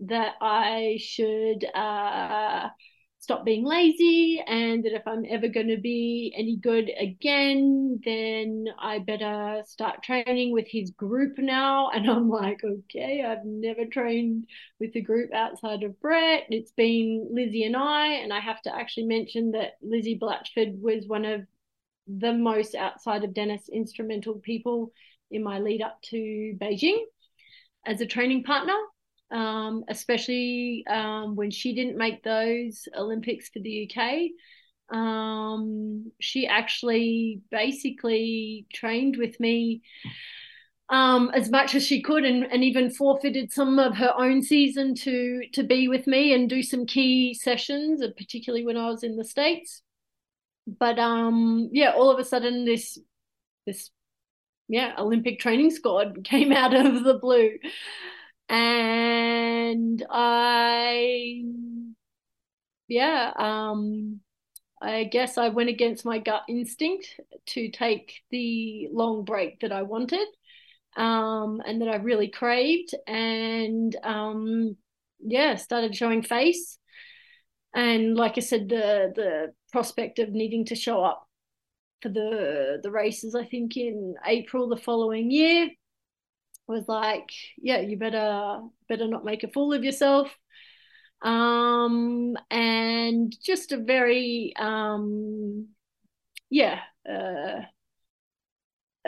that 0.00 0.34
I 0.40 0.98
should 1.00 1.64
uh, 1.74 2.68
stop 3.20 3.44
being 3.44 3.64
lazy 3.64 4.42
and 4.46 4.84
that 4.84 4.94
if 4.94 5.06
I'm 5.06 5.24
ever 5.28 5.48
going 5.48 5.68
to 5.68 5.76
be 5.76 6.32
any 6.36 6.56
good 6.56 6.90
again, 6.98 8.00
then 8.04 8.66
I 8.80 9.00
better 9.00 9.62
start 9.66 10.02
training 10.02 10.52
with 10.52 10.66
his 10.68 10.90
group 10.92 11.38
now. 11.38 11.90
And 11.98 12.08
I'm 12.08 12.28
like, 12.28 12.62
okay, 12.64 13.24
I've 13.24 13.44
never 13.44 13.84
trained 13.84 14.46
with 14.78 14.94
a 14.94 15.00
group 15.00 15.34
outside 15.34 15.82
of 15.82 16.00
Brett. 16.00 16.44
It's 16.48 16.70
been 16.72 17.28
Lizzie 17.30 17.64
and 17.64 17.76
I. 17.76 18.06
And 18.14 18.32
I 18.32 18.40
have 18.40 18.62
to 18.62 18.74
actually 18.74 19.06
mention 19.06 19.50
that 19.52 19.72
Lizzie 19.82 20.18
Blatchford 20.18 20.80
was 20.80 21.06
one 21.06 21.24
of 21.24 21.42
the 22.06 22.32
most 22.32 22.74
outside 22.74 23.24
of 23.24 23.34
Dennis 23.34 23.68
instrumental 23.70 24.34
people 24.34 24.92
in 25.30 25.42
my 25.42 25.58
lead 25.58 25.82
up 25.82 26.00
to 26.02 26.56
Beijing 26.58 27.02
as 27.86 28.00
a 28.00 28.06
training 28.06 28.44
partner. 28.44 28.76
um, 29.30 29.84
especially 29.88 30.84
um, 30.88 31.36
when 31.36 31.50
she 31.50 31.74
didn't 31.74 31.96
make 31.96 32.22
those 32.22 32.88
Olympics 32.96 33.48
for 33.50 33.60
the 33.60 33.90
UK. 33.90 34.30
Um, 34.96 36.12
she 36.18 36.46
actually 36.46 37.42
basically 37.50 38.66
trained 38.72 39.16
with 39.18 39.38
me 39.38 39.82
um, 40.88 41.30
as 41.34 41.50
much 41.50 41.74
as 41.74 41.86
she 41.86 42.00
could, 42.00 42.24
and, 42.24 42.44
and 42.44 42.64
even 42.64 42.90
forfeited 42.90 43.52
some 43.52 43.78
of 43.78 43.96
her 43.96 44.14
own 44.16 44.40
season 44.42 44.94
to 44.94 45.42
to 45.52 45.62
be 45.62 45.88
with 45.88 46.06
me 46.06 46.32
and 46.32 46.48
do 46.48 46.62
some 46.62 46.86
key 46.86 47.34
sessions, 47.34 48.02
particularly 48.16 48.64
when 48.64 48.78
I 48.78 48.88
was 48.88 49.02
in 49.02 49.16
the 49.16 49.24
states. 49.24 49.82
But 50.66 50.98
um, 50.98 51.68
yeah, 51.72 51.92
all 51.92 52.10
of 52.10 52.18
a 52.18 52.24
sudden 52.24 52.64
this 52.64 52.98
this 53.66 53.90
yeah 54.68 54.94
Olympic 54.98 55.40
training 55.40 55.70
squad 55.70 56.24
came 56.24 56.52
out 56.52 56.74
of 56.74 57.04
the 57.04 57.14
blue, 57.14 57.58
and 58.48 60.04
I 60.10 61.42
yeah 62.88 63.32
um 63.36 64.20
I 64.82 65.04
guess 65.04 65.38
I 65.38 65.48
went 65.50 65.70
against 65.70 66.04
my 66.04 66.18
gut 66.18 66.42
instinct 66.48 67.20
to 67.48 67.70
take 67.70 68.22
the 68.30 68.88
long 68.92 69.24
break 69.24 69.60
that 69.60 69.72
I 69.72 69.82
wanted 69.82 70.26
um, 70.96 71.62
and 71.66 71.80
that 71.82 71.88
I 71.88 71.96
really 71.96 72.28
craved. 72.28 72.94
And 73.06 73.96
um, 74.04 74.76
yeah, 75.20 75.56
started 75.56 75.96
showing 75.96 76.22
face. 76.22 76.78
And 77.74 78.16
like 78.16 78.38
I 78.38 78.40
said, 78.40 78.68
the 78.68 79.12
the 79.14 79.54
prospect 79.72 80.18
of 80.18 80.30
needing 80.30 80.66
to 80.66 80.74
show 80.74 81.04
up 81.04 81.27
for 82.02 82.08
the 82.08 82.80
the 82.82 82.90
races, 82.90 83.34
I 83.34 83.44
think 83.44 83.76
in 83.76 84.14
April 84.26 84.68
the 84.68 84.76
following 84.76 85.30
year, 85.30 85.70
was 86.66 86.88
like, 86.88 87.30
yeah, 87.56 87.80
you 87.80 87.96
better 87.96 88.60
better 88.88 89.08
not 89.08 89.24
make 89.24 89.44
a 89.44 89.48
fool 89.48 89.72
of 89.72 89.84
yourself. 89.84 90.30
Um, 91.22 92.36
and 92.50 93.34
just 93.42 93.72
a 93.72 93.78
very 93.78 94.54
um, 94.56 95.68
yeah, 96.50 96.80
uh, 97.08 97.62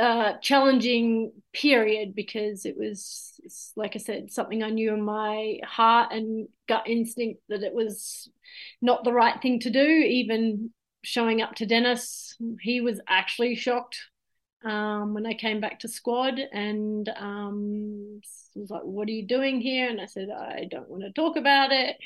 uh, 0.00 0.38
challenging 0.40 1.32
period 1.52 2.14
because 2.14 2.64
it 2.64 2.76
was, 2.76 3.72
like 3.76 3.96
I 3.96 3.98
said, 3.98 4.32
something 4.32 4.62
I 4.62 4.70
knew 4.70 4.94
in 4.94 5.02
my 5.02 5.58
heart 5.64 6.12
and 6.12 6.48
gut 6.68 6.88
instinct 6.88 7.42
that 7.48 7.62
it 7.62 7.74
was 7.74 8.30
not 8.80 9.04
the 9.04 9.12
right 9.12 9.40
thing 9.40 9.60
to 9.60 9.70
do. 9.70 9.86
Even 9.86 10.72
showing 11.02 11.42
up 11.42 11.54
to 11.56 11.66
Dennis, 11.66 12.36
he 12.60 12.80
was 12.80 13.00
actually 13.08 13.54
shocked 13.56 13.98
um, 14.64 15.14
when 15.14 15.26
I 15.26 15.34
came 15.34 15.60
back 15.60 15.80
to 15.80 15.88
squad 15.88 16.38
and 16.38 17.08
um, 17.16 18.20
was 18.54 18.70
like, 18.70 18.82
"What 18.82 19.08
are 19.08 19.12
you 19.12 19.26
doing 19.26 19.60
here?" 19.60 19.88
And 19.88 20.00
I 20.00 20.06
said, 20.06 20.28
"I 20.30 20.66
don't 20.70 20.88
want 20.88 21.02
to 21.02 21.12
talk 21.12 21.36
about 21.36 21.72
it." 21.72 21.96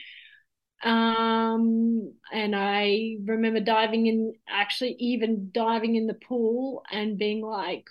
Um, 0.82 2.12
and 2.32 2.54
I 2.54 3.16
remember 3.24 3.60
diving 3.60 4.06
in, 4.06 4.34
actually, 4.48 4.96
even 4.98 5.50
diving 5.52 5.96
in 5.96 6.06
the 6.06 6.14
pool 6.14 6.82
and 6.92 7.18
being 7.18 7.40
like, 7.40 7.86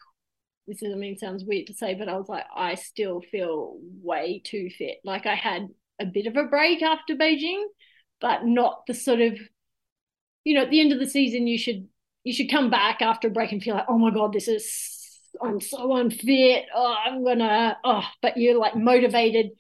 this 0.68 0.82
is, 0.82 0.94
I 0.94 0.98
mean, 0.98 1.18
sounds 1.18 1.44
weird 1.44 1.68
to 1.68 1.74
say, 1.74 1.96
but 1.96 2.08
I 2.08 2.16
was 2.18 2.30
like, 2.30 2.46
I 2.56 2.76
still 2.76 3.22
feel 3.22 3.78
way 4.02 4.42
too 4.46 4.70
fit. 4.78 4.98
Like 5.04 5.26
I 5.26 5.36
had 5.36 5.70
a 6.00 6.06
bit 6.06 6.28
of 6.28 6.38
a 6.38 6.44
break 6.44 6.82
after 6.82 7.16
Beijing, 7.16 7.64
but 8.22 8.46
not 8.46 8.84
the 8.88 8.94
sort 8.94 9.22
of, 9.22 9.40
you 10.44 10.54
know, 10.54 10.64
at 10.64 10.70
the 10.70 10.80
end 10.82 10.92
of 10.92 11.00
the 11.00 11.10
season, 11.10 11.48
you 11.48 11.58
should 11.58 11.88
you 12.24 12.34
should 12.34 12.50
come 12.50 12.70
back 12.70 13.02
after 13.02 13.28
a 13.28 13.32
break 13.32 13.52
and 13.52 13.62
feel 13.62 13.76
like, 13.76 13.86
oh 13.88 13.98
my 13.98 14.12
god, 14.12 14.34
this 14.34 14.48
is 14.48 15.00
I'm 15.42 15.60
so 15.60 15.96
unfit. 15.96 16.66
Oh, 16.74 16.96
I'm 17.06 17.24
gonna 17.24 17.78
oh, 17.84 18.04
but 18.22 18.38
you're 18.38 18.58
like 18.60 18.76
motivated 18.76 19.52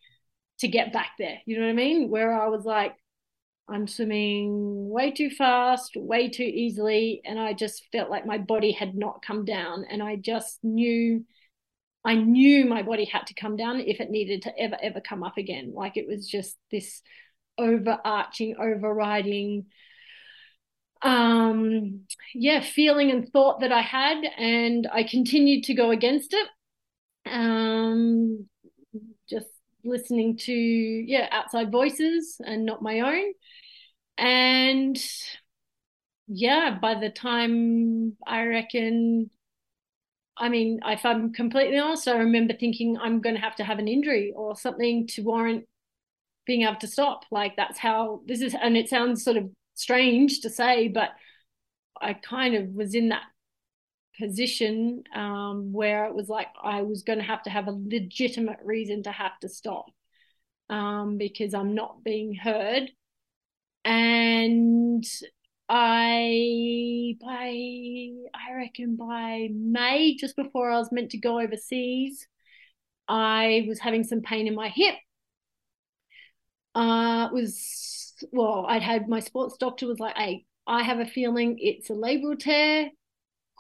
to 0.59 0.67
get 0.67 0.93
back 0.93 1.11
there. 1.17 1.39
You 1.45 1.57
know 1.57 1.65
what 1.65 1.71
I 1.71 1.75
mean? 1.75 2.09
Where 2.09 2.39
I 2.39 2.47
was 2.47 2.63
like, 2.63 2.95
I'm 3.69 3.87
swimming 3.87 4.89
way 4.89 5.11
too 5.11 5.29
fast, 5.29 5.95
way 5.95 6.29
too 6.29 6.43
easily. 6.43 7.21
And 7.25 7.39
I 7.39 7.53
just 7.53 7.83
felt 7.91 8.09
like 8.09 8.25
my 8.25 8.37
body 8.37 8.71
had 8.71 8.95
not 8.95 9.23
come 9.25 9.45
down. 9.45 9.85
And 9.89 10.03
I 10.03 10.17
just 10.17 10.59
knew, 10.63 11.25
I 12.03 12.15
knew 12.15 12.65
my 12.65 12.81
body 12.83 13.05
had 13.05 13.27
to 13.27 13.33
come 13.33 13.55
down 13.55 13.79
if 13.79 13.99
it 14.01 14.09
needed 14.09 14.43
to 14.43 14.59
ever, 14.59 14.77
ever 14.81 15.01
come 15.01 15.23
up 15.23 15.37
again. 15.37 15.71
Like 15.73 15.95
it 15.97 16.07
was 16.07 16.27
just 16.27 16.57
this 16.71 17.01
overarching, 17.57 18.57
overriding, 18.59 19.67
um, 21.03 22.01
yeah, 22.33 22.61
feeling 22.61 23.11
and 23.11 23.29
thought 23.31 23.59
that 23.61 23.71
I 23.71 23.81
had. 23.81 24.23
And 24.37 24.87
I 24.91 25.03
continued 25.03 25.65
to 25.65 25.73
go 25.73 25.91
against 25.91 26.33
it. 26.33 26.47
Um, 27.25 28.47
just 29.29 29.47
listening 29.83 30.37
to 30.37 30.53
yeah 30.53 31.27
outside 31.31 31.71
voices 31.71 32.39
and 32.45 32.65
not 32.65 32.81
my 32.81 33.01
own 33.01 33.33
and 34.17 34.97
yeah 36.27 36.77
by 36.81 36.95
the 36.95 37.09
time 37.09 38.15
i 38.25 38.43
reckon 38.45 39.29
i 40.37 40.49
mean 40.49 40.79
if 40.85 41.05
i'm 41.05 41.31
completely 41.33 41.77
honest 41.77 42.07
i 42.07 42.15
remember 42.17 42.53
thinking 42.53 42.97
i'm 42.97 43.21
going 43.21 43.35
to 43.35 43.41
have 43.41 43.55
to 43.55 43.63
have 43.63 43.79
an 43.79 43.87
injury 43.87 44.33
or 44.35 44.55
something 44.55 45.07
to 45.07 45.21
warrant 45.21 45.65
being 46.45 46.63
able 46.63 46.75
to 46.75 46.87
stop 46.87 47.23
like 47.31 47.55
that's 47.55 47.79
how 47.79 48.21
this 48.25 48.41
is 48.41 48.55
and 48.61 48.77
it 48.77 48.89
sounds 48.89 49.23
sort 49.23 49.37
of 49.37 49.49
strange 49.73 50.41
to 50.41 50.49
say 50.49 50.87
but 50.87 51.09
i 52.01 52.13
kind 52.13 52.55
of 52.55 52.67
was 52.69 52.95
in 52.95 53.09
that 53.09 53.23
position 54.19 55.03
um, 55.15 55.73
where 55.73 56.05
it 56.05 56.13
was 56.13 56.29
like 56.29 56.47
I 56.61 56.81
was 56.83 57.03
going 57.03 57.19
to 57.19 57.25
have 57.25 57.43
to 57.43 57.49
have 57.49 57.67
a 57.67 57.71
legitimate 57.71 58.59
reason 58.63 59.03
to 59.03 59.11
have 59.11 59.39
to 59.41 59.49
stop 59.49 59.85
um, 60.69 61.17
because 61.17 61.53
I'm 61.53 61.73
not 61.75 62.03
being 62.03 62.35
heard. 62.35 62.91
And 63.85 65.03
I, 65.67 67.15
by, 67.21 67.49
I 68.33 68.53
reckon 68.55 68.95
by 68.95 69.49
May, 69.51 70.15
just 70.15 70.35
before 70.35 70.71
I 70.71 70.77
was 70.77 70.91
meant 70.91 71.11
to 71.11 71.17
go 71.17 71.39
overseas, 71.39 72.27
I 73.07 73.65
was 73.67 73.79
having 73.79 74.03
some 74.03 74.21
pain 74.21 74.47
in 74.47 74.55
my 74.55 74.69
hip. 74.69 74.95
Uh, 76.75 77.29
it 77.31 77.33
was, 77.33 78.02
well, 78.31 78.65
I'd 78.67 78.83
had 78.83 79.07
my 79.07 79.19
sports 79.19 79.57
doctor 79.57 79.87
was 79.87 79.99
like, 79.99 80.15
hey, 80.17 80.45
I 80.65 80.83
have 80.83 80.99
a 80.99 81.05
feeling 81.05 81.57
it's 81.59 81.89
a 81.89 81.93
labral 81.93 82.37
tear 82.37 82.89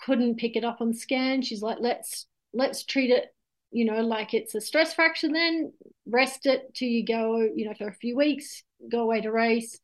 couldn't 0.05 0.37
pick 0.37 0.55
it 0.55 0.63
up 0.63 0.81
on 0.81 0.93
scan. 0.93 1.41
She's 1.41 1.61
like, 1.61 1.77
let's 1.79 2.25
let's 2.53 2.83
treat 2.83 3.09
it, 3.09 3.33
you 3.71 3.85
know, 3.85 4.01
like 4.01 4.33
it's 4.33 4.55
a 4.55 4.61
stress 4.61 4.93
fracture. 4.93 5.29
Then 5.29 5.73
rest 6.05 6.45
it 6.45 6.73
till 6.73 6.89
you 6.89 7.05
go, 7.05 7.47
you 7.55 7.65
know, 7.65 7.73
for 7.73 7.87
a 7.87 7.95
few 7.95 8.15
weeks, 8.15 8.63
go 8.91 9.01
away 9.01 9.21
to 9.21 9.31
race, 9.31 9.79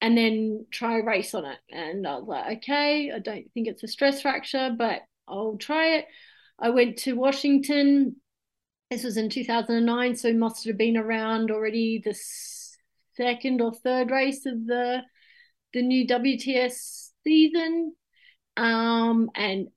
and 0.00 0.16
then 0.16 0.66
try 0.70 0.96
race 0.96 1.34
on 1.34 1.44
it. 1.44 1.58
And 1.70 2.06
I 2.06 2.16
was 2.16 2.28
like, 2.28 2.58
okay, 2.58 3.10
I 3.14 3.18
don't 3.18 3.50
think 3.52 3.68
it's 3.68 3.82
a 3.82 3.88
stress 3.88 4.22
fracture, 4.22 4.74
but 4.76 5.00
I'll 5.28 5.56
try 5.58 5.96
it. 5.96 6.06
I 6.58 6.70
went 6.70 6.98
to 6.98 7.14
Washington. 7.14 8.16
This 8.90 9.04
was 9.04 9.16
in 9.16 9.30
2009, 9.30 10.16
so 10.16 10.32
must 10.34 10.66
have 10.66 10.76
been 10.76 10.98
around 10.98 11.50
already 11.50 12.00
the 12.04 12.14
second 13.16 13.60
or 13.60 13.72
third 13.72 14.10
race 14.10 14.46
of 14.46 14.66
the 14.66 15.02
the 15.72 15.82
new 15.82 16.06
WTS 16.06 17.10
season. 17.24 17.94
Um, 18.56 19.30
and 19.34 19.68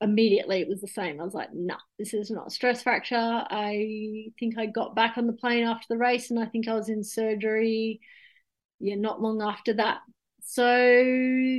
immediately 0.00 0.60
it 0.60 0.68
was 0.68 0.80
the 0.80 0.88
same. 0.88 1.20
I 1.20 1.24
was 1.24 1.34
like, 1.34 1.52
no, 1.52 1.74
nah, 1.74 1.80
this 1.98 2.14
is 2.14 2.30
not 2.30 2.52
stress 2.52 2.82
fracture. 2.82 3.16
I 3.16 4.32
think 4.38 4.58
I 4.58 4.66
got 4.66 4.94
back 4.94 5.18
on 5.18 5.26
the 5.26 5.32
plane 5.32 5.64
after 5.64 5.86
the 5.88 5.98
race 5.98 6.30
and 6.30 6.40
I 6.40 6.46
think 6.46 6.68
I 6.68 6.74
was 6.74 6.88
in 6.88 7.04
surgery, 7.04 8.00
yeah, 8.78 8.96
not 8.96 9.20
long 9.20 9.42
after 9.42 9.74
that. 9.74 9.98
So 10.42 10.64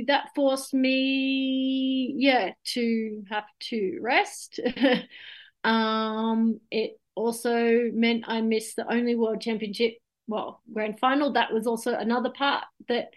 that 0.08 0.30
forced 0.34 0.74
me, 0.74 2.14
yeah, 2.16 2.52
to 2.74 3.22
have 3.30 3.44
to 3.70 3.98
rest. 4.02 4.60
um, 5.64 6.60
it 6.70 6.98
also 7.14 7.90
meant 7.92 8.24
I 8.26 8.40
missed 8.40 8.76
the 8.76 8.92
only 8.92 9.14
world 9.14 9.40
championship, 9.40 9.94
well, 10.26 10.60
grand 10.72 10.98
final. 10.98 11.32
That 11.32 11.52
was 11.52 11.66
also 11.66 11.94
another 11.94 12.30
part 12.30 12.64
that 12.88 13.10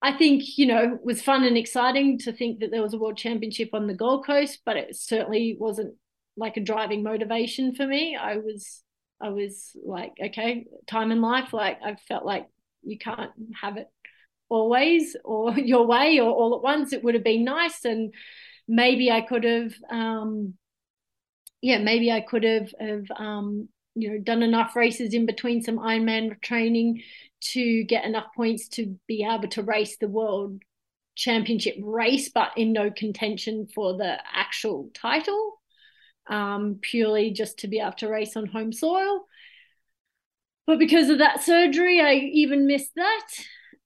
I 0.00 0.12
think, 0.12 0.58
you 0.58 0.66
know, 0.66 0.98
was 1.04 1.22
fun 1.22 1.44
and 1.44 1.56
exciting 1.56 2.18
to 2.20 2.32
think 2.32 2.58
that 2.60 2.72
there 2.72 2.82
was 2.82 2.92
a 2.92 2.98
world 2.98 3.16
championship 3.16 3.70
on 3.72 3.86
the 3.86 3.94
Gold 3.94 4.26
Coast, 4.26 4.60
but 4.64 4.76
it 4.76 4.96
certainly 4.96 5.56
wasn't 5.58 5.94
like 6.36 6.56
a 6.56 6.60
driving 6.60 7.02
motivation 7.04 7.74
for 7.74 7.86
me. 7.86 8.16
I 8.16 8.38
was 8.38 8.82
I 9.20 9.28
was 9.28 9.76
like, 9.84 10.14
okay, 10.20 10.66
time 10.88 11.12
in 11.12 11.20
life, 11.20 11.52
like 11.52 11.78
I 11.84 11.94
felt 12.08 12.24
like 12.24 12.48
you 12.82 12.98
can't 12.98 13.30
have 13.60 13.76
it 13.76 13.86
always 14.48 15.16
or 15.24 15.52
your 15.58 15.86
way 15.86 16.18
or 16.18 16.30
all 16.30 16.56
at 16.56 16.62
once. 16.62 16.92
It 16.92 17.04
would 17.04 17.14
have 17.14 17.24
been 17.24 17.44
nice 17.44 17.84
and 17.84 18.12
maybe 18.66 19.10
I 19.10 19.20
could 19.20 19.44
have 19.44 19.72
um 19.90 20.54
yeah, 21.60 21.78
maybe 21.78 22.10
I 22.10 22.20
could 22.20 22.42
have 22.42 22.74
have 22.80 23.04
um 23.16 23.68
you 23.94 24.10
know 24.10 24.18
done 24.18 24.42
enough 24.42 24.74
races 24.76 25.14
in 25.14 25.26
between 25.26 25.62
some 25.62 25.78
Ironman 25.78 26.40
training 26.40 27.02
to 27.40 27.84
get 27.84 28.04
enough 28.04 28.26
points 28.34 28.68
to 28.68 28.98
be 29.06 29.26
able 29.28 29.48
to 29.48 29.62
race 29.62 29.96
the 29.98 30.08
world 30.08 30.62
championship 31.14 31.76
race, 31.80 32.30
but 32.30 32.52
in 32.56 32.72
no 32.72 32.90
contention 32.90 33.68
for 33.74 33.96
the 33.96 34.18
actual 34.32 34.90
title, 34.94 35.60
um, 36.28 36.78
purely 36.80 37.32
just 37.32 37.58
to 37.60 37.68
be 37.68 37.80
able 37.80 37.92
to 37.92 38.08
race 38.08 38.36
on 38.36 38.46
home 38.46 38.72
soil. 38.72 39.26
but 40.66 40.78
because 40.78 41.10
of 41.10 41.18
that 41.18 41.42
surgery, 41.42 42.00
I 42.00 42.14
even 42.14 42.66
missed 42.66 42.94
that. 42.96 43.26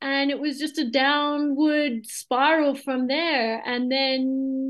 And 0.02 0.30
it 0.30 0.38
was 0.38 0.58
just 0.58 0.78
a 0.78 0.90
downward 0.90 2.06
spiral 2.06 2.74
from 2.74 3.08
there. 3.08 3.62
And 3.64 3.90
then 3.90 4.65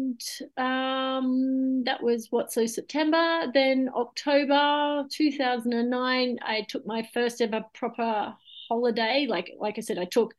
um, 0.57 1.85
that 1.85 2.03
was 2.03 2.29
what, 2.31 2.53
so 2.53 2.67
September. 2.67 3.51
Then 3.53 3.91
October 3.95 5.05
2009, 5.11 6.39
I 6.43 6.67
took 6.69 6.87
my 6.87 7.09
first 7.15 7.41
ever 7.41 7.65
proper 7.75 8.35
holiday. 8.69 9.27
Like, 9.29 9.51
like 9.59 9.79
I 9.79 9.81
said, 9.81 9.99
I 9.99 10.05
took 10.05 10.35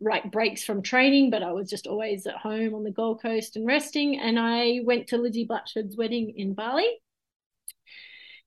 right 0.00 0.30
breaks 0.30 0.64
from 0.64 0.82
training, 0.82 1.30
but 1.30 1.42
I 1.42 1.52
was 1.52 1.68
just 1.68 1.86
always 1.86 2.26
at 2.26 2.36
home 2.36 2.74
on 2.74 2.84
the 2.84 2.90
Gold 2.90 3.20
Coast 3.20 3.56
and 3.56 3.66
resting. 3.66 4.18
And 4.18 4.38
I 4.38 4.80
went 4.84 5.08
to 5.08 5.18
Lizzie 5.18 5.46
Blatchford's 5.46 5.96
wedding 5.96 6.34
in 6.36 6.54
Bali. 6.54 6.88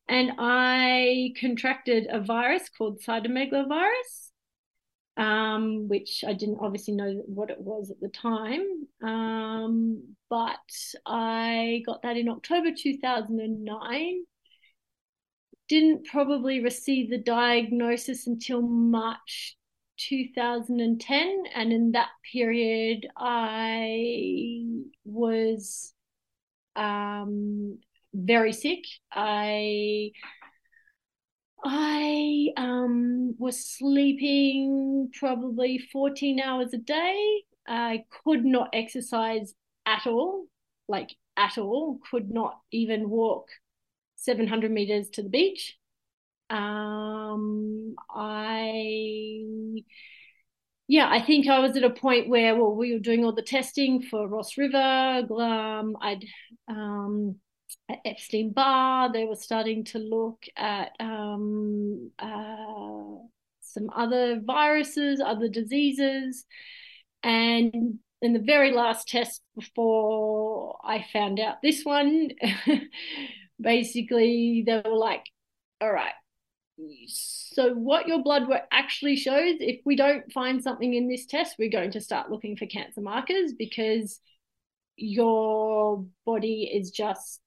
And 0.07 0.31
I 0.39 1.33
contracted 1.39 2.07
a 2.09 2.19
virus 2.19 2.67
called 2.69 3.01
cytomegalovirus, 3.01 4.30
um, 5.21 5.87
which 5.87 6.23
I 6.27 6.33
didn't 6.33 6.57
obviously 6.61 6.95
know 6.95 7.21
what 7.27 7.51
it 7.51 7.61
was 7.61 7.91
at 7.91 7.99
the 8.01 8.09
time. 8.09 8.87
Um, 9.03 10.15
but 10.29 10.57
I 11.05 11.83
got 11.85 12.01
that 12.01 12.17
in 12.17 12.27
October 12.27 12.69
2009 12.75 14.23
didn't 15.69 16.05
probably 16.05 16.61
receive 16.61 17.09
the 17.09 17.17
diagnosis 17.17 18.27
until 18.27 18.61
March 18.61 19.55
2010 20.09 21.43
and 21.53 21.71
in 21.71 21.91
that 21.91 22.09
period 22.31 23.05
i 23.15 24.63
was 25.05 25.93
um, 26.75 27.77
very 28.13 28.51
sick 28.51 28.83
i 29.11 30.09
i 31.63 32.47
um, 32.57 33.35
was 33.37 33.65
sleeping 33.65 35.09
probably 35.17 35.77
14 35.91 36.39
hours 36.39 36.73
a 36.73 36.77
day. 36.77 37.43
I 37.67 38.05
could 38.23 38.43
not 38.43 38.69
exercise 38.73 39.53
at 39.85 40.07
all 40.07 40.45
like 40.91 41.15
at 41.37 41.57
all. 41.57 41.99
Could 42.11 42.29
not 42.29 42.59
even 42.71 43.09
walk 43.09 43.47
700 44.17 44.71
meters 44.71 45.09
to 45.11 45.23
the 45.23 45.29
beach. 45.29 45.77
Um, 46.49 47.95
I 48.13 49.43
yeah, 50.87 51.07
I 51.09 51.21
think 51.21 51.47
I 51.47 51.59
was 51.59 51.77
at 51.77 51.83
a 51.83 51.89
point 51.89 52.27
where 52.27 52.55
well, 52.55 52.75
we 52.75 52.93
were 52.93 52.99
doing 52.99 53.23
all 53.23 53.33
the 53.33 53.41
testing 53.41 54.01
for 54.03 54.27
Ross 54.27 54.57
River. 54.57 54.77
Um, 54.77 55.95
I'd 56.01 56.25
um, 56.67 57.37
Epstein 58.05 58.51
Barr. 58.51 59.11
They 59.11 59.25
were 59.25 59.35
starting 59.35 59.83
to 59.85 59.99
look 59.99 60.43
at 60.55 60.91
um, 60.99 62.11
uh, 62.19 63.25
some 63.61 63.89
other 63.95 64.39
viruses, 64.43 65.21
other 65.21 65.47
diseases, 65.47 66.45
and 67.23 67.99
in 68.21 68.33
the 68.33 68.39
very 68.39 68.71
last 68.71 69.07
test 69.07 69.41
before 69.55 70.77
I 70.83 71.05
found 71.11 71.39
out 71.39 71.61
this 71.61 71.83
one, 71.83 72.29
basically 73.61 74.63
they 74.65 74.81
were 74.85 74.95
like, 74.95 75.25
"All 75.79 75.91
right, 75.91 76.13
so 77.07 77.73
what 77.73 78.07
your 78.07 78.23
blood 78.23 78.47
work 78.47 78.63
actually 78.71 79.15
shows 79.15 79.55
if 79.59 79.81
we 79.85 79.95
don't 79.95 80.31
find 80.31 80.63
something 80.63 80.93
in 80.93 81.07
this 81.07 81.25
test 81.25 81.55
we're 81.59 81.69
going 81.69 81.91
to 81.91 82.01
start 82.01 82.31
looking 82.31 82.55
for 82.55 82.65
cancer 82.65 83.01
markers 83.01 83.53
because 83.57 84.19
your 84.95 86.05
body 86.25 86.69
is 86.73 86.91
just 86.91 87.41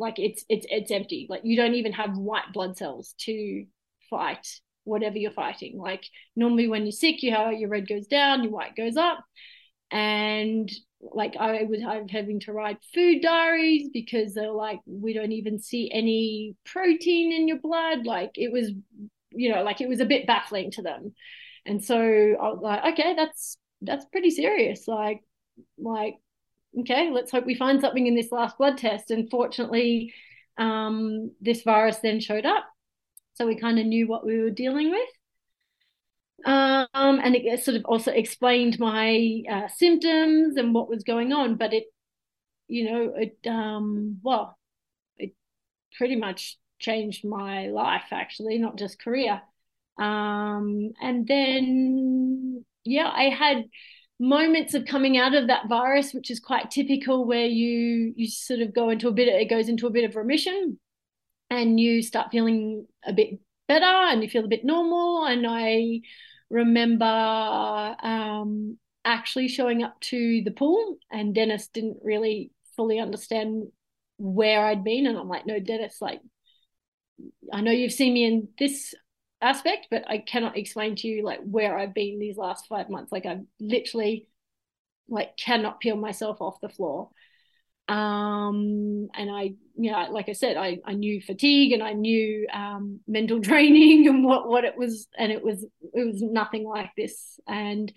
like 0.00 0.18
it's 0.18 0.44
it's 0.48 0.66
it's 0.68 0.90
empty 0.90 1.26
like 1.30 1.42
you 1.44 1.56
don't 1.56 1.74
even 1.74 1.92
have 1.92 2.16
white 2.16 2.52
blood 2.52 2.76
cells 2.76 3.14
to 3.18 3.64
fight 4.08 4.46
whatever 4.84 5.18
you're 5.18 5.30
fighting 5.30 5.78
like 5.78 6.04
normally 6.34 6.66
when 6.66 6.82
you're 6.82 6.92
sick 6.92 7.22
you 7.22 7.30
have 7.32 7.52
your 7.52 7.68
red 7.68 7.86
goes 7.86 8.06
down 8.06 8.42
your 8.42 8.52
white 8.52 8.74
goes 8.74 8.96
up 8.96 9.24
and 9.90 10.70
like 11.00 11.36
I 11.38 11.64
was 11.64 11.80
having 12.10 12.40
to 12.40 12.52
write 12.52 12.78
food 12.94 13.22
diaries 13.22 13.88
because 13.92 14.34
they're 14.34 14.50
like, 14.50 14.80
we 14.86 15.12
don't 15.14 15.32
even 15.32 15.58
see 15.58 15.90
any 15.90 16.56
protein 16.66 17.32
in 17.32 17.48
your 17.48 17.58
blood. 17.58 18.04
Like 18.04 18.32
it 18.34 18.52
was, 18.52 18.70
you 19.30 19.52
know, 19.52 19.62
like 19.62 19.80
it 19.80 19.88
was 19.88 20.00
a 20.00 20.04
bit 20.04 20.26
baffling 20.26 20.70
to 20.72 20.82
them. 20.82 21.14
And 21.64 21.82
so 21.84 21.96
I 21.96 22.48
was 22.48 22.60
like, 22.62 22.92
okay, 22.92 23.14
that's 23.16 23.56
that's 23.82 24.04
pretty 24.06 24.30
serious. 24.30 24.86
Like, 24.86 25.20
like, 25.78 26.16
okay, 26.80 27.10
let's 27.10 27.30
hope 27.30 27.44
we 27.44 27.54
find 27.54 27.80
something 27.80 28.06
in 28.06 28.14
this 28.14 28.32
last 28.32 28.58
blood 28.58 28.78
test. 28.78 29.10
And 29.10 29.30
fortunately, 29.30 30.14
um, 30.58 31.32
this 31.40 31.62
virus 31.62 31.98
then 31.98 32.20
showed 32.20 32.46
up. 32.46 32.64
So 33.34 33.46
we 33.46 33.56
kind 33.56 33.78
of 33.78 33.86
knew 33.86 34.06
what 34.06 34.24
we 34.24 34.38
were 34.38 34.50
dealing 34.50 34.90
with 34.90 35.08
um, 36.44 36.88
and 36.94 37.36
it 37.36 37.62
sort 37.62 37.76
of 37.76 37.84
also 37.84 38.12
explained 38.12 38.78
my 38.78 39.42
uh, 39.50 39.68
symptoms 39.68 40.56
and 40.56 40.74
what 40.74 40.88
was 40.88 41.04
going 41.04 41.32
on. 41.32 41.56
But 41.56 41.74
it, 41.74 41.84
you 42.68 42.84
know, 42.90 43.14
it 43.16 43.38
um, 43.46 44.20
well, 44.22 44.56
it 45.18 45.34
pretty 45.96 46.16
much 46.16 46.58
changed 46.78 47.24
my 47.24 47.68
life 47.68 48.04
actually, 48.10 48.58
not 48.58 48.78
just 48.78 49.02
career. 49.02 49.42
Um, 49.98 50.92
and 51.00 51.26
then 51.26 52.64
yeah, 52.84 53.10
I 53.12 53.24
had 53.24 53.64
moments 54.20 54.74
of 54.74 54.84
coming 54.84 55.16
out 55.16 55.34
of 55.34 55.48
that 55.48 55.68
virus, 55.68 56.12
which 56.12 56.30
is 56.30 56.38
quite 56.38 56.70
typical, 56.70 57.24
where 57.24 57.46
you 57.46 58.12
you 58.16 58.28
sort 58.28 58.60
of 58.60 58.74
go 58.74 58.90
into 58.90 59.08
a 59.08 59.12
bit, 59.12 59.28
it 59.28 59.50
goes 59.50 59.68
into 59.68 59.86
a 59.86 59.90
bit 59.90 60.04
of 60.04 60.14
remission, 60.14 60.78
and 61.48 61.80
you 61.80 62.02
start 62.02 62.30
feeling 62.30 62.86
a 63.04 63.12
bit 63.12 63.40
better, 63.66 63.84
and 63.84 64.22
you 64.22 64.28
feel 64.28 64.44
a 64.44 64.48
bit 64.48 64.64
normal. 64.64 65.24
And 65.24 65.46
I 65.48 66.02
remember 66.50 67.04
um, 67.04 68.78
actually 69.04 69.48
showing 69.48 69.82
up 69.82 69.98
to 70.00 70.42
the 70.44 70.50
pool, 70.50 70.98
and 71.10 71.34
Dennis 71.34 71.68
didn't 71.68 71.98
really 72.04 72.52
fully 72.76 72.98
understand 72.98 73.68
where 74.18 74.64
I'd 74.66 74.84
been. 74.84 75.06
And 75.06 75.16
I'm 75.16 75.28
like, 75.28 75.46
no, 75.46 75.58
Dennis, 75.58 75.96
like, 76.00 76.20
I 77.52 77.62
know 77.62 77.72
you've 77.72 77.92
seen 77.92 78.12
me 78.12 78.24
in 78.24 78.48
this 78.58 78.94
aspect, 79.40 79.88
but 79.90 80.04
I 80.08 80.18
cannot 80.18 80.56
explain 80.56 80.96
to 80.96 81.08
you 81.08 81.24
like 81.24 81.40
where 81.44 81.78
I've 81.78 81.94
been 81.94 82.18
these 82.18 82.36
last 82.36 82.66
five 82.68 82.90
months. 82.90 83.12
Like, 83.12 83.26
I've 83.26 83.44
literally 83.58 84.28
like 85.08 85.36
cannot 85.36 85.80
peel 85.80 85.96
myself 85.96 86.40
off 86.40 86.60
the 86.60 86.68
floor 86.68 87.10
um, 87.90 89.08
and 89.14 89.30
I, 89.30 89.54
you 89.76 89.90
know, 89.90 90.06
like 90.12 90.28
I 90.28 90.32
said, 90.32 90.56
I, 90.56 90.78
I 90.84 90.92
knew 90.92 91.20
fatigue 91.20 91.72
and 91.72 91.82
I 91.82 91.92
knew 91.92 92.46
um, 92.52 93.00
mental 93.08 93.40
training 93.42 94.06
and 94.06 94.24
what, 94.24 94.48
what 94.48 94.64
it 94.64 94.76
was, 94.76 95.08
and 95.18 95.32
it 95.32 95.42
was 95.42 95.64
it 95.92 96.06
was 96.06 96.22
nothing 96.22 96.64
like 96.64 96.90
this. 96.96 97.40
And 97.48 97.92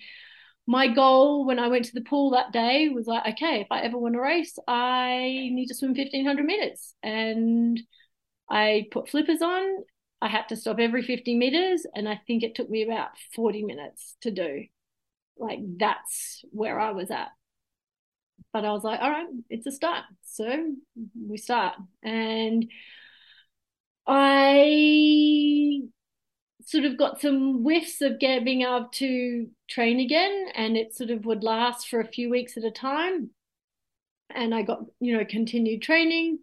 my 0.65 0.87
goal 0.87 1.45
when 1.45 1.59
I 1.59 1.67
went 1.67 1.85
to 1.85 1.93
the 1.93 2.01
pool 2.01 2.31
that 2.31 2.51
day 2.51 2.89
was 2.89 3.05
like, 3.05 3.35
okay, 3.35 3.61
if 3.61 3.67
I 3.69 3.81
ever 3.81 3.97
want 3.97 4.15
to 4.15 4.21
race, 4.21 4.57
I 4.67 5.49
need 5.51 5.67
to 5.67 5.75
swim 5.75 5.93
fifteen 5.93 6.25
hundred 6.25 6.45
meters, 6.47 6.95
and 7.03 7.79
I 8.49 8.87
put 8.91 9.09
flippers 9.09 9.43
on. 9.43 9.83
I 10.23 10.29
had 10.29 10.49
to 10.49 10.55
stop 10.55 10.79
every 10.79 11.03
50 11.03 11.35
meters, 11.35 11.85
and 11.93 12.07
I 12.07 12.19
think 12.25 12.43
it 12.43 12.55
took 12.55 12.69
me 12.69 12.83
about 12.83 13.09
40 13.35 13.63
minutes 13.63 14.15
to 14.21 14.31
do. 14.31 14.65
Like 15.37 15.59
that's 15.77 16.45
where 16.51 16.79
I 16.79 16.91
was 16.91 17.11
at 17.11 17.29
but 18.53 18.65
I 18.65 18.71
was 18.71 18.83
like, 18.83 19.01
all 19.01 19.09
right, 19.09 19.27
it's 19.49 19.65
a 19.65 19.71
start. 19.71 20.05
So 20.23 20.75
we 21.27 21.37
start. 21.37 21.75
And 22.03 22.69
I 24.05 25.81
sort 26.65 26.85
of 26.85 26.97
got 26.97 27.19
some 27.19 27.63
whiffs 27.63 28.01
of 28.01 28.19
get, 28.19 28.45
being 28.45 28.61
able 28.61 28.89
to 28.93 29.49
train 29.67 29.99
again, 29.99 30.47
and 30.55 30.77
it 30.77 30.95
sort 30.95 31.09
of 31.09 31.25
would 31.25 31.43
last 31.43 31.87
for 31.89 31.99
a 31.99 32.07
few 32.07 32.29
weeks 32.29 32.55
at 32.55 32.63
a 32.63 32.71
time. 32.71 33.31
And 34.29 34.53
I 34.53 34.61
got, 34.61 34.85
you 34.99 35.17
know, 35.17 35.25
continued 35.25 35.81
training. 35.81 36.39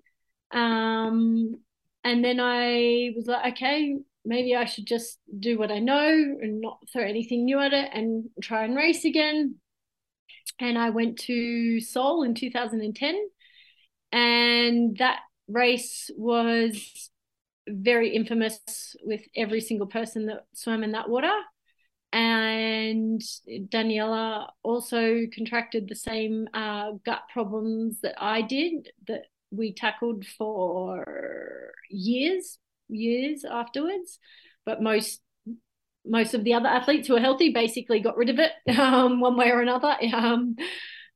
Um, 0.50 1.60
and 2.04 2.24
then 2.24 2.40
I 2.40 3.12
was 3.16 3.26
like, 3.26 3.54
okay, 3.54 3.96
maybe 4.24 4.54
I 4.54 4.64
should 4.64 4.86
just 4.86 5.18
do 5.38 5.58
what 5.58 5.70
I 5.70 5.78
know 5.78 6.08
and 6.08 6.60
not 6.60 6.78
throw 6.92 7.02
anything 7.02 7.44
new 7.44 7.58
at 7.58 7.72
it 7.72 7.90
and 7.92 8.28
try 8.42 8.64
and 8.64 8.76
race 8.76 9.04
again 9.04 9.56
and 10.60 10.78
I 10.78 10.90
went 10.90 11.18
to 11.20 11.80
Seoul 11.80 12.22
in 12.22 12.34
2010. 12.34 13.28
And 14.12 14.96
that 14.98 15.20
race 15.48 16.10
was 16.16 17.10
very 17.68 18.14
infamous 18.14 18.60
with 19.02 19.22
every 19.36 19.60
single 19.60 19.86
person 19.86 20.26
that 20.26 20.44
swam 20.54 20.84
in 20.84 20.92
that 20.92 21.08
water. 21.08 21.32
And 22.12 23.22
Daniela 23.48 24.48
also 24.62 25.22
contracted 25.32 25.88
the 25.88 25.94
same 25.94 26.48
uh, 26.52 26.92
gut 27.04 27.22
problems 27.32 28.00
that 28.02 28.16
I 28.18 28.42
did, 28.42 28.90
that 29.06 29.26
we 29.50 29.72
tackled 29.72 30.26
for 30.26 31.72
years, 31.88 32.58
years 32.88 33.44
afterwards. 33.44 34.18
But 34.64 34.82
most 34.82 35.20
most 36.06 36.32
of 36.32 36.44
the 36.44 36.54
other 36.54 36.68
athletes 36.68 37.06
who 37.08 37.16
are 37.16 37.20
healthy 37.20 37.52
basically 37.52 38.00
got 38.00 38.16
rid 38.16 38.30
of 38.30 38.38
it 38.38 38.52
um, 38.78 39.20
one 39.20 39.36
way 39.36 39.50
or 39.50 39.60
another 39.60 39.96
um, 40.14 40.56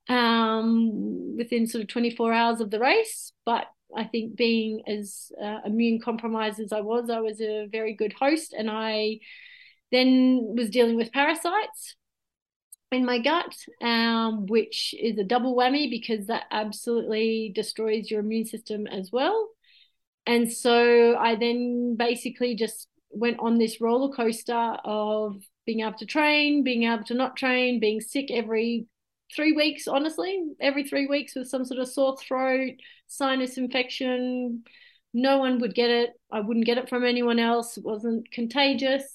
um, 0.09 1.37
within 1.37 1.67
sort 1.67 1.83
of 1.83 1.89
24 1.89 2.33
hours 2.33 2.61
of 2.61 2.71
the 2.71 2.79
race. 2.79 3.33
But 3.47 3.67
I 3.97 4.05
think 4.05 4.37
being 4.37 4.83
as 4.87 5.31
uh, 5.43 5.61
immune 5.65 6.01
compromised 6.01 6.61
as 6.61 6.73
I 6.73 6.81
was, 6.81 7.11
I 7.11 7.21
was 7.21 7.41
a 7.41 7.67
very 7.71 7.95
good 7.95 8.13
host, 8.13 8.53
and 8.53 8.71
I 8.71 9.21
then 9.93 10.55
was 10.57 10.71
dealing 10.71 10.97
with 10.97 11.13
parasites 11.13 11.95
in 12.93 13.05
my 13.05 13.19
gut, 13.19 13.55
um, 13.83 14.47
which 14.47 14.95
is 14.99 15.19
a 15.19 15.25
double 15.25 15.57
whammy 15.57 15.91
because 15.91 16.27
that 16.27 16.45
absolutely 16.51 17.53
destroys 17.55 18.11
your 18.11 18.21
immune 18.21 18.47
system 18.47 18.87
as 18.87 19.11
well. 19.13 19.49
And 20.27 20.51
so 20.51 21.17
I 21.17 21.35
then 21.35 21.97
basically 21.99 22.55
just 22.55 22.89
went 23.11 23.39
on 23.41 23.59
this 23.59 23.81
roller 23.81 24.15
coaster 24.15 24.77
of 24.85 25.43
being 25.67 25.81
able 25.81 25.99
to 25.99 26.07
train, 26.07 26.63
being 26.65 26.85
able 26.85 27.05
to 27.05 27.15
not 27.15 27.37
train, 27.37 27.81
being 27.81 28.01
sick 28.01 28.31
every 28.31 28.87
three 29.35 29.53
weeks, 29.53 29.89
honestly, 29.89 30.43
every 30.61 30.85
three 30.85 31.07
weeks 31.07 31.35
with 31.35 31.49
some 31.49 31.65
sort 31.65 31.81
of 31.81 31.89
sore 31.89 32.17
throat, 32.17 32.73
sinus 33.07 33.59
infection. 33.59 34.65
No 35.13 35.39
one 35.39 35.61
would 35.61 35.75
get 35.75 35.91
it. 35.91 36.11
I 36.33 36.41
wouldn't 36.41 36.67
get 36.67 36.79
it 36.79 36.89
from 36.89 37.05
anyone 37.05 37.39
else. 37.39 37.77
It 37.77 37.85
wasn't 37.85 38.31
contagious 38.31 39.14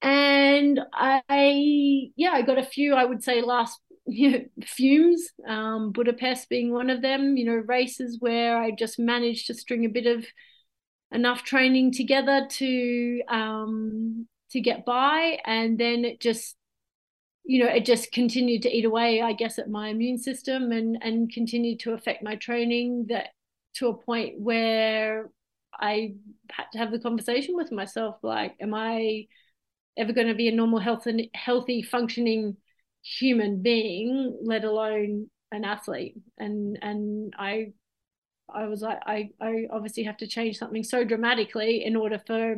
and 0.00 0.80
I 0.92 2.10
yeah 2.16 2.30
I 2.32 2.42
got 2.42 2.58
a 2.58 2.64
few 2.64 2.94
I 2.94 3.04
would 3.04 3.22
say 3.24 3.42
last 3.42 3.80
you 4.06 4.30
know, 4.30 4.44
fumes 4.64 5.28
um, 5.46 5.92
Budapest 5.92 6.48
being 6.48 6.72
one 6.72 6.88
of 6.90 7.02
them 7.02 7.36
you 7.36 7.44
know 7.44 7.62
races 7.66 8.16
where 8.20 8.56
I 8.56 8.70
just 8.70 8.98
managed 8.98 9.48
to 9.48 9.54
string 9.54 9.84
a 9.84 9.88
bit 9.88 10.06
of 10.06 10.24
enough 11.12 11.42
training 11.42 11.92
together 11.92 12.46
to 12.48 13.22
um, 13.28 14.26
to 14.50 14.60
get 14.60 14.84
by. 14.84 15.38
And 15.44 15.78
then 15.78 16.04
it 16.04 16.20
just 16.20 16.56
you 17.44 17.64
know 17.64 17.70
it 17.70 17.84
just 17.84 18.12
continued 18.12 18.62
to 18.62 18.70
eat 18.70 18.84
away 18.84 19.22
I 19.22 19.32
guess 19.32 19.58
at 19.58 19.70
my 19.70 19.88
immune 19.88 20.18
system 20.18 20.72
and 20.72 20.98
and 21.00 21.32
continued 21.32 21.80
to 21.80 21.92
affect 21.92 22.22
my 22.22 22.36
training 22.36 23.06
that 23.08 23.30
to 23.74 23.88
a 23.88 23.94
point 23.96 24.38
where 24.38 25.30
I 25.72 26.14
had 26.50 26.66
to 26.72 26.78
have 26.78 26.90
the 26.90 26.98
conversation 26.98 27.56
with 27.56 27.72
myself 27.72 28.16
like 28.22 28.56
am 28.60 28.74
I 28.74 29.28
ever 29.98 30.12
going 30.12 30.28
to 30.28 30.34
be 30.34 30.48
a 30.48 30.52
normal, 30.52 30.78
health 30.78 31.06
and 31.06 31.22
healthy, 31.34 31.82
functioning 31.82 32.56
human 33.02 33.62
being, 33.62 34.38
let 34.42 34.64
alone 34.64 35.28
an 35.52 35.64
athlete. 35.64 36.16
And 36.38 36.78
and 36.80 37.34
I 37.38 37.72
I 38.48 38.66
was 38.66 38.80
like, 38.80 38.98
I 39.04 39.30
I 39.40 39.66
obviously 39.70 40.04
have 40.04 40.18
to 40.18 40.26
change 40.26 40.58
something 40.58 40.82
so 40.82 41.04
dramatically 41.04 41.84
in 41.84 41.96
order 41.96 42.20
for 42.26 42.56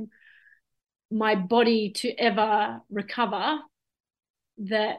my 1.11 1.35
body 1.35 1.93
to 1.97 2.11
ever 2.15 2.81
recover 2.91 3.59
that 4.59 4.99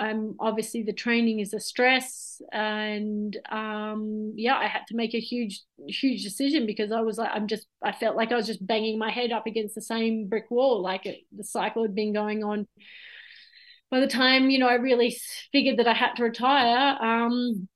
um, 0.00 0.34
obviously 0.40 0.82
the 0.82 0.92
training 0.92 1.38
is 1.38 1.54
a 1.54 1.60
stress 1.60 2.42
and 2.52 3.36
um, 3.50 4.32
yeah 4.36 4.56
i 4.56 4.66
had 4.66 4.82
to 4.88 4.96
make 4.96 5.14
a 5.14 5.20
huge 5.20 5.62
huge 5.86 6.22
decision 6.24 6.66
because 6.66 6.90
i 6.90 7.00
was 7.00 7.18
like 7.18 7.30
i'm 7.32 7.46
just 7.46 7.66
i 7.82 7.92
felt 7.92 8.16
like 8.16 8.32
i 8.32 8.36
was 8.36 8.46
just 8.46 8.66
banging 8.66 8.98
my 8.98 9.10
head 9.10 9.30
up 9.30 9.46
against 9.46 9.74
the 9.74 9.80
same 9.80 10.28
brick 10.28 10.50
wall 10.50 10.82
like 10.82 11.06
it, 11.06 11.20
the 11.36 11.44
cycle 11.44 11.82
had 11.82 11.94
been 11.94 12.12
going 12.12 12.42
on. 12.42 12.66
By 13.90 14.00
the 14.00 14.08
time 14.08 14.50
you 14.50 14.58
know 14.58 14.68
i 14.68 14.74
really 14.74 15.16
figured 15.52 15.78
that 15.78 15.86
i 15.86 15.94
had 15.94 16.14
to 16.14 16.24
retire 16.24 16.96
um, 17.00 17.68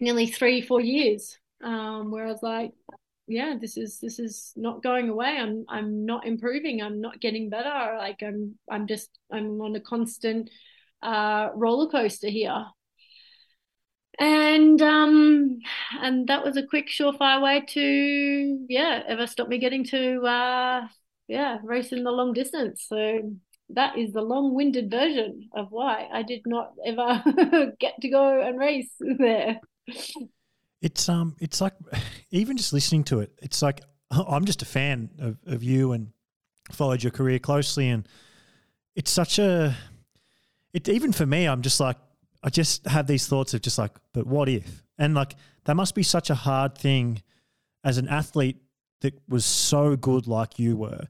nearly 0.00 0.26
three 0.26 0.60
four 0.60 0.80
years 0.80 1.38
um, 1.64 2.10
where 2.10 2.26
i 2.26 2.30
was 2.30 2.42
like 2.42 2.72
yeah 3.26 3.54
this 3.58 3.76
is 3.76 3.98
this 4.00 4.18
is 4.18 4.52
not 4.56 4.82
going 4.82 5.08
away. 5.08 5.36
I'm 5.38 5.64
i'm 5.68 6.06
not 6.06 6.26
improving. 6.26 6.82
I'm 6.82 7.00
not 7.00 7.20
getting 7.20 7.50
better. 7.50 7.96
Like 7.96 8.22
i'm 8.22 8.58
i'm 8.70 8.86
just 8.86 9.10
i'm 9.32 9.60
on 9.60 9.76
a 9.76 9.80
constant 9.80 10.50
uh, 11.02 11.48
roller 11.54 11.90
coaster 11.90 12.28
here. 12.28 12.66
And 14.20 14.82
um, 14.82 15.58
and 16.00 16.26
that 16.26 16.44
was 16.44 16.56
a 16.56 16.66
quick, 16.66 16.88
surefire 16.88 17.40
way 17.40 17.64
to 17.68 18.66
yeah, 18.68 19.02
ever 19.06 19.26
stop 19.28 19.48
me 19.48 19.58
getting 19.58 19.84
to 19.84 20.20
uh, 20.22 20.88
yeah, 21.28 21.58
racing 21.62 22.02
the 22.02 22.10
long 22.10 22.32
distance. 22.32 22.84
So 22.88 23.36
that 23.70 23.98
is 23.98 24.12
the 24.12 24.22
long-winded 24.22 24.90
version 24.90 25.50
of 25.54 25.68
why 25.70 26.08
I 26.12 26.22
did 26.22 26.40
not 26.46 26.72
ever 26.84 27.22
get 27.80 28.00
to 28.00 28.08
go 28.08 28.40
and 28.40 28.58
race 28.58 28.90
there. 28.98 29.60
It's 30.80 31.08
um, 31.08 31.36
it's 31.40 31.60
like 31.60 31.74
even 32.30 32.56
just 32.56 32.72
listening 32.72 33.04
to 33.04 33.20
it, 33.20 33.32
it's 33.42 33.62
like 33.62 33.82
I'm 34.10 34.44
just 34.44 34.62
a 34.62 34.66
fan 34.66 35.10
of, 35.18 35.36
of 35.46 35.62
you 35.62 35.92
and 35.92 36.12
followed 36.72 37.02
your 37.02 37.12
career 37.12 37.38
closely, 37.38 37.88
and 37.88 38.08
it's 38.94 39.10
such 39.10 39.38
a 39.38 39.76
it 40.78 40.88
even 40.88 41.12
for 41.12 41.26
me, 41.26 41.46
I'm 41.46 41.62
just 41.62 41.80
like, 41.80 41.96
I 42.42 42.50
just 42.50 42.86
have 42.86 43.06
these 43.06 43.26
thoughts 43.26 43.52
of 43.54 43.62
just 43.62 43.78
like, 43.78 43.92
but 44.12 44.26
what 44.26 44.48
if? 44.48 44.84
And 44.96 45.14
like, 45.14 45.34
that 45.64 45.74
must 45.74 45.94
be 45.94 46.02
such 46.02 46.30
a 46.30 46.34
hard 46.34 46.78
thing 46.78 47.22
as 47.84 47.98
an 47.98 48.08
athlete 48.08 48.58
that 49.00 49.14
was 49.28 49.44
so 49.44 49.96
good 49.96 50.26
like 50.26 50.58
you 50.58 50.76
were. 50.76 51.06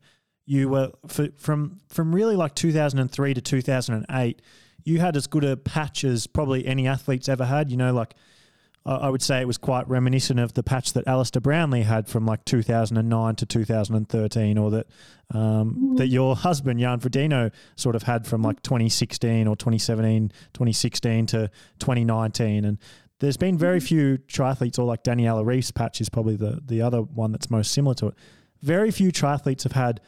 You 0.47 0.71
were 0.71 0.93
for, 1.07 1.29
from 1.37 1.81
from 1.89 2.15
really 2.15 2.37
like 2.37 2.55
2003 2.55 3.35
to 3.35 3.41
2008. 3.41 4.43
You 4.85 5.01
had 5.01 5.17
as 5.17 5.27
good 5.27 5.45
a 5.45 5.57
patch 5.57 6.05
as 6.05 6.27
probably 6.27 6.67
any 6.67 6.87
athlete's 6.87 7.29
ever 7.29 7.45
had. 7.45 7.71
You 7.71 7.77
know, 7.77 7.93
like 7.93 8.15
I 8.97 9.11
would 9.11 9.23
say 9.23 9.41
it 9.41 9.47
was 9.47 9.59
quite 9.59 9.87
reminiscent 9.87 10.41
of 10.41 10.55
the 10.55 10.63
patch 10.63 10.95
that 10.95 11.07
Alistair 11.07 11.41
Brownlee 11.41 11.83
had 11.83 12.09
from 12.09 12.25
like 12.25 12.45
2009 12.47 13.37
to 13.37 13.47
2013, 13.47 14.59
or 14.59 14.71
that 14.71 14.87
um, 15.35 15.41
mm-hmm. 15.41 15.97
that 15.97 16.07
your 16.07 16.35
husband 16.35 16.81
Jan 16.81 16.99
Frodeno 16.99 17.53
sort 17.77 17.97
of 17.97 18.05
had 18.05 18.27
from 18.27 18.41
like 18.41 18.63
2016 18.63 19.47
or 19.47 19.57
2017, 19.57 20.29
2016 20.55 21.27
to 21.27 21.51
2019. 21.79 22.65
And 22.65 22.79
there's 23.21 23.37
been 23.37 23.59
very 23.59 23.79
mm-hmm. 23.79 23.87
few 23.87 24.19
triathletes, 24.27 24.79
or 24.79 24.85
like 24.85 25.05
Daniela 25.05 25.45
Ryf's 25.45 25.71
patch 25.71 26.01
is 26.01 26.09
probably 26.09 26.37
the 26.37 26.61
the 26.65 26.81
other 26.81 27.03
one 27.03 27.31
that's 27.33 27.51
most 27.51 27.73
similar 27.73 27.95
to 27.97 28.09
it. 28.09 28.15
Very 28.63 28.91
few 28.91 29.13
triathletes 29.13 29.65
have 29.65 29.73
had 29.73 30.01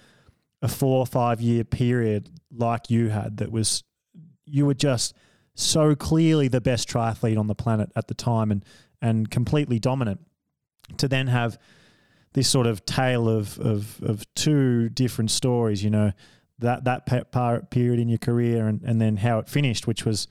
a 0.63 0.69
four 0.69 0.99
or 1.01 1.07
five 1.07 1.41
year 1.41 1.65
period 1.65 2.31
like 2.51 2.91
you 2.91 3.09
had 3.09 3.39
that 3.39 3.53
was 3.53 3.85
you 4.47 4.67
were 4.67 4.75
just 4.75 5.15
so 5.55 5.95
clearly 5.95 6.49
the 6.49 6.61
best 6.61 6.89
triathlete 6.89 7.39
on 7.39 7.47
the 7.47 7.55
planet 7.55 7.91
at 7.97 8.09
the 8.09 8.15
time 8.15 8.51
and 8.51 8.65
and 9.03 9.31
completely 9.31 9.79
dominant 9.79 10.21
to 10.99 11.09
then 11.09 11.27
have 11.27 11.59
this 12.33 12.49
sort 12.49 12.67
of 12.67 12.85
tale 12.85 13.29
of 13.29 13.59
of, 13.59 14.01
of 14.03 14.35
two 14.35 14.89
different 14.91 15.31
stories 15.31 15.83
you 15.83 15.91
know 15.91 16.13
that 16.59 16.85
that 16.85 17.71
period 17.71 17.99
in 17.99 18.09
your 18.09 18.19
career 18.19 18.67
and, 18.67 18.83
and 18.83 19.01
then 19.01 19.17
how 19.17 19.39
it 19.39 19.49
finished 19.49 19.87
which 19.87 20.05
was 20.05 20.29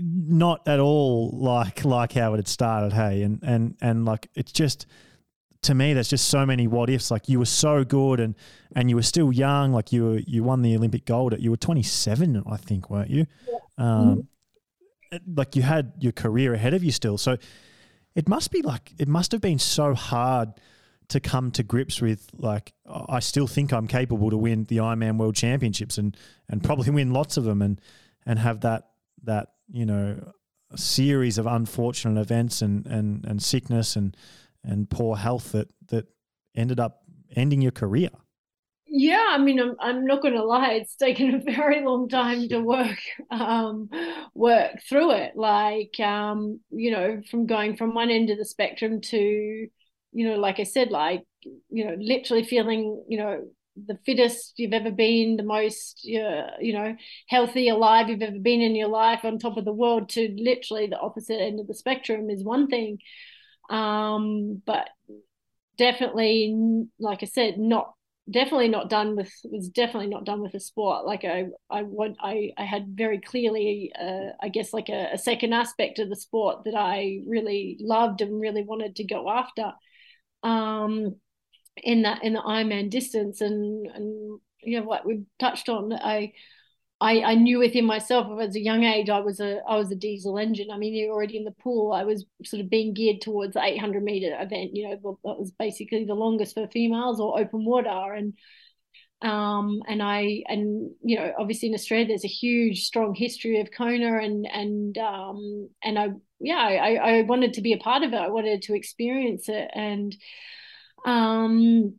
not 0.00 0.66
at 0.66 0.78
all 0.78 1.30
like 1.30 1.84
like 1.84 2.12
how 2.12 2.34
it 2.34 2.36
had 2.36 2.48
started 2.48 2.92
hey. 2.92 3.22
And 3.22 3.40
and 3.42 3.76
and 3.80 4.04
like 4.04 4.28
it's 4.34 4.52
just 4.52 4.86
to 5.62 5.74
me 5.74 5.92
there's 5.92 6.08
just 6.08 6.28
so 6.28 6.46
many 6.46 6.66
what 6.66 6.90
ifs. 6.90 7.10
Like 7.10 7.28
you 7.28 7.38
were 7.38 7.46
so 7.46 7.84
good 7.84 8.20
and 8.20 8.34
and 8.74 8.88
you 8.88 8.96
were 8.96 9.02
still 9.02 9.32
young. 9.32 9.72
Like 9.72 9.92
you 9.92 10.04
were 10.04 10.18
you 10.18 10.42
won 10.42 10.62
the 10.62 10.76
olympic 10.76 11.04
gold 11.04 11.34
at 11.34 11.40
you 11.40 11.50
were 11.50 11.56
27 11.56 12.42
i 12.46 12.56
think 12.56 12.90
weren't 12.90 13.10
you. 13.10 13.26
Um, 13.78 14.26
mm-hmm. 15.12 15.34
like 15.34 15.56
you 15.56 15.62
had 15.62 15.92
your 15.98 16.12
career 16.12 16.52
ahead 16.52 16.74
of 16.74 16.84
you 16.84 16.92
still 16.92 17.16
so 17.16 17.36
it 18.14 18.28
must 18.28 18.50
be 18.50 18.62
like 18.62 18.92
it 18.98 19.08
must 19.08 19.32
have 19.32 19.40
been 19.40 19.58
so 19.58 19.94
hard 19.94 20.52
to 21.08 21.20
come 21.20 21.50
to 21.50 21.62
grips 21.62 22.00
with 22.00 22.28
like 22.36 22.72
I 22.86 23.20
still 23.20 23.46
think 23.46 23.72
I'm 23.72 23.88
capable 23.88 24.30
to 24.30 24.36
win 24.36 24.64
the 24.64 24.78
Ironman 24.78 25.16
World 25.16 25.34
Championships 25.34 25.98
and 25.98 26.16
and 26.48 26.62
probably 26.62 26.90
win 26.90 27.12
lots 27.12 27.36
of 27.36 27.44
them 27.44 27.62
and 27.62 27.80
and 28.26 28.38
have 28.38 28.60
that 28.60 28.90
that 29.24 29.52
you 29.70 29.86
know 29.86 30.32
series 30.76 31.38
of 31.38 31.46
unfortunate 31.46 32.20
events 32.20 32.60
and 32.60 32.86
and 32.86 33.24
and 33.24 33.42
sickness 33.42 33.96
and 33.96 34.16
and 34.62 34.90
poor 34.90 35.16
health 35.16 35.52
that 35.52 35.70
that 35.88 36.06
ended 36.54 36.78
up 36.78 37.02
ending 37.34 37.62
your 37.62 37.72
career. 37.72 38.10
Yeah, 38.90 39.26
I 39.30 39.38
mean, 39.38 39.60
I'm 39.60 39.76
I'm 39.80 40.06
not 40.06 40.22
going 40.22 40.34
to 40.34 40.44
lie. 40.44 40.72
It's 40.74 40.96
taken 40.96 41.34
a 41.34 41.38
very 41.52 41.84
long 41.84 42.08
time 42.08 42.48
to 42.48 42.60
work 42.60 42.98
um, 43.30 43.90
work 44.34 44.80
through 44.88 45.12
it. 45.12 45.36
Like, 45.36 45.98
um, 46.00 46.60
you 46.70 46.90
know, 46.90 47.20
from 47.30 47.46
going 47.46 47.76
from 47.76 47.94
one 47.94 48.10
end 48.10 48.30
of 48.30 48.38
the 48.38 48.44
spectrum 48.46 49.00
to, 49.02 49.18
you 49.18 50.28
know, 50.28 50.36
like 50.36 50.58
I 50.58 50.64
said, 50.64 50.90
like, 50.90 51.24
you 51.70 51.84
know, 51.84 51.96
literally 51.98 52.44
feeling, 52.44 53.04
you 53.08 53.18
know, 53.18 53.46
the 53.86 53.98
fittest 54.06 54.54
you've 54.56 54.72
ever 54.72 54.90
been, 54.90 55.36
the 55.36 55.42
most, 55.42 56.00
uh, 56.08 56.56
you 56.60 56.72
know, 56.72 56.96
healthy, 57.28 57.68
alive 57.68 58.08
you've 58.08 58.22
ever 58.22 58.38
been 58.38 58.60
in 58.62 58.74
your 58.74 58.88
life, 58.88 59.20
on 59.24 59.38
top 59.38 59.56
of 59.58 59.64
the 59.66 59.72
world, 59.72 60.08
to 60.10 60.34
literally 60.38 60.86
the 60.86 60.98
opposite 60.98 61.40
end 61.40 61.60
of 61.60 61.66
the 61.68 61.74
spectrum 61.74 62.30
is 62.30 62.42
one 62.42 62.66
thing. 62.68 62.98
Um, 63.70 64.62
but 64.66 64.88
definitely, 65.76 66.86
like 66.98 67.22
I 67.22 67.26
said, 67.26 67.58
not 67.58 67.92
definitely 68.30 68.68
not 68.68 68.90
done 68.90 69.16
with 69.16 69.32
was 69.44 69.68
definitely 69.68 70.08
not 70.08 70.24
done 70.24 70.42
with 70.42 70.52
the 70.52 70.60
sport. 70.60 71.06
Like 71.06 71.24
I 71.24 71.46
I 71.70 71.82
want 71.82 72.16
I 72.20 72.50
I 72.56 72.64
had 72.64 72.88
very 72.88 73.20
clearly 73.20 73.92
uh, 73.98 74.32
I 74.40 74.48
guess 74.48 74.72
like 74.72 74.88
a, 74.88 75.10
a 75.12 75.18
second 75.18 75.52
aspect 75.52 75.98
of 75.98 76.08
the 76.08 76.16
sport 76.16 76.64
that 76.64 76.74
I 76.74 77.20
really 77.26 77.76
loved 77.80 78.20
and 78.20 78.40
really 78.40 78.62
wanted 78.62 78.96
to 78.96 79.04
go 79.04 79.28
after. 79.30 79.72
Um, 80.42 81.16
in 81.76 82.02
that 82.02 82.24
in 82.24 82.32
the 82.32 82.40
Ironman 82.40 82.90
distance 82.90 83.40
and 83.40 83.86
and 83.86 84.40
you 84.62 84.80
know 84.80 84.86
what 84.86 85.06
we 85.06 85.22
touched 85.38 85.68
on 85.68 85.92
I 85.92 86.32
I, 87.00 87.20
I 87.22 87.34
knew 87.36 87.60
within 87.60 87.84
myself 87.84 88.26
as 88.40 88.56
a 88.56 88.60
young 88.60 88.82
age 88.82 89.08
I 89.08 89.20
was 89.20 89.38
a 89.38 89.60
I 89.68 89.76
was 89.76 89.92
a 89.92 89.96
diesel 89.96 90.36
engine. 90.36 90.70
I 90.72 90.78
mean, 90.78 90.94
you're 90.94 91.12
already 91.12 91.36
in 91.36 91.44
the 91.44 91.52
pool. 91.52 91.92
I 91.92 92.02
was 92.02 92.24
sort 92.44 92.60
of 92.60 92.70
being 92.70 92.92
geared 92.92 93.20
towards 93.20 93.54
the 93.54 93.62
800 93.62 94.02
meter 94.02 94.36
event. 94.40 94.74
You 94.74 94.88
know, 94.88 95.18
that 95.24 95.38
was 95.38 95.52
basically 95.52 96.04
the 96.04 96.14
longest 96.14 96.54
for 96.54 96.66
females 96.68 97.20
or 97.20 97.38
open 97.38 97.64
water. 97.64 98.12
And 98.14 98.34
um, 99.22 99.82
and 99.88 100.02
I 100.02 100.42
and 100.46 100.92
you 101.02 101.18
know 101.18 101.32
obviously 101.38 101.68
in 101.68 101.74
Australia 101.74 102.06
there's 102.06 102.24
a 102.24 102.28
huge 102.28 102.84
strong 102.84 103.14
history 103.14 103.60
of 103.60 103.70
Kona 103.76 104.18
and 104.18 104.46
and 104.46 104.96
um, 104.98 105.68
and 105.82 105.98
I 105.98 106.10
yeah 106.40 106.56
I, 106.56 106.94
I 106.94 107.22
wanted 107.22 107.54
to 107.54 107.60
be 107.60 107.72
a 107.72 107.78
part 107.78 108.04
of 108.04 108.12
it 108.12 108.16
I 108.16 108.28
wanted 108.28 108.62
to 108.62 108.76
experience 108.76 109.48
it 109.48 109.70
and 109.74 110.14
um, 111.04 111.94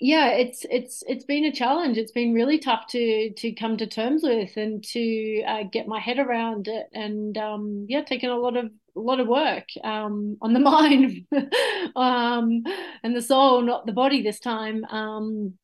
yeah 0.00 0.28
it's 0.30 0.64
it's 0.70 1.02
it's 1.06 1.24
been 1.24 1.44
a 1.44 1.52
challenge. 1.52 1.98
It's 1.98 2.12
been 2.12 2.32
really 2.32 2.58
tough 2.58 2.86
to 2.88 3.32
to 3.34 3.52
come 3.52 3.76
to 3.76 3.86
terms 3.86 4.22
with 4.22 4.56
and 4.56 4.82
to 4.84 5.42
uh, 5.46 5.62
get 5.70 5.86
my 5.86 6.00
head 6.00 6.18
around 6.18 6.68
it 6.68 6.86
and 6.92 7.36
um, 7.36 7.86
yeah 7.88 8.02
taking 8.02 8.30
a 8.30 8.36
lot 8.36 8.56
of 8.56 8.66
a 8.96 9.00
lot 9.00 9.20
of 9.20 9.28
work 9.28 9.64
um, 9.84 10.36
on 10.42 10.52
the 10.52 10.60
mind 10.60 11.26
um, 11.96 12.62
and 13.02 13.14
the 13.14 13.22
soul 13.22 13.62
not 13.62 13.86
the 13.86 13.92
body 13.92 14.22
this 14.22 14.40
time 14.40 14.84
um, 14.86 15.54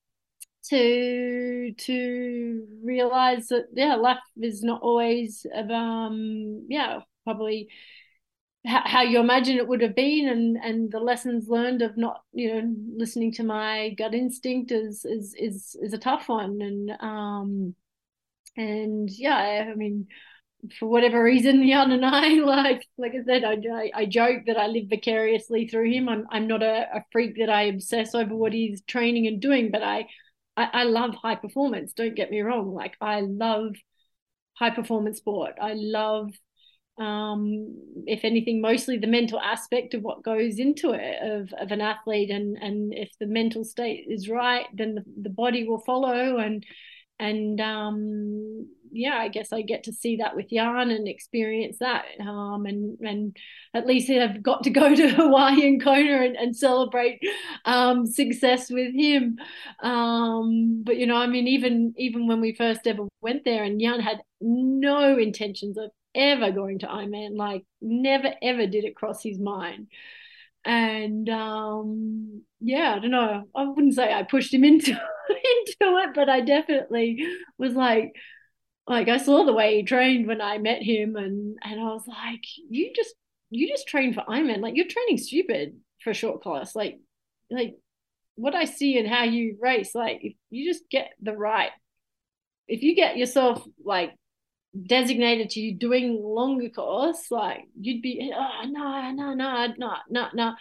to 0.65 1.73
to 1.79 2.67
realize 2.83 3.49
that 3.49 3.67
yeah 3.75 3.95
life 3.95 4.19
is 4.41 4.63
not 4.63 4.83
always 4.83 5.47
um 5.71 6.67
yeah 6.69 7.01
probably 7.25 7.69
how, 8.67 8.83
how 8.85 9.03
you 9.03 9.21
imagine 9.21 9.57
it 9.57 9.69
would 9.69 9.81
have 9.83 9.95
been 9.95 10.29
and 10.29 10.57
and 10.63 10.91
the 10.93 11.01
lessons 11.01 11.49
learned 11.49 11.83
of 11.83 11.97
not 11.97 12.23
you 12.33 12.53
know 12.55 12.75
listening 12.97 13.33
to 13.33 13.45
my 13.45 13.91
gut 13.91 14.15
instinct 14.15 14.73
is 14.73 15.05
is 15.05 15.35
is 15.39 15.77
is 15.81 15.93
a 15.93 15.99
tough 15.99 16.29
one 16.29 16.61
and 16.61 16.91
um 17.01 17.75
and 18.57 19.11
yeah 19.11 19.69
i 19.71 19.75
mean 19.75 20.07
for 20.79 20.89
whatever 20.89 21.23
reason, 21.23 21.67
Jan 21.69 21.93
and 21.93 22.05
I, 22.05 22.29
like 22.41 22.87
like 22.99 23.13
I 23.15 23.25
said, 23.25 23.45
I, 23.45 23.91
I 23.95 24.07
joke 24.07 24.45
that 24.47 24.57
I 24.57 24.67
live 24.67 24.87
vicariously 24.89 25.69
through 25.69 25.91
him. 25.93 26.09
I'm 26.09 26.27
I'm 26.31 26.47
not 26.47 26.63
a, 26.63 26.89
a 26.99 27.05
freak 27.13 27.37
that 27.39 27.51
I 27.51 27.65
obsess 27.65 28.15
over 28.15 28.35
what 28.35 28.53
he's 28.53 28.83
training 28.83 29.27
and 29.27 29.41
doing, 29.41 29.71
but 29.71 29.83
I 29.83 30.09
I, 30.57 30.71
I 30.73 30.83
love 30.85 31.15
high 31.15 31.37
performance. 31.37 31.93
Don't 31.93 32.15
get 32.17 32.31
me 32.31 32.41
wrong. 32.41 32.75
Like 32.75 32.97
I 33.01 33.21
love 33.21 33.77
high 34.55 34.71
performance 34.71 35.19
sport. 35.19 35.55
I 35.61 35.75
love 35.75 36.31
um, 36.99 37.77
if 38.07 38.25
anything, 38.25 38.61
mostly 38.61 38.97
the 38.97 39.07
mental 39.07 39.41
aspect 39.41 39.95
of 39.95 40.03
what 40.03 40.23
goes 40.23 40.59
into 40.59 40.93
it 40.93 41.17
of, 41.23 41.53
of 41.61 41.71
an 41.71 41.81
athlete. 41.81 42.31
And, 42.31 42.57
and 42.57 42.95
if 42.95 43.11
the 43.21 43.27
mental 43.27 43.65
state 43.65 44.07
is 44.09 44.29
right, 44.29 44.67
then 44.73 44.95
the, 44.95 45.05
the 45.23 45.31
body 45.31 45.69
will 45.69 45.81
follow. 45.81 46.39
And, 46.39 46.65
and 47.19 47.61
um, 47.61 48.67
yeah, 48.93 49.17
I 49.17 49.29
guess 49.29 49.53
I 49.53 49.63
get 49.63 49.85
to 49.85 49.93
see 49.93 50.17
that 50.17 50.35
with 50.35 50.51
Jan 50.51 50.91
and 50.91 51.07
experience 51.07 51.79
that. 51.79 52.05
Um, 52.21 52.67
and 52.67 52.99
and 53.01 53.37
at 53.75 53.87
least 53.87 54.11
I've 54.11 54.43
got 54.43 54.65
to 54.65 54.71
go 54.71 54.95
to 54.97 55.09
Hawaii 55.11 55.67
and 55.67 55.83
Kona 55.83 56.23
and, 56.23 56.37
and 56.37 56.57
celebrate 56.57 57.21
um, 57.65 58.07
success 58.07 58.71
with 58.71 58.95
him. 58.95 59.39
Um, 59.83 60.83
but 60.85 60.97
you 60.97 61.07
know, 61.07 61.17
I 61.17 61.27
mean, 61.27 61.47
even 61.49 61.95
even 61.97 62.27
when 62.27 62.41
we 62.41 62.55
first 62.55 62.87
ever 62.87 63.07
went 63.21 63.45
there, 63.45 63.65
and 63.65 63.81
Jan 63.81 64.01
had 64.01 64.23
no 64.41 65.19
intentions 65.19 65.77
of 65.79 65.91
ever 66.17 66.51
going 66.51 66.81
to 66.81 66.87
Ironman, 66.87 67.37
like 67.37 67.65
never 67.81 68.33
ever 68.43 68.67
did 68.67 68.85
it 68.85 68.97
cross 68.97 69.23
his 69.23 69.39
mind. 69.39 69.89
And 70.65 71.29
um, 71.29 72.43
yeah, 72.61 72.95
I 72.97 72.99
don't 72.99 73.13
know. 73.13 73.45
I 73.55 73.65
wouldn't 73.65 73.95
say 73.95 74.13
I 74.13 74.25
pushed 74.25 74.53
him 74.53 74.65
into 74.65 74.91
into 74.91 75.97
it, 75.99 76.11
but 76.15 76.29
I 76.29 76.41
definitely 76.41 77.25
was 77.59 77.75
like, 77.75 78.13
like 78.89 79.09
I 79.09 79.19
saw 79.19 79.45
the 79.45 79.53
way 79.53 79.77
he 79.77 79.83
trained 79.85 80.27
when 80.27 80.41
I 80.41 80.59
met 80.59 80.83
him, 80.83 81.17
and 81.17 81.57
and 81.63 81.81
I 81.81 81.85
was 81.85 82.07
like, 82.07 82.43
you 82.69 82.93
just 82.95 83.15
you 83.51 83.69
just 83.69 83.87
train 83.89 84.13
for 84.13 84.25
Ironman, 84.29 84.61
like 84.61 84.77
you're 84.77 84.89
training 84.89 85.19
stupid 85.19 85.77
for 86.03 86.15
short 86.15 86.43
course, 86.43 86.75
like 86.75 86.99
like 87.51 87.75
what 88.37 88.55
I 88.55 88.65
see 88.65 88.99
and 88.99 89.09
how 89.09 89.25
you 89.25 89.57
race, 89.61 89.95
like 89.95 90.37
you 90.51 90.71
just 90.71 90.89
get 90.91 91.11
the 91.21 91.33
right, 91.33 91.71
if 92.69 92.83
you 92.83 92.95
get 92.95 93.17
yourself 93.17 93.65
like 93.85 94.13
designated 94.85 95.51
to 95.51 95.61
you 95.61 95.75
doing 95.75 96.23
longer 96.23 96.69
course, 96.69 97.31
like 97.31 97.69
you'd 97.81 98.03
be 98.03 98.33
oh 98.35 98.67
no 98.67 99.11
no 99.13 99.35
no 99.35 99.67
no 99.77 99.95
no 100.09 100.27
no. 100.35 100.55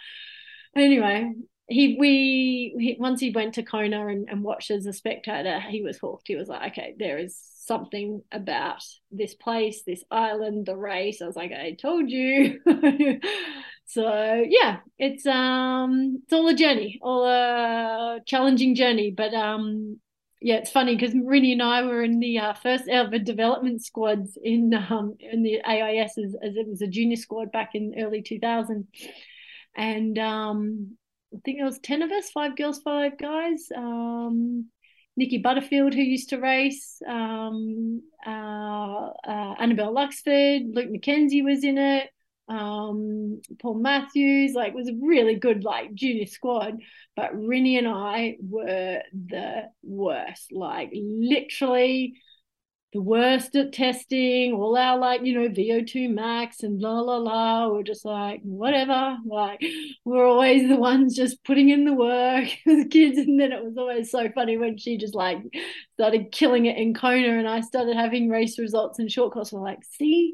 Anyway, 0.76 1.32
he 1.68 1.96
we 1.98 2.74
he, 2.78 2.96
once 2.98 3.20
he 3.20 3.30
went 3.30 3.54
to 3.54 3.62
Kona 3.62 4.06
and, 4.06 4.28
and 4.28 4.44
watched 4.44 4.70
as 4.70 4.86
a 4.86 4.92
spectator, 4.92 5.60
he 5.60 5.82
was 5.82 5.98
hooked. 5.98 6.28
He 6.28 6.36
was 6.36 6.48
like, 6.48 6.72
okay, 6.72 6.94
there 6.98 7.18
is 7.18 7.38
something 7.66 8.22
about 8.30 8.82
this 9.10 9.34
place, 9.34 9.82
this 9.82 10.04
island, 10.10 10.66
the 10.66 10.76
race. 10.76 11.20
I 11.20 11.26
was 11.26 11.36
like, 11.36 11.52
I 11.52 11.72
told 11.72 12.08
you. 12.08 12.60
so 13.86 14.44
yeah, 14.48 14.78
it's 14.98 15.26
um 15.26 16.20
it's 16.22 16.32
all 16.32 16.48
a 16.48 16.54
journey, 16.54 17.00
all 17.02 17.26
a 17.26 18.20
challenging 18.26 18.74
journey. 18.74 19.10
But 19.10 19.34
um 19.34 20.00
yeah, 20.46 20.58
it's 20.58 20.70
funny 20.70 20.94
because 20.94 21.12
Rinny 21.12 21.50
and 21.50 21.62
I 21.62 21.82
were 21.82 22.04
in 22.04 22.20
the 22.20 22.38
uh, 22.38 22.54
first 22.54 22.84
ever 22.88 23.18
development 23.18 23.84
squads 23.84 24.38
in 24.40 24.72
um 24.74 25.16
in 25.18 25.42
the 25.42 25.60
AIS 25.68 26.16
as, 26.18 26.36
as 26.40 26.54
it 26.54 26.68
was 26.68 26.80
a 26.82 26.86
junior 26.86 27.16
squad 27.16 27.50
back 27.50 27.70
in 27.74 27.96
early 27.98 28.22
2000. 28.22 28.86
And 29.76 30.16
um 30.20 30.96
I 31.34 31.38
think 31.44 31.58
there 31.58 31.66
was 31.66 31.80
10 31.80 32.02
of 32.02 32.12
us, 32.12 32.30
five 32.30 32.56
girls, 32.56 32.80
five 32.80 33.18
guys. 33.18 33.66
Um, 33.76 34.66
Nikki 35.16 35.38
Butterfield, 35.38 35.94
who 35.94 36.00
used 36.00 36.28
to 36.28 36.38
race, 36.38 37.02
um, 37.08 38.02
uh, 38.24 38.30
uh, 38.30 39.54
Annabel 39.58 39.92
Luxford, 39.92 40.72
Luke 40.72 40.90
McKenzie 40.90 41.42
was 41.42 41.64
in 41.64 41.76
it, 41.76 42.08
um, 42.48 43.40
Paul 43.60 43.74
Matthews, 43.74 44.52
like 44.54 44.74
was 44.74 44.88
a 44.88 44.98
really 45.00 45.34
good 45.36 45.64
like 45.64 45.94
junior 45.94 46.26
squad. 46.26 46.78
But 47.16 47.34
Rinny 47.34 47.78
and 47.78 47.88
I 47.88 48.36
were 48.40 49.02
the 49.12 49.64
worst, 49.82 50.52
like 50.52 50.90
literally 50.94 52.14
the 52.92 53.02
worst 53.02 53.54
at 53.56 53.72
testing, 53.72 54.54
all 54.54 54.76
our 54.76 54.96
like, 54.98 55.22
you 55.22 55.38
know, 55.38 55.48
VO2 55.48 56.08
max 56.08 56.62
and 56.62 56.80
la 56.80 57.00
la 57.00 57.18
la. 57.18 57.68
We're 57.68 57.82
just 57.82 58.04
like, 58.06 58.40
whatever. 58.42 59.18
Like, 59.26 59.60
we're 60.04 60.26
always 60.26 60.66
the 60.66 60.76
ones 60.76 61.14
just 61.14 61.44
putting 61.44 61.68
in 61.68 61.84
the 61.84 61.92
work 61.92 62.48
as 62.66 62.86
kids. 62.90 63.18
And 63.18 63.38
then 63.38 63.52
it 63.52 63.62
was 63.62 63.76
always 63.76 64.10
so 64.10 64.30
funny 64.34 64.56
when 64.56 64.78
she 64.78 64.96
just 64.96 65.14
like 65.14 65.38
started 65.94 66.32
killing 66.32 66.66
it 66.66 66.78
in 66.78 66.94
Kona 66.94 67.38
and 67.38 67.48
I 67.48 67.60
started 67.60 67.96
having 67.96 68.30
race 68.30 68.58
results 68.58 68.98
and 68.98 69.12
short 69.12 69.32
course. 69.34 69.52
We're 69.52 69.60
like, 69.60 69.84
see, 69.84 70.32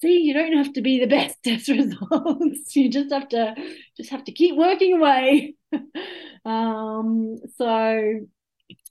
see, 0.00 0.18
you 0.18 0.34
don't 0.34 0.56
have 0.56 0.72
to 0.74 0.82
be 0.82 1.00
the 1.00 1.06
best 1.16 1.42
test 1.42 1.68
results. 1.68 2.74
you 2.76 2.90
just 2.90 3.12
have 3.12 3.28
to 3.30 3.54
just 3.96 4.10
have 4.10 4.24
to 4.24 4.32
keep 4.32 4.56
working 4.56 4.94
away. 4.94 5.54
um, 6.44 7.36
so 7.56 8.20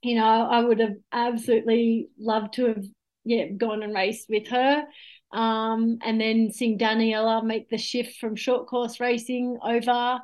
you 0.01 0.15
know, 0.15 0.23
I 0.23 0.61
would 0.61 0.79
have 0.79 0.95
absolutely 1.11 2.09
loved 2.19 2.53
to 2.53 2.67
have 2.67 2.85
yeah, 3.25 3.47
gone 3.47 3.83
and 3.83 3.93
raced 3.93 4.29
with 4.29 4.47
her. 4.49 4.85
Um, 5.33 5.97
and 6.03 6.21
then 6.21 6.51
seeing 6.51 6.77
Daniela 6.77 7.43
make 7.43 7.69
the 7.69 7.77
shift 7.77 8.19
from 8.19 8.35
short 8.35 8.67
course 8.67 8.99
racing 8.99 9.57
over. 9.61 10.19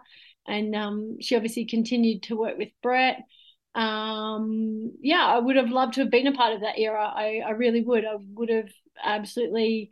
And 0.48 0.76
um, 0.76 1.18
she 1.20 1.36
obviously 1.36 1.66
continued 1.66 2.24
to 2.24 2.38
work 2.38 2.58
with 2.58 2.70
Brett. 2.82 3.24
Um, 3.74 4.94
yeah, 5.02 5.26
I 5.26 5.40
would 5.40 5.56
have 5.56 5.70
loved 5.70 5.96
to 5.96 6.02
have 6.02 6.12
been 6.12 6.28
a 6.28 6.34
part 6.34 6.54
of 6.54 6.62
that 6.62 6.78
era. 6.78 7.12
I, 7.14 7.42
I 7.46 7.52
really 7.52 7.82
would. 7.82 8.06
I 8.06 8.16
would 8.34 8.50
have 8.50 8.70
absolutely 9.04 9.92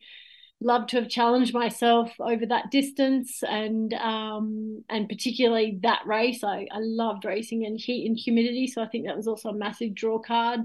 loved 0.61 0.89
to 0.89 1.01
have 1.01 1.09
challenged 1.09 1.53
myself 1.53 2.11
over 2.19 2.45
that 2.45 2.69
distance 2.71 3.43
and 3.43 3.93
um, 3.93 4.83
and 4.89 5.07
particularly 5.07 5.79
that 5.83 6.01
race. 6.05 6.43
I, 6.43 6.67
I 6.71 6.79
loved 6.79 7.25
racing 7.25 7.63
in 7.63 7.77
heat 7.77 8.07
and 8.07 8.17
humidity. 8.17 8.67
So 8.67 8.81
I 8.81 8.87
think 8.87 9.05
that 9.05 9.17
was 9.17 9.27
also 9.27 9.49
a 9.49 9.57
massive 9.57 9.95
draw 9.95 10.19
card 10.19 10.61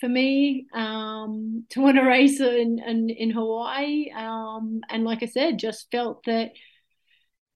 for 0.00 0.08
me 0.08 0.66
um, 0.74 1.64
to 1.70 1.80
win 1.80 1.98
a 1.98 2.04
race 2.04 2.40
in, 2.40 2.78
in, 2.86 3.10
in 3.10 3.30
Hawaii. 3.30 4.10
Um, 4.10 4.82
and 4.88 5.04
like 5.04 5.22
I 5.22 5.26
said, 5.26 5.58
just 5.58 5.90
felt 5.90 6.24
that, 6.26 6.52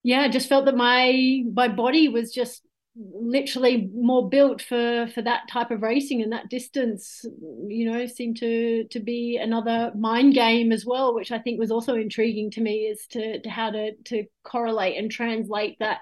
yeah, 0.02 0.28
just 0.28 0.48
felt 0.48 0.64
that 0.64 0.76
my 0.76 1.42
my 1.54 1.68
body 1.68 2.08
was 2.08 2.32
just 2.32 2.62
literally 2.96 3.88
more 3.94 4.28
built 4.28 4.60
for 4.60 5.06
for 5.14 5.22
that 5.22 5.48
type 5.48 5.70
of 5.70 5.80
racing 5.80 6.22
and 6.22 6.32
that 6.32 6.50
distance 6.50 7.24
you 7.68 7.90
know 7.90 8.04
seemed 8.06 8.36
to 8.36 8.84
to 8.90 8.98
be 8.98 9.38
another 9.40 9.92
mind 9.96 10.34
game 10.34 10.72
as 10.72 10.84
well 10.84 11.14
which 11.14 11.30
i 11.30 11.38
think 11.38 11.58
was 11.58 11.70
also 11.70 11.94
intriguing 11.94 12.50
to 12.50 12.60
me 12.60 12.88
as 12.90 13.06
to, 13.06 13.40
to 13.40 13.48
how 13.48 13.70
to 13.70 13.94
to 14.04 14.24
correlate 14.42 14.98
and 14.98 15.10
translate 15.10 15.78
that 15.78 16.00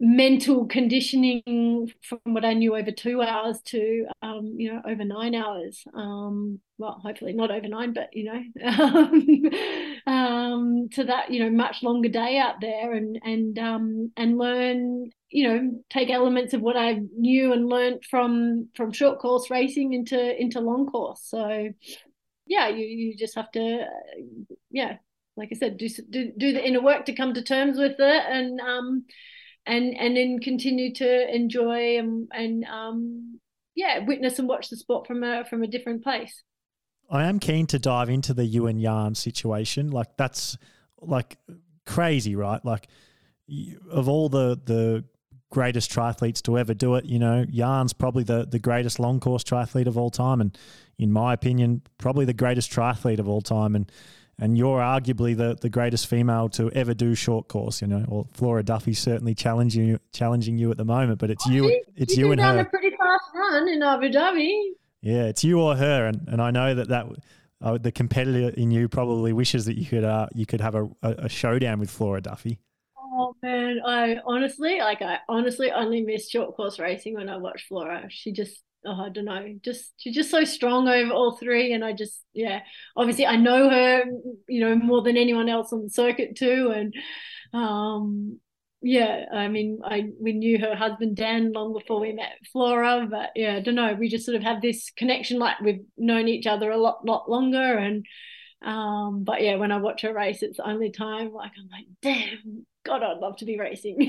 mental 0.00 0.66
conditioning 0.66 1.92
from 2.02 2.18
what 2.24 2.44
I 2.44 2.54
knew 2.54 2.74
over 2.74 2.90
two 2.90 3.20
hours 3.20 3.60
to 3.66 4.06
um, 4.22 4.54
you 4.56 4.72
know 4.72 4.80
over 4.86 5.04
nine 5.04 5.34
hours. 5.34 5.84
Um, 5.94 6.58
well, 6.78 6.98
hopefully 7.04 7.34
not 7.34 7.50
over 7.50 7.68
nine, 7.68 7.92
but 7.92 8.08
you 8.14 8.24
know, 8.24 8.40
um, 10.12 10.88
to 10.92 11.04
that 11.04 11.30
you 11.30 11.40
know 11.40 11.50
much 11.50 11.82
longer 11.82 12.08
day 12.08 12.38
out 12.38 12.62
there 12.62 12.94
and 12.94 13.20
and 13.22 13.58
um, 13.58 14.12
and 14.16 14.38
learn 14.38 15.10
you 15.30 15.46
know 15.48 15.82
take 15.90 16.10
elements 16.10 16.54
of 16.54 16.60
what 16.60 16.76
I 16.76 17.00
knew 17.16 17.52
and 17.52 17.68
learned 17.68 18.04
from 18.10 18.68
from 18.74 18.92
short 18.92 19.18
course 19.18 19.50
racing 19.50 19.92
into 19.92 20.40
into 20.40 20.60
long 20.60 20.86
course. 20.86 21.22
So 21.24 21.68
yeah, 22.46 22.68
you 22.68 22.84
you 22.84 23.16
just 23.16 23.36
have 23.36 23.50
to 23.52 23.86
yeah, 24.70 24.96
like 25.36 25.50
I 25.52 25.56
said, 25.56 25.78
do 25.78 25.88
do 25.88 26.32
do 26.36 26.52
the 26.52 26.66
inner 26.66 26.82
work 26.82 27.06
to 27.06 27.14
come 27.14 27.34
to 27.34 27.42
terms 27.42 27.78
with 27.78 27.96
it 27.98 28.24
and 28.28 28.60
um 28.60 29.04
and 29.66 29.96
and 29.96 30.16
then 30.16 30.40
continue 30.40 30.92
to 30.94 31.34
enjoy 31.34 31.98
and 31.98 32.28
and 32.32 32.64
um 32.64 33.38
yeah 33.76 34.00
witness 34.00 34.38
and 34.38 34.48
watch 34.48 34.68
the 34.68 34.76
sport 34.76 35.06
from 35.06 35.22
a 35.22 35.44
from 35.44 35.62
a 35.62 35.68
different 35.68 36.02
place. 36.02 36.42
I 37.08 37.24
am 37.24 37.38
keen 37.38 37.66
to 37.68 37.78
dive 37.78 38.08
into 38.08 38.34
the 38.34 38.44
you 38.44 38.66
and 38.66 38.80
Jan 38.80 39.14
situation. 39.14 39.90
Like 39.90 40.16
that's 40.16 40.56
like 41.00 41.38
crazy, 41.86 42.34
right? 42.34 42.64
Like 42.64 42.88
of 43.90 44.08
all 44.08 44.28
the 44.28 44.60
the 44.64 45.04
greatest 45.50 45.90
triathletes 45.92 46.40
to 46.42 46.56
ever 46.56 46.74
do 46.74 46.94
it, 46.94 47.04
you 47.04 47.18
know, 47.18 47.44
Jan's 47.44 47.92
probably 47.92 48.24
the 48.24 48.46
the 48.46 48.58
greatest 48.58 48.98
long 48.98 49.20
course 49.20 49.42
triathlete 49.42 49.86
of 49.86 49.98
all 49.98 50.10
time, 50.10 50.40
and 50.40 50.56
in 50.98 51.12
my 51.12 51.32
opinion, 51.32 51.82
probably 51.98 52.24
the 52.24 52.34
greatest 52.34 52.72
triathlete 52.72 53.18
of 53.18 53.28
all 53.28 53.40
time. 53.40 53.74
And 53.74 53.90
and 54.40 54.56
you're 54.56 54.80
arguably 54.80 55.36
the, 55.36 55.56
the 55.60 55.68
greatest 55.68 56.06
female 56.06 56.48
to 56.48 56.70
ever 56.70 56.94
do 56.94 57.14
short 57.14 57.48
course, 57.48 57.82
you 57.82 57.86
know. 57.86 58.06
Or 58.08 58.26
Flora 58.32 58.62
Duffy 58.62 58.94
certainly 58.94 59.34
challenging 59.34 59.86
you, 59.86 60.00
challenging 60.12 60.56
you 60.56 60.70
at 60.70 60.78
the 60.78 60.84
moment, 60.84 61.18
but 61.18 61.30
it's 61.30 61.46
you, 61.46 61.82
it's 61.94 62.16
you, 62.16 62.26
you 62.26 62.32
and 62.32 62.40
her. 62.40 62.60
a 62.60 62.64
pretty 62.64 62.90
fast 62.90 63.24
run 63.34 63.68
in 63.68 63.82
Abu 63.82 64.08
Dhabi. 64.08 64.70
Yeah, 65.02 65.24
it's 65.24 65.44
you 65.44 65.60
or 65.60 65.76
her, 65.76 66.06
and 66.06 66.26
and 66.26 66.40
I 66.40 66.50
know 66.50 66.74
that 66.74 66.88
that 66.88 67.06
uh, 67.62 67.78
the 67.78 67.92
competitor 67.92 68.48
in 68.58 68.70
you 68.70 68.88
probably 68.88 69.32
wishes 69.32 69.66
that 69.66 69.76
you 69.76 69.86
could 69.86 70.04
uh, 70.04 70.26
you 70.34 70.46
could 70.46 70.60
have 70.60 70.74
a, 70.74 70.88
a, 71.02 71.28
showdown 71.28 71.78
with 71.78 71.90
Flora 71.90 72.20
Duffy. 72.20 72.58
Oh 73.22 73.34
man, 73.42 73.80
I 73.84 74.16
honestly 74.24 74.78
like 74.78 75.02
I 75.02 75.18
honestly 75.28 75.70
only 75.72 76.00
miss 76.02 76.30
short 76.30 76.54
course 76.56 76.78
racing 76.78 77.14
when 77.14 77.28
I 77.28 77.36
watch 77.36 77.66
Flora. 77.68 78.06
She 78.08 78.32
just 78.32 78.62
oh, 78.86 78.92
I 79.06 79.08
don't 79.10 79.26
know, 79.26 79.56
just 79.62 79.92
she's 79.98 80.14
just 80.14 80.30
so 80.30 80.44
strong 80.44 80.88
over 80.88 81.12
all 81.12 81.36
three, 81.36 81.72
and 81.72 81.84
I 81.84 81.92
just 81.92 82.22
yeah, 82.32 82.60
obviously 82.96 83.26
I 83.26 83.36
know 83.36 83.68
her, 83.68 84.04
you 84.48 84.60
know, 84.60 84.74
more 84.76 85.02
than 85.02 85.16
anyone 85.16 85.48
else 85.50 85.72
on 85.72 85.82
the 85.84 85.90
circuit 85.90 86.36
too, 86.36 86.72
and 86.74 86.94
um 87.52 88.40
yeah, 88.82 89.26
I 89.32 89.48
mean, 89.48 89.80
I 89.84 90.10
we 90.20 90.32
knew 90.32 90.58
her 90.58 90.74
husband 90.74 91.16
Dan 91.16 91.52
long 91.52 91.74
before 91.74 92.00
we 92.00 92.12
met 92.12 92.32
Flora, 92.52 93.06
but 93.10 93.30
yeah, 93.36 93.56
I 93.56 93.60
don't 93.60 93.74
know. 93.74 93.94
We 93.94 94.08
just 94.08 94.24
sort 94.24 94.36
of 94.36 94.42
have 94.42 94.62
this 94.62 94.90
connection, 94.96 95.38
like 95.38 95.60
we've 95.60 95.84
known 95.98 96.28
each 96.28 96.46
other 96.46 96.70
a 96.70 96.78
lot, 96.78 97.04
lot 97.04 97.28
longer, 97.30 97.76
and 97.78 98.06
um, 98.62 99.24
but 99.24 99.42
yeah, 99.42 99.56
when 99.56 99.72
I 99.72 99.78
watch 99.78 100.02
her 100.02 100.12
race, 100.14 100.42
it's 100.42 100.58
the 100.58 100.68
only 100.68 100.90
time 100.90 101.32
like 101.32 101.52
I'm 101.58 101.68
like, 101.70 101.86
damn, 102.02 102.66
God, 102.84 103.02
I'd 103.02 103.18
love 103.18 103.36
to 103.38 103.44
be 103.44 103.58
racing. 103.58 103.98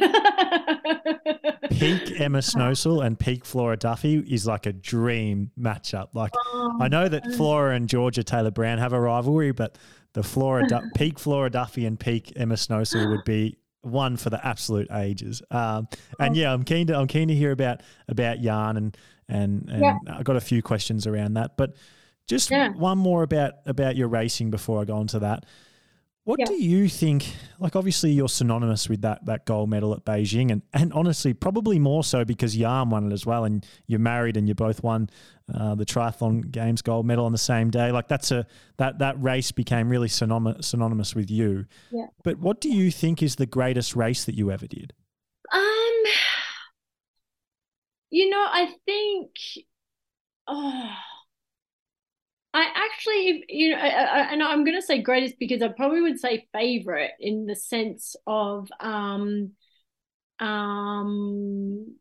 peak 1.72 2.22
Emma 2.22 2.40
Snowsill 2.40 3.06
and 3.06 3.20
peak 3.20 3.44
Flora 3.44 3.76
Duffy 3.76 4.20
is 4.20 4.48
like 4.48 4.66
a 4.66 4.72
dream 4.72 5.52
matchup. 5.60 6.10
Like 6.14 6.32
oh, 6.38 6.78
I 6.80 6.88
know 6.88 7.10
that 7.10 7.26
Flora 7.36 7.76
and 7.76 7.90
Georgia 7.90 8.24
Taylor 8.24 8.52
Brown 8.52 8.78
have 8.78 8.94
a 8.94 9.00
rivalry, 9.00 9.52
but 9.52 9.78
the 10.14 10.24
Flora 10.24 10.68
du- 10.68 10.90
peak 10.96 11.20
Flora 11.20 11.50
Duffy 11.50 11.86
and 11.86 12.00
peak 12.00 12.32
Emma 12.38 12.56
Snowsill 12.56 13.10
would 13.10 13.26
be 13.26 13.58
one 13.82 14.16
for 14.16 14.30
the 14.30 14.46
absolute 14.46 14.88
ages. 14.92 15.42
Um, 15.52 15.88
and 16.20 16.36
yeah, 16.36 16.54
I'm 16.54 16.64
keen 16.64 16.88
to 16.88 16.98
I'm 16.98 17.08
keen 17.08 17.28
to 17.28 17.36
hear 17.36 17.52
about 17.52 17.82
about 18.08 18.40
Jan 18.40 18.78
and 18.78 18.98
and 19.28 19.70
and 19.70 19.82
yeah. 19.82 19.98
I've 20.08 20.24
got 20.24 20.38
a 20.38 20.42
few 20.42 20.62
questions 20.62 21.08
around 21.08 21.34
that. 21.34 21.58
But 21.58 21.76
just 22.28 22.52
yeah. 22.52 22.70
one 22.70 22.98
more 22.98 23.24
about 23.24 23.56
about 23.66 23.96
your 23.96 24.08
racing 24.08 24.52
before 24.52 24.82
I 24.82 24.86
go 24.86 24.96
on 24.96 25.08
to 25.08 25.20
that. 25.20 25.46
What 26.24 26.40
yeah. 26.40 26.46
do 26.46 26.54
you 26.54 26.88
think? 26.88 27.26
Like, 27.58 27.76
obviously, 27.76 28.12
you're 28.12 28.30
synonymous 28.30 28.88
with 28.88 29.02
that 29.02 29.26
that 29.26 29.46
gold 29.46 29.72
medal 29.72 29.94
at 29.94 30.06
Beijing, 30.06 30.52
and 30.52 30.62
and 30.72 30.94
honestly, 30.94 31.34
probably 31.34 31.80
more 31.80 32.04
so 32.04 32.24
because 32.24 32.56
Jan 32.56 32.92
won 32.92 33.12
it 33.12 33.14
as 33.14 33.26
well, 33.26 33.44
and 33.44 33.66
you're 33.88 34.00
married, 34.00 34.38
and 34.38 34.48
you 34.48 34.54
both 34.54 34.84
won 34.84 35.10
uh, 35.52 35.74
the 35.74 35.86
triathlon 35.86 36.52
games 36.52 36.84
gold 36.84 37.08
medal 37.08 37.26
on 37.26 37.32
the 37.32 37.40
same 37.40 37.72
day. 37.72 37.92
Like, 37.92 38.08
that's 38.08 38.30
a 38.30 38.46
that 38.78 39.00
that 39.00 39.22
race 39.22 39.52
became 39.52 39.90
really 39.90 40.08
synonymous 40.08 40.68
synonymous 40.68 41.16
with 41.16 41.32
you. 41.32 41.66
Yeah. 41.90 42.08
But 42.24 42.38
what 42.38 42.62
do 42.62 42.70
you 42.70 42.92
think 42.92 43.24
is 43.24 43.38
the 43.38 43.48
greatest 43.48 43.96
race 43.96 44.26
that 44.26 44.36
you 44.36 44.52
ever 44.52 44.68
did? 44.68 44.94
Um, 45.52 46.04
you 48.12 48.30
know, 48.30 48.46
I 48.48 48.76
think, 48.86 49.32
oh 50.48 50.92
I 52.54 52.68
actually, 52.76 53.46
you 53.48 53.72
know, 53.72 53.78
and 53.78 54.44
I'm 54.44 54.66
going 54.66 54.76
to 54.80 54.86
say 54.86 55.02
greatest 55.02 55.36
because 55.40 55.62
I 55.62 55.70
probably 55.70 56.02
would 56.02 56.20
say 56.20 56.48
favorite 56.54 57.12
in 57.20 57.46
the 57.46 57.56
sense 57.56 58.16
of, 58.28 58.70
um, 58.80 59.52
um, 60.40 61.96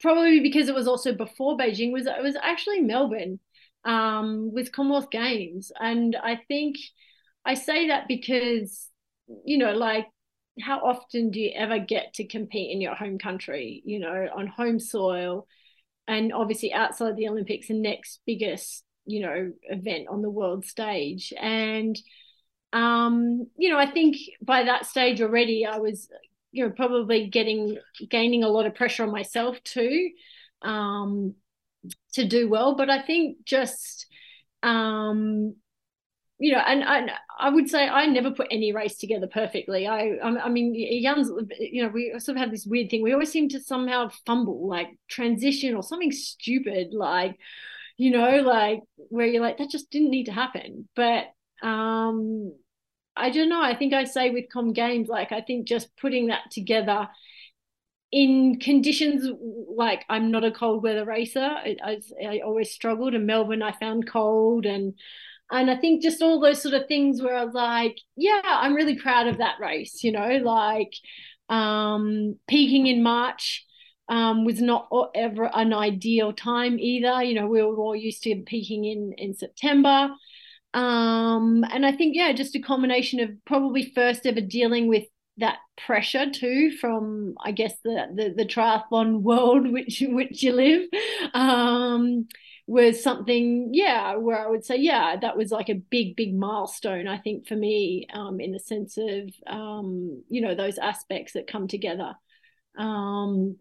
probably 0.00 0.40
because 0.40 0.68
it 0.68 0.74
was 0.74 0.88
also 0.88 1.14
before 1.14 1.56
Beijing 1.56 1.92
was 1.92 2.06
it 2.06 2.22
was 2.22 2.36
actually 2.42 2.80
Melbourne, 2.80 3.38
um, 3.84 4.52
with 4.52 4.72
Commonwealth 4.72 5.10
Games, 5.10 5.70
and 5.78 6.16
I 6.20 6.40
think 6.48 6.76
I 7.44 7.54
say 7.54 7.88
that 7.88 8.08
because 8.08 8.88
you 9.44 9.58
know, 9.58 9.72
like 9.72 10.06
how 10.60 10.80
often 10.80 11.30
do 11.30 11.40
you 11.40 11.52
ever 11.54 11.78
get 11.78 12.14
to 12.14 12.26
compete 12.26 12.70
in 12.72 12.80
your 12.80 12.94
home 12.94 13.18
country? 13.18 13.82
You 13.84 14.00
know, 14.00 14.28
on 14.34 14.46
home 14.46 14.80
soil, 14.80 15.46
and 16.08 16.32
obviously 16.32 16.72
outside 16.72 17.16
the 17.16 17.28
Olympics, 17.28 17.68
the 17.68 17.74
next 17.74 18.20
biggest 18.26 18.84
you 19.06 19.20
know 19.20 19.52
event 19.64 20.08
on 20.08 20.22
the 20.22 20.30
world 20.30 20.64
stage 20.64 21.32
and 21.40 21.98
um 22.72 23.46
you 23.56 23.70
know 23.70 23.78
i 23.78 23.90
think 23.90 24.16
by 24.40 24.64
that 24.64 24.86
stage 24.86 25.20
already 25.20 25.66
i 25.66 25.78
was 25.78 26.08
you 26.52 26.64
know 26.64 26.70
probably 26.70 27.28
getting 27.28 27.78
gaining 28.08 28.44
a 28.44 28.48
lot 28.48 28.66
of 28.66 28.74
pressure 28.74 29.02
on 29.02 29.10
myself 29.10 29.62
too 29.64 30.10
um 30.62 31.34
to 32.12 32.24
do 32.24 32.48
well 32.48 32.76
but 32.76 32.88
i 32.88 33.02
think 33.02 33.38
just 33.44 34.06
um 34.62 35.54
you 36.42 36.50
know, 36.50 36.58
and, 36.58 36.82
and 36.82 37.10
I 37.38 37.50
would 37.50 37.70
say 37.70 37.86
I 37.86 38.04
never 38.06 38.32
put 38.32 38.48
any 38.50 38.72
race 38.72 38.96
together 38.98 39.28
perfectly. 39.28 39.86
I, 39.86 40.18
I 40.20 40.48
mean, 40.48 40.74
Jan's, 41.00 41.30
you 41.60 41.84
know, 41.84 41.88
we 41.88 42.12
sort 42.18 42.36
of 42.36 42.40
have 42.42 42.50
this 42.50 42.66
weird 42.66 42.90
thing. 42.90 43.00
We 43.00 43.12
always 43.12 43.30
seem 43.30 43.48
to 43.50 43.60
somehow 43.60 44.10
fumble, 44.26 44.66
like 44.66 44.88
transition 45.08 45.76
or 45.76 45.84
something 45.84 46.10
stupid, 46.10 46.88
like, 46.94 47.38
you 47.96 48.10
know, 48.10 48.42
like 48.42 48.80
where 48.96 49.26
you're 49.26 49.42
like, 49.42 49.58
that 49.58 49.70
just 49.70 49.90
didn't 49.90 50.10
need 50.10 50.24
to 50.24 50.32
happen. 50.32 50.88
But 50.96 51.26
um 51.62 52.52
I 53.14 53.30
don't 53.30 53.50
know. 53.50 53.62
I 53.62 53.76
think 53.76 53.92
I 53.92 54.04
say 54.04 54.30
with 54.30 54.46
Com 54.52 54.72
Games, 54.72 55.08
like 55.08 55.32
I 55.32 55.42
think 55.42 55.68
just 55.68 55.94
putting 55.96 56.28
that 56.28 56.50
together 56.50 57.08
in 58.10 58.58
conditions 58.60 59.26
like 59.74 60.04
I'm 60.08 60.30
not 60.30 60.44
a 60.44 60.50
cold 60.50 60.82
weather 60.82 61.04
racer. 61.04 61.40
I, 61.40 61.76
I, 61.82 62.00
I, 62.26 62.40
always 62.40 62.70
struggled. 62.70 63.14
In 63.14 63.26
Melbourne, 63.26 63.62
I 63.62 63.72
found 63.72 64.06
cold, 64.06 64.66
and 64.66 64.94
and 65.50 65.70
I 65.70 65.76
think 65.76 66.02
just 66.02 66.22
all 66.22 66.40
those 66.40 66.62
sort 66.62 66.74
of 66.74 66.86
things 66.88 67.22
where 67.22 67.36
I 67.36 67.44
was 67.44 67.54
like, 67.54 67.98
yeah, 68.16 68.40
I'm 68.44 68.74
really 68.74 68.98
proud 68.98 69.28
of 69.28 69.38
that 69.38 69.60
race. 69.60 70.04
You 70.04 70.12
know, 70.12 70.38
like 70.42 70.92
um, 71.48 72.38
peaking 72.48 72.86
in 72.86 73.02
March 73.02 73.64
um, 74.08 74.44
was 74.44 74.60
not 74.60 74.88
ever 75.14 75.50
an 75.54 75.72
ideal 75.72 76.32
time 76.32 76.78
either. 76.78 77.22
You 77.22 77.34
know, 77.34 77.46
we 77.46 77.62
were 77.62 77.76
all 77.76 77.96
used 77.96 78.22
to 78.24 78.42
peaking 78.46 78.84
in 78.84 79.14
in 79.18 79.34
September. 79.34 80.10
Um, 80.74 81.64
and 81.70 81.84
I 81.84 81.92
think, 81.92 82.16
yeah, 82.16 82.32
just 82.32 82.56
a 82.56 82.60
combination 82.60 83.20
of 83.20 83.30
probably 83.44 83.92
first 83.94 84.26
ever 84.26 84.40
dealing 84.40 84.88
with 84.88 85.04
that 85.38 85.58
pressure 85.78 86.30
too 86.30 86.70
from 86.72 87.34
I 87.42 87.52
guess 87.52 87.74
the 87.84 88.06
the, 88.14 88.34
the 88.36 88.44
triathlon 88.44 89.22
world 89.22 89.70
which 89.70 90.02
which 90.06 90.42
you 90.42 90.52
live 90.52 90.88
um, 91.32 92.26
was 92.66 93.02
something 93.02 93.70
yeah 93.72 94.16
where 94.16 94.38
I 94.38 94.50
would 94.50 94.64
say 94.64 94.76
yeah 94.76 95.16
that 95.20 95.36
was 95.36 95.50
like 95.50 95.70
a 95.70 95.74
big 95.90 96.16
big 96.16 96.34
milestone 96.34 97.08
I 97.08 97.18
think 97.18 97.46
for 97.46 97.56
me 97.56 98.06
um, 98.12 98.40
in 98.40 98.52
the 98.52 98.60
sense 98.60 98.98
of 98.98 99.30
um, 99.46 100.22
you 100.28 100.42
know 100.42 100.54
those 100.54 100.78
aspects 100.78 101.32
that 101.32 101.46
come 101.46 101.66
together 101.66 102.14
um, 102.76 103.56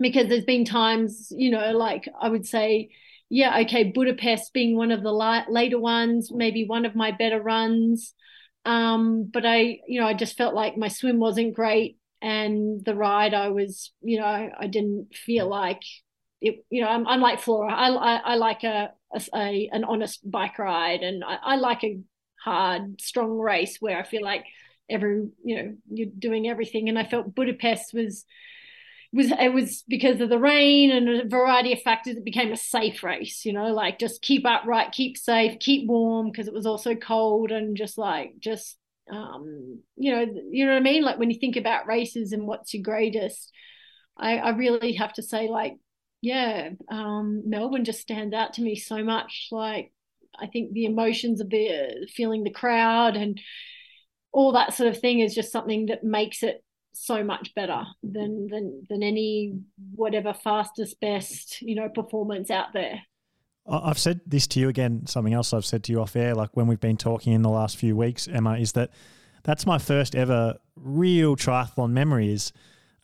because 0.00 0.28
there's 0.28 0.44
been 0.44 0.64
times, 0.64 1.28
you 1.30 1.50
know, 1.50 1.72
like 1.72 2.08
I 2.20 2.28
would 2.28 2.46
say, 2.46 2.90
yeah, 3.30 3.58
okay, 3.60 3.84
Budapest 3.84 4.52
being 4.52 4.76
one 4.76 4.90
of 4.92 5.02
the 5.02 5.12
later 5.48 5.78
ones, 5.78 6.30
maybe 6.32 6.66
one 6.66 6.84
of 6.84 6.94
my 6.94 7.10
better 7.10 7.40
runs. 7.40 8.14
Um, 8.64 9.30
but 9.32 9.44
I, 9.44 9.80
you 9.86 10.00
know, 10.00 10.06
I 10.06 10.14
just 10.14 10.36
felt 10.36 10.54
like 10.54 10.76
my 10.76 10.88
swim 10.88 11.18
wasn't 11.18 11.54
great, 11.54 11.98
and 12.22 12.84
the 12.84 12.94
ride 12.94 13.34
I 13.34 13.48
was, 13.48 13.92
you 14.00 14.18
know, 14.18 14.24
I 14.58 14.66
didn't 14.66 15.14
feel 15.14 15.48
like 15.48 15.82
it. 16.40 16.64
You 16.70 16.82
know, 16.82 16.88
I'm 16.88 17.20
like 17.20 17.40
Flora. 17.40 17.72
I 17.72 17.88
I, 17.88 18.16
I 18.16 18.34
like 18.36 18.64
a, 18.64 18.90
a, 19.12 19.22
a, 19.34 19.70
an 19.72 19.84
honest 19.84 20.28
bike 20.30 20.58
ride, 20.58 21.02
and 21.02 21.22
I, 21.24 21.38
I 21.42 21.56
like 21.56 21.84
a 21.84 22.00
hard, 22.42 23.00
strong 23.00 23.38
race 23.38 23.78
where 23.80 23.98
I 23.98 24.02
feel 24.02 24.22
like 24.22 24.44
every, 24.88 25.28
you 25.44 25.56
know, 25.56 25.74
you're 25.90 26.08
doing 26.18 26.48
everything. 26.48 26.88
And 26.88 26.98
I 26.98 27.04
felt 27.04 27.34
Budapest 27.34 27.94
was 27.94 28.24
was 29.14 29.30
it 29.30 29.52
was 29.52 29.84
because 29.88 30.20
of 30.20 30.28
the 30.28 30.38
rain 30.38 30.90
and 30.90 31.08
a 31.08 31.28
variety 31.28 31.72
of 31.72 31.80
factors 31.82 32.16
it 32.16 32.24
became 32.24 32.52
a 32.52 32.56
safe 32.56 33.02
race 33.02 33.44
you 33.44 33.52
know 33.52 33.72
like 33.72 33.98
just 33.98 34.22
keep 34.22 34.44
upright 34.44 34.92
keep 34.92 35.16
safe 35.16 35.58
keep 35.60 35.88
warm 35.88 36.30
because 36.30 36.48
it 36.48 36.54
was 36.54 36.66
also 36.66 36.94
cold 36.94 37.50
and 37.50 37.76
just 37.76 37.96
like 37.96 38.32
just 38.38 38.76
um 39.12 39.80
you 39.96 40.10
know 40.10 40.26
you 40.50 40.66
know 40.66 40.72
what 40.72 40.78
i 40.78 40.82
mean 40.82 41.02
like 41.02 41.18
when 41.18 41.30
you 41.30 41.38
think 41.38 41.56
about 41.56 41.86
races 41.86 42.32
and 42.32 42.46
what's 42.46 42.74
your 42.74 42.82
greatest 42.82 43.52
I, 44.16 44.36
I 44.36 44.50
really 44.50 44.92
have 44.94 45.12
to 45.14 45.22
say, 45.22 45.48
like, 45.48 45.74
yeah, 46.20 46.70
um, 46.90 47.42
Melbourne 47.46 47.84
just 47.84 48.00
stands 48.00 48.34
out 48.34 48.54
to 48.54 48.62
me 48.62 48.76
so 48.76 49.02
much. 49.02 49.48
Like, 49.50 49.92
I 50.38 50.46
think 50.46 50.72
the 50.72 50.86
emotions 50.86 51.40
of 51.40 51.50
the 51.50 52.08
feeling 52.14 52.44
the 52.44 52.50
crowd 52.50 53.16
and 53.16 53.40
all 54.32 54.52
that 54.52 54.74
sort 54.74 54.88
of 54.88 54.98
thing 54.98 55.20
is 55.20 55.34
just 55.34 55.52
something 55.52 55.86
that 55.86 56.02
makes 56.02 56.42
it 56.42 56.62
so 56.94 57.22
much 57.22 57.54
better 57.54 57.84
than 58.02 58.48
than 58.48 58.84
than 58.88 59.02
any 59.02 59.58
whatever 59.94 60.32
fastest 60.32 61.00
best 61.00 61.60
you 61.62 61.74
know 61.74 61.88
performance 61.88 62.50
out 62.50 62.72
there. 62.72 63.02
I've 63.66 63.98
said 63.98 64.20
this 64.26 64.46
to 64.48 64.60
you 64.60 64.68
again, 64.68 65.06
something 65.06 65.32
else 65.32 65.54
I've 65.54 65.64
said 65.64 65.84
to 65.84 65.92
you 65.92 66.02
off 66.02 66.16
air, 66.16 66.34
like 66.34 66.50
when 66.54 66.66
we've 66.66 66.80
been 66.80 66.98
talking 66.98 67.32
in 67.32 67.40
the 67.40 67.48
last 67.48 67.78
few 67.78 67.96
weeks, 67.96 68.28
Emma, 68.28 68.58
is 68.58 68.72
that 68.72 68.90
that's 69.42 69.64
my 69.64 69.78
first 69.78 70.14
ever 70.14 70.58
real 70.76 71.34
triathlon 71.34 71.92
memory 71.92 72.30
is, 72.30 72.52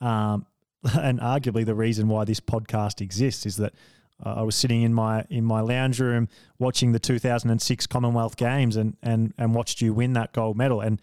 um, 0.03 0.45
and 0.95 1.19
arguably 1.21 1.65
the 1.65 1.75
reason 1.75 2.09
why 2.09 2.25
this 2.25 2.41
podcast 2.41 3.01
exists 3.01 3.47
is 3.47 3.57
that 3.57 3.73
uh, 4.25 4.35
I 4.37 4.43
was 4.43 4.55
sitting 4.55 4.83
in 4.83 4.93
my 4.93 5.25
in 5.31 5.45
my 5.45 5.61
lounge 5.61 5.99
room 5.99 6.29
watching 6.59 6.93
the 6.93 6.99
2006 6.99 7.87
Commonwealth 7.87 8.37
Games 8.37 8.77
and 8.77 8.97
and 9.03 9.33
and 9.39 9.55
watched 9.55 9.81
you 9.81 9.95
win 9.95 10.13
that 10.15 10.33
gold 10.33 10.57
medal. 10.57 10.81
And 10.81 11.01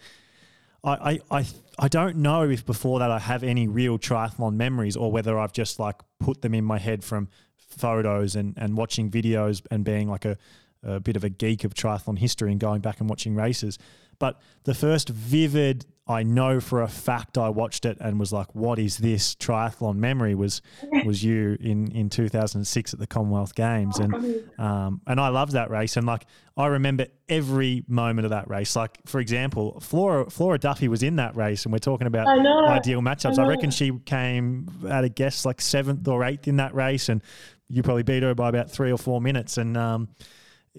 I, 0.87 1.19
I, 1.29 1.45
I 1.79 1.87
don't 1.87 2.17
know 2.17 2.49
if 2.49 2.65
before 2.65 2.99
that 2.99 3.11
I 3.11 3.19
have 3.19 3.43
any 3.43 3.67
real 3.67 3.99
triathlon 3.99 4.55
memories 4.55 4.95
or 4.95 5.11
whether 5.11 5.37
I've 5.37 5.51
just 5.51 5.79
like 5.79 5.95
put 6.19 6.41
them 6.41 6.53
in 6.53 6.63
my 6.63 6.77
head 6.77 7.03
from 7.03 7.27
photos 7.57 8.35
and, 8.35 8.53
and 8.57 8.77
watching 8.77 9.11
videos 9.11 9.65
and 9.69 9.83
being 9.83 10.09
like 10.09 10.25
a, 10.25 10.37
a 10.83 10.99
bit 10.99 11.15
of 11.15 11.23
a 11.23 11.29
geek 11.29 11.63
of 11.63 11.73
triathlon 11.73 12.17
history 12.17 12.51
and 12.51 12.59
going 12.59 12.81
back 12.81 12.99
and 12.99 13.09
watching 13.09 13.35
races. 13.35 13.77
But 14.17 14.39
the 14.63 14.73
first 14.73 15.09
vivid, 15.09 15.85
I 16.09 16.23
know 16.23 16.59
for 16.59 16.81
a 16.81 16.87
fact 16.87 17.37
I 17.37 17.49
watched 17.49 17.85
it 17.85 17.97
and 17.99 18.19
was 18.19 18.31
like, 18.31 18.55
"What 18.55 18.79
is 18.79 18.97
this 18.97 19.35
triathlon 19.35 19.95
memory?" 19.95 20.35
was 20.35 20.61
was 21.05 21.23
you 21.23 21.57
in 21.59 21.91
in 21.91 22.09
2006 22.09 22.93
at 22.93 22.99
the 22.99 23.07
Commonwealth 23.07 23.55
Games, 23.55 23.99
and 23.99 24.13
um, 24.57 25.01
and 25.05 25.19
I 25.19 25.29
loved 25.29 25.53
that 25.53 25.69
race, 25.69 25.97
and 25.97 26.07
like 26.07 26.25
I 26.55 26.67
remember 26.67 27.07
every 27.27 27.83
moment 27.87 28.25
of 28.25 28.29
that 28.31 28.49
race. 28.49 28.75
Like 28.75 28.99
for 29.05 29.19
example, 29.19 29.79
Flora 29.81 30.29
Flora 30.29 30.57
Duffy 30.57 30.87
was 30.87 31.03
in 31.03 31.17
that 31.17 31.35
race, 31.35 31.65
and 31.65 31.73
we're 31.73 31.79
talking 31.79 32.07
about 32.07 32.27
ideal 32.27 33.01
matchups. 33.01 33.37
I, 33.37 33.43
I 33.43 33.47
reckon 33.47 33.71
she 33.71 33.91
came 34.05 34.69
at 34.89 35.03
a 35.03 35.09
guess 35.09 35.45
like 35.45 35.59
seventh 35.61 36.07
or 36.07 36.23
eighth 36.23 36.47
in 36.47 36.57
that 36.57 36.73
race, 36.73 37.09
and 37.09 37.21
you 37.69 37.83
probably 37.83 38.03
beat 38.03 38.23
her 38.23 38.33
by 38.33 38.49
about 38.49 38.71
three 38.71 38.91
or 38.91 38.97
four 38.97 39.19
minutes, 39.19 39.57
and 39.57 39.75
um, 39.75 40.09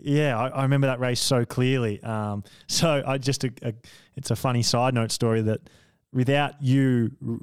yeah, 0.03 0.39
I, 0.39 0.49
I, 0.49 0.63
remember 0.63 0.87
that 0.87 1.01
race 1.01 1.21
so 1.21 1.45
clearly. 1.45 2.03
Um, 2.03 2.45
so 2.67 3.03
I 3.07 3.19
just 3.19 3.45
a, 3.45 3.53
a, 3.63 3.75
it's 4.17 4.31
a 4.31 4.37
funny 4.37 4.63
side 4.63 4.95
note 4.95 5.13
story 5.13 5.43
that 5.43 5.61
without 6.13 6.63
you 6.63 7.13
r- 7.27 7.37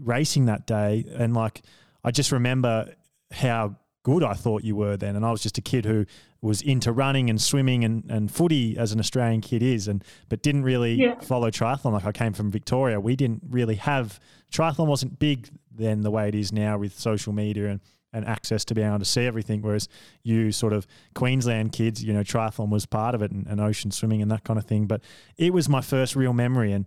racing 0.00 0.46
that 0.46 0.66
day, 0.66 1.04
and 1.14 1.34
like 1.34 1.62
I 2.04 2.10
just 2.10 2.32
remember 2.32 2.94
how 3.32 3.76
good 4.02 4.24
I 4.24 4.34
thought 4.34 4.64
you 4.64 4.76
were 4.76 4.96
then, 4.96 5.16
and 5.16 5.24
I 5.24 5.30
was 5.30 5.42
just 5.42 5.58
a 5.58 5.62
kid 5.62 5.84
who 5.84 6.06
was 6.40 6.60
into 6.60 6.90
running 6.90 7.30
and 7.30 7.40
swimming 7.40 7.84
and, 7.84 8.10
and 8.10 8.32
footy 8.32 8.76
as 8.76 8.92
an 8.92 8.98
Australian 8.98 9.40
kid 9.40 9.62
is, 9.62 9.88
and 9.88 10.04
but 10.28 10.42
didn't 10.42 10.64
really 10.64 10.94
yeah. 10.94 11.18
follow 11.20 11.50
triathlon. 11.50 11.92
Like 11.92 12.06
I 12.06 12.12
came 12.12 12.32
from 12.32 12.50
Victoria, 12.50 13.00
we 13.00 13.16
didn't 13.16 13.42
really 13.48 13.76
have 13.76 14.18
triathlon 14.52 14.86
wasn't 14.86 15.18
big 15.18 15.48
then 15.74 16.02
the 16.02 16.10
way 16.10 16.28
it 16.28 16.34
is 16.34 16.52
now 16.52 16.76
with 16.76 16.98
social 16.98 17.32
media 17.32 17.70
and 17.70 17.80
and 18.12 18.26
access 18.26 18.64
to 18.66 18.74
be 18.74 18.82
able 18.82 18.98
to 18.98 19.04
see 19.04 19.26
everything. 19.26 19.62
Whereas 19.62 19.88
you 20.22 20.52
sort 20.52 20.72
of 20.72 20.86
Queensland 21.14 21.72
kids, 21.72 22.02
you 22.04 22.12
know, 22.12 22.22
triathlon 22.22 22.70
was 22.70 22.86
part 22.86 23.14
of 23.14 23.22
it 23.22 23.30
and, 23.30 23.46
and 23.46 23.60
ocean 23.60 23.90
swimming 23.90 24.22
and 24.22 24.30
that 24.30 24.44
kind 24.44 24.58
of 24.58 24.66
thing. 24.66 24.86
But 24.86 25.02
it 25.36 25.52
was 25.52 25.68
my 25.68 25.80
first 25.80 26.14
real 26.16 26.32
memory. 26.32 26.72
And 26.72 26.86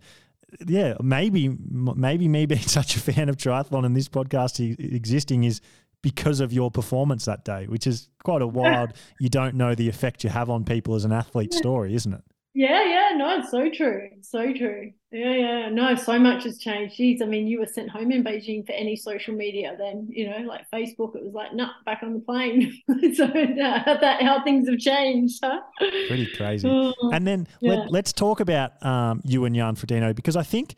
yeah, 0.66 0.96
maybe 1.02 1.56
maybe 1.60 2.28
me 2.28 2.46
being 2.46 2.62
such 2.62 2.96
a 2.96 3.00
fan 3.00 3.30
of 3.30 3.38
triathlon 3.38 3.86
and 3.86 3.96
this 3.96 4.10
podcast 4.10 4.60
existing 4.80 5.44
is 5.44 5.62
because 6.02 6.40
of 6.40 6.54
your 6.54 6.70
performance 6.70 7.26
that 7.26 7.44
day, 7.44 7.66
which 7.66 7.88
is 7.88 8.10
quite 8.24 8.44
a 8.44 8.48
wild. 8.62 8.94
you 9.20 9.30
don't 9.30 9.56
know 9.56 9.74
the 9.74 9.90
effect 9.90 10.24
you 10.24 10.30
have 10.30 10.50
on 10.50 10.64
people 10.64 10.94
as 10.94 11.04
an 11.04 11.12
athlete 11.12 11.54
story, 11.54 11.96
isn't 11.96 12.14
it? 12.14 12.22
Yeah, 12.56 12.86
yeah, 12.86 13.18
no, 13.18 13.40
it's 13.40 13.52
so 13.52 13.70
true. 13.70 14.10
so 14.22 14.54
true. 14.54 14.94
Yeah, 15.12 15.34
yeah, 15.34 15.70
no, 15.70 15.94
so 15.96 16.18
much 16.18 16.46
has 16.46 16.58
changed. 16.58 16.96
Geez, 16.96 17.22
I 17.22 17.26
mean, 17.26 17.48
you 17.48 17.60
were 17.60 17.66
sent 17.66 17.90
home 17.90 18.14
in 18.14 18.24
Beijing 18.24 18.66
for 18.66 18.72
any 18.72 18.96
social 18.96 19.36
media 19.36 19.76
then, 19.78 20.08
you 20.10 20.30
know, 20.30 20.38
like 20.38 20.66
Facebook, 20.74 21.18
it 21.18 21.24
was 21.24 21.34
like, 21.34 21.54
nah, 21.54 21.72
back 21.86 22.00
on 22.02 22.14
the 22.14 22.22
plane. 22.22 22.82
so 23.14 23.26
uh, 23.26 24.00
that 24.00 24.22
how 24.22 24.42
things 24.46 24.70
have 24.70 24.80
changed, 24.80 25.42
huh? 25.44 25.60
Pretty 25.80 26.28
crazy. 26.28 26.66
Oh, 26.70 26.94
and 27.12 27.28
then 27.28 27.46
yeah. 27.60 27.86
let, 27.90 28.06
us 28.06 28.14
talk 28.14 28.40
about 28.40 28.82
um, 28.86 29.22
you 29.26 29.44
and 29.44 29.54
Jan 29.54 29.76
Frodeno 29.76 30.16
because 30.16 30.38
I 30.38 30.44
think, 30.44 30.76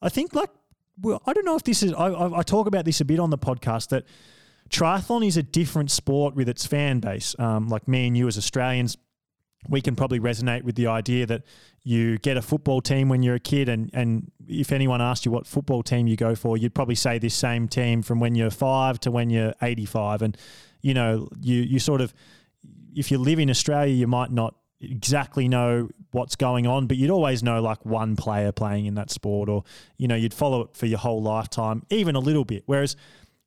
I 0.00 0.08
think 0.08 0.34
like, 0.34 0.50
well, 0.98 1.22
I 1.26 1.34
don't 1.34 1.44
know 1.44 1.56
if 1.56 1.64
this 1.64 1.82
is, 1.82 1.92
I, 1.92 2.06
I, 2.06 2.38
I 2.38 2.42
talk 2.42 2.66
about 2.66 2.86
this 2.86 3.02
a 3.02 3.04
bit 3.04 3.20
on 3.20 3.28
the 3.28 3.38
podcast 3.38 3.90
that 3.90 4.06
triathlon 4.70 5.26
is 5.26 5.36
a 5.36 5.42
different 5.42 5.90
sport 5.90 6.34
with 6.34 6.48
its 6.48 6.64
fan 6.64 7.00
base. 7.00 7.36
Um, 7.38 7.68
like 7.68 7.86
me 7.86 8.06
and 8.06 8.16
you 8.16 8.28
as 8.28 8.38
Australians, 8.38 8.96
we 9.68 9.80
can 9.80 9.94
probably 9.94 10.18
resonate 10.18 10.62
with 10.62 10.74
the 10.74 10.86
idea 10.86 11.26
that 11.26 11.42
you 11.84 12.18
get 12.18 12.36
a 12.36 12.42
football 12.42 12.80
team 12.80 13.08
when 13.08 13.22
you're 13.22 13.36
a 13.36 13.40
kid 13.40 13.68
and, 13.68 13.90
and 13.92 14.30
if 14.48 14.72
anyone 14.72 15.00
asked 15.00 15.24
you 15.24 15.32
what 15.32 15.46
football 15.46 15.82
team 15.82 16.06
you 16.06 16.16
go 16.16 16.34
for, 16.34 16.56
you'd 16.56 16.74
probably 16.74 16.94
say 16.94 17.18
this 17.18 17.34
same 17.34 17.68
team 17.68 18.02
from 18.02 18.20
when 18.20 18.34
you're 18.34 18.50
five 18.50 18.98
to 19.00 19.10
when 19.10 19.30
you're 19.30 19.54
85. 19.62 20.22
And, 20.22 20.36
you 20.80 20.94
know, 20.94 21.28
you, 21.40 21.62
you 21.62 21.78
sort 21.78 22.00
of, 22.00 22.12
if 22.94 23.10
you 23.10 23.18
live 23.18 23.38
in 23.38 23.50
Australia, 23.50 23.94
you 23.94 24.06
might 24.06 24.30
not 24.30 24.54
exactly 24.80 25.48
know 25.48 25.88
what's 26.10 26.36
going 26.36 26.66
on, 26.66 26.86
but 26.86 26.96
you'd 26.96 27.10
always 27.10 27.42
know 27.42 27.62
like 27.62 27.84
one 27.86 28.16
player 28.16 28.52
playing 28.52 28.86
in 28.86 28.94
that 28.94 29.10
sport 29.10 29.48
or, 29.48 29.64
you 29.96 30.08
know, 30.08 30.16
you'd 30.16 30.34
follow 30.34 30.62
it 30.62 30.76
for 30.76 30.86
your 30.86 30.98
whole 30.98 31.22
lifetime, 31.22 31.84
even 31.90 32.16
a 32.16 32.20
little 32.20 32.44
bit. 32.44 32.64
Whereas 32.66 32.96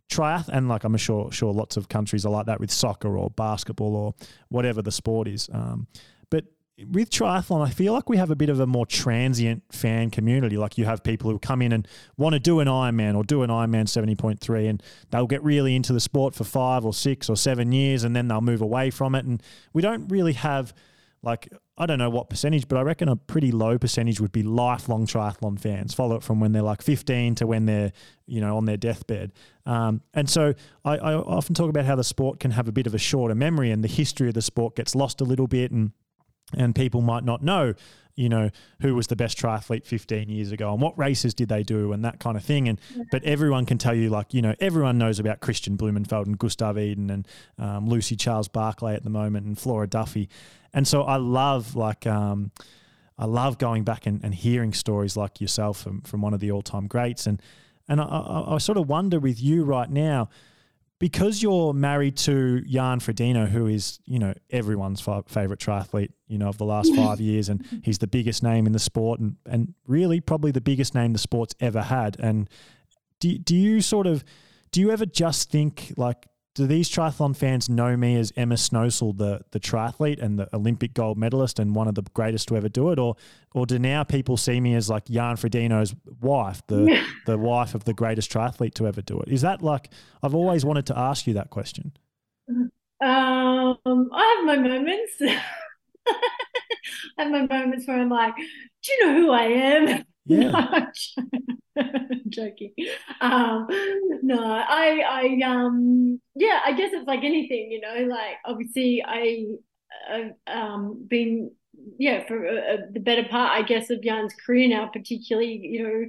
triath 0.09 0.47
and 0.49 0.69
like 0.69 0.83
I'm 0.83 0.95
sure 0.97 1.31
sure 1.31 1.53
lots 1.53 1.77
of 1.77 1.89
countries 1.89 2.25
are 2.25 2.31
like 2.31 2.45
that 2.45 2.59
with 2.59 2.71
soccer 2.71 3.17
or 3.17 3.29
basketball 3.29 3.95
or 3.95 4.13
whatever 4.49 4.81
the 4.81 4.91
sport 4.91 5.27
is. 5.27 5.49
Um, 5.51 5.87
but 6.29 6.45
with 6.91 7.09
triathlon, 7.09 7.65
I 7.65 7.69
feel 7.69 7.93
like 7.93 8.09
we 8.09 8.17
have 8.17 8.31
a 8.31 8.35
bit 8.35 8.49
of 8.49 8.59
a 8.59 8.67
more 8.67 8.85
transient 8.85 9.63
fan 9.71 10.11
community. 10.11 10.57
Like 10.57 10.77
you 10.77 10.85
have 10.85 11.03
people 11.03 11.31
who 11.31 11.39
come 11.39 11.61
in 11.61 11.71
and 11.71 11.87
want 12.17 12.33
to 12.33 12.39
do 12.39 12.59
an 12.59 12.67
Ironman 12.67 13.15
or 13.15 13.23
do 13.23 13.43
an 13.43 13.49
Ironman 13.49 13.85
70.3 13.85 14.69
and 14.69 14.83
they'll 15.09 15.27
get 15.27 15.43
really 15.43 15.75
into 15.75 15.93
the 15.93 16.01
sport 16.01 16.35
for 16.35 16.43
five 16.43 16.85
or 16.85 16.93
six 16.93 17.29
or 17.29 17.37
seven 17.37 17.71
years 17.71 18.03
and 18.03 18.15
then 18.15 18.27
they'll 18.27 18.41
move 18.41 18.61
away 18.61 18.89
from 18.89 19.15
it. 19.15 19.25
And 19.25 19.41
we 19.73 19.81
don't 19.81 20.07
really 20.09 20.33
have 20.33 20.73
like 21.25 21.49
I 21.77 21.85
don't 21.85 21.97
know 21.97 22.09
what 22.09 22.29
percentage, 22.29 22.67
but 22.67 22.77
I 22.77 22.83
reckon 22.83 23.09
a 23.09 23.15
pretty 23.15 23.51
low 23.51 23.77
percentage 23.77 24.21
would 24.21 24.31
be 24.31 24.43
lifelong 24.43 25.05
triathlon 25.05 25.59
fans. 25.59 25.93
Follow 25.93 26.15
it 26.15 26.23
from 26.23 26.39
when 26.39 26.53
they're 26.53 26.61
like 26.61 26.81
15 26.81 27.35
to 27.35 27.47
when 27.47 27.65
they're, 27.65 27.91
you 28.27 28.39
know, 28.39 28.55
on 28.55 28.65
their 28.65 28.77
deathbed. 28.77 29.33
Um, 29.65 30.01
and 30.13 30.29
so 30.29 30.53
I, 30.85 30.97
I, 30.97 31.15
often 31.15 31.55
talk 31.55 31.69
about 31.69 31.85
how 31.85 31.95
the 31.95 32.03
sport 32.03 32.39
can 32.39 32.51
have 32.51 32.67
a 32.67 32.71
bit 32.71 32.87
of 32.87 32.93
a 32.93 32.99
shorter 32.99 33.35
memory, 33.35 33.71
and 33.71 33.83
the 33.83 33.89
history 33.89 34.27
of 34.27 34.35
the 34.35 34.41
sport 34.41 34.75
gets 34.75 34.95
lost 34.95 35.19
a 35.19 35.25
little 35.25 35.47
bit, 35.47 35.71
and 35.71 35.91
and 36.53 36.75
people 36.75 37.01
might 37.01 37.23
not 37.23 37.41
know, 37.41 37.73
you 38.15 38.29
know, 38.29 38.49
who 38.81 38.95
was 38.95 39.07
the 39.07 39.15
best 39.15 39.37
triathlete 39.37 39.85
15 39.85 40.29
years 40.29 40.51
ago 40.51 40.71
and 40.71 40.81
what 40.81 40.97
races 40.97 41.33
did 41.33 41.49
they 41.49 41.63
do 41.63 41.91
and 41.91 42.05
that 42.05 42.19
kind 42.19 42.37
of 42.37 42.43
thing. 42.43 42.69
And 42.69 42.79
but 43.11 43.23
everyone 43.23 43.65
can 43.65 43.77
tell 43.77 43.95
you, 43.95 44.09
like, 44.09 44.33
you 44.33 44.41
know, 44.41 44.55
everyone 44.59 44.97
knows 44.97 45.19
about 45.19 45.41
Kristian 45.41 45.75
Blummenfelt 45.75 46.25
and 46.25 46.37
Gustav 46.37 46.77
Iden 46.77 47.09
and 47.09 47.27
um, 47.57 47.87
Lucy 47.87 48.15
Charles 48.15 48.47
Barclay 48.47 48.93
at 48.93 49.03
the 49.03 49.09
moment 49.09 49.45
and 49.45 49.57
Flora 49.57 49.87
Duffy. 49.87 50.29
And 50.75 50.85
so 50.87 51.03
I 51.03 51.15
love 51.15 51.75
like 51.75 52.05
um, 52.05 52.51
I 53.17 53.25
love 53.25 53.57
going 53.57 53.83
back 53.83 54.05
and, 54.05 54.23
and 54.23 54.35
hearing 54.35 54.73
stories 54.73 55.15
like 55.15 55.39
yourself 55.39 55.81
from, 55.81 56.01
from 56.01 56.21
one 56.21 56.33
of 56.33 56.41
the 56.41 56.51
all 56.51 56.61
time 56.61 56.85
greats. 56.85 57.25
And 57.25 57.41
and 57.87 58.01
I, 58.01 58.03
I, 58.03 58.55
I, 58.55 58.57
sort 58.57 58.77
of 58.77 58.89
wonder 58.89 59.19
with 59.19 59.41
you 59.41 59.63
right 59.63 59.89
now, 59.89 60.29
because 60.99 61.41
you're 61.41 61.73
married 61.73 62.17
to 62.17 62.61
Jan 62.61 62.99
Frodeno, 62.99 63.47
who 63.47 63.67
is 63.67 63.99
you 64.05 64.19
know 64.19 64.33
everyone's 64.49 65.01
favorite 65.01 65.59
triathlete, 65.59 66.11
you 66.27 66.37
know 66.37 66.49
of 66.49 66.57
the 66.57 66.65
last 66.65 66.93
five 66.93 67.21
years, 67.21 67.47
and 67.47 67.65
he's 67.83 67.99
the 67.99 68.07
biggest 68.07 68.43
name 68.43 68.65
in 68.67 68.73
the 68.73 68.79
sport, 68.79 69.21
and 69.21 69.37
and 69.45 69.73
really 69.87 70.19
probably 70.19 70.51
the 70.51 70.61
biggest 70.61 70.93
name 70.93 71.13
the 71.13 71.19
sport's 71.19 71.55
ever 71.61 71.83
had. 71.83 72.17
And 72.19 72.49
do 73.21 73.37
do 73.37 73.55
you 73.55 73.79
sort 73.79 74.07
of 74.07 74.25
do 74.71 74.81
you 74.81 74.91
ever 74.91 75.05
just 75.05 75.49
think 75.49 75.93
like 75.95 76.27
do 76.55 76.65
these 76.65 76.89
triathlon 76.89 77.35
fans 77.35 77.69
know 77.69 77.97
me 77.97 78.15
as 78.15 78.31
Emma 78.35 78.55
Snowsill, 78.55 79.17
the 79.17 79.41
the 79.51 79.59
triathlete 79.59 80.21
and 80.21 80.39
the 80.39 80.47
Olympic 80.55 80.93
gold 80.93 81.17
medalist 81.17 81.59
and 81.59 81.75
one 81.75 81.87
of 81.87 81.95
the 81.95 82.03
greatest 82.13 82.47
to 82.47 82.55
ever 82.55 82.69
do 82.69 82.91
it, 82.91 82.97
or 82.97 83.15
or 83.53 83.65
do 83.65 83.77
now 83.77 84.03
people 84.03 84.37
see 84.37 84.59
me 84.61 84.73
as 84.73 84.89
like 84.89 85.05
Jan 85.05 85.35
Frodeno's 85.35 85.93
wife, 86.21 86.63
the 86.67 87.03
the 87.25 87.37
wife 87.37 87.75
of 87.75 87.83
the 87.83 87.93
greatest 87.93 88.31
triathlete 88.31 88.73
to 88.75 88.87
ever 88.87 89.01
do 89.01 89.19
it? 89.19 89.27
Is 89.27 89.41
that 89.41 89.61
like 89.61 89.89
I've 90.23 90.33
always 90.33 90.65
wanted 90.65 90.85
to 90.87 90.97
ask 90.97 91.27
you 91.27 91.33
that 91.33 91.49
question. 91.49 91.91
Um, 92.47 94.09
I 94.13 94.35
have 94.37 94.45
my 94.45 94.57
moments. 94.57 95.13
I 96.07 97.23
have 97.23 97.31
my 97.31 97.45
moments 97.45 97.85
where 97.85 97.99
I'm 97.99 98.09
like, 98.09 98.35
do 98.37 98.91
you 98.93 99.05
know 99.05 99.21
who 99.21 99.31
I 99.31 99.43
am? 99.43 100.05
Yeah. 100.25 100.87
joking. 102.29 102.73
Um, 103.21 103.67
no, 104.21 104.41
I, 104.43 105.01
I, 105.07 105.45
um, 105.45 106.19
yeah, 106.35 106.59
I 106.65 106.73
guess 106.73 106.91
it's 106.93 107.07
like 107.07 107.23
anything, 107.23 107.71
you 107.71 107.81
know, 107.81 108.05
like 108.05 108.37
obviously 108.45 109.03
I, 109.05 109.45
I've 110.09 110.31
um, 110.47 111.05
been, 111.07 111.51
yeah, 111.97 112.25
for 112.27 112.47
uh, 112.47 112.77
the 112.91 112.99
better 112.99 113.23
part, 113.29 113.51
I 113.51 113.61
guess, 113.61 113.89
of 113.89 114.01
Jan's 114.01 114.33
career 114.45 114.69
now, 114.69 114.87
particularly, 114.87 115.59
you 115.63 115.83
know, 115.83 116.05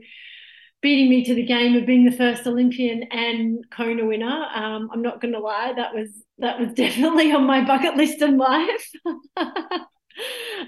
beating 0.83 1.11
me 1.11 1.25
to 1.25 1.35
the 1.35 1.45
game 1.45 1.75
of 1.75 1.87
being 1.87 2.05
the 2.05 2.17
first 2.17 2.47
Olympian 2.47 3.05
and 3.11 3.65
Kona 3.71 4.05
winner. 4.05 4.47
Um, 4.55 4.89
I'm 4.93 5.03
not 5.03 5.21
going 5.21 5.35
to 5.35 5.41
lie, 5.41 5.73
that 5.77 5.95
was 5.95 6.11
that 6.39 6.61
was 6.61 6.73
definitely 6.75 7.33
on 7.33 7.45
my 7.45 7.65
bucket 7.65 7.97
list 7.97 8.23
in 8.23 8.37
life. 8.37 8.91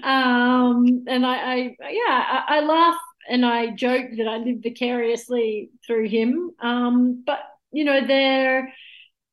um, 0.03 1.05
and 1.07 1.25
I, 1.25 1.35
I 1.35 1.75
yeah, 1.89 1.99
I, 2.07 2.43
I, 2.47 2.59
laugh 2.61 2.99
and 3.29 3.45
I 3.45 3.67
joke 3.75 4.07
that 4.17 4.27
I 4.27 4.37
live 4.37 4.59
vicariously 4.63 5.71
through 5.85 6.09
him. 6.09 6.51
Um, 6.59 7.23
but 7.25 7.39
you 7.71 7.85
know, 7.85 8.05
there 8.05 8.73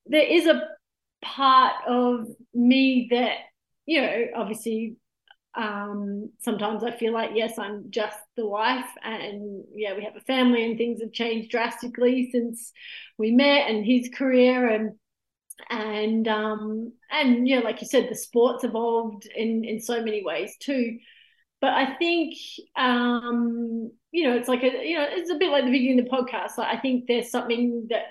there 0.07 0.27
is 0.27 0.47
a 0.47 0.63
part 1.23 1.75
of 1.89 2.29
me 2.55 3.09
that 3.11 3.39
you 3.87 4.01
know, 4.03 4.27
obviously 4.37 4.97
um, 5.57 6.31
sometimes 6.41 6.85
I 6.85 6.91
feel 6.91 7.13
like, 7.15 7.31
yes, 7.35 7.59
I'm 7.59 7.91
just 7.91 8.19
the 8.37 8.47
wife, 8.47 8.91
and 9.03 9.65
yeah, 9.75 9.97
we 9.97 10.05
have 10.05 10.17
a 10.17 10.21
family, 10.21 10.65
and 10.65 10.77
things 10.77 11.01
have 11.01 11.13
changed 11.13 11.51
drastically 11.51 12.29
since 12.31 12.73
we 13.17 13.31
met, 13.31 13.71
and 13.71 13.85
his 13.85 14.11
career, 14.15 14.69
and 14.69 14.93
and 15.71 16.29
um, 16.29 16.93
and 17.11 17.49
yeah, 17.49 17.61
like 17.61 17.81
you 17.81 17.87
said, 17.87 18.09
the 18.11 18.15
sports 18.15 18.65
evolved 18.65 19.27
in 19.35 19.65
in 19.65 19.81
so 19.81 20.03
many 20.03 20.23
ways 20.23 20.55
too. 20.61 20.99
But 21.61 21.71
I 21.71 21.97
think 21.97 22.35
um, 22.77 23.91
you 24.11 24.29
know, 24.29 24.37
it's 24.37 24.49
like 24.49 24.63
a 24.63 24.87
you 24.87 24.97
know, 24.97 25.07
it's 25.09 25.31
a 25.31 25.37
bit 25.37 25.51
like 25.51 25.65
the 25.65 25.71
beginning 25.71 26.01
of 26.01 26.07
the 26.07 26.11
podcast. 26.11 26.59
Like 26.59 26.77
I 26.77 26.81
think 26.81 27.05
there's 27.07 27.31
something 27.31 27.87
that 27.91 28.05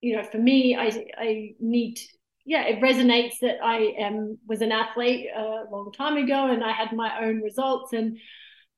you 0.00 0.16
know, 0.16 0.24
for 0.24 0.38
me, 0.38 0.76
I 0.76 1.06
I 1.18 1.54
need 1.60 1.98
yeah, 2.44 2.64
it 2.64 2.80
resonates 2.80 3.38
that 3.42 3.62
I 3.62 3.94
am 3.98 4.38
was 4.46 4.60
an 4.60 4.72
athlete 4.72 5.28
a 5.34 5.64
long 5.70 5.92
time 5.92 6.16
ago, 6.16 6.50
and 6.50 6.64
I 6.64 6.72
had 6.72 6.92
my 6.92 7.24
own 7.24 7.42
results, 7.42 7.92
and 7.92 8.18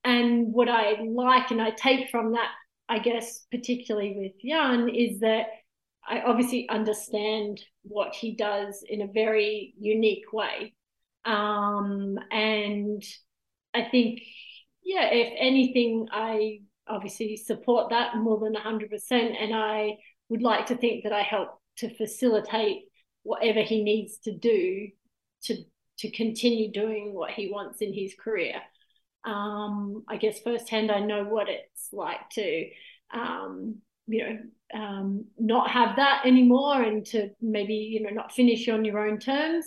and 0.05 0.53
what 0.53 0.69
I 0.69 1.01
like 1.03 1.51
and 1.51 1.63
I 1.63 1.71
take 1.71 2.11
from 2.11 2.33
that, 2.33 2.51
I 2.89 2.99
guess, 2.99 3.47
particularly 3.51 4.15
with 4.17 4.33
Jan, 4.45 4.89
is 4.89 5.21
that 5.21 5.47
I 6.07 6.21
obviously 6.23 6.69
understand 6.69 7.61
what 7.83 8.15
he 8.15 8.35
does 8.35 8.85
in 8.89 9.03
a 9.03 9.07
very 9.07 9.75
unique 9.79 10.33
way, 10.33 10.75
um, 11.25 12.19
and 12.31 13.03
I 13.75 13.85
think, 13.91 14.21
yeah, 14.83 15.07
if 15.11 15.33
anything, 15.39 16.09
I 16.13 16.61
obviously 16.87 17.37
support 17.37 17.91
that 17.91 18.17
more 18.17 18.39
than 18.39 18.55
hundred 18.55 18.91
percent, 18.91 19.35
and 19.41 19.55
I 19.55 19.97
would 20.29 20.43
like 20.43 20.67
to 20.67 20.77
think 20.77 21.05
that 21.05 21.13
I 21.13 21.23
help 21.23 21.61
to 21.79 21.95
facilitate 21.95 22.83
whatever 23.23 23.61
he 23.61 23.83
needs 23.83 24.19
to 24.25 24.37
do 24.37 24.89
to 25.45 25.57
to 25.99 26.11
continue 26.11 26.73
doing 26.73 27.15
what 27.15 27.31
he 27.31 27.51
wants 27.51 27.81
in 27.81 27.95
his 27.95 28.15
career. 28.15 28.61
Um, 29.25 30.05
I 30.09 30.17
guess 30.17 30.41
firsthand, 30.41 30.91
I 30.91 30.99
know 30.99 31.25
what 31.25 31.49
it's 31.49 31.89
like 31.93 32.29
to, 32.33 32.67
um, 33.15 33.77
you 34.09 34.25
know, 34.25 34.39
um, 34.75 35.27
not 35.39 35.71
have 35.71 35.97
that 35.97 36.23
anymore, 36.27 36.83
and 36.83 37.07
to 37.07 37.31
maybe 37.41 37.75
you 37.75 38.03
know 38.03 38.11
not 38.11 38.33
finish 38.33 38.69
on 38.69 38.85
your 38.85 39.07
own 39.07 39.19
terms, 39.19 39.67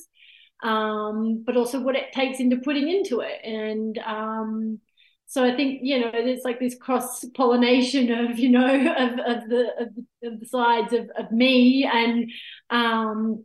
um, 0.64 1.44
but 1.46 1.58
also 1.58 1.80
what 1.80 1.96
it 1.96 2.12
takes 2.14 2.40
into 2.40 2.58
putting 2.58 2.90
into 2.90 3.22
it, 3.22 3.40
and 3.44 3.98
um, 4.00 4.80
so 5.28 5.44
I 5.44 5.56
think 5.56 5.80
you 5.84 6.00
know 6.00 6.12
there's 6.12 6.44
like 6.44 6.60
this 6.60 6.76
cross 6.76 7.26
pollination 7.36 8.12
of 8.12 8.38
you 8.38 8.50
know 8.50 8.66
of, 8.98 9.12
of 9.14 9.50
the 9.50 9.68
of, 9.80 10.34
of 10.34 10.40
the 10.40 10.46
sides 10.46 10.94
of, 10.94 11.10
of 11.18 11.32
me 11.32 11.90
and 11.92 12.32
um 12.70 13.44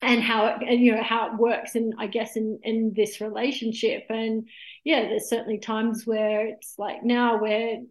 and 0.00 0.22
how 0.22 0.46
it 0.46 0.56
and 0.66 0.80
you 0.80 0.94
know 0.94 1.02
how 1.02 1.28
it 1.28 1.38
works 1.38 1.74
and 1.74 1.92
I 1.98 2.06
guess 2.06 2.36
in 2.36 2.60
in 2.62 2.92
this 2.94 3.20
relationship. 3.20 4.06
And 4.08 4.48
yeah 4.84 5.02
there's 5.02 5.28
certainly 5.28 5.58
times 5.58 6.06
where 6.06 6.46
it's 6.46 6.74
like 6.78 7.04
now 7.04 7.40
we're 7.40 7.82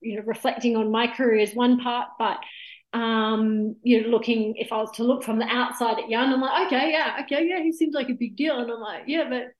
you 0.00 0.16
know 0.16 0.22
reflecting 0.26 0.76
on 0.76 0.90
my 0.90 1.06
career 1.06 1.38
is 1.38 1.54
one 1.54 1.78
part 1.78 2.08
but 2.18 2.38
um 2.92 3.76
you 3.82 4.02
know 4.02 4.08
looking 4.08 4.56
if 4.56 4.72
I 4.72 4.78
was 4.78 4.90
to 4.92 5.04
look 5.04 5.22
from 5.22 5.38
the 5.38 5.46
outside 5.46 5.98
at 5.98 6.10
Jan 6.10 6.32
I'm 6.32 6.40
like 6.40 6.66
okay 6.66 6.90
yeah 6.90 7.18
okay 7.22 7.46
yeah 7.46 7.62
he 7.62 7.72
seems 7.72 7.94
like 7.94 8.08
a 8.08 8.14
big 8.14 8.36
deal 8.36 8.58
and 8.58 8.70
I'm 8.70 8.80
like 8.80 9.04
yeah 9.06 9.28
but 9.28 9.52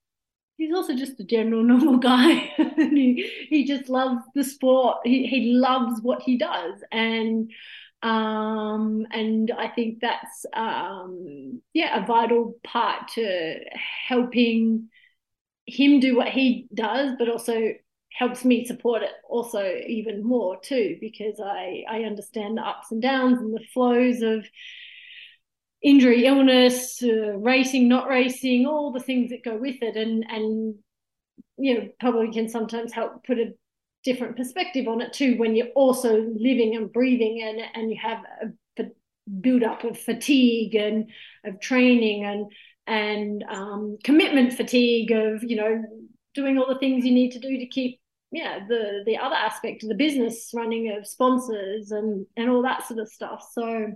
he's 0.61 0.75
also 0.75 0.95
just 0.95 1.19
a 1.19 1.25
general 1.25 1.63
normal 1.65 1.97
guy. 1.97 2.53
he, 2.77 3.29
he 3.49 3.65
just 3.65 3.89
loves 3.89 4.23
the 4.35 4.45
sport. 4.45 4.99
He, 5.05 5.27
he 5.27 5.55
loves 5.55 6.01
what 6.03 6.23
he 6.23 6.37
does. 6.37 6.75
And 6.93 7.51
um, 8.03 9.07
and 9.11 9.51
I 9.59 9.69
think 9.69 9.99
that's 10.01 10.47
um, 10.55 11.61
yeah 11.75 12.03
a 12.03 12.07
vital 12.07 12.57
part 12.65 13.09
to 13.15 13.59
helping 14.09 14.89
him 15.67 16.01
do 16.01 16.17
what 16.17 16.29
he 16.29 16.67
does, 16.73 17.17
but 17.19 17.29
also 17.29 17.73
helps 18.19 18.45
me 18.45 18.65
support 18.65 19.03
it 19.03 19.11
also 19.29 19.65
even 19.87 20.25
more 20.25 20.61
too 20.61 20.97
because 21.01 21.41
I 21.41 21.85
I 21.89 22.03
understand 22.03 22.59
the 22.59 22.63
ups 22.63 22.91
and 22.91 23.01
downs 23.01 23.39
and 23.39 23.55
the 23.55 23.65
flows 23.73 24.23
of 24.23 24.47
injury, 25.83 26.27
illness, 26.27 27.03
uh, 27.03 27.37
racing, 27.39 27.89
not 27.89 28.09
racing, 28.09 28.67
all 28.67 28.93
the 28.93 29.01
things 29.01 29.31
that 29.31 29.45
go 29.45 29.57
with 29.57 29.83
it, 29.83 29.97
and 29.97 30.25
and 30.29 30.75
you 31.57 31.75
know 31.75 31.89
probably 32.01 32.33
can 32.33 32.49
sometimes 32.49 32.93
help 32.93 33.25
put 33.25 33.39
a 33.39 33.55
different 34.03 34.37
perspective 34.37 34.89
on 34.89 35.01
it 35.03 35.13
too 35.13 35.37
when 35.37 35.55
you're 35.55 35.69
also 35.75 36.23
living 36.39 36.75
and 36.75 36.93
breathing 36.93 37.43
and 37.43 37.61
and 37.75 37.91
you 37.91 37.99
have 38.01 38.23
a, 38.43 38.47
build 39.41 39.63
up 39.63 39.85
of 39.85 39.99
fatigue 39.99 40.75
and 40.75 41.11
of 41.45 41.61
training 41.61 42.25
and 42.25 42.51
and 42.87 43.45
um, 43.49 43.99
commitment 44.03 44.53
fatigue 44.53 45.13
of 45.13 45.45
you 45.45 45.57
know 45.57 45.83
doing 46.35 46.59
all 46.59 46.69
the 46.69 46.79
things 46.79 47.05
you 47.05 47.13
need 47.13 47.33
to 47.33 47.39
do 47.39 47.59
to 47.59 47.67
keep 47.67 48.01
yeah 48.33 48.61
the 48.69 49.03
the 49.07 49.17
other 49.17 49.35
aspect 49.35 49.83
of 49.83 49.89
the 49.89 49.95
business 49.95 50.51
running 50.55 50.93
of 50.97 51.07
sponsors 51.07 51.91
and 51.91 52.27
and 52.37 52.49
all 52.49 52.63
that 52.63 52.87
sort 52.87 53.01
of 53.01 53.09
stuff 53.09 53.49
so 53.53 53.93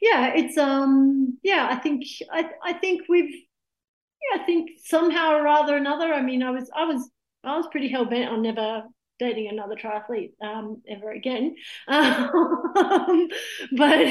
yeah, 0.00 0.32
it's 0.34 0.56
um 0.58 1.38
yeah, 1.42 1.68
I 1.70 1.76
think 1.76 2.04
I 2.30 2.50
I 2.62 2.72
think 2.74 3.02
we've 3.08 3.30
yeah, 3.30 4.42
I 4.42 4.44
think 4.44 4.70
somehow 4.84 5.34
or 5.36 5.42
rather 5.42 5.76
another. 5.76 6.12
I 6.12 6.22
mean, 6.22 6.42
I 6.42 6.50
was 6.50 6.70
I 6.74 6.84
was 6.84 7.08
I 7.44 7.56
was 7.56 7.66
pretty 7.70 7.88
hell 7.88 8.04
bent 8.04 8.28
on 8.30 8.42
never 8.42 8.84
dating 9.18 9.48
another 9.48 9.76
triathlete 9.76 10.32
um, 10.42 10.82
ever 10.88 11.10
again. 11.10 11.56
Um, 11.88 13.28
but 13.76 14.06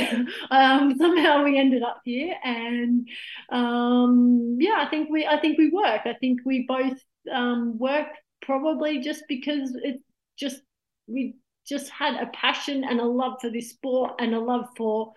um, 0.51 0.95
somehow 0.97 1.43
we 1.43 1.57
ended 1.57 1.83
up 1.83 2.01
here, 2.03 2.35
and 2.43 3.07
um, 3.51 4.57
yeah, 4.59 4.75
I 4.77 4.87
think 4.89 5.09
we 5.09 5.25
I 5.25 5.39
think 5.39 5.57
we 5.57 5.69
work. 5.69 6.01
I 6.05 6.13
think 6.19 6.39
we 6.45 6.65
both 6.67 6.97
um, 7.31 7.77
work 7.77 8.07
probably 8.41 8.99
just 9.01 9.23
because 9.27 9.75
it 9.83 10.01
just 10.37 10.61
we 11.07 11.35
just 11.67 11.89
had 11.89 12.15
a 12.15 12.27
passion 12.27 12.83
and 12.83 12.99
a 12.99 13.05
love 13.05 13.33
for 13.41 13.49
this 13.49 13.69
sport 13.71 14.13
and 14.19 14.33
a 14.33 14.39
love 14.39 14.65
for 14.75 15.13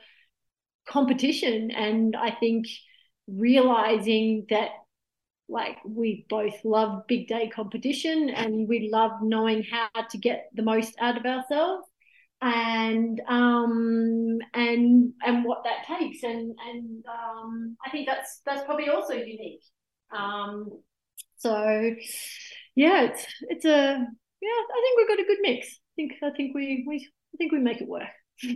competition 0.86 1.70
and 1.70 2.14
i 2.14 2.30
think 2.30 2.66
realizing 3.26 4.46
that 4.50 4.68
like 5.48 5.78
we 5.84 6.26
both 6.28 6.54
love 6.64 7.06
big 7.06 7.28
day 7.28 7.48
competition 7.48 8.30
and 8.30 8.68
we 8.68 8.88
love 8.90 9.12
knowing 9.22 9.62
how 9.62 9.88
to 10.10 10.18
get 10.18 10.48
the 10.54 10.62
most 10.62 10.94
out 11.00 11.16
of 11.16 11.24
ourselves 11.26 11.86
and 12.40 13.20
um 13.28 14.38
and 14.54 15.12
and 15.24 15.44
what 15.44 15.64
that 15.64 15.98
takes. 15.98 16.22
And 16.22 16.54
and 16.68 17.04
um 17.06 17.76
i 17.84 17.90
think 17.90 18.06
that's 18.06 18.40
that's 18.46 18.64
probably 18.64 18.88
also 18.88 19.14
unique. 19.14 19.62
Um 20.16 20.70
so 21.36 21.94
yeah 22.74 23.02
it's 23.02 23.26
it's 23.42 23.64
a 23.64 24.06
yeah 24.40 24.48
i 24.50 24.80
think 24.82 24.98
we've 24.98 25.08
got 25.08 25.20
a 25.20 25.26
good 25.26 25.38
mix. 25.42 25.68
I 25.68 25.92
think 25.96 26.12
i 26.22 26.30
think 26.30 26.54
we 26.54 26.84
we 26.86 27.08
i 27.34 27.36
think 27.36 27.52
we 27.52 27.60
make 27.60 27.80
it 27.80 27.88
work. 27.88 28.08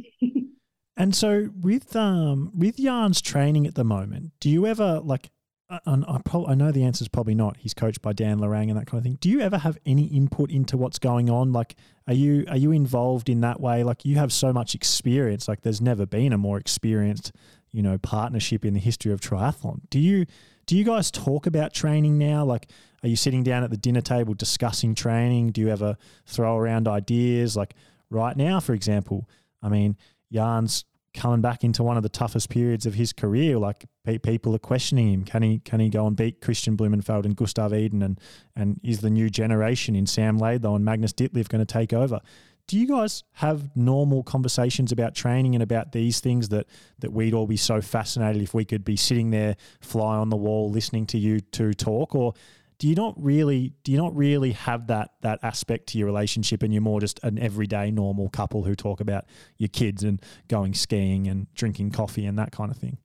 And 0.98 1.14
so 1.14 1.50
with 1.54 1.94
um 1.94 2.50
with 2.52 2.76
Jan's 2.76 3.22
training 3.22 3.68
at 3.68 3.76
the 3.76 3.84
moment, 3.84 4.32
do 4.40 4.50
you 4.50 4.66
ever 4.66 5.00
like? 5.02 5.30
Uh, 5.70 5.78
and 5.84 6.04
I, 6.06 6.18
I 6.46 6.54
know 6.54 6.72
the 6.72 6.84
answer 6.84 7.02
is 7.02 7.08
probably 7.08 7.34
not. 7.34 7.58
He's 7.58 7.74
coached 7.74 8.00
by 8.00 8.14
Dan 8.14 8.38
Lorang 8.38 8.70
and 8.70 8.78
that 8.78 8.86
kind 8.86 8.98
of 8.98 9.04
thing. 9.04 9.18
Do 9.20 9.28
you 9.28 9.40
ever 9.40 9.58
have 9.58 9.76
any 9.84 10.04
input 10.04 10.50
into 10.50 10.78
what's 10.78 10.98
going 10.98 11.28
on? 11.28 11.52
Like, 11.52 11.76
are 12.06 12.14
you 12.14 12.46
are 12.48 12.56
you 12.56 12.72
involved 12.72 13.28
in 13.28 13.42
that 13.42 13.60
way? 13.60 13.84
Like, 13.84 14.04
you 14.04 14.16
have 14.16 14.32
so 14.32 14.52
much 14.52 14.74
experience. 14.74 15.46
Like, 15.46 15.60
there's 15.60 15.80
never 15.80 16.06
been 16.06 16.32
a 16.32 16.38
more 16.38 16.58
experienced, 16.58 17.32
you 17.70 17.82
know, 17.82 17.98
partnership 17.98 18.64
in 18.64 18.72
the 18.72 18.80
history 18.80 19.12
of 19.12 19.20
triathlon. 19.20 19.80
Do 19.90 19.98
you 19.98 20.24
do 20.64 20.76
you 20.76 20.84
guys 20.84 21.10
talk 21.10 21.46
about 21.46 21.74
training 21.74 22.16
now? 22.16 22.44
Like, 22.44 22.70
are 23.02 23.08
you 23.08 23.16
sitting 23.16 23.42
down 23.42 23.62
at 23.62 23.70
the 23.70 23.76
dinner 23.76 24.00
table 24.00 24.34
discussing 24.34 24.94
training? 24.94 25.52
Do 25.52 25.60
you 25.60 25.68
ever 25.68 25.96
throw 26.26 26.56
around 26.56 26.88
ideas? 26.88 27.56
Like 27.56 27.74
right 28.10 28.36
now, 28.36 28.60
for 28.60 28.72
example, 28.72 29.28
I 29.62 29.68
mean, 29.68 29.96
Jan's 30.32 30.84
coming 31.18 31.40
back 31.40 31.64
into 31.64 31.82
one 31.82 31.96
of 31.96 32.02
the 32.02 32.08
toughest 32.08 32.48
periods 32.48 32.86
of 32.86 32.94
his 32.94 33.12
career. 33.12 33.58
Like 33.58 33.86
pe- 34.04 34.18
people 34.18 34.54
are 34.54 34.60
questioning 34.60 35.12
him. 35.12 35.24
Can 35.24 35.42
he 35.42 35.58
can 35.58 35.80
he 35.80 35.90
go 35.90 36.06
and 36.06 36.16
beat 36.16 36.40
Kristian 36.40 36.76
Blummenfelt 36.76 37.24
and 37.24 37.36
Gustav 37.36 37.72
Iden 37.72 38.02
and 38.02 38.20
and 38.54 38.80
is 38.82 39.00
the 39.00 39.10
new 39.10 39.28
generation 39.28 39.96
in 39.96 40.06
Sam 40.06 40.38
Laidlow 40.38 40.76
and 40.76 40.84
Magnus 40.84 41.12
Ditlev 41.12 41.48
going 41.48 41.64
to 41.64 41.66
take 41.66 41.92
over? 41.92 42.20
Do 42.68 42.78
you 42.78 42.86
guys 42.86 43.24
have 43.32 43.74
normal 43.74 44.22
conversations 44.22 44.92
about 44.92 45.14
training 45.14 45.54
and 45.54 45.62
about 45.62 45.92
these 45.92 46.20
things 46.20 46.50
that 46.50 46.66
that 47.00 47.12
we'd 47.12 47.34
all 47.34 47.46
be 47.46 47.56
so 47.56 47.80
fascinated 47.80 48.40
if 48.40 48.54
we 48.54 48.64
could 48.64 48.84
be 48.84 48.96
sitting 48.96 49.30
there, 49.30 49.56
fly 49.80 50.16
on 50.16 50.28
the 50.28 50.36
wall, 50.36 50.70
listening 50.70 51.06
to 51.06 51.18
you 51.18 51.40
two 51.40 51.72
talk, 51.72 52.14
or 52.14 52.34
do 52.78 52.86
you 52.88 52.94
not 52.94 53.14
really 53.16 53.74
do 53.82 53.92
you 53.92 53.98
not 53.98 54.14
really 54.14 54.52
have 54.52 54.86
that 54.86 55.10
that 55.22 55.38
aspect 55.42 55.88
to 55.88 55.98
your 55.98 56.06
relationship 56.06 56.62
and 56.62 56.72
you're 56.72 56.82
more 56.82 57.00
just 57.00 57.20
an 57.22 57.38
everyday 57.38 57.90
normal 57.90 58.28
couple 58.28 58.62
who 58.62 58.74
talk 58.74 59.00
about 59.00 59.24
your 59.56 59.68
kids 59.68 60.04
and 60.04 60.22
going 60.48 60.74
skiing 60.74 61.26
and 61.26 61.52
drinking 61.54 61.90
coffee 61.90 62.24
and 62.26 62.38
that 62.38 62.52
kind 62.52 62.70
of 62.70 62.76
thing? 62.76 62.98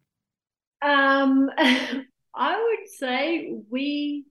Um 0.82 1.50
i 2.36 2.56
would 2.56 2.90
say 2.90 3.54
we 3.70 4.26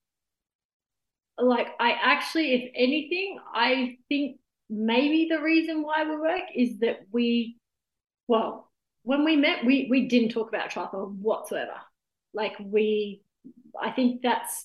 like 1.38 1.68
i 1.78 1.92
actually 1.92 2.52
if 2.52 2.72
anything 2.74 3.38
i 3.54 3.96
think 4.08 4.38
maybe 4.68 5.28
the 5.30 5.40
reason 5.40 5.82
why 5.82 6.04
we 6.04 6.16
work 6.16 6.42
is 6.54 6.78
that 6.80 7.00
we 7.12 7.56
well 8.26 8.72
when 9.02 9.24
we 9.24 9.36
met 9.36 9.64
we 9.64 9.86
we 9.90 10.08
didn't 10.08 10.30
talk 10.30 10.48
about 10.48 10.70
triathlon 10.70 11.16
whatsoever. 11.16 11.74
Like 12.34 12.54
we 12.60 13.22
i 13.80 13.90
think 13.90 14.22
that's 14.22 14.64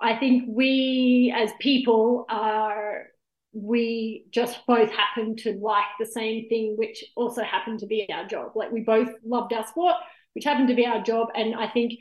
i 0.00 0.16
think 0.16 0.44
we 0.48 1.32
as 1.36 1.50
people 1.60 2.24
are 2.28 3.06
we 3.52 4.26
just 4.30 4.64
both 4.66 4.90
happen 4.90 5.34
to 5.34 5.52
like 5.60 5.84
the 5.98 6.06
same 6.06 6.48
thing 6.48 6.74
which 6.76 7.04
also 7.16 7.42
happened 7.42 7.80
to 7.80 7.86
be 7.86 8.06
our 8.12 8.26
job 8.26 8.52
like 8.54 8.70
we 8.70 8.80
both 8.80 9.08
loved 9.24 9.52
our 9.52 9.66
sport 9.66 9.96
which 10.34 10.44
happened 10.44 10.68
to 10.68 10.74
be 10.74 10.86
our 10.86 11.02
job 11.02 11.28
and 11.34 11.54
i 11.54 11.66
think 11.68 11.94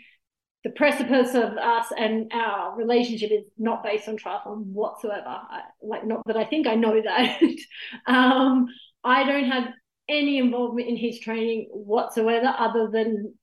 the 0.64 0.70
precipice 0.72 1.36
of 1.36 1.58
us 1.58 1.88
and 1.98 2.32
our 2.34 2.76
relationship 2.76 3.32
is 3.32 3.46
not 3.58 3.84
based 3.84 4.10
on 4.10 4.18
triathlon 4.18 4.66
whatsoever. 4.66 5.24
I, 5.26 5.62
like, 5.82 6.06
not 6.06 6.22
that 6.26 6.36
I 6.36 6.44
think 6.44 6.68
I 6.68 6.76
know 6.76 7.02
that. 7.02 7.42
um, 8.06 8.68
I 9.04 9.24
don't 9.24 9.50
have 9.50 9.72
any 10.10 10.38
involvement 10.38 10.90
in 10.90 10.98
his 10.98 11.20
training 11.20 11.70
whatsoever, 11.72 12.54
other 12.58 12.90
than 12.92 13.36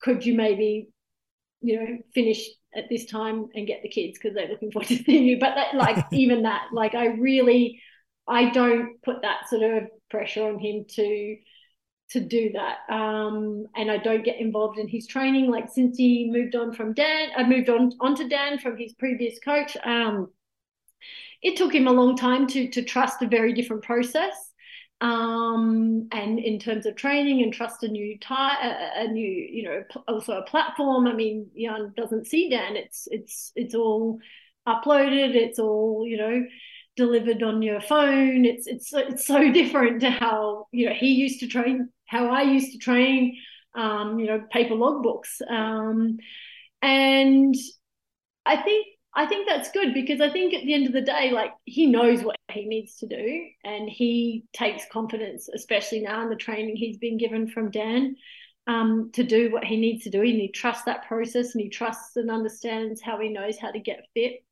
could 0.00 0.24
you 0.24 0.34
maybe, 0.34 0.88
you 1.60 1.80
know, 1.80 1.98
finish 2.14 2.48
at 2.74 2.88
this 2.88 3.06
time 3.06 3.46
and 3.54 3.66
get 3.66 3.82
the 3.82 3.88
kids 3.88 4.18
because 4.18 4.34
they're 4.34 4.48
looking 4.48 4.70
forward 4.70 4.88
to 4.88 4.96
seeing 5.04 5.24
you. 5.24 5.38
But 5.38 5.54
that, 5.54 5.74
like, 5.74 6.04
even 6.12 6.42
that, 6.42 6.68
like, 6.72 6.94
I 6.94 7.06
really, 7.06 7.80
I 8.28 8.50
don't 8.50 9.00
put 9.02 9.22
that 9.22 9.48
sort 9.48 9.62
of 9.62 9.88
pressure 10.10 10.46
on 10.46 10.58
him 10.58 10.84
to 10.96 11.36
to 12.10 12.20
do 12.20 12.50
that. 12.52 12.78
Um, 12.92 13.66
and 13.76 13.90
I 13.90 13.96
don't 13.96 14.24
get 14.24 14.40
involved 14.40 14.78
in 14.78 14.88
his 14.88 15.06
training. 15.06 15.50
Like 15.50 15.70
since 15.70 15.96
he 15.96 16.28
moved 16.30 16.56
on 16.56 16.72
from 16.72 16.92
Dan, 16.92 17.28
I 17.36 17.44
moved 17.44 17.68
on 17.68 17.92
onto 18.00 18.28
Dan 18.28 18.58
from 18.58 18.76
his 18.76 18.92
previous 18.94 19.38
coach. 19.38 19.76
Um, 19.84 20.28
it 21.42 21.56
took 21.56 21.74
him 21.74 21.86
a 21.86 21.92
long 21.92 22.16
time 22.16 22.46
to 22.48 22.68
to 22.70 22.82
trust 22.82 23.22
a 23.22 23.28
very 23.28 23.52
different 23.52 23.82
process. 23.84 24.49
Um, 25.00 26.08
and 26.12 26.38
in 26.38 26.58
terms 26.58 26.84
of 26.84 26.94
training 26.94 27.42
and 27.42 27.52
trust 27.52 27.82
a 27.82 27.88
new 27.88 28.18
tie, 28.18 28.92
a, 28.96 29.08
new, 29.08 29.48
you 29.50 29.62
know, 29.62 29.82
also 30.06 30.34
a 30.34 30.42
platform. 30.42 31.06
I 31.06 31.14
mean, 31.14 31.50
Jan 31.58 31.94
doesn't 31.96 32.26
see 32.26 32.50
Dan. 32.50 32.76
It's 32.76 33.08
it's 33.10 33.52
it's 33.56 33.74
all 33.74 34.18
uploaded. 34.68 35.34
It's 35.34 35.58
all 35.58 36.04
you 36.06 36.18
know 36.18 36.44
delivered 36.96 37.42
on 37.42 37.62
your 37.62 37.80
phone. 37.80 38.44
It's 38.44 38.66
it's 38.66 38.92
it's 38.92 39.26
so 39.26 39.50
different 39.52 40.00
to 40.02 40.10
how 40.10 40.66
you 40.70 40.86
know 40.86 40.94
he 40.94 41.12
used 41.12 41.40
to 41.40 41.46
train 41.46 41.88
how 42.10 42.28
I 42.28 42.42
used 42.42 42.72
to 42.72 42.78
train, 42.78 43.36
um, 43.76 44.18
you 44.18 44.26
know, 44.26 44.42
paper 44.50 44.74
logbooks. 44.74 45.40
Um, 45.48 46.18
and 46.82 47.54
I 48.44 48.56
think 48.56 48.86
I 49.14 49.26
think 49.26 49.48
that's 49.48 49.72
good 49.72 49.92
because 49.92 50.20
I 50.20 50.30
think 50.30 50.54
at 50.54 50.62
the 50.62 50.74
end 50.74 50.86
of 50.86 50.92
the 50.92 51.00
day, 51.00 51.30
like 51.32 51.50
he 51.64 51.86
knows 51.86 52.22
what 52.22 52.36
he 52.52 52.64
needs 52.66 52.96
to 52.96 53.06
do 53.06 53.46
and 53.64 53.88
he 53.88 54.44
takes 54.52 54.84
confidence, 54.92 55.48
especially 55.52 56.00
now 56.00 56.22
in 56.22 56.28
the 56.28 56.36
training 56.36 56.76
he's 56.76 56.98
been 56.98 57.18
given 57.18 57.48
from 57.48 57.72
Dan, 57.72 58.14
um, 58.68 59.10
to 59.14 59.24
do 59.24 59.50
what 59.50 59.64
he 59.64 59.76
needs 59.76 60.04
to 60.04 60.10
do. 60.10 60.20
And 60.20 60.28
he 60.40 60.48
trusts 60.48 60.84
that 60.84 61.08
process 61.08 61.54
and 61.54 61.62
he 61.62 61.68
trusts 61.68 62.16
and 62.16 62.30
understands 62.30 63.00
how 63.02 63.18
he 63.18 63.30
knows 63.30 63.58
how 63.58 63.72
to 63.72 63.80
get 63.80 64.06
fit. 64.14 64.44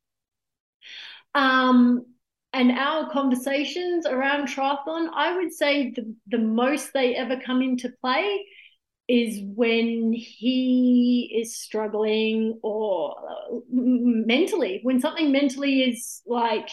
Um, 1.34 2.06
and 2.52 2.72
our 2.72 3.10
conversations 3.10 4.06
around 4.06 4.48
triathlon, 4.48 5.08
I 5.14 5.36
would 5.36 5.52
say 5.52 5.92
the, 5.92 6.14
the 6.26 6.38
most 6.38 6.92
they 6.92 7.14
ever 7.14 7.38
come 7.38 7.62
into 7.62 7.90
play 8.00 8.44
is 9.08 9.40
when 9.42 10.12
he 10.12 11.40
is 11.40 11.56
struggling 11.56 12.58
or 12.62 13.16
mentally, 13.70 14.80
when 14.82 15.00
something 15.00 15.32
mentally 15.32 15.82
is 15.82 16.20
like 16.26 16.68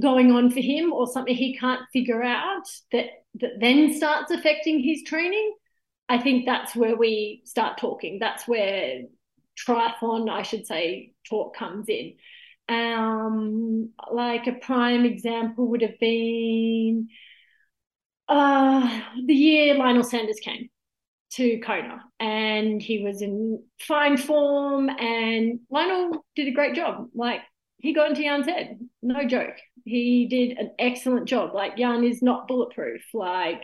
going 0.00 0.32
on 0.32 0.50
for 0.50 0.60
him 0.60 0.92
or 0.92 1.06
something 1.06 1.34
he 1.34 1.56
can't 1.58 1.82
figure 1.92 2.22
out 2.22 2.66
that 2.92 3.06
that 3.34 3.60
then 3.60 3.92
starts 3.92 4.30
affecting 4.30 4.80
his 4.80 5.02
training. 5.02 5.54
I 6.08 6.18
think 6.18 6.46
that's 6.46 6.74
where 6.74 6.96
we 6.96 7.42
start 7.44 7.78
talking. 7.78 8.18
That's 8.18 8.46
where 8.48 9.02
triathlon, 9.58 10.30
I 10.30 10.42
should 10.42 10.66
say, 10.66 11.12
talk 11.28 11.54
comes 11.56 11.88
in 11.88 12.14
um, 12.68 13.90
like 14.10 14.46
a 14.46 14.52
prime 14.52 15.04
example 15.04 15.68
would 15.68 15.82
have 15.82 15.98
been 15.98 17.08
uh, 18.32 19.00
the 19.26 19.34
year 19.34 19.74
Lionel 19.74 20.02
Sanders 20.02 20.40
came 20.40 20.68
to 21.32 21.58
Kona 21.60 22.02
and 22.20 22.80
he 22.80 23.02
was 23.02 23.22
in 23.22 23.62
fine 23.80 24.16
form 24.16 24.88
and 24.88 25.60
Lionel 25.70 26.24
did 26.36 26.48
a 26.48 26.52
great 26.52 26.74
job. 26.74 27.08
Like 27.14 27.40
he 27.78 27.94
got 27.94 28.10
into 28.10 28.22
Jan's 28.22 28.46
head, 28.46 28.78
no 29.02 29.26
joke. 29.26 29.56
He 29.84 30.26
did 30.26 30.58
an 30.58 30.72
excellent 30.78 31.26
job. 31.26 31.54
Like 31.54 31.76
Jan 31.76 32.04
is 32.04 32.22
not 32.22 32.48
bulletproof. 32.48 33.02
Like 33.14 33.62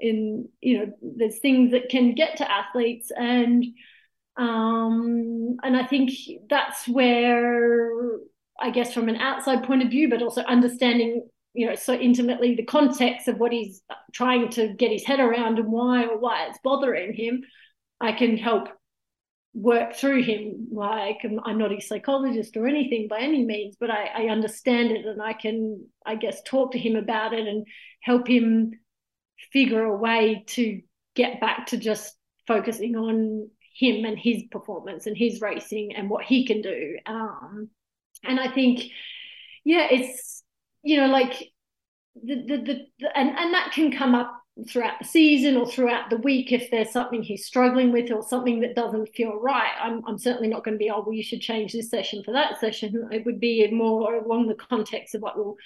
in 0.00 0.48
you 0.60 0.78
know, 0.78 0.92
there's 1.00 1.38
things 1.38 1.72
that 1.72 1.88
can 1.88 2.14
get 2.14 2.36
to 2.38 2.50
athletes 2.50 3.10
and 3.16 3.64
um, 4.36 5.56
and 5.62 5.76
I 5.76 5.86
think 5.86 6.10
that's 6.48 6.88
where, 6.88 7.90
I 8.58 8.70
guess, 8.70 8.94
from 8.94 9.08
an 9.08 9.16
outside 9.16 9.64
point 9.64 9.82
of 9.82 9.90
view, 9.90 10.08
but 10.08 10.22
also 10.22 10.42
understanding, 10.42 11.28
you 11.54 11.66
know, 11.66 11.74
so 11.74 11.94
intimately 11.94 12.54
the 12.54 12.64
context 12.64 13.28
of 13.28 13.38
what 13.38 13.52
he's 13.52 13.82
trying 14.12 14.48
to 14.50 14.72
get 14.74 14.90
his 14.90 15.04
head 15.04 15.20
around 15.20 15.58
and 15.58 15.70
why 15.70 16.04
or 16.04 16.18
why 16.18 16.46
it's 16.46 16.58
bothering 16.64 17.12
him, 17.12 17.42
I 18.00 18.12
can 18.12 18.36
help 18.36 18.68
work 19.54 19.94
through 19.94 20.22
him. 20.22 20.68
Like 20.72 21.18
I'm 21.24 21.58
not 21.58 21.72
a 21.72 21.80
psychologist 21.80 22.56
or 22.56 22.66
anything 22.66 23.08
by 23.08 23.20
any 23.20 23.44
means, 23.44 23.76
but 23.78 23.90
I, 23.90 24.06
I 24.06 24.22
understand 24.28 24.92
it 24.92 25.04
and 25.04 25.20
I 25.20 25.34
can, 25.34 25.86
I 26.06 26.16
guess, 26.16 26.42
talk 26.42 26.72
to 26.72 26.78
him 26.78 26.96
about 26.96 27.34
it 27.34 27.46
and 27.46 27.66
help 28.00 28.26
him 28.26 28.72
figure 29.52 29.84
a 29.84 29.96
way 29.96 30.44
to 30.48 30.80
get 31.14 31.40
back 31.40 31.66
to 31.66 31.76
just 31.76 32.16
focusing 32.46 32.96
on 32.96 33.50
him 33.74 34.04
and 34.04 34.18
his 34.18 34.44
performance 34.50 35.06
and 35.06 35.16
his 35.16 35.40
racing 35.40 35.94
and 35.94 36.08
what 36.08 36.24
he 36.24 36.46
can 36.46 36.62
do. 36.62 36.96
Um, 37.06 37.68
and 38.24 38.40
I 38.40 38.50
think, 38.50 38.84
yeah, 39.64 39.88
it's 39.90 40.41
you 40.82 40.96
know 40.96 41.06
like 41.06 41.52
the 42.22 42.36
the, 42.36 42.56
the, 42.58 42.86
the 42.98 43.18
and 43.18 43.30
and 43.30 43.54
that 43.54 43.72
can 43.72 43.90
come 43.90 44.14
up 44.14 44.38
throughout 44.68 44.98
the 45.00 45.06
season 45.06 45.56
or 45.56 45.66
throughout 45.66 46.10
the 46.10 46.18
week 46.18 46.52
if 46.52 46.70
there's 46.70 46.92
something 46.92 47.22
he's 47.22 47.46
struggling 47.46 47.90
with 47.90 48.10
or 48.12 48.22
something 48.22 48.60
that 48.60 48.74
doesn't 48.74 49.08
feel 49.14 49.40
right. 49.40 49.72
I'm, 49.80 50.02
I'm 50.06 50.18
certainly 50.18 50.48
not 50.48 50.62
going 50.62 50.74
to 50.74 50.78
be, 50.78 50.90
oh, 50.90 51.02
well, 51.02 51.14
you 51.14 51.22
should 51.22 51.40
change 51.40 51.72
this 51.72 51.88
session 51.88 52.22
for 52.22 52.32
that 52.32 52.60
session. 52.60 53.08
It 53.10 53.24
would 53.24 53.40
be 53.40 53.66
more 53.70 54.14
along 54.14 54.48
the 54.48 54.54
context 54.54 55.14
of 55.14 55.22
what 55.22 55.38
we'll 55.38 55.56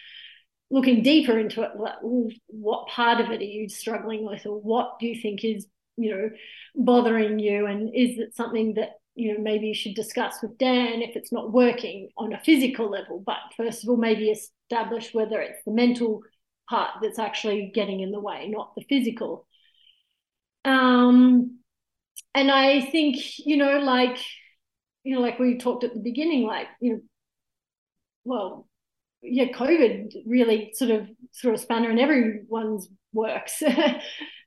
looking 0.70 1.02
deeper 1.02 1.36
into 1.36 1.62
it, 1.62 1.72
like, 1.76 1.94
what 2.00 2.86
part 2.88 3.20
of 3.20 3.30
it 3.30 3.40
are 3.40 3.44
you 3.44 3.68
struggling 3.68 4.24
with, 4.24 4.46
or 4.46 4.60
what 4.60 4.98
do 5.00 5.06
you 5.06 5.20
think 5.20 5.44
is 5.44 5.66
you 5.96 6.14
know 6.14 6.30
bothering 6.74 7.38
you 7.38 7.66
and 7.66 7.94
is 7.94 8.18
it 8.18 8.34
something 8.34 8.74
that 8.74 8.90
you 9.14 9.32
know 9.32 9.42
maybe 9.42 9.68
you 9.68 9.74
should 9.74 9.94
discuss 9.94 10.42
with 10.42 10.58
dan 10.58 11.02
if 11.02 11.16
it's 11.16 11.32
not 11.32 11.52
working 11.52 12.10
on 12.16 12.32
a 12.32 12.40
physical 12.40 12.90
level 12.90 13.22
but 13.24 13.38
first 13.56 13.82
of 13.82 13.88
all 13.88 13.96
maybe 13.96 14.30
establish 14.70 15.14
whether 15.14 15.40
it's 15.40 15.62
the 15.64 15.72
mental 15.72 16.22
part 16.68 16.90
that's 17.02 17.18
actually 17.18 17.70
getting 17.74 18.00
in 18.00 18.10
the 18.10 18.20
way 18.20 18.48
not 18.48 18.74
the 18.76 18.84
physical. 18.88 19.46
Um 20.64 21.60
and 22.34 22.50
i 22.50 22.80
think 22.80 23.16
you 23.38 23.56
know 23.56 23.78
like 23.78 24.18
you 25.04 25.14
know 25.14 25.20
like 25.20 25.38
we 25.38 25.58
talked 25.58 25.84
at 25.84 25.94
the 25.94 26.00
beginning 26.00 26.44
like 26.44 26.66
you 26.80 26.92
know 26.92 27.00
well 28.24 28.68
yeah 29.22 29.44
covid 29.44 30.12
really 30.26 30.72
sort 30.74 30.90
of 30.90 31.08
threw 31.40 31.54
a 31.54 31.58
spanner 31.58 31.90
in 31.90 31.98
everyone's 31.98 32.88
works. 33.16 33.62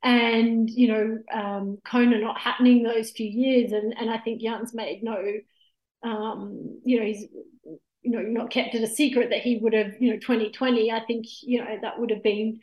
And 0.01 0.69
you 0.69 0.87
know 0.87 1.17
um, 1.29 1.77
Kona 1.83 2.19
not 2.19 2.39
happening 2.39 2.83
those 2.83 3.11
few 3.11 3.27
years, 3.27 3.73
and 3.73 3.93
and 3.99 4.09
I 4.09 4.17
think 4.17 4.39
Jan's 4.39 4.73
made 4.73 5.03
no, 5.03 5.21
um, 6.03 6.79
you 6.85 6.97
know, 6.97 7.05
he's 7.05 7.25
you 8.01 8.11
know 8.11 8.21
not 8.21 8.49
kept 8.51 8.75
it 8.75 8.83
a 8.83 8.87
secret 8.87 9.29
that 9.31 9.41
he 9.41 9.57
would 9.57 9.73
have 9.73 9.93
you 9.99 10.11
know 10.11 10.19
2020. 10.19 10.91
I 10.91 11.01
think 11.05 11.25
you 11.41 11.59
know 11.59 11.77
that 11.81 11.99
would 11.99 12.11
have 12.11 12.23
been 12.23 12.59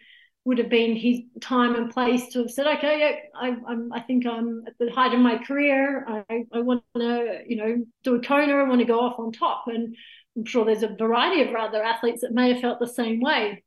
would 0.47 0.59
have 0.59 0.71
been 0.71 0.95
his 0.95 1.23
time 1.41 1.75
and 1.75 1.91
place 1.91 2.29
to 2.29 2.39
have 2.39 2.51
said, 2.53 2.69
okay, 2.69 3.01
yeah, 3.01 3.17
I, 3.35 3.57
I'm, 3.67 3.93
I 3.93 4.01
think 4.01 4.25
I'm 4.27 4.63
at 4.69 4.79
the 4.79 4.93
height 4.93 5.13
of 5.13 5.19
my 5.19 5.39
career. 5.39 6.07
I, 6.07 6.45
I 6.53 6.61
want 6.61 6.85
to, 6.97 7.41
you 7.49 7.57
know, 7.57 7.85
do 8.05 8.15
a 8.15 8.21
Kona. 8.23 8.55
I 8.55 8.69
want 8.69 8.79
to 8.79 8.87
go 8.87 9.01
off 9.01 9.19
on 9.19 9.33
top. 9.33 9.65
And 9.67 9.97
I'm 10.37 10.45
sure 10.45 10.65
there's 10.65 10.85
a 10.85 10.95
variety 10.97 11.43
of 11.43 11.53
other 11.53 11.83
athletes 11.83 12.21
that 12.21 12.33
may 12.33 12.53
have 12.53 12.61
felt 12.61 12.79
the 12.79 12.87
same 12.87 13.21
way. 13.21 13.65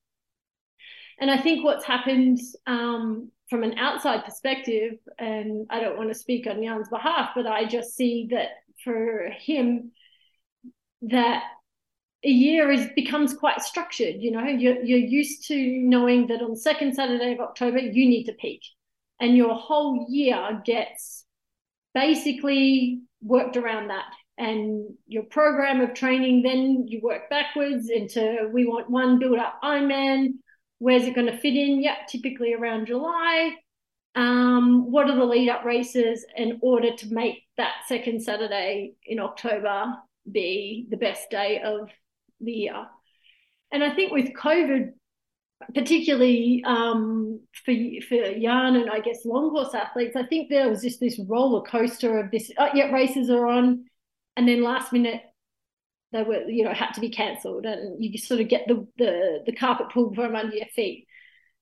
And 1.19 1.29
I 1.29 1.37
think 1.37 1.65
what's 1.65 1.83
happened 1.83 2.39
um, 2.65 3.29
from 3.49 3.63
an 3.63 3.77
outside 3.77 4.23
perspective, 4.23 4.93
and 5.17 5.67
I 5.69 5.81
don't 5.81 5.97
want 5.97 6.13
to 6.13 6.15
speak 6.15 6.47
on 6.47 6.63
Jan's 6.63 6.87
behalf, 6.87 7.31
but 7.35 7.45
I 7.45 7.65
just 7.65 7.97
see 7.97 8.29
that 8.31 8.51
for 8.85 9.29
him, 9.37 9.91
that 11.01 11.43
a 12.23 12.29
year 12.29 12.69
is 12.69 12.87
becomes 12.95 13.33
quite 13.33 13.61
structured. 13.61 14.15
You 14.19 14.31
know, 14.31 14.43
you're 14.43 14.83
you're 14.83 14.99
used 14.99 15.47
to 15.47 15.55
knowing 15.55 16.27
that 16.27 16.41
on 16.41 16.55
second 16.55 16.95
Saturday 16.95 17.33
of 17.33 17.39
October 17.39 17.79
you 17.79 18.07
need 18.07 18.25
to 18.25 18.33
peak, 18.33 18.61
and 19.19 19.37
your 19.37 19.55
whole 19.55 20.05
year 20.09 20.61
gets 20.65 21.25
basically 21.93 23.01
worked 23.21 23.57
around 23.57 23.89
that. 23.89 24.11
And 24.37 24.93
your 25.05 25.23
program 25.23 25.81
of 25.81 25.93
training, 25.93 26.43
then 26.43 26.85
you 26.87 27.01
work 27.03 27.29
backwards 27.29 27.89
into 27.89 28.49
we 28.53 28.65
want 28.65 28.89
one 28.89 29.19
build 29.19 29.37
up 29.37 29.59
Ironman. 29.63 30.35
Where's 30.77 31.03
it 31.03 31.15
going 31.15 31.27
to 31.27 31.37
fit 31.37 31.55
in? 31.55 31.81
Yeah, 31.83 31.97
typically 32.07 32.53
around 32.53 32.87
July. 32.87 33.55
Um, 34.15 34.91
what 34.91 35.09
are 35.09 35.15
the 35.15 35.25
lead 35.25 35.49
up 35.49 35.65
races 35.65 36.25
in 36.35 36.59
order 36.61 36.95
to 36.95 37.13
make 37.13 37.43
that 37.57 37.83
second 37.87 38.23
Saturday 38.23 38.93
in 39.05 39.19
October 39.19 39.93
be 40.29 40.87
the 40.89 40.97
best 40.97 41.29
day 41.29 41.61
of 41.61 41.89
the 42.39 42.51
year? 42.51 42.85
And 43.71 43.83
I 43.83 43.93
think 43.93 44.11
with 44.11 44.33
COVID, 44.33 44.91
particularly 45.73 46.63
um, 46.65 47.41
for 47.65 47.73
for 48.07 48.39
Jan 48.39 48.75
and 48.75 48.89
I 48.89 48.99
guess 48.99 49.25
long 49.25 49.49
course 49.49 49.73
athletes, 49.73 50.15
I 50.15 50.25
think 50.25 50.49
there 50.49 50.69
was 50.69 50.81
just 50.81 50.99
this 50.99 51.19
roller 51.27 51.61
coaster 51.61 52.19
of 52.19 52.31
this. 52.31 52.51
Oh, 52.57 52.69
yeah, 52.73 52.91
races 52.91 53.29
are 53.29 53.47
on, 53.47 53.85
and 54.35 54.47
then 54.47 54.63
last 54.63 54.93
minute 54.93 55.21
they 56.11 56.23
were 56.23 56.41
you 56.43 56.63
know 56.63 56.73
had 56.73 56.93
to 56.93 57.01
be 57.01 57.09
cancelled, 57.09 57.65
and 57.65 58.03
you 58.03 58.17
sort 58.17 58.41
of 58.41 58.47
get 58.47 58.67
the 58.67 58.87
the 58.97 59.43
the 59.45 59.55
carpet 59.55 59.89
pulled 59.93 60.15
from 60.15 60.35
under 60.35 60.55
your 60.55 60.67
feet. 60.67 61.05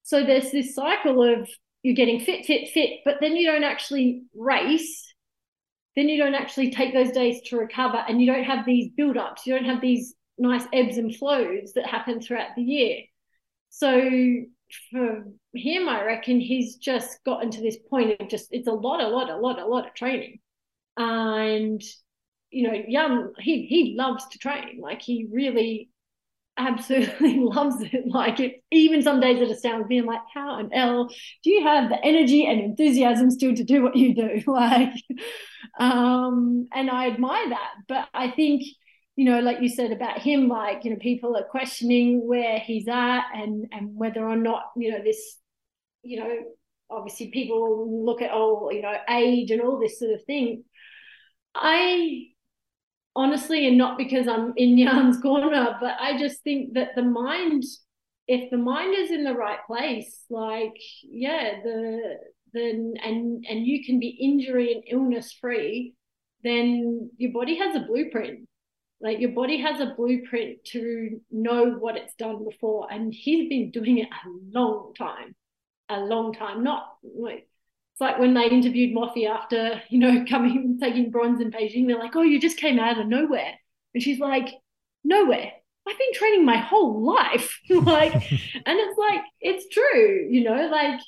So 0.04 0.24
there's 0.24 0.52
this 0.52 0.74
cycle 0.74 1.22
of 1.22 1.50
you're 1.84 1.96
getting 1.96 2.20
fit, 2.20 2.46
fit, 2.46 2.70
fit, 2.70 3.00
but 3.06 3.16
then 3.22 3.36
you 3.36 3.48
don't 3.48 3.64
actually 3.64 4.24
race. 4.36 5.04
Then 5.96 6.10
you 6.10 6.18
don't 6.18 6.36
actually 6.36 6.72
take 6.72 6.94
those 6.94 7.12
days 7.12 7.42
to 7.48 7.58
recover, 7.58 7.98
and 7.98 8.22
you 8.22 8.32
don't 8.32 8.44
have 8.44 8.66
these 8.66 8.92
build 8.96 9.18
ups. 9.18 9.46
You 9.46 9.56
don't 9.56 9.66
have 9.66 9.82
these 9.82 10.14
nice 10.38 10.66
ebbs 10.74 10.98
and 10.98 11.16
flows 11.16 11.74
that 11.74 11.86
happen 11.86 12.22
throughout 12.22 12.56
the 12.56 12.64
year. 12.64 13.00
So 13.70 14.10
for 14.92 15.26
him, 15.54 15.90
I 15.90 16.04
reckon 16.04 16.40
he's 16.40 16.76
just 16.78 17.24
gotten 17.26 17.52
to 17.52 17.62
this 17.62 17.78
point 17.90 18.20
of 18.20 18.30
just 18.30 18.48
it's 18.52 18.68
a 18.68 18.72
lot, 18.72 19.02
a 19.02 19.08
lot, 19.08 19.30
a 19.30 19.38
lot, 19.38 19.60
a 19.60 19.66
lot 19.66 19.88
of 19.88 19.94
training, 19.94 20.40
and 20.98 21.82
you 22.50 22.64
know, 22.64 22.84
Jan 22.90 23.34
he 23.40 23.66
he 23.66 23.96
loves 23.98 24.28
to 24.30 24.40
train. 24.40 24.80
Like 24.82 25.02
he 25.02 25.28
really 25.32 25.90
absolutely 26.58 27.40
loves 27.40 27.82
it. 27.82 28.08
Like 28.08 28.40
it, 28.40 28.64
even 28.72 29.02
some 29.02 29.20
days 29.20 29.42
it 29.42 29.52
astounds 29.52 29.88
me. 29.88 30.00
I'm 30.00 30.06
like, 30.06 30.22
how 30.34 30.52
on 30.52 30.72
hell 30.72 31.10
do 31.44 31.50
you 31.50 31.64
have 31.64 31.90
the 31.90 32.04
energy 32.04 32.46
and 32.46 32.60
enthusiasm 32.60 33.32
still 33.32 33.56
to 33.56 33.64
do 33.64 33.84
what 33.84 33.96
you 33.96 34.16
do? 34.16 34.42
Like, 34.48 34.94
um, 35.80 36.68
and 36.74 36.90
I 36.90 37.08
admire 37.08 37.50
that. 37.50 37.72
But 37.88 38.08
I 38.14 38.32
think, 38.32 38.64
you 39.18 39.26
know, 39.26 39.40
like 39.40 39.62
you 39.62 39.68
said 39.68 39.92
about 39.92 40.20
him, 40.20 40.48
like, 40.48 40.86
you 40.86 40.92
know, 40.92 40.98
people 40.98 41.36
are 41.36 41.44
questioning 41.44 42.26
where 42.28 42.60
he's 42.60 42.88
at 42.88 43.24
and 43.34 43.66
and 43.72 43.96
whether 43.96 44.24
or 44.24 44.38
not, 44.38 44.66
you 44.78 44.92
know, 44.92 45.04
this, 45.04 45.38
you 46.04 46.20
know, 46.20 46.38
obviously 46.92 47.32
people 47.32 48.06
look 48.06 48.22
at 48.22 48.30
oh, 48.32 48.70
you 48.72 48.84
know, 48.84 48.94
age 49.10 49.50
and 49.50 49.62
all 49.62 49.80
this 49.80 49.98
sort 49.98 50.12
of 50.12 50.24
thing. 50.26 50.64
I 51.56 52.28
honestly, 53.16 53.68
and 53.68 53.76
not 53.76 53.98
because 53.98 54.28
I'm 54.28 54.54
in 54.56 54.78
Jan's 54.86 55.20
corner, 55.20 55.76
but 55.82 55.96
I 56.00 56.20
just 56.20 56.44
think 56.44 56.76
that 56.76 56.90
the 56.96 57.02
mind, 57.02 57.64
if 58.28 58.52
the 58.52 58.58
mind 58.58 58.94
is 58.96 59.10
in 59.10 59.24
the 59.24 59.34
right 59.34 59.60
place, 59.66 60.26
like 60.30 60.78
yeah, 61.02 61.60
the 61.64 62.18
then 62.54 62.94
and 63.04 63.44
and 63.50 63.66
you 63.66 63.84
can 63.84 64.00
be 64.00 64.10
injury 64.10 64.74
and 64.74 64.84
illness 64.88 65.34
free, 65.42 65.96
then 66.44 67.10
your 67.18 67.32
body 67.32 67.58
has 67.58 67.76
a 67.76 67.80
blueprint. 67.80 68.47
Like 69.00 69.20
your 69.20 69.32
body 69.32 69.58
has 69.62 69.80
a 69.80 69.94
blueprint 69.96 70.64
to 70.72 71.22
know 71.32 71.72
what 71.72 71.98
it's 71.98 72.16
done 72.16 72.44
before, 72.44 72.88
and 72.92 73.14
he's 73.14 73.48
been 73.50 73.72
doing 73.72 74.00
it 74.00 74.08
a 74.08 74.30
long 74.58 74.94
time, 74.98 75.36
a 75.90 76.00
long 76.00 76.34
time. 76.34 76.64
Not 76.64 76.98
like 77.04 77.48
it's 77.98 78.02
like 78.02 78.20
when 78.20 78.36
they 78.36 78.48
interviewed 78.48 78.96
Moffy 78.96 79.28
after, 79.28 79.82
you 79.90 80.00
know, 80.00 80.24
coming 80.30 80.78
taking 80.80 81.10
bronze 81.10 81.42
in 81.42 81.52
Beijing, 81.52 81.88
they're 81.88 81.98
like, 81.98 82.16
Oh, 82.16 82.22
you 82.22 82.40
just 82.40 82.58
came 82.58 82.80
out 82.80 83.00
of 83.00 83.08
nowhere. 83.08 83.54
And 83.94 84.04
she's 84.04 84.20
like, 84.20 84.50
Nowhere. 85.04 85.52
I've 85.88 85.98
been 85.98 86.14
training 86.14 86.46
my 86.46 86.58
whole 86.58 87.04
life. 87.04 87.60
like, 87.70 88.14
and 88.14 88.80
it's 88.80 88.98
like, 89.00 89.22
it's 89.40 89.74
true, 89.74 90.28
you 90.30 90.44
know, 90.44 90.68
like 90.68 91.00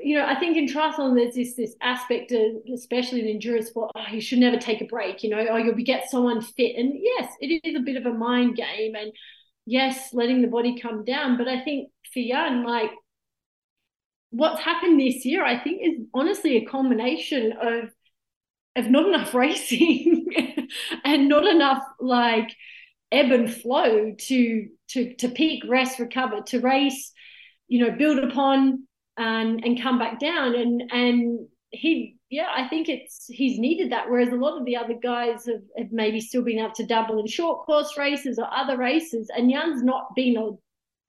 you 0.00 0.16
know, 0.16 0.24
I 0.26 0.38
think 0.38 0.56
in 0.56 0.66
triathlon 0.66 1.16
there's 1.16 1.34
this 1.34 1.54
this 1.54 1.74
aspect 1.80 2.32
of, 2.32 2.40
especially 2.72 3.20
in 3.20 3.28
endurance 3.28 3.68
sport, 3.68 3.90
oh, 3.94 4.04
you 4.12 4.20
should 4.20 4.38
never 4.38 4.56
take 4.56 4.80
a 4.80 4.86
break, 4.86 5.22
you 5.22 5.30
know, 5.30 5.44
or 5.44 5.58
you'll 5.58 5.74
be 5.74 5.84
get 5.84 6.10
so 6.10 6.28
unfit. 6.28 6.76
And 6.76 6.92
yes, 6.94 7.32
it 7.40 7.60
is 7.64 7.74
a 7.74 7.80
bit 7.80 7.96
of 7.96 8.06
a 8.06 8.16
mind 8.16 8.56
game, 8.56 8.94
and 8.94 9.12
yes, 9.66 10.10
letting 10.12 10.42
the 10.42 10.48
body 10.48 10.80
come 10.80 11.04
down. 11.04 11.36
But 11.36 11.48
I 11.48 11.62
think 11.62 11.90
for 12.12 12.22
Jan, 12.22 12.64
like 12.64 12.90
what's 14.30 14.60
happened 14.60 15.00
this 15.00 15.24
year, 15.24 15.44
I 15.44 15.58
think, 15.58 15.80
is 15.82 16.06
honestly 16.14 16.56
a 16.56 16.64
combination 16.64 17.52
of 17.60 17.90
of 18.76 18.90
not 18.90 19.06
enough 19.06 19.34
racing 19.34 20.26
and 21.04 21.28
not 21.28 21.44
enough 21.44 21.82
like 22.00 22.54
ebb 23.10 23.32
and 23.32 23.52
flow 23.52 24.14
to 24.16 24.68
to 24.88 25.14
to 25.16 25.28
peak, 25.28 25.64
rest, 25.68 25.98
recover, 25.98 26.42
to 26.42 26.60
race, 26.60 27.12
you 27.66 27.84
know, 27.84 27.96
build 27.96 28.18
upon 28.18 28.87
and 29.18 29.64
and 29.64 29.80
come 29.80 29.98
back 29.98 30.18
down. 30.18 30.54
And 30.54 30.82
and 30.92 31.48
he 31.70 32.16
yeah, 32.30 32.48
I 32.54 32.68
think 32.68 32.88
it's 32.88 33.26
he's 33.28 33.58
needed 33.58 33.92
that. 33.92 34.10
Whereas 34.10 34.28
a 34.28 34.36
lot 34.36 34.58
of 34.58 34.64
the 34.66 34.76
other 34.76 34.94
guys 35.02 35.46
have, 35.46 35.62
have 35.76 35.92
maybe 35.92 36.20
still 36.20 36.42
been 36.42 36.58
able 36.58 36.74
to 36.74 36.86
double 36.86 37.18
in 37.18 37.26
short 37.26 37.64
course 37.64 37.96
races 37.96 38.38
or 38.38 38.46
other 38.52 38.76
races. 38.76 39.30
And 39.34 39.50
Jan's 39.50 39.82
not 39.82 40.14
been 40.14 40.36
a 40.36 40.50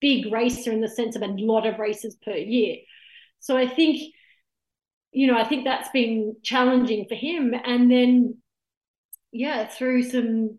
big 0.02 0.32
racer 0.32 0.72
in 0.72 0.82
the 0.82 0.88
sense 0.88 1.16
of 1.16 1.22
a 1.22 1.28
lot 1.28 1.66
of 1.66 1.80
races 1.80 2.16
per 2.24 2.36
year. 2.36 2.78
So 3.40 3.58
I 3.58 3.68
think, 3.68 4.02
you 5.12 5.28
know, 5.28 5.38
I 5.38 5.44
think 5.44 5.66
that's 5.66 5.90
been 5.90 6.36
challenging 6.44 7.06
for 7.08 7.16
him. 7.16 7.54
And 7.66 7.92
then, 7.92 8.38
yeah, 9.32 9.68
through 9.68 10.04
some, 10.04 10.58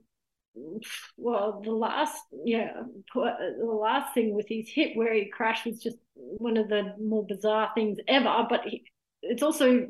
well, 1.17 1.63
the 1.65 1.73
last, 1.73 2.21
yeah, 2.45 2.83
the 3.15 3.65
last 3.65 4.15
thing 4.15 4.35
with 4.35 4.47
his 4.49 4.69
hip 4.69 4.93
where 4.95 5.15
he 5.15 5.27
crashed 5.27 5.67
was 5.67 5.83
just 5.83 5.99
one 6.39 6.57
of 6.57 6.69
the 6.69 6.95
more 7.01 7.25
bizarre 7.27 7.71
things 7.75 7.99
ever. 8.09 8.47
But 8.49 8.63
it's 9.23 9.43
also 9.43 9.87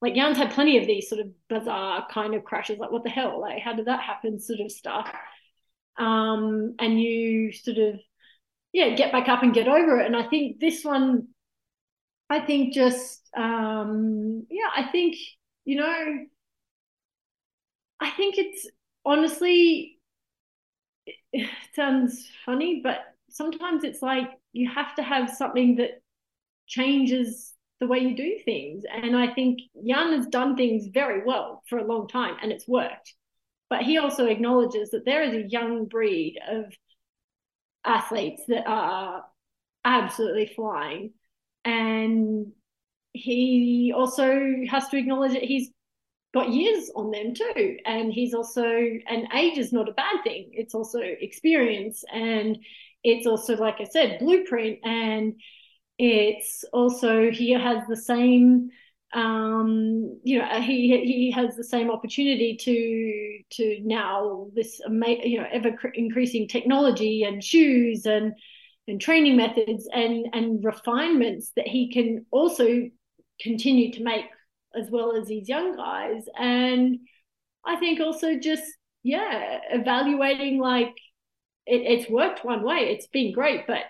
like 0.00 0.14
Jan's 0.14 0.36
had 0.38 0.52
plenty 0.52 0.78
of 0.78 0.86
these 0.86 1.08
sort 1.08 1.20
of 1.20 1.28
bizarre 1.48 2.06
kind 2.10 2.34
of 2.34 2.44
crashes. 2.44 2.78
Like, 2.78 2.90
what 2.90 3.04
the 3.04 3.10
hell? 3.10 3.40
Like, 3.40 3.62
how 3.62 3.74
did 3.74 3.86
that 3.86 4.00
happen? 4.00 4.40
Sort 4.40 4.60
of 4.60 4.70
stuff. 4.70 5.08
Um, 5.98 6.74
and 6.78 7.00
you 7.00 7.52
sort 7.52 7.78
of, 7.78 8.00
yeah, 8.72 8.94
get 8.96 9.12
back 9.12 9.28
up 9.28 9.42
and 9.42 9.54
get 9.54 9.68
over 9.68 10.00
it. 10.00 10.06
And 10.06 10.16
I 10.16 10.24
think 10.24 10.60
this 10.60 10.84
one 10.84 11.28
I 12.30 12.40
think 12.40 12.74
just 12.74 13.28
um, 13.36 14.46
yeah, 14.50 14.68
I 14.74 14.90
think 14.90 15.16
you 15.64 15.76
know, 15.76 16.26
I 18.00 18.10
think 18.10 18.38
it's 18.38 18.68
honestly 19.04 19.98
it 21.32 21.50
sounds 21.74 22.28
funny, 22.44 22.80
but 22.82 23.00
sometimes 23.30 23.84
it's 23.84 24.02
like 24.02 24.30
you 24.54 24.70
have 24.72 24.94
to 24.94 25.02
have 25.02 25.28
something 25.28 25.76
that 25.76 26.00
changes 26.66 27.52
the 27.80 27.86
way 27.86 27.98
you 27.98 28.16
do 28.16 28.38
things. 28.44 28.84
And 28.90 29.16
I 29.16 29.34
think 29.34 29.58
Jan 29.86 30.12
has 30.16 30.26
done 30.28 30.56
things 30.56 30.86
very 30.86 31.22
well 31.24 31.62
for 31.68 31.78
a 31.78 31.86
long 31.86 32.08
time 32.08 32.36
and 32.40 32.52
it's 32.52 32.66
worked. 32.66 33.12
But 33.68 33.82
he 33.82 33.98
also 33.98 34.26
acknowledges 34.26 34.90
that 34.90 35.04
there 35.04 35.22
is 35.22 35.34
a 35.34 35.48
young 35.48 35.86
breed 35.86 36.38
of 36.48 36.72
athletes 37.84 38.42
that 38.48 38.66
are 38.66 39.24
absolutely 39.84 40.50
flying 40.54 41.12
and 41.64 42.52
he 43.12 43.92
also 43.94 44.40
has 44.68 44.88
to 44.88 44.96
acknowledge 44.96 45.32
that 45.32 45.42
he's 45.42 45.70
got 46.32 46.50
years 46.50 46.90
on 46.96 47.10
them 47.10 47.34
too 47.34 47.76
and 47.84 48.12
he's 48.12 48.32
also 48.34 48.64
and 48.64 49.28
age 49.34 49.58
is 49.58 49.72
not 49.72 49.88
a 49.88 49.92
bad 49.92 50.16
thing 50.24 50.50
it's 50.52 50.74
also 50.74 50.98
experience 51.00 52.02
and 52.12 52.58
it's 53.04 53.26
also 53.26 53.56
like 53.56 53.80
i 53.80 53.84
said 53.84 54.18
blueprint 54.18 54.78
and 54.84 55.34
it's 55.98 56.64
also 56.72 57.30
he 57.30 57.52
has 57.52 57.86
the 57.88 57.96
same 57.96 58.70
um, 59.14 60.18
you 60.24 60.40
know 60.40 60.60
he 60.60 60.88
he 61.04 61.30
has 61.30 61.54
the 61.54 61.62
same 61.62 61.88
opportunity 61.88 62.56
to 62.56 63.56
to 63.56 63.78
now 63.84 64.48
this 64.54 64.80
you 64.88 65.38
know 65.38 65.46
ever 65.52 65.70
increasing 65.94 66.48
technology 66.48 67.22
and 67.22 67.42
shoes 67.42 68.06
and 68.06 68.32
and 68.88 69.00
training 69.00 69.36
methods 69.36 69.88
and 69.92 70.26
and 70.32 70.64
refinements 70.64 71.52
that 71.54 71.68
he 71.68 71.92
can 71.92 72.26
also 72.32 72.90
continue 73.40 73.92
to 73.92 74.02
make 74.02 74.24
as 74.74 74.90
well 74.90 75.16
as 75.16 75.28
these 75.28 75.48
young 75.48 75.76
guys. 75.76 76.24
And 76.36 76.98
i 77.64 77.76
think 77.76 78.00
also 78.00 78.38
just 78.38 78.64
yeah 79.04 79.60
evaluating 79.70 80.58
like 80.58 80.94
it, 81.66 81.82
it's 81.82 82.10
worked 82.10 82.44
one 82.44 82.62
way. 82.62 82.90
It's 82.90 83.06
been 83.06 83.32
great 83.32 83.66
but 83.66 83.82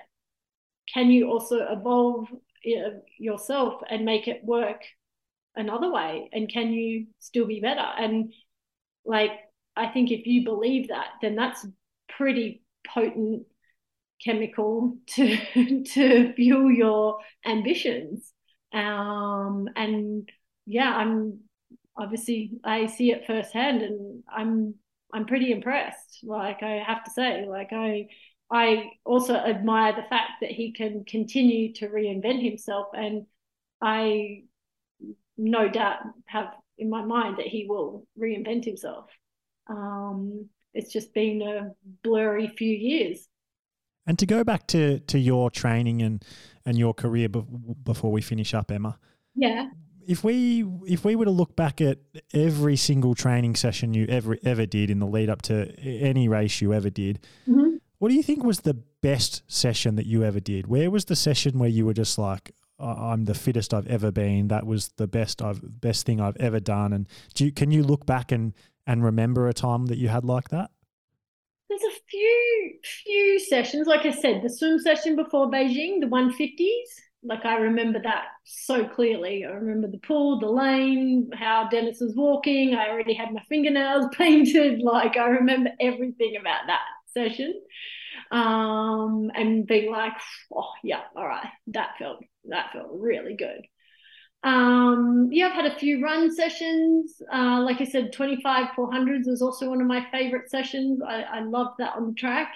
can 0.92 1.10
you 1.10 1.30
also 1.30 1.58
evolve 1.70 2.28
yourself 3.18 3.82
and 3.88 4.04
make 4.04 4.28
it 4.28 4.44
work 4.44 4.82
another 5.56 5.90
way? 5.90 6.28
And 6.32 6.48
can 6.50 6.72
you 6.72 7.06
still 7.20 7.46
be 7.46 7.60
better? 7.60 7.80
And 7.80 8.32
like 9.04 9.32
I 9.76 9.88
think 9.88 10.10
if 10.10 10.26
you 10.26 10.44
believe 10.44 10.88
that, 10.88 11.08
then 11.20 11.36
that's 11.36 11.66
pretty 12.08 12.62
potent 12.86 13.46
chemical 14.24 14.96
to 15.08 15.84
to 15.84 16.32
fuel 16.34 16.70
your 16.70 17.18
ambitions. 17.44 18.32
Um, 18.72 19.68
and 19.76 20.28
yeah, 20.66 20.94
I'm 20.94 21.40
obviously 21.96 22.52
I 22.64 22.86
see 22.86 23.12
it 23.12 23.26
firsthand, 23.26 23.82
and 23.82 24.22
I'm 24.28 24.74
I'm 25.14 25.26
pretty 25.26 25.52
impressed. 25.52 26.20
Like 26.24 26.62
I 26.62 26.82
have 26.84 27.04
to 27.04 27.10
say, 27.10 27.46
like 27.48 27.72
I 27.72 28.08
I 28.50 28.90
also 29.04 29.34
admire 29.34 29.92
the 29.92 30.08
fact 30.10 30.32
that 30.40 30.50
he 30.50 30.72
can 30.72 31.04
continue 31.04 31.72
to 31.74 31.88
reinvent 31.88 32.42
himself, 32.42 32.88
and 32.94 33.26
I 33.80 34.42
no 35.38 35.68
doubt 35.68 35.98
have 36.26 36.48
in 36.76 36.90
my 36.90 37.04
mind 37.04 37.38
that 37.38 37.46
he 37.46 37.66
will 37.68 38.06
reinvent 38.18 38.64
himself. 38.64 39.06
Um, 39.68 40.48
it's 40.74 40.92
just 40.92 41.14
been 41.14 41.40
a 41.42 41.70
blurry 42.02 42.48
few 42.48 42.72
years. 42.72 43.28
And 44.06 44.18
to 44.18 44.26
go 44.26 44.42
back 44.42 44.66
to 44.68 44.98
to 44.98 45.18
your 45.18 45.50
training 45.50 46.02
and 46.02 46.22
and 46.66 46.76
your 46.76 46.92
career 46.92 47.28
be- 47.28 47.44
before 47.84 48.10
we 48.10 48.20
finish 48.20 48.52
up, 48.52 48.70
Emma. 48.70 48.98
Yeah. 49.36 49.68
If 50.06 50.24
we 50.24 50.64
if 50.86 51.04
we 51.04 51.16
were 51.16 51.24
to 51.24 51.30
look 51.30 51.56
back 51.56 51.80
at 51.80 51.98
every 52.32 52.76
single 52.76 53.14
training 53.14 53.56
session 53.56 53.94
you 53.94 54.06
ever 54.08 54.36
ever 54.44 54.66
did 54.66 54.90
in 54.90 54.98
the 54.98 55.06
lead 55.06 55.30
up 55.30 55.42
to 55.42 55.74
any 55.80 56.28
race 56.28 56.60
you 56.60 56.72
ever 56.72 56.90
did, 56.90 57.20
mm-hmm. 57.48 57.76
what 57.98 58.08
do 58.08 58.14
you 58.14 58.22
think 58.22 58.44
was 58.44 58.60
the 58.60 58.74
best 59.02 59.42
session 59.46 59.96
that 59.96 60.06
you 60.06 60.22
ever 60.24 60.40
did? 60.40 60.66
Where 60.66 60.90
was 60.90 61.06
the 61.06 61.16
session 61.16 61.58
where 61.58 61.68
you 61.68 61.86
were 61.86 61.94
just 61.94 62.18
like, 62.18 62.52
I'm 62.78 63.24
the 63.24 63.34
fittest 63.34 63.72
I've 63.72 63.86
ever 63.86 64.10
been. 64.10 64.48
That 64.48 64.66
was 64.66 64.88
the 64.96 65.06
best 65.06 65.40
I've 65.40 65.80
best 65.80 66.06
thing 66.06 66.20
I've 66.20 66.36
ever 66.38 66.60
done. 66.60 66.92
And 66.92 67.06
do 67.34 67.46
you, 67.46 67.52
can 67.52 67.70
you 67.70 67.82
look 67.82 68.04
back 68.06 68.32
and 68.32 68.52
and 68.86 69.04
remember 69.04 69.48
a 69.48 69.54
time 69.54 69.86
that 69.86 69.98
you 69.98 70.08
had 70.08 70.24
like 70.24 70.48
that? 70.50 70.70
There's 71.68 71.82
a 71.82 72.00
few 72.08 72.78
few 72.82 73.38
sessions. 73.40 73.86
Like 73.86 74.04
I 74.04 74.10
said, 74.10 74.42
the 74.42 74.50
swim 74.50 74.78
session 74.78 75.16
before 75.16 75.50
Beijing, 75.50 76.00
the 76.00 76.06
150s. 76.06 77.03
Like 77.24 77.44
I 77.44 77.56
remember 77.56 78.00
that 78.02 78.24
so 78.44 78.86
clearly. 78.86 79.44
I 79.44 79.50
remember 79.50 79.88
the 79.88 79.98
pool, 79.98 80.40
the 80.40 80.48
lane, 80.48 81.30
how 81.34 81.68
Dennis 81.68 82.00
was 82.00 82.14
walking. 82.14 82.74
I 82.74 82.90
already 82.90 83.14
had 83.14 83.32
my 83.32 83.42
fingernails 83.48 84.06
painted. 84.18 84.80
Like 84.80 85.16
I 85.16 85.26
remember 85.26 85.70
everything 85.80 86.36
about 86.38 86.66
that 86.66 86.82
session 87.12 87.54
um, 88.30 89.30
and 89.34 89.66
being 89.66 89.90
like, 89.90 90.12
oh 90.52 90.70
yeah, 90.82 91.02
all 91.16 91.26
right, 91.26 91.48
that 91.68 91.96
felt 91.98 92.22
that 92.48 92.72
felt 92.72 92.90
really 92.92 93.36
good. 93.36 93.66
Um, 94.42 95.28
yeah, 95.32 95.46
I've 95.46 95.52
had 95.52 95.72
a 95.72 95.78
few 95.78 96.02
run 96.02 96.34
sessions. 96.34 97.20
Uh, 97.32 97.62
like 97.62 97.80
I 97.80 97.84
said, 97.84 98.12
25 98.12 98.68
400s 98.76 99.26
was 99.26 99.40
also 99.40 99.70
one 99.70 99.80
of 99.80 99.86
my 99.86 100.06
favorite 100.12 100.50
sessions. 100.50 101.00
I, 101.06 101.22
I 101.22 101.40
loved 101.40 101.76
that 101.78 101.94
on 101.96 102.08
the 102.08 102.14
track. 102.14 102.54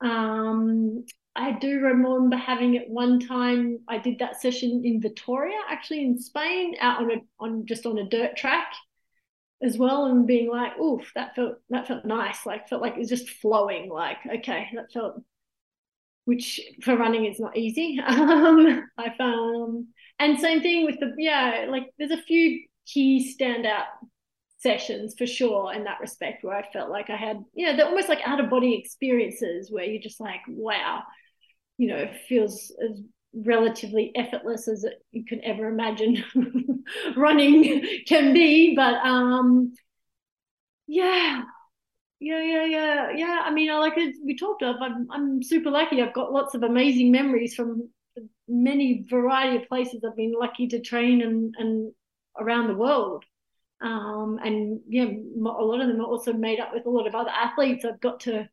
Um, 0.00 1.04
I 1.40 1.52
do 1.52 1.80
remember 1.80 2.36
having 2.36 2.74
it 2.74 2.88
one 2.88 3.18
time. 3.18 3.78
I 3.88 3.98
did 3.98 4.18
that 4.18 4.40
session 4.40 4.82
in 4.84 5.00
Vitoria, 5.00 5.58
actually 5.68 6.04
in 6.04 6.18
Spain, 6.18 6.74
out 6.80 7.00
on 7.00 7.10
a 7.10 7.16
on 7.38 7.66
just 7.66 7.86
on 7.86 7.98
a 7.98 8.08
dirt 8.08 8.36
track 8.36 8.72
as 9.62 9.78
well 9.78 10.06
and 10.06 10.26
being 10.26 10.50
like, 10.50 10.78
oof, 10.78 11.10
that 11.14 11.34
felt 11.34 11.56
that 11.70 11.88
felt 11.88 12.04
nice. 12.04 12.44
Like 12.44 12.68
felt 12.68 12.82
like 12.82 12.94
it 12.94 12.98
was 12.98 13.08
just 13.08 13.30
flowing. 13.30 13.88
Like, 13.88 14.18
okay, 14.26 14.68
that 14.74 14.92
felt 14.92 15.22
which 16.26 16.60
for 16.82 16.96
running 16.96 17.24
is 17.24 17.40
not 17.40 17.56
easy. 17.56 17.98
Um, 18.06 18.84
I 18.98 19.14
found 19.16 19.86
and 20.18 20.38
same 20.38 20.60
thing 20.60 20.84
with 20.84 21.00
the 21.00 21.14
yeah, 21.16 21.66
like 21.70 21.84
there's 21.98 22.10
a 22.10 22.22
few 22.22 22.66
key 22.86 23.34
standout 23.40 23.86
sessions 24.58 25.14
for 25.16 25.26
sure 25.26 25.72
in 25.72 25.84
that 25.84 26.00
respect 26.00 26.44
where 26.44 26.56
I 26.56 26.70
felt 26.70 26.90
like 26.90 27.08
I 27.08 27.16
had, 27.16 27.42
you 27.54 27.66
know, 27.66 27.76
they're 27.76 27.86
almost 27.86 28.10
like 28.10 28.20
out 28.26 28.40
of 28.40 28.50
body 28.50 28.74
experiences 28.74 29.70
where 29.70 29.84
you're 29.84 30.02
just 30.02 30.20
like, 30.20 30.40
wow, 30.48 31.02
you 31.80 31.88
know, 31.88 32.10
feels 32.28 32.70
as 32.84 33.00
relatively 33.32 34.12
effortless 34.14 34.68
as 34.68 34.84
it, 34.84 35.02
you 35.12 35.24
can 35.24 35.42
ever 35.42 35.66
imagine 35.66 36.22
running 37.16 37.82
can 38.06 38.34
be. 38.34 38.76
But 38.76 38.96
um, 38.96 39.72
yeah, 40.86 41.42
yeah, 42.20 42.42
yeah, 42.42 42.64
yeah, 42.66 43.10
yeah. 43.16 43.40
I 43.44 43.50
mean, 43.50 43.70
like 43.70 43.96
we 43.96 44.36
talked 44.36 44.62
of. 44.62 44.76
I'm 44.82 45.08
I'm 45.10 45.42
super 45.42 45.70
lucky. 45.70 46.02
I've 46.02 46.12
got 46.12 46.32
lots 46.32 46.54
of 46.54 46.62
amazing 46.62 47.12
memories 47.12 47.54
from 47.54 47.88
many 48.46 49.06
variety 49.08 49.56
of 49.56 49.68
places 49.68 50.04
I've 50.04 50.16
been 50.16 50.34
lucky 50.38 50.68
to 50.68 50.80
train 50.82 51.22
and 51.22 51.54
and 51.58 51.92
around 52.38 52.68
the 52.68 52.74
world. 52.74 53.24
Um, 53.80 54.38
and 54.44 54.80
yeah, 54.86 55.04
a 55.04 55.64
lot 55.64 55.80
of 55.80 55.88
them 55.88 56.02
are 56.02 56.04
also 56.04 56.34
made 56.34 56.60
up 56.60 56.74
with 56.74 56.84
a 56.84 56.90
lot 56.90 57.06
of 57.06 57.14
other 57.14 57.30
athletes. 57.30 57.86
I've 57.86 58.00
got 58.02 58.20
to 58.20 58.50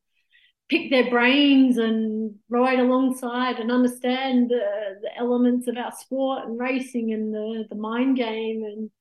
pick 0.70 0.90
their 0.90 1.10
brains 1.10 1.78
and 1.78 2.36
ride 2.50 2.80
alongside 2.80 3.58
and 3.60 3.72
understand 3.72 4.50
the, 4.50 4.62
the 5.02 5.18
elements 5.18 5.68
of 5.68 5.78
our 5.78 5.92
sport 5.92 6.46
and 6.46 6.60
racing 6.60 7.14
and 7.14 7.34
the, 7.34 7.66
the 7.70 7.76
mind 7.76 8.18
game. 8.18 8.64
And, 8.64 8.92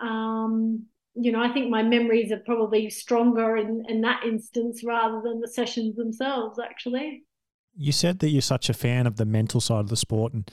um, 0.00 0.86
you 1.14 1.32
know, 1.32 1.42
I 1.42 1.52
think 1.52 1.70
my 1.70 1.82
memories 1.82 2.30
are 2.30 2.38
probably 2.38 2.88
stronger 2.88 3.56
in, 3.56 3.84
in 3.88 4.00
that 4.02 4.24
instance 4.24 4.82
rather 4.84 5.20
than 5.22 5.40
the 5.40 5.48
sessions 5.48 5.96
themselves, 5.96 6.58
actually. 6.58 7.24
You 7.76 7.92
said 7.92 8.20
that 8.20 8.28
you're 8.28 8.42
such 8.42 8.68
a 8.68 8.74
fan 8.74 9.06
of 9.06 9.16
the 9.16 9.24
mental 9.24 9.60
side 9.60 9.80
of 9.80 9.88
the 9.88 9.96
sport 9.96 10.34
and, 10.34 10.50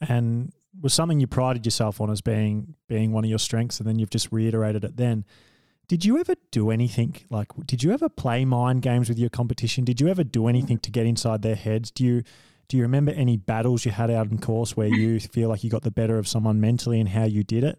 and 0.00 0.52
was 0.80 0.94
something 0.94 1.20
you 1.20 1.26
prided 1.26 1.66
yourself 1.66 2.00
on 2.00 2.10
as 2.10 2.20
being 2.20 2.74
being 2.88 3.12
one 3.12 3.24
of 3.24 3.30
your 3.30 3.38
strengths, 3.38 3.78
and 3.78 3.88
then 3.88 3.98
you've 3.98 4.10
just 4.10 4.32
reiterated 4.32 4.84
it 4.84 4.96
then. 4.96 5.24
Did 5.92 6.06
you 6.06 6.16
ever 6.16 6.36
do 6.50 6.70
anything 6.70 7.16
like? 7.28 7.48
Did 7.66 7.82
you 7.82 7.92
ever 7.92 8.08
play 8.08 8.46
mind 8.46 8.80
games 8.80 9.10
with 9.10 9.18
your 9.18 9.28
competition? 9.28 9.84
Did 9.84 10.00
you 10.00 10.08
ever 10.08 10.24
do 10.24 10.48
anything 10.48 10.78
to 10.78 10.90
get 10.90 11.04
inside 11.04 11.42
their 11.42 11.54
heads? 11.54 11.90
Do 11.90 12.02
you 12.02 12.22
do 12.68 12.78
you 12.78 12.82
remember 12.82 13.12
any 13.12 13.36
battles 13.36 13.84
you 13.84 13.90
had 13.90 14.10
out 14.10 14.30
in 14.30 14.38
course 14.38 14.74
where 14.74 14.86
you 14.86 15.20
feel 15.34 15.50
like 15.50 15.62
you 15.62 15.68
got 15.68 15.82
the 15.82 15.90
better 15.90 16.16
of 16.16 16.26
someone 16.26 16.62
mentally 16.62 16.98
and 16.98 17.10
how 17.10 17.24
you 17.24 17.44
did 17.44 17.62
it? 17.62 17.78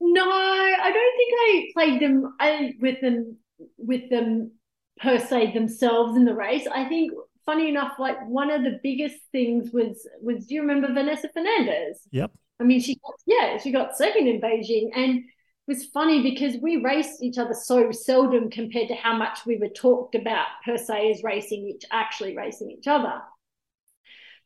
No, 0.00 0.28
I 0.28 0.90
don't 0.92 1.16
think 1.16 1.34
I 1.38 1.70
played 1.72 2.02
them 2.02 2.34
I, 2.40 2.74
with 2.80 3.00
them 3.00 3.36
with 3.78 4.10
them 4.10 4.50
per 4.98 5.20
se 5.20 5.52
themselves 5.52 6.16
in 6.16 6.24
the 6.24 6.34
race. 6.34 6.66
I 6.66 6.88
think 6.88 7.12
funny 7.46 7.68
enough, 7.68 7.92
like 7.96 8.16
one 8.26 8.50
of 8.50 8.64
the 8.64 8.80
biggest 8.82 9.18
things 9.30 9.70
was 9.72 10.04
was 10.20 10.46
do 10.48 10.56
you 10.56 10.62
remember 10.62 10.92
Vanessa 10.92 11.28
Fernandes? 11.28 11.98
Yep. 12.10 12.32
I 12.58 12.64
mean, 12.64 12.80
she 12.80 12.98
yeah, 13.24 13.56
she 13.58 13.70
got 13.70 13.96
second 13.96 14.26
in 14.26 14.40
Beijing, 14.40 14.88
and 14.96 15.22
was 15.66 15.86
funny 15.86 16.22
because 16.22 16.56
we 16.60 16.76
raced 16.76 17.22
each 17.22 17.38
other 17.38 17.54
so 17.54 17.90
seldom 17.92 18.50
compared 18.50 18.88
to 18.88 18.94
how 18.94 19.16
much 19.16 19.40
we 19.46 19.56
were 19.58 19.68
talked 19.68 20.14
about 20.14 20.46
per 20.64 20.76
se 20.76 21.12
as 21.12 21.22
racing 21.22 21.68
each 21.68 21.84
actually 21.90 22.36
racing 22.36 22.70
each 22.70 22.86
other. 22.86 23.20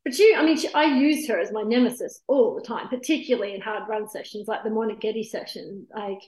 But 0.04 0.14
she, 0.14 0.34
I 0.36 0.44
mean, 0.44 0.56
she, 0.56 0.72
I 0.72 0.84
used 0.84 1.28
her 1.28 1.38
as 1.38 1.50
my 1.50 1.62
nemesis 1.62 2.20
all 2.28 2.54
the 2.54 2.62
time, 2.62 2.88
particularly 2.88 3.54
in 3.54 3.60
hard 3.60 3.88
run 3.88 4.08
sessions 4.08 4.46
like 4.46 4.62
the 4.62 4.70
Moneghetti 4.70 5.24
session. 5.24 5.86
Like, 5.92 6.20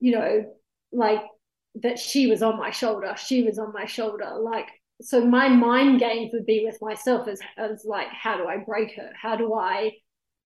you 0.00 0.12
know, 0.12 0.44
like 0.92 1.22
that 1.76 1.98
she 1.98 2.26
was 2.26 2.42
on 2.42 2.58
my 2.58 2.70
shoulder, 2.70 3.14
she 3.16 3.42
was 3.42 3.58
on 3.58 3.72
my 3.72 3.86
shoulder. 3.86 4.34
Like, 4.38 4.68
so 5.00 5.24
my 5.24 5.48
mind 5.48 6.00
games 6.00 6.30
would 6.34 6.44
be 6.44 6.64
with 6.66 6.78
myself 6.82 7.26
as, 7.26 7.40
as 7.56 7.84
like, 7.86 8.08
how 8.08 8.36
do 8.36 8.46
I 8.46 8.58
break 8.58 8.94
her? 8.96 9.12
How 9.18 9.36
do 9.36 9.54
I 9.54 9.92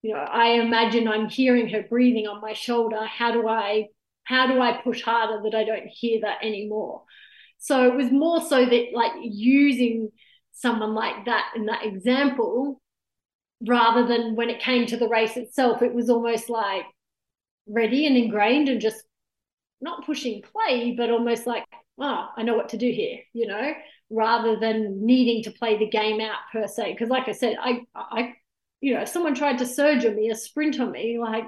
you 0.04 0.12
know 0.12 0.20
i 0.20 0.48
imagine 0.60 1.08
i'm 1.08 1.30
hearing 1.30 1.66
her 1.70 1.82
breathing 1.82 2.26
on 2.26 2.40
my 2.40 2.52
shoulder. 2.52 3.04
How 3.06 3.32
do 3.32 3.48
i 3.48 3.86
how 4.24 4.46
do 4.46 4.60
i 4.60 4.76
push 4.84 5.02
harder 5.02 5.42
that 5.42 5.56
i 5.56 5.64
don't 5.64 5.88
hear 5.88 6.20
that 6.20 6.38
anymore? 6.42 7.02
So 7.58 7.88
it 7.88 7.94
was 7.94 8.10
more 8.12 8.42
so 8.42 8.66
that 8.66 8.84
like 8.92 9.12
using 9.22 10.10
someone 10.52 10.94
like 10.94 11.24
that 11.24 11.52
in 11.56 11.64
that 11.66 11.86
example 11.86 12.82
rather 13.66 14.06
than 14.06 14.36
when 14.36 14.50
it 14.50 14.60
came 14.60 14.86
to 14.86 14.98
the 14.98 15.08
race 15.08 15.38
itself 15.38 15.80
it 15.80 15.94
was 15.94 16.10
almost 16.10 16.50
like 16.50 16.84
ready 17.66 18.06
and 18.06 18.16
ingrained 18.16 18.68
and 18.68 18.82
just 18.82 19.02
not 19.80 20.04
pushing 20.04 20.42
play 20.42 20.94
but 20.94 21.10
almost 21.10 21.46
like 21.46 21.64
oh 21.98 22.28
i 22.36 22.42
know 22.42 22.54
what 22.54 22.68
to 22.68 22.76
do 22.76 22.90
here 22.90 23.18
you 23.32 23.46
know 23.46 23.72
rather 24.10 24.56
than 24.60 25.04
needing 25.04 25.42
to 25.42 25.50
play 25.50 25.78
the 25.78 25.88
game 25.88 26.20
out 26.20 26.38
per 26.52 26.66
se. 26.66 26.92
Because 26.92 27.08
like 27.08 27.26
i 27.26 27.32
said 27.32 27.56
i 27.58 27.80
i 27.94 28.34
you 28.84 28.92
know, 28.92 29.00
if 29.00 29.08
someone 29.08 29.34
tried 29.34 29.56
to 29.58 29.66
surge 29.66 30.04
on 30.04 30.14
me, 30.14 30.28
a 30.28 30.36
sprint 30.36 30.78
on 30.78 30.92
me, 30.92 31.18
like 31.18 31.44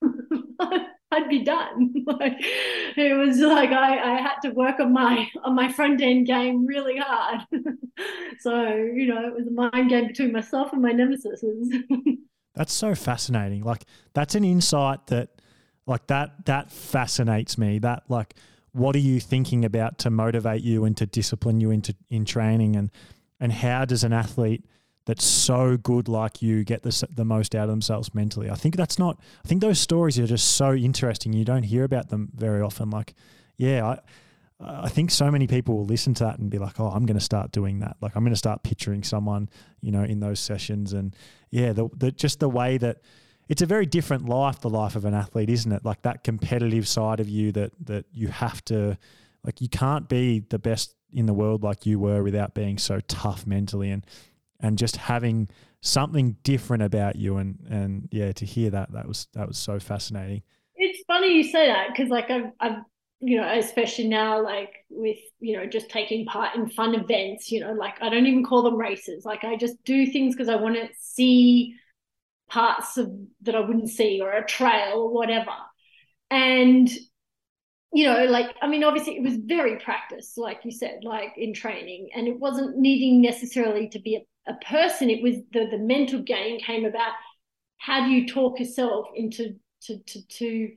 I'd 1.12 1.28
be 1.28 1.44
done. 1.44 1.92
like 2.06 2.36
it 2.38 3.14
was 3.18 3.38
like 3.40 3.70
I, 3.70 4.14
I 4.14 4.20
had 4.22 4.36
to 4.44 4.50
work 4.50 4.80
on 4.80 4.94
my 4.94 5.28
on 5.44 5.54
my 5.54 5.70
front 5.70 6.00
end 6.00 6.26
game 6.26 6.64
really 6.64 6.96
hard. 6.96 7.42
so, 8.40 8.68
you 8.74 9.06
know, 9.06 9.26
it 9.26 9.34
was 9.34 9.48
a 9.48 9.50
mind 9.50 9.90
game 9.90 10.06
between 10.06 10.32
myself 10.32 10.72
and 10.72 10.80
my 10.80 10.92
nemesis. 10.92 11.44
that's 12.54 12.72
so 12.72 12.94
fascinating. 12.94 13.62
Like 13.62 13.84
that's 14.14 14.34
an 14.34 14.44
insight 14.44 15.08
that 15.08 15.42
like 15.86 16.06
that 16.06 16.46
that 16.46 16.70
fascinates 16.70 17.58
me. 17.58 17.80
That 17.80 18.04
like 18.08 18.34
what 18.72 18.96
are 18.96 19.00
you 19.00 19.20
thinking 19.20 19.62
about 19.66 19.98
to 19.98 20.10
motivate 20.10 20.62
you 20.62 20.86
and 20.86 20.96
to 20.96 21.04
discipline 21.04 21.60
you 21.60 21.70
into 21.70 21.94
in 22.08 22.24
training 22.24 22.76
and 22.76 22.90
and 23.38 23.52
how 23.52 23.84
does 23.84 24.04
an 24.04 24.14
athlete 24.14 24.64
that's 25.10 25.24
so 25.24 25.76
good 25.76 26.06
like 26.06 26.40
you 26.40 26.62
get 26.62 26.84
the, 26.84 27.08
the 27.12 27.24
most 27.24 27.56
out 27.56 27.64
of 27.64 27.70
themselves 27.70 28.14
mentally. 28.14 28.48
I 28.48 28.54
think 28.54 28.76
that's 28.76 28.96
not, 28.96 29.18
I 29.44 29.48
think 29.48 29.60
those 29.60 29.80
stories 29.80 30.20
are 30.20 30.26
just 30.28 30.54
so 30.54 30.72
interesting. 30.72 31.32
You 31.32 31.44
don't 31.44 31.64
hear 31.64 31.82
about 31.82 32.10
them 32.10 32.30
very 32.32 32.62
often. 32.62 32.90
Like, 32.90 33.14
yeah, 33.56 33.84
I, 33.84 33.98
I 34.84 34.88
think 34.88 35.10
so 35.10 35.28
many 35.28 35.48
people 35.48 35.78
will 35.78 35.84
listen 35.84 36.14
to 36.14 36.24
that 36.26 36.38
and 36.38 36.48
be 36.48 36.58
like, 36.58 36.78
"Oh, 36.78 36.86
I'm 36.86 37.06
going 37.06 37.18
to 37.18 37.24
start 37.24 37.50
doing 37.50 37.80
that." 37.80 37.96
Like, 38.00 38.14
I'm 38.14 38.22
going 38.22 38.34
to 38.34 38.38
start 38.38 38.62
picturing 38.62 39.02
someone, 39.02 39.48
you 39.80 39.90
know, 39.90 40.04
in 40.04 40.20
those 40.20 40.38
sessions, 40.38 40.92
and 40.92 41.16
yeah, 41.50 41.72
the, 41.72 41.88
the 41.96 42.12
just 42.12 42.38
the 42.38 42.48
way 42.48 42.78
that 42.78 42.98
it's 43.48 43.62
a 43.62 43.66
very 43.66 43.86
different 43.86 44.28
life, 44.28 44.60
the 44.60 44.70
life 44.70 44.94
of 44.94 45.06
an 45.06 45.14
athlete, 45.14 45.50
isn't 45.50 45.72
it? 45.72 45.84
Like 45.84 46.02
that 46.02 46.22
competitive 46.22 46.86
side 46.86 47.18
of 47.18 47.28
you 47.28 47.50
that 47.52 47.72
that 47.86 48.04
you 48.12 48.28
have 48.28 48.64
to, 48.66 48.96
like, 49.42 49.60
you 49.60 49.68
can't 49.68 50.08
be 50.08 50.44
the 50.50 50.58
best 50.58 50.94
in 51.12 51.26
the 51.26 51.34
world 51.34 51.64
like 51.64 51.84
you 51.84 51.98
were 51.98 52.22
without 52.22 52.54
being 52.54 52.78
so 52.78 53.00
tough 53.08 53.46
mentally 53.46 53.90
and 53.90 54.06
and 54.62 54.78
just 54.78 54.96
having 54.96 55.48
something 55.80 56.36
different 56.42 56.82
about 56.82 57.16
you, 57.16 57.36
and 57.36 57.58
and 57.68 58.08
yeah, 58.10 58.32
to 58.32 58.44
hear 58.44 58.70
that 58.70 58.92
that 58.92 59.06
was 59.06 59.28
that 59.34 59.48
was 59.48 59.58
so 59.58 59.78
fascinating. 59.78 60.42
It's 60.76 61.04
funny 61.06 61.34
you 61.34 61.44
say 61.44 61.66
that 61.66 61.88
because 61.88 62.08
like 62.10 62.30
I've 62.30 62.52
I've 62.60 62.78
you 63.20 63.36
know, 63.36 63.52
especially 63.58 64.08
now, 64.08 64.42
like 64.42 64.72
with, 64.88 65.18
you 65.40 65.56
know, 65.56 65.66
just 65.66 65.90
taking 65.90 66.24
part 66.24 66.56
in 66.56 66.70
fun 66.70 66.94
events, 66.94 67.52
you 67.52 67.60
know, 67.60 67.72
like 67.72 68.00
I 68.00 68.08
don't 68.08 68.26
even 68.26 68.44
call 68.44 68.62
them 68.62 68.76
races. 68.76 69.26
Like 69.26 69.44
I 69.44 69.56
just 69.56 69.82
do 69.84 70.06
things 70.06 70.34
because 70.34 70.48
I 70.48 70.56
want 70.56 70.76
to 70.76 70.88
see 70.98 71.74
parts 72.48 72.96
of 72.96 73.12
that 73.42 73.54
I 73.54 73.60
wouldn't 73.60 73.90
see 73.90 74.20
or 74.22 74.32
a 74.32 74.46
trail 74.46 74.94
or 74.94 75.12
whatever. 75.12 75.52
And, 76.30 76.88
you 77.92 78.06
know, 78.06 78.24
like, 78.24 78.56
I 78.62 78.68
mean, 78.68 78.84
obviously 78.84 79.16
it 79.16 79.22
was 79.22 79.36
very 79.36 79.78
practiced, 79.78 80.38
like 80.38 80.60
you 80.64 80.72
said, 80.72 81.00
like 81.02 81.34
in 81.36 81.52
training, 81.52 82.08
and 82.14 82.26
it 82.26 82.38
wasn't 82.38 82.78
needing 82.78 83.20
necessarily 83.20 83.90
to 83.90 83.98
be 83.98 84.16
a, 84.16 84.20
a 84.50 84.64
person. 84.64 85.10
It 85.10 85.22
was 85.22 85.36
the, 85.52 85.66
the 85.70 85.78
mental 85.78 86.20
game 86.20 86.58
came 86.60 86.84
about 86.84 87.12
how 87.78 88.04
do 88.04 88.10
you 88.10 88.26
talk 88.26 88.58
yourself 88.58 89.06
into 89.14 89.56
to, 89.82 89.98
to, 89.98 90.26
to 90.26 90.70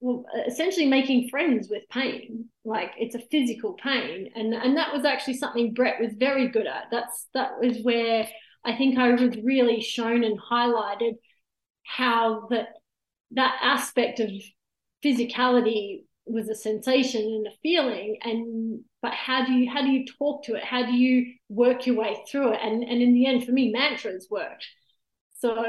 well, 0.00 0.24
essentially 0.46 0.86
making 0.86 1.28
friends 1.28 1.68
with 1.68 1.82
pain. 1.90 2.46
Like 2.64 2.92
it's 2.98 3.14
a 3.14 3.26
physical 3.30 3.74
pain, 3.74 4.30
and 4.34 4.54
and 4.54 4.76
that 4.76 4.92
was 4.92 5.04
actually 5.04 5.34
something 5.34 5.74
Brett 5.74 6.00
was 6.00 6.12
very 6.14 6.48
good 6.48 6.66
at. 6.66 6.84
That's 6.90 7.26
that 7.34 7.58
was 7.60 7.78
where 7.82 8.28
I 8.64 8.76
think 8.76 8.98
I 8.98 9.12
was 9.12 9.36
really 9.42 9.80
shown 9.80 10.24
and 10.24 10.38
highlighted 10.40 11.14
how 11.84 12.46
that 12.50 12.68
that 13.32 13.58
aspect 13.62 14.20
of 14.20 14.30
physicality 15.04 16.04
was 16.26 16.48
a 16.48 16.54
sensation 16.54 17.22
and 17.22 17.46
a 17.46 17.56
feeling 17.62 18.18
and 18.22 18.80
but 19.02 19.12
how 19.12 19.44
do 19.44 19.52
you 19.52 19.70
how 19.70 19.82
do 19.82 19.88
you 19.88 20.06
talk 20.06 20.44
to 20.44 20.54
it? 20.54 20.64
How 20.64 20.84
do 20.84 20.92
you 20.92 21.34
work 21.48 21.86
your 21.86 21.96
way 21.96 22.16
through 22.30 22.52
it? 22.52 22.60
And 22.62 22.82
and 22.82 23.02
in 23.02 23.14
the 23.14 23.26
end 23.26 23.44
for 23.44 23.52
me 23.52 23.70
mantras 23.70 24.28
worked. 24.30 24.66
So 25.38 25.64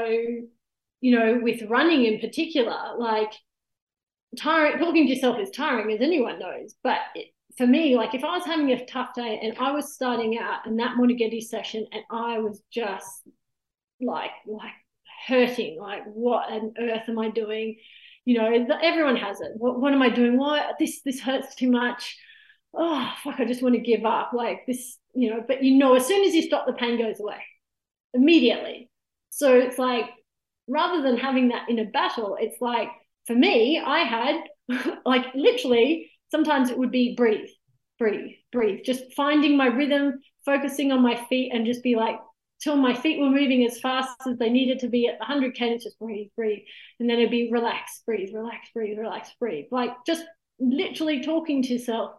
you 1.00 1.18
know 1.18 1.40
with 1.42 1.62
running 1.68 2.04
in 2.04 2.20
particular 2.20 2.76
like 2.98 3.32
tiring 4.38 4.78
talking 4.78 5.06
to 5.06 5.14
yourself 5.14 5.38
is 5.40 5.50
tiring 5.50 5.92
as 5.92 6.00
anyone 6.00 6.38
knows 6.38 6.74
but 6.84 6.98
it, 7.14 7.28
for 7.56 7.66
me 7.66 7.96
like 7.96 8.14
if 8.14 8.22
i 8.22 8.36
was 8.36 8.44
having 8.44 8.70
a 8.70 8.86
tough 8.86 9.14
day 9.14 9.40
and 9.42 9.56
i 9.58 9.72
was 9.72 9.94
starting 9.94 10.38
out 10.38 10.66
in 10.66 10.76
that 10.76 10.94
Geddes 11.18 11.48
session 11.48 11.86
and 11.90 12.02
i 12.10 12.38
was 12.38 12.62
just 12.72 13.22
like 14.00 14.30
like 14.46 14.72
hurting 15.26 15.78
like 15.78 16.02
what 16.06 16.50
on 16.50 16.74
earth 16.78 17.08
am 17.08 17.18
i 17.18 17.30
doing? 17.30 17.76
You 18.24 18.38
know 18.38 18.66
everyone 18.82 19.16
has 19.16 19.40
it. 19.40 19.52
What, 19.56 19.80
what 19.80 19.92
am 19.92 20.02
i 20.02 20.08
doing? 20.08 20.36
Why 20.36 20.72
this 20.78 21.02
this 21.02 21.20
hurts 21.20 21.54
too 21.54 21.70
much 21.70 22.16
oh 22.74 23.12
fuck 23.24 23.40
i 23.40 23.44
just 23.44 23.62
want 23.62 23.74
to 23.74 23.80
give 23.80 24.04
up 24.04 24.32
like 24.32 24.64
this 24.66 24.96
you 25.14 25.30
know 25.30 25.42
but 25.46 25.62
you 25.62 25.76
know 25.76 25.94
as 25.94 26.06
soon 26.06 26.24
as 26.26 26.34
you 26.34 26.42
stop 26.42 26.66
the 26.66 26.72
pain 26.72 26.98
goes 26.98 27.20
away 27.20 27.42
immediately. 28.14 28.90
So 29.30 29.56
it's 29.56 29.78
like 29.78 30.06
rather 30.68 31.02
than 31.02 31.16
having 31.16 31.48
that 31.48 31.68
in 31.68 31.78
a 31.78 31.84
battle 31.84 32.36
it's 32.40 32.60
like 32.60 32.88
for 33.26 33.34
me, 33.34 33.80
I 33.84 34.00
had 34.00 34.42
like 35.04 35.26
literally 35.34 36.10
sometimes 36.30 36.70
it 36.70 36.78
would 36.78 36.90
be 36.90 37.14
breathe, 37.14 37.50
breathe, 37.98 38.34
breathe, 38.52 38.80
just 38.84 39.12
finding 39.14 39.56
my 39.56 39.66
rhythm, 39.66 40.20
focusing 40.44 40.92
on 40.92 41.02
my 41.02 41.16
feet, 41.28 41.52
and 41.52 41.66
just 41.66 41.82
be 41.82 41.96
like, 41.96 42.18
till 42.62 42.76
my 42.76 42.94
feet 42.94 43.20
were 43.20 43.30
moving 43.30 43.64
as 43.64 43.80
fast 43.80 44.14
as 44.28 44.36
they 44.38 44.50
needed 44.50 44.78
to 44.80 44.88
be 44.88 45.08
at 45.08 45.18
100 45.18 45.54
k 45.54 45.72
it's 45.72 45.84
just 45.84 45.98
breathe 45.98 46.28
breathe. 46.36 46.62
And 46.98 47.08
then 47.08 47.18
it'd 47.18 47.30
be 47.30 47.50
relax 47.50 48.02
breathe 48.06 48.34
relax 48.34 48.68
breathe 48.74 48.98
relax 48.98 49.30
breathe. 49.38 49.66
Like 49.70 49.90
just 50.06 50.24
literally 50.58 51.22
talking 51.22 51.62
to 51.62 51.72
yourself 51.72 52.12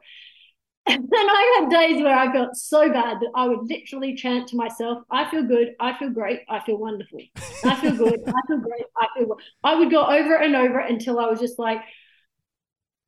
and 0.88 1.04
then 1.10 1.30
I 1.30 1.60
had 1.60 1.70
days 1.70 2.02
where 2.02 2.18
I 2.18 2.32
felt 2.34 2.56
so 2.56 2.92
bad 2.92 3.20
that 3.20 3.32
I 3.36 3.48
would 3.48 3.70
literally 3.70 4.16
chant 4.16 4.50
to 4.50 4.56
myself, 4.56 5.04
I 5.12 5.30
feel 5.30 5.44
good, 5.44 5.76
I 5.80 5.98
feel 5.98 6.10
great, 6.10 6.42
I 6.50 6.60
feel 6.60 6.78
wonderful. 6.78 7.20
I 7.64 7.76
feel 7.76 7.96
good, 7.96 8.24
I 8.28 8.48
feel 8.48 8.58
great, 8.58 8.86
I 8.98 9.08
feel. 9.16 9.38
I 9.64 9.76
would 9.76 9.92
go 9.92 10.04
over 10.04 10.36
and 10.36 10.56
over 10.56 10.80
until 10.80 11.20
I 11.20 11.28
was 11.28 11.40
just 11.40 11.60
like, 11.60 11.82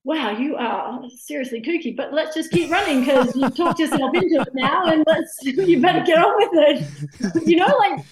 wow, 0.03 0.37
you 0.37 0.55
are 0.55 1.01
seriously 1.15 1.61
kooky, 1.61 1.95
but 1.95 2.13
let's 2.13 2.35
just 2.35 2.51
keep 2.51 2.69
running 2.69 2.99
because 2.99 3.35
you've 3.35 3.55
talked 3.55 3.79
yourself 3.79 4.13
into 4.13 4.41
it 4.41 4.49
now 4.53 4.85
and 4.85 5.03
let's, 5.07 5.35
you 5.41 5.81
better 5.81 6.05
get 6.05 6.19
on 6.19 6.35
with 6.37 6.49
it. 6.53 7.47
you 7.47 7.55
know, 7.55 7.75
like, 7.79 8.05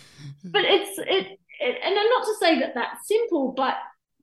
but 0.45 0.63
it's, 0.65 0.97
it, 0.97 1.38
it, 1.59 1.77
and 1.83 1.99
I'm 1.99 2.09
not 2.09 2.25
to 2.25 2.35
say 2.39 2.59
that 2.59 2.73
that's 2.73 3.07
simple, 3.07 3.51
but, 3.51 3.75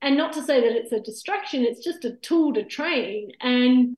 and 0.03 0.17
not 0.17 0.33
to 0.33 0.43
say 0.43 0.61
that 0.61 0.73
it's 0.73 0.93
a 0.93 1.01
distraction, 1.01 1.65
it's 1.65 1.85
just 1.85 2.05
a 2.05 2.13
tool 2.17 2.55
to 2.55 2.65
train. 2.65 3.33
And, 3.41 3.97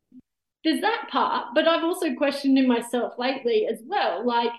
there's 0.65 0.81
that 0.83 1.09
part, 1.11 1.49
but 1.55 1.67
I've 1.67 1.85
also 1.85 2.15
questioned 2.15 2.59
in 2.59 2.69
myself 2.69 3.15
lately 3.19 3.67
as 3.67 3.81
well. 3.85 4.27
Like, 4.27 4.53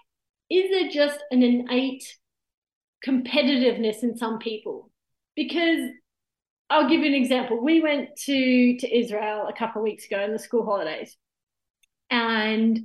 is 0.49 0.69
there 0.71 0.89
just 0.89 1.19
an 1.31 1.43
innate 1.43 2.03
competitiveness 3.05 4.03
in 4.03 4.17
some 4.17 4.39
people? 4.39 4.89
Because 5.35 5.89
I'll 6.69 6.89
give 6.89 7.01
you 7.01 7.07
an 7.07 7.13
example. 7.13 7.61
We 7.61 7.81
went 7.81 8.15
to 8.25 8.77
to 8.77 8.97
Israel 8.97 9.47
a 9.47 9.53
couple 9.53 9.81
of 9.81 9.83
weeks 9.83 10.05
ago 10.05 10.23
in 10.23 10.31
the 10.31 10.39
school 10.39 10.65
holidays, 10.65 11.15
and 12.09 12.79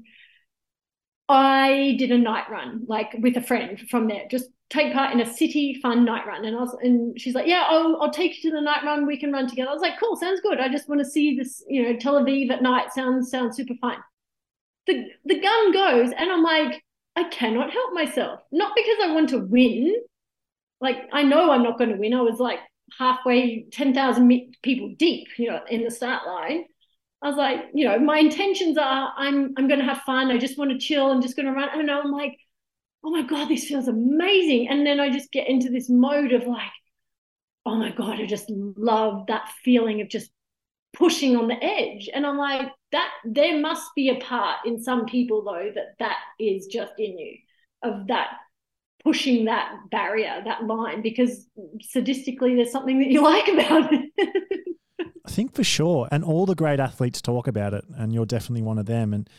I 1.28 1.96
did 1.98 2.12
a 2.12 2.18
night 2.18 2.50
run 2.50 2.84
like 2.86 3.16
with 3.18 3.36
a 3.36 3.42
friend 3.42 3.80
from 3.90 4.08
there, 4.08 4.24
just 4.30 4.46
take 4.68 4.92
part 4.92 5.12
in 5.12 5.20
a 5.20 5.32
city 5.34 5.78
fun 5.80 6.04
night 6.04 6.26
run. 6.26 6.44
And 6.44 6.56
I 6.56 6.60
was, 6.60 6.76
and 6.82 7.18
she's 7.20 7.34
like, 7.34 7.46
yeah, 7.46 7.64
I'll, 7.68 8.00
I'll 8.00 8.10
take 8.10 8.42
you 8.42 8.50
to 8.50 8.56
the 8.56 8.62
night 8.62 8.84
run. 8.84 9.06
We 9.06 9.18
can 9.18 9.32
run 9.32 9.48
together. 9.48 9.70
I 9.70 9.72
was 9.72 9.82
like, 9.82 9.98
cool, 10.00 10.16
sounds 10.16 10.40
good. 10.40 10.58
I 10.58 10.68
just 10.68 10.88
want 10.88 11.00
to 11.00 11.10
see 11.10 11.36
this, 11.36 11.64
you 11.68 11.82
know, 11.82 11.96
Tel 11.98 12.22
Aviv 12.22 12.50
at 12.50 12.62
night. 12.62 12.92
Sounds, 12.92 13.30
sounds 13.30 13.56
super 13.56 13.74
fun. 13.80 13.98
The, 14.86 15.06
the 15.24 15.40
gun 15.40 15.72
goes 15.72 16.12
and 16.16 16.30
I'm 16.30 16.42
like, 16.42 16.82
I 17.14 17.24
cannot 17.24 17.72
help 17.72 17.92
myself. 17.92 18.40
Not 18.52 18.72
because 18.74 18.96
I 19.02 19.12
want 19.12 19.30
to 19.30 19.38
win. 19.38 19.94
Like, 20.80 20.98
I 21.12 21.22
know 21.22 21.50
I'm 21.50 21.62
not 21.62 21.78
going 21.78 21.90
to 21.90 21.96
win. 21.96 22.12
I 22.12 22.20
was 22.20 22.38
like 22.38 22.58
halfway, 22.98 23.66
10,000 23.72 24.56
people 24.62 24.94
deep, 24.98 25.28
you 25.38 25.50
know, 25.50 25.60
in 25.70 25.84
the 25.84 25.90
start 25.90 26.26
line. 26.26 26.64
I 27.22 27.28
was 27.28 27.36
like, 27.36 27.60
you 27.72 27.86
know, 27.86 27.98
my 27.98 28.18
intentions 28.18 28.76
are 28.76 29.12
I'm 29.16 29.54
I'm 29.56 29.68
going 29.68 29.80
to 29.80 29.86
have 29.86 30.02
fun. 30.02 30.30
I 30.30 30.38
just 30.38 30.58
want 30.58 30.70
to 30.70 30.78
chill. 30.78 31.10
I'm 31.10 31.22
just 31.22 31.34
going 31.34 31.46
to 31.46 31.52
run. 31.52 31.86
Know. 31.86 32.00
I'm 32.00 32.12
like, 32.12 32.36
oh 33.06 33.10
my 33.10 33.22
God, 33.22 33.46
this 33.46 33.66
feels 33.66 33.86
amazing. 33.86 34.68
And 34.68 34.84
then 34.84 34.98
I 34.98 35.10
just 35.10 35.30
get 35.30 35.48
into 35.48 35.70
this 35.70 35.88
mode 35.88 36.32
of 36.32 36.44
like, 36.44 36.72
oh 37.64 37.76
my 37.76 37.92
God, 37.92 38.20
I 38.20 38.26
just 38.26 38.50
love 38.50 39.28
that 39.28 39.48
feeling 39.62 40.00
of 40.00 40.08
just 40.08 40.28
pushing 40.92 41.36
on 41.36 41.46
the 41.46 41.62
edge. 41.62 42.10
And 42.12 42.26
I'm 42.26 42.36
like, 42.36 42.68
that 42.90 43.10
there 43.24 43.60
must 43.60 43.84
be 43.94 44.08
a 44.08 44.16
part 44.16 44.58
in 44.66 44.82
some 44.82 45.06
people 45.06 45.44
though 45.44 45.70
that 45.72 45.94
that 46.00 46.16
is 46.40 46.66
just 46.66 46.94
in 46.98 47.16
you 47.16 47.36
of 47.84 48.08
that 48.08 48.28
pushing 49.04 49.44
that 49.44 49.72
barrier, 49.92 50.42
that 50.44 50.64
line, 50.64 51.00
because 51.00 51.46
sadistically 51.94 52.56
there's 52.56 52.72
something 52.72 52.98
that 52.98 53.08
you 53.08 53.22
like 53.22 53.46
about 53.46 53.92
it. 53.92 54.10
I 55.24 55.30
think 55.30 55.54
for 55.54 55.62
sure. 55.62 56.08
And 56.10 56.24
all 56.24 56.44
the 56.44 56.56
great 56.56 56.80
athletes 56.80 57.22
talk 57.22 57.46
about 57.46 57.72
it, 57.72 57.84
and 57.96 58.12
you're 58.12 58.26
definitely 58.26 58.62
one 58.62 58.78
of 58.78 58.86
them. 58.86 59.14
And 59.14 59.30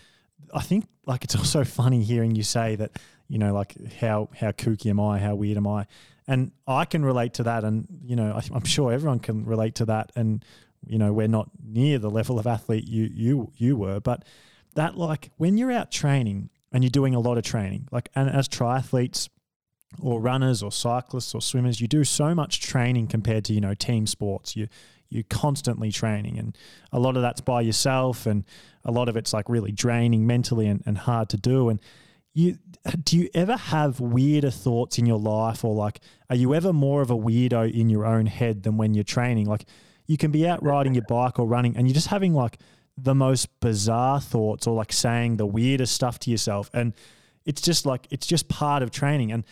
I 0.53 0.61
think 0.61 0.85
like 1.05 1.25
it's 1.25 1.35
also 1.35 1.63
funny 1.65 2.01
hearing 2.01 2.33
you 2.33 2.43
say 2.43 2.77
that 2.77 2.91
you 3.27 3.37
know 3.37 3.53
like 3.53 3.75
how 3.95 4.29
how 4.37 4.51
kooky 4.51 4.89
am 4.89 4.99
I? 4.99 5.19
How 5.19 5.35
weird 5.35 5.57
am 5.57 5.67
I? 5.67 5.85
And 6.27 6.51
I 6.67 6.85
can 6.85 7.05
relate 7.05 7.33
to 7.35 7.43
that 7.43 7.63
and 7.63 7.87
you 8.03 8.15
know 8.15 8.33
I, 8.33 8.41
I'm 8.53 8.65
sure 8.65 8.91
everyone 8.91 9.19
can 9.19 9.45
relate 9.45 9.75
to 9.75 9.85
that 9.85 10.11
and 10.15 10.43
you 10.85 10.97
know 10.97 11.13
we're 11.13 11.27
not 11.27 11.49
near 11.63 11.99
the 11.99 12.09
level 12.09 12.39
of 12.39 12.47
athlete 12.47 12.87
you 12.87 13.09
you 13.13 13.51
you 13.55 13.75
were 13.75 13.99
but 13.99 14.23
that 14.75 14.97
like 14.97 15.31
when 15.37 15.57
you're 15.57 15.71
out 15.71 15.91
training 15.91 16.49
and 16.71 16.83
you're 16.83 16.91
doing 16.91 17.15
a 17.15 17.19
lot 17.19 17.37
of 17.37 17.43
training 17.43 17.87
like 17.91 18.09
and 18.15 18.29
as 18.29 18.47
triathletes 18.47 19.29
or 20.01 20.19
runners 20.19 20.61
or 20.61 20.71
cyclists 20.71 21.33
or 21.33 21.41
swimmers 21.41 21.81
you 21.81 21.87
do 21.87 22.03
so 22.03 22.35
much 22.35 22.59
training 22.61 23.07
compared 23.07 23.45
to 23.45 23.53
you 23.53 23.61
know 23.61 23.73
team 23.73 24.05
sports. 24.05 24.55
You 24.55 24.67
you're 25.09 25.23
constantly 25.29 25.91
training 25.91 26.37
and 26.37 26.57
a 26.91 26.99
lot 26.99 27.15
of 27.15 27.21
that's 27.21 27.41
by 27.41 27.61
yourself 27.61 28.25
and 28.25 28.43
a 28.83 28.91
lot 28.91 29.07
of 29.09 29.15
it's 29.15 29.33
like 29.33 29.47
really 29.47 29.71
draining 29.71 30.27
mentally 30.27 30.67
and, 30.67 30.83
and 30.85 30.97
hard 30.97 31.29
to 31.29 31.37
do. 31.37 31.69
And 31.69 31.79
you 32.33 32.57
do 33.03 33.17
you 33.17 33.29
ever 33.33 33.55
have 33.55 33.99
weirder 33.99 34.51
thoughts 34.51 34.97
in 34.97 35.05
your 35.05 35.19
life 35.19 35.63
or 35.63 35.73
like 35.73 35.99
are 36.29 36.35
you 36.35 36.53
ever 36.53 36.71
more 36.71 37.01
of 37.01 37.09
a 37.09 37.15
weirdo 37.15 37.71
in 37.73 37.89
your 37.89 38.05
own 38.05 38.25
head 38.25 38.63
than 38.63 38.77
when 38.77 38.93
you're 38.93 39.03
training 39.03 39.45
like 39.45 39.65
you 40.05 40.17
can 40.17 40.31
be 40.31 40.47
out 40.47 40.63
riding 40.63 40.93
your 40.93 41.03
bike 41.07 41.39
or 41.39 41.47
running 41.47 41.75
and 41.75 41.87
you're 41.87 41.93
just 41.93 42.07
having 42.07 42.33
like 42.33 42.57
the 42.97 43.13
most 43.13 43.59
bizarre 43.59 44.19
thoughts 44.19 44.65
or 44.65 44.75
like 44.75 44.91
saying 44.91 45.37
the 45.37 45.45
weirdest 45.45 45.93
stuff 45.93 46.19
to 46.19 46.31
yourself 46.31 46.69
and 46.73 46.93
it's 47.45 47.61
just 47.61 47.85
like 47.85 48.07
it's 48.09 48.25
just 48.25 48.47
part 48.47 48.81
of 48.81 48.91
training 48.91 49.31
and 49.31 49.43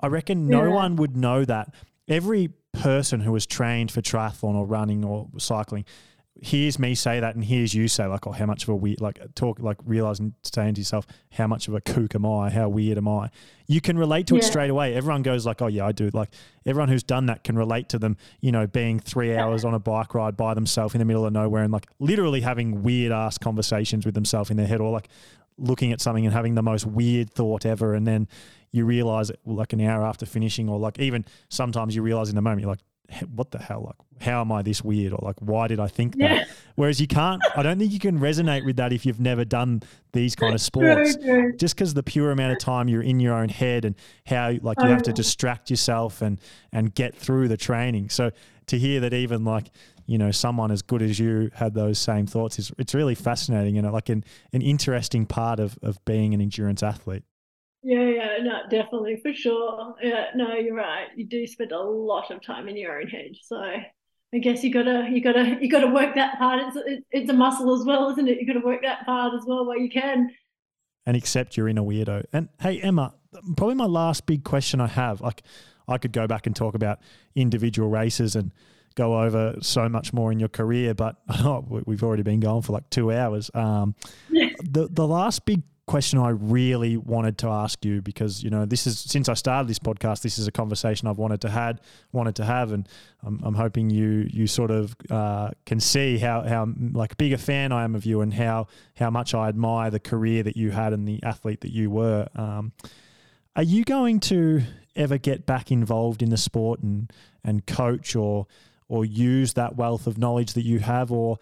i 0.00 0.06
reckon 0.06 0.46
no 0.46 0.64
yeah. 0.64 0.74
one 0.74 0.96
would 0.96 1.16
know 1.16 1.44
that 1.44 1.72
every 2.08 2.50
person 2.72 3.20
who 3.20 3.32
was 3.32 3.46
trained 3.46 3.90
for 3.90 4.00
triathlon 4.00 4.54
or 4.54 4.66
running 4.66 5.04
or 5.04 5.28
cycling 5.38 5.84
hears 6.40 6.78
me 6.78 6.94
say 6.94 7.20
that 7.20 7.34
and 7.34 7.44
hears 7.44 7.74
you 7.74 7.86
say 7.86 8.06
like, 8.06 8.26
oh, 8.26 8.32
how 8.32 8.46
much 8.46 8.62
of 8.64 8.70
a 8.70 8.74
weird 8.74 9.00
like 9.00 9.20
talk 9.34 9.60
like 9.60 9.76
realizing 9.84 10.34
saying 10.42 10.74
to 10.74 10.80
yourself, 10.80 11.06
how 11.32 11.46
much 11.46 11.68
of 11.68 11.74
a 11.74 11.80
kook 11.80 12.14
am 12.14 12.24
I? 12.24 12.50
How 12.50 12.68
weird 12.68 12.98
am 12.98 13.06
I? 13.06 13.30
You 13.66 13.80
can 13.80 13.98
relate 13.98 14.26
to 14.28 14.34
yeah. 14.34 14.40
it 14.40 14.44
straight 14.44 14.70
away. 14.70 14.94
Everyone 14.94 15.22
goes 15.22 15.46
like, 15.46 15.60
oh 15.62 15.66
yeah, 15.66 15.86
I 15.86 15.92
do. 15.92 16.10
Like 16.12 16.30
everyone 16.66 16.88
who's 16.88 17.02
done 17.02 17.26
that 17.26 17.44
can 17.44 17.56
relate 17.56 17.88
to 17.90 17.98
them. 17.98 18.16
You 18.40 18.50
know, 18.50 18.66
being 18.66 18.98
three 18.98 19.36
hours 19.36 19.64
on 19.64 19.74
a 19.74 19.78
bike 19.78 20.14
ride 20.14 20.36
by 20.36 20.54
themselves 20.54 20.94
in 20.94 20.98
the 21.00 21.04
middle 21.04 21.26
of 21.26 21.32
nowhere 21.32 21.62
and 21.62 21.72
like 21.72 21.86
literally 21.98 22.40
having 22.40 22.82
weird 22.82 23.12
ass 23.12 23.38
conversations 23.38 24.06
with 24.06 24.14
themselves 24.14 24.50
in 24.50 24.56
their 24.56 24.66
head, 24.66 24.80
or 24.80 24.90
like 24.90 25.08
looking 25.58 25.92
at 25.92 26.00
something 26.00 26.24
and 26.24 26.34
having 26.34 26.54
the 26.54 26.62
most 26.62 26.86
weird 26.86 27.30
thought 27.30 27.66
ever, 27.66 27.94
and 27.94 28.06
then 28.06 28.26
you 28.72 28.86
realize 28.86 29.28
it 29.28 29.38
like 29.44 29.74
an 29.74 29.82
hour 29.82 30.02
after 30.04 30.24
finishing, 30.24 30.68
or 30.68 30.78
like 30.78 30.98
even 30.98 31.24
sometimes 31.50 31.94
you 31.94 32.02
realize 32.02 32.30
in 32.30 32.36
the 32.36 32.42
moment, 32.42 32.62
you're 32.62 32.70
like, 32.70 32.80
what 33.34 33.50
the 33.50 33.58
hell? 33.58 33.82
Like, 33.84 34.22
how 34.22 34.40
am 34.40 34.52
I 34.52 34.62
this 34.62 34.82
weird? 34.82 35.12
Or 35.12 35.20
like, 35.22 35.36
why 35.40 35.68
did 35.68 35.80
I 35.80 35.88
think 35.88 36.16
that? 36.18 36.30
Yeah. 36.30 36.44
Whereas 36.74 37.00
you 37.00 37.06
can't, 37.06 37.42
I 37.54 37.62
don't 37.62 37.78
think 37.78 37.92
you 37.92 37.98
can 37.98 38.18
resonate 38.18 38.64
with 38.64 38.76
that 38.76 38.92
if 38.92 39.04
you've 39.04 39.20
never 39.20 39.44
done 39.44 39.82
these 40.12 40.34
kind 40.34 40.54
of 40.54 40.60
sports. 40.62 41.16
True, 41.16 41.24
true. 41.24 41.56
Just 41.56 41.74
because 41.74 41.94
the 41.94 42.02
pure 42.02 42.30
amount 42.30 42.52
of 42.52 42.58
time 42.58 42.88
you're 42.88 43.02
in 43.02 43.20
your 43.20 43.34
own 43.34 43.48
head 43.48 43.84
and 43.84 43.94
how 44.26 44.52
like 44.62 44.78
you 44.80 44.88
have 44.88 45.02
to 45.02 45.10
uh-huh. 45.10 45.16
distract 45.16 45.70
yourself 45.70 46.22
and 46.22 46.40
and 46.72 46.94
get 46.94 47.14
through 47.14 47.48
the 47.48 47.56
training. 47.56 48.08
So 48.08 48.30
to 48.66 48.78
hear 48.78 49.00
that 49.00 49.12
even 49.12 49.44
like 49.44 49.70
you 50.06 50.18
know 50.18 50.30
someone 50.30 50.70
as 50.70 50.82
good 50.82 51.02
as 51.02 51.18
you 51.18 51.50
had 51.54 51.74
those 51.74 51.98
same 51.98 52.26
thoughts 52.26 52.58
is 52.58 52.72
it's 52.78 52.94
really 52.94 53.14
fascinating 53.14 53.78
and 53.78 53.90
like 53.92 54.08
an 54.08 54.24
an 54.52 54.62
interesting 54.62 55.26
part 55.26 55.60
of 55.60 55.78
of 55.82 56.02
being 56.04 56.32
an 56.32 56.40
endurance 56.40 56.82
athlete. 56.82 57.24
Yeah, 57.82 58.08
yeah, 58.08 58.38
no, 58.42 58.60
definitely 58.70 59.18
for 59.22 59.32
sure. 59.32 59.94
Yeah, 60.00 60.26
no, 60.36 60.54
you're 60.54 60.74
right. 60.74 61.08
You 61.16 61.26
do 61.26 61.46
spend 61.46 61.72
a 61.72 61.80
lot 61.80 62.30
of 62.30 62.40
time 62.42 62.68
in 62.68 62.76
your 62.76 63.00
own 63.00 63.08
head, 63.08 63.32
so 63.42 63.56
I 63.56 64.38
guess 64.38 64.62
you 64.62 64.72
gotta, 64.72 65.08
you 65.10 65.20
gotta, 65.20 65.58
you 65.60 65.68
gotta 65.68 65.88
work 65.88 66.14
that 66.14 66.38
part. 66.38 66.60
It's 66.62 67.04
it's 67.10 67.30
a 67.30 67.34
muscle 67.34 67.74
as 67.74 67.84
well, 67.84 68.10
isn't 68.10 68.28
it? 68.28 68.38
You 68.40 68.46
gotta 68.46 68.64
work 68.64 68.82
that 68.82 69.04
part 69.04 69.34
as 69.34 69.44
well 69.46 69.66
while 69.66 69.78
you 69.78 69.90
can. 69.90 70.30
And 71.06 71.16
accept 71.16 71.56
you're 71.56 71.68
in 71.68 71.76
a 71.76 71.82
weirdo. 71.82 72.24
And 72.32 72.48
hey, 72.60 72.80
Emma, 72.80 73.14
probably 73.56 73.74
my 73.74 73.86
last 73.86 74.26
big 74.26 74.44
question 74.44 74.80
I 74.80 74.86
have. 74.86 75.20
Like, 75.20 75.42
I 75.88 75.98
could 75.98 76.12
go 76.12 76.28
back 76.28 76.46
and 76.46 76.54
talk 76.54 76.76
about 76.76 77.00
individual 77.34 77.88
races 77.88 78.36
and 78.36 78.52
go 78.94 79.20
over 79.20 79.56
so 79.60 79.88
much 79.88 80.12
more 80.12 80.30
in 80.30 80.38
your 80.38 80.48
career, 80.48 80.94
but 80.94 81.16
oh, 81.28 81.64
we've 81.86 82.02
already 82.02 82.22
been 82.22 82.40
going 82.40 82.62
for 82.62 82.72
like 82.72 82.88
two 82.90 83.12
hours. 83.12 83.50
Um, 83.54 83.94
the 84.30 84.88
the 84.90 85.06
last 85.06 85.44
big 85.44 85.62
question 85.86 86.18
I 86.18 86.30
really 86.30 86.96
wanted 86.96 87.38
to 87.38 87.48
ask 87.48 87.84
you 87.84 88.00
because 88.00 88.42
you 88.42 88.50
know 88.50 88.64
this 88.64 88.86
is 88.86 88.98
since 88.98 89.28
I 89.28 89.34
started 89.34 89.68
this 89.68 89.78
podcast, 89.78 90.22
this 90.22 90.38
is 90.38 90.46
a 90.46 90.52
conversation 90.52 91.08
I've 91.08 91.18
wanted 91.18 91.40
to 91.42 91.50
had 91.50 91.80
wanted 92.12 92.36
to 92.36 92.44
have, 92.44 92.72
and 92.72 92.88
I'm, 93.24 93.40
I'm 93.42 93.54
hoping 93.54 93.90
you 93.90 94.28
you 94.30 94.46
sort 94.46 94.70
of 94.70 94.94
uh, 95.10 95.50
can 95.66 95.80
see 95.80 96.18
how 96.18 96.42
how 96.42 96.68
like 96.92 97.16
big 97.16 97.32
a 97.32 97.38
fan 97.38 97.72
I 97.72 97.84
am 97.84 97.94
of 97.94 98.06
you 98.06 98.20
and 98.20 98.32
how 98.32 98.68
how 98.96 99.10
much 99.10 99.34
I 99.34 99.48
admire 99.48 99.90
the 99.90 100.00
career 100.00 100.42
that 100.44 100.56
you 100.56 100.70
had 100.70 100.92
and 100.92 101.06
the 101.06 101.20
athlete 101.22 101.60
that 101.62 101.72
you 101.72 101.90
were. 101.90 102.28
Um, 102.34 102.72
are 103.56 103.62
you 103.62 103.84
going 103.84 104.20
to 104.20 104.62
ever 104.94 105.18
get 105.18 105.46
back 105.46 105.70
involved 105.70 106.22
in 106.22 106.30
the 106.30 106.36
sport 106.36 106.80
and 106.80 107.12
and 107.44 107.66
coach 107.66 108.14
or 108.14 108.46
or 108.88 109.04
use 109.04 109.54
that 109.54 109.74
wealth 109.76 110.06
of 110.06 110.18
knowledge 110.18 110.52
that 110.52 110.64
you 110.64 110.78
have 110.78 111.10
or 111.10 111.38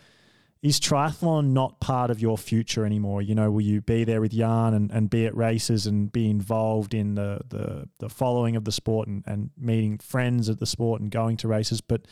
is 0.63 0.79
triathlon 0.79 1.53
not 1.53 1.81
part 1.81 2.11
of 2.11 2.21
your 2.21 2.37
future 2.37 2.85
anymore? 2.85 3.23
You 3.23 3.35
know, 3.35 3.51
will 3.51 3.63
you 3.63 3.81
be 3.81 4.05
there 4.05 4.21
with 4.21 4.33
Jan 4.33 4.75
and, 4.75 4.91
and 4.91 5.09
be 5.09 5.25
at 5.25 5.35
races 5.35 5.87
and 5.87 6.13
be 6.13 6.29
involved 6.29 6.93
in 6.93 7.15
the, 7.15 7.41
the, 7.49 7.89
the 7.99 8.09
following 8.11 8.57
of 8.57 8.65
the 8.65 8.73
sport 8.73 9.09
and, 9.09 9.25
and 9.27 9.51
meeting 9.57 9.99
friends 9.99 10.51
at 10.51 10.59
the 10.59 10.67
sport 10.67 11.01
and 11.01 11.11
going 11.11 11.39
to 11.39 11.49
races, 11.49 11.81
but 11.81 12.03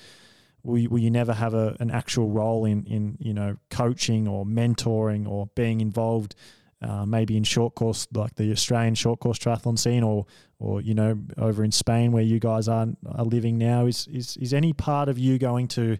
will 0.62 0.78
you, 0.78 0.88
will 0.88 0.98
you 0.98 1.10
never 1.10 1.34
have 1.34 1.52
a, 1.52 1.76
an 1.78 1.90
actual 1.90 2.30
role 2.30 2.64
in, 2.64 2.84
in, 2.84 3.18
you 3.20 3.34
know, 3.34 3.56
coaching 3.70 4.26
or 4.26 4.46
mentoring 4.46 5.28
or 5.28 5.48
being 5.54 5.82
involved 5.82 6.34
uh, 6.80 7.04
maybe 7.04 7.36
in 7.36 7.42
short 7.42 7.74
course, 7.74 8.06
like 8.14 8.36
the 8.36 8.52
Australian 8.52 8.94
short 8.94 9.18
course 9.18 9.38
triathlon 9.38 9.76
scene, 9.78 10.04
or 10.04 10.26
or 10.60 10.80
you 10.80 10.94
know 10.94 11.18
over 11.36 11.64
in 11.64 11.72
Spain 11.72 12.12
where 12.12 12.22
you 12.22 12.38
guys 12.38 12.68
are 12.68 12.86
are 13.04 13.24
living 13.24 13.58
now? 13.58 13.86
Is 13.86 14.06
is 14.06 14.36
is 14.36 14.54
any 14.54 14.72
part 14.72 15.08
of 15.08 15.18
you 15.18 15.38
going 15.38 15.66
to 15.68 15.98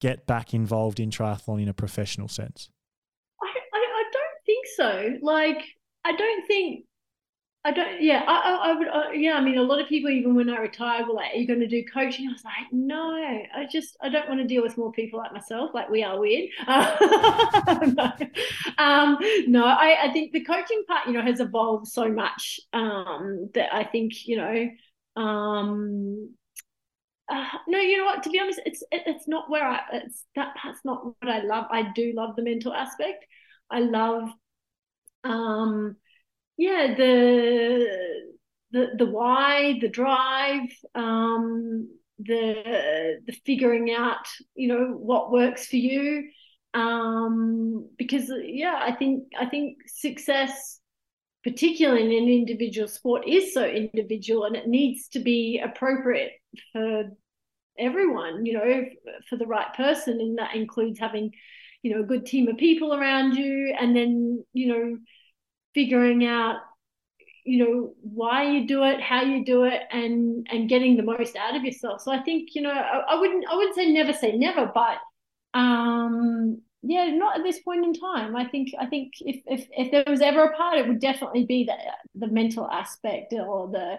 get 0.00 0.26
back 0.26 0.54
involved 0.54 1.00
in 1.00 1.10
triathlon 1.10 1.62
in 1.62 1.68
a 1.68 1.74
professional 1.74 2.28
sense? 2.28 2.68
I, 3.42 3.46
I, 3.46 3.78
I 3.78 4.04
don't 4.12 4.44
think 4.46 4.66
so. 4.76 5.18
Like, 5.22 5.62
I 6.04 6.12
don't 6.12 6.46
think, 6.46 6.84
I 7.66 7.70
don't, 7.70 8.02
yeah, 8.02 8.22
I, 8.26 8.32
I, 8.32 8.70
I 8.70 8.72
would, 8.74 8.88
uh, 8.88 9.10
yeah, 9.14 9.34
I 9.34 9.40
mean, 9.40 9.56
a 9.56 9.62
lot 9.62 9.80
of 9.80 9.88
people, 9.88 10.10
even 10.10 10.34
when 10.34 10.50
I 10.50 10.58
retired, 10.58 11.06
were 11.06 11.14
like, 11.14 11.32
are 11.32 11.38
you 11.38 11.46
going 11.46 11.60
to 11.60 11.66
do 11.66 11.82
coaching? 11.92 12.28
I 12.28 12.32
was 12.32 12.44
like, 12.44 12.70
no, 12.72 13.14
I 13.14 13.66
just, 13.70 13.96
I 14.02 14.10
don't 14.10 14.28
want 14.28 14.40
to 14.40 14.46
deal 14.46 14.62
with 14.62 14.76
more 14.76 14.92
people 14.92 15.18
like 15.18 15.32
myself. 15.32 15.70
Like, 15.72 15.88
we 15.88 16.02
are 16.02 16.20
weird. 16.20 16.50
no, 16.68 18.12
um, 18.76 19.18
no 19.46 19.64
I, 19.64 19.96
I 20.02 20.10
think 20.12 20.32
the 20.32 20.44
coaching 20.44 20.84
part, 20.86 21.06
you 21.06 21.14
know, 21.14 21.22
has 21.22 21.40
evolved 21.40 21.86
so 21.86 22.10
much 22.10 22.60
um, 22.74 23.48
that 23.54 23.74
I 23.74 23.84
think, 23.84 24.26
you 24.26 24.36
know, 24.36 25.22
um, 25.22 26.34
uh, 27.28 27.44
no, 27.66 27.78
you 27.78 27.98
know 27.98 28.04
what? 28.04 28.22
To 28.24 28.30
be 28.30 28.38
honest, 28.38 28.60
it's 28.66 28.82
it, 28.90 29.02
it's 29.06 29.26
not 29.26 29.50
where 29.50 29.64
I. 29.64 29.80
It's 29.92 30.24
that 30.36 30.54
part's 30.56 30.80
not 30.84 31.04
what 31.04 31.16
I 31.22 31.42
love. 31.42 31.66
I 31.70 31.90
do 31.94 32.12
love 32.14 32.36
the 32.36 32.42
mental 32.42 32.72
aspect. 32.72 33.24
I 33.70 33.80
love, 33.80 34.28
um, 35.24 35.96
yeah, 36.56 36.94
the 36.94 37.86
the 38.72 38.90
the 38.98 39.06
why, 39.06 39.78
the 39.80 39.88
drive, 39.88 40.68
um, 40.94 41.88
the 42.18 43.20
the 43.26 43.32
figuring 43.46 43.90
out, 43.90 44.26
you 44.54 44.68
know, 44.68 44.88
what 44.92 45.32
works 45.32 45.66
for 45.66 45.76
you. 45.76 46.28
Um, 46.74 47.88
because 47.96 48.30
yeah, 48.42 48.78
I 48.78 48.92
think 48.92 49.28
I 49.38 49.46
think 49.46 49.78
success 49.86 50.80
particularly 51.44 52.16
in 52.16 52.22
an 52.22 52.28
individual 52.28 52.88
sport 52.88 53.28
is 53.28 53.52
so 53.52 53.64
individual 53.66 54.44
and 54.44 54.56
it 54.56 54.66
needs 54.66 55.08
to 55.08 55.20
be 55.20 55.60
appropriate 55.62 56.32
for 56.72 57.04
everyone 57.78 58.46
you 58.46 58.52
know 58.52 58.84
for 59.28 59.36
the 59.36 59.46
right 59.46 59.74
person 59.74 60.20
and 60.20 60.38
that 60.38 60.54
includes 60.54 60.98
having 60.98 61.30
you 61.82 61.92
know 61.94 62.00
a 62.02 62.06
good 62.06 62.24
team 62.24 62.48
of 62.48 62.56
people 62.56 62.94
around 62.94 63.34
you 63.34 63.74
and 63.78 63.96
then 63.96 64.44
you 64.52 64.68
know 64.68 64.96
figuring 65.74 66.24
out 66.24 66.56
you 67.44 67.64
know 67.64 67.94
why 68.00 68.48
you 68.50 68.66
do 68.66 68.84
it 68.84 69.00
how 69.00 69.22
you 69.22 69.44
do 69.44 69.64
it 69.64 69.82
and 69.90 70.46
and 70.50 70.68
getting 70.68 70.96
the 70.96 71.02
most 71.02 71.36
out 71.36 71.56
of 71.56 71.64
yourself 71.64 72.00
so 72.00 72.12
i 72.12 72.22
think 72.22 72.50
you 72.54 72.62
know 72.62 72.70
i, 72.70 73.02
I 73.08 73.20
wouldn't 73.20 73.44
i 73.50 73.56
wouldn't 73.56 73.74
say 73.74 73.90
never 73.90 74.12
say 74.12 74.36
never 74.36 74.70
but 74.72 74.98
um 75.58 76.62
yeah, 76.86 77.06
not 77.06 77.38
at 77.38 77.42
this 77.42 77.60
point 77.60 77.84
in 77.84 77.94
time. 77.94 78.36
I 78.36 78.46
think 78.46 78.68
I 78.78 78.86
think 78.86 79.12
if 79.20 79.42
if 79.46 79.66
if 79.72 79.90
there 79.90 80.04
was 80.06 80.20
ever 80.20 80.44
a 80.44 80.56
part, 80.56 80.78
it 80.78 80.86
would 80.86 81.00
definitely 81.00 81.46
be 81.46 81.64
the 81.64 81.76
the 82.14 82.28
mental 82.32 82.68
aspect 82.70 83.32
or 83.32 83.70
the 83.70 83.96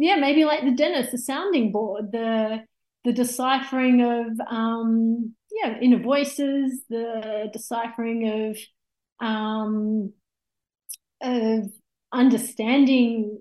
yeah 0.00 0.16
maybe 0.16 0.44
like 0.44 0.64
the 0.64 0.72
dentist, 0.72 1.12
the 1.12 1.18
sounding 1.18 1.72
board, 1.72 2.12
the 2.12 2.64
the 3.04 3.12
deciphering 3.12 4.02
of 4.02 4.40
um 4.48 5.34
yeah 5.50 5.78
inner 5.80 6.02
voices, 6.02 6.82
the 6.88 7.48
deciphering 7.52 8.50
of 8.50 9.26
um 9.26 10.12
of 11.22 11.70
understanding 12.12 13.40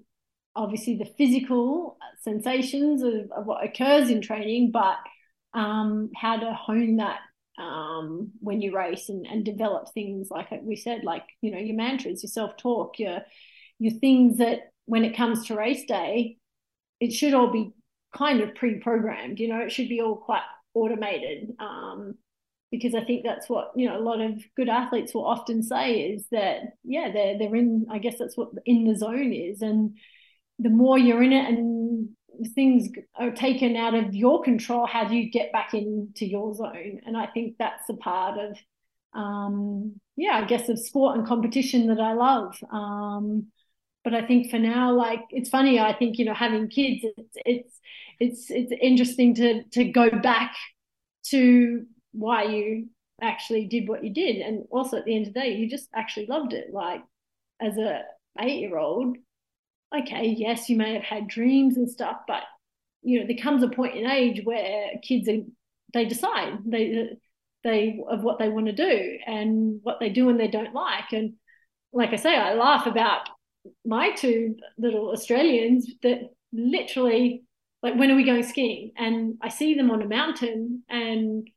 obviously 0.55 0.97
the 0.97 1.05
physical 1.17 1.97
sensations 2.21 3.01
of, 3.01 3.31
of 3.31 3.45
what 3.45 3.63
occurs 3.63 4.09
in 4.09 4.21
training, 4.21 4.71
but 4.71 4.97
um, 5.53 6.09
how 6.15 6.37
to 6.37 6.53
hone 6.53 6.97
that 6.97 7.19
um, 7.57 8.31
when 8.39 8.61
you 8.61 8.75
race 8.75 9.09
and, 9.09 9.25
and 9.25 9.45
develop 9.45 9.93
things 9.93 10.29
like 10.29 10.47
we 10.61 10.75
said, 10.75 11.03
like 11.03 11.23
you 11.41 11.51
know 11.51 11.57
your 11.57 11.75
mantras, 11.75 12.23
your 12.23 12.29
self 12.29 12.57
talk, 12.57 12.99
your 12.99 13.21
your 13.79 13.93
things 13.99 14.37
that 14.37 14.71
when 14.85 15.05
it 15.05 15.15
comes 15.15 15.45
to 15.47 15.55
race 15.55 15.85
day, 15.85 16.37
it 16.99 17.11
should 17.11 17.33
all 17.33 17.51
be 17.51 17.71
kind 18.15 18.41
of 18.41 18.55
pre-programmed. 18.55 19.39
You 19.39 19.49
know, 19.49 19.59
it 19.59 19.71
should 19.71 19.89
be 19.89 20.01
all 20.01 20.15
quite 20.15 20.41
automated. 20.73 21.53
Um, 21.59 22.15
because 22.71 22.93
I 22.93 23.03
think 23.03 23.23
that's 23.23 23.49
what 23.49 23.71
you 23.75 23.87
know 23.87 23.97
a 23.97 24.01
lot 24.01 24.21
of 24.21 24.43
good 24.55 24.69
athletes 24.69 25.15
will 25.15 25.25
often 25.25 25.63
say 25.63 26.01
is 26.01 26.27
that 26.31 26.59
yeah 26.83 27.09
they're 27.11 27.35
they're 27.35 27.55
in 27.55 27.87
I 27.89 27.97
guess 27.97 28.19
that's 28.19 28.37
what 28.37 28.49
in 28.63 28.83
the 28.83 28.95
zone 28.95 29.33
is 29.33 29.63
and 29.63 29.97
the 30.59 30.69
more 30.69 30.97
you're 30.99 31.23
in 31.23 31.33
it 31.33 31.47
and 31.47 32.09
things 32.53 32.89
are 33.15 33.31
taken 33.31 33.75
out 33.75 33.95
of 33.95 34.13
your 34.13 34.43
control, 34.43 34.85
how 34.85 35.05
do 35.05 35.15
you 35.15 35.29
get 35.29 35.51
back 35.51 35.73
into 35.73 36.25
your 36.25 36.53
zone? 36.53 37.01
And 37.05 37.17
I 37.17 37.27
think 37.27 37.55
that's 37.57 37.89
a 37.89 37.95
part 37.95 38.39
of, 38.39 38.57
um, 39.13 39.99
yeah, 40.15 40.39
I 40.41 40.45
guess 40.45 40.69
of 40.69 40.79
sport 40.79 41.17
and 41.17 41.27
competition 41.27 41.87
that 41.87 41.99
I 41.99 42.13
love. 42.13 42.55
Um, 42.71 43.47
but 44.03 44.13
I 44.13 44.25
think 44.25 44.49
for 44.49 44.59
now, 44.59 44.93
like 44.93 45.21
it's 45.31 45.49
funny. 45.49 45.79
I 45.79 45.93
think 45.93 46.17
you 46.17 46.25
know 46.25 46.33
having 46.33 46.69
kids, 46.69 47.03
it's 47.03 47.37
it's 47.45 47.79
it's 48.19 48.49
it's 48.49 48.71
interesting 48.81 49.35
to 49.35 49.63
to 49.63 49.85
go 49.85 50.09
back 50.09 50.55
to 51.27 51.85
why 52.11 52.43
you 52.43 52.87
actually 53.21 53.67
did 53.67 53.87
what 53.87 54.03
you 54.03 54.13
did, 54.13 54.37
and 54.37 54.65
also 54.71 54.97
at 54.97 55.05
the 55.05 55.15
end 55.15 55.27
of 55.27 55.33
the 55.33 55.39
day, 55.39 55.53
you 55.55 55.69
just 55.69 55.89
actually 55.93 56.27
loved 56.27 56.53
it. 56.53 56.73
Like 56.73 57.01
as 57.61 57.77
a 57.77 58.03
eight 58.39 58.61
year 58.61 58.77
old, 58.77 59.17
okay, 59.97 60.27
yes, 60.37 60.69
you 60.69 60.77
may 60.77 60.93
have 60.93 61.03
had 61.03 61.27
dreams 61.27 61.77
and 61.77 61.89
stuff, 61.89 62.17
but 62.27 62.43
you 63.01 63.19
know, 63.19 63.27
there 63.27 63.41
comes 63.41 63.63
a 63.63 63.69
point 63.69 63.95
in 63.95 64.09
age 64.09 64.41
where 64.43 64.91
kids 65.01 65.27
are 65.27 65.39
they 65.93 66.05
decide 66.05 66.53
they 66.65 67.09
they 67.63 67.99
of 68.09 68.21
what 68.21 68.39
they 68.39 68.49
want 68.49 68.67
to 68.67 68.71
do 68.71 69.17
and 69.25 69.79
what 69.83 69.99
they 69.99 70.09
do 70.09 70.29
and 70.29 70.39
they 70.39 70.47
don't 70.47 70.73
like. 70.73 71.11
And 71.11 71.33
like 71.91 72.11
I 72.11 72.15
say, 72.15 72.35
I 72.35 72.53
laugh 72.53 72.85
about 72.85 73.27
my 73.85 74.11
two 74.11 74.55
little 74.77 75.11
Australians 75.11 75.89
that 76.03 76.21
literally 76.51 77.43
like 77.81 77.95
when 77.95 78.11
are 78.11 78.15
we 78.15 78.25
going 78.25 78.43
skiing? 78.43 78.91
And 78.97 79.37
I 79.41 79.49
see 79.49 79.75
them 79.75 79.91
on 79.91 80.01
a 80.01 80.07
mountain 80.07 80.83
and 80.89 81.47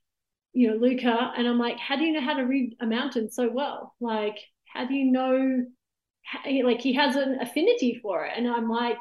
you 0.52 0.68
know 0.68 0.76
Luca 0.76 1.32
and 1.36 1.48
I'm 1.48 1.58
like, 1.58 1.78
how 1.78 1.96
do 1.96 2.04
you 2.04 2.12
know 2.12 2.20
how 2.20 2.34
to 2.34 2.42
read 2.42 2.76
a 2.80 2.86
mountain 2.86 3.30
so 3.30 3.50
well? 3.50 3.94
Like, 4.00 4.38
how 4.66 4.86
do 4.86 4.94
you 4.94 5.10
know 5.10 5.64
like 6.64 6.80
he 6.80 6.94
has 6.94 7.16
an 7.16 7.38
affinity 7.40 7.98
for 8.02 8.24
it. 8.24 8.32
And 8.36 8.48
i'm 8.48 8.68
like 8.68 8.98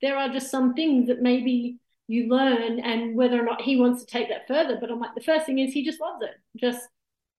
there 0.00 0.16
are 0.16 0.28
just 0.28 0.50
some 0.50 0.74
things 0.74 1.08
that 1.08 1.22
maybe 1.22 1.78
you 2.06 2.28
learn 2.28 2.78
and 2.80 3.16
whether 3.16 3.38
or 3.38 3.44
not 3.44 3.60
he 3.60 3.80
wants 3.80 4.04
to 4.04 4.10
take 4.10 4.28
that 4.28 4.46
further. 4.46 4.78
But 4.80 4.90
i'm 4.90 5.00
like 5.00 5.14
the 5.14 5.22
first 5.22 5.46
thing 5.46 5.58
is 5.58 5.72
he 5.72 5.84
just 5.84 6.00
loves 6.00 6.22
it. 6.22 6.34
Just 6.56 6.86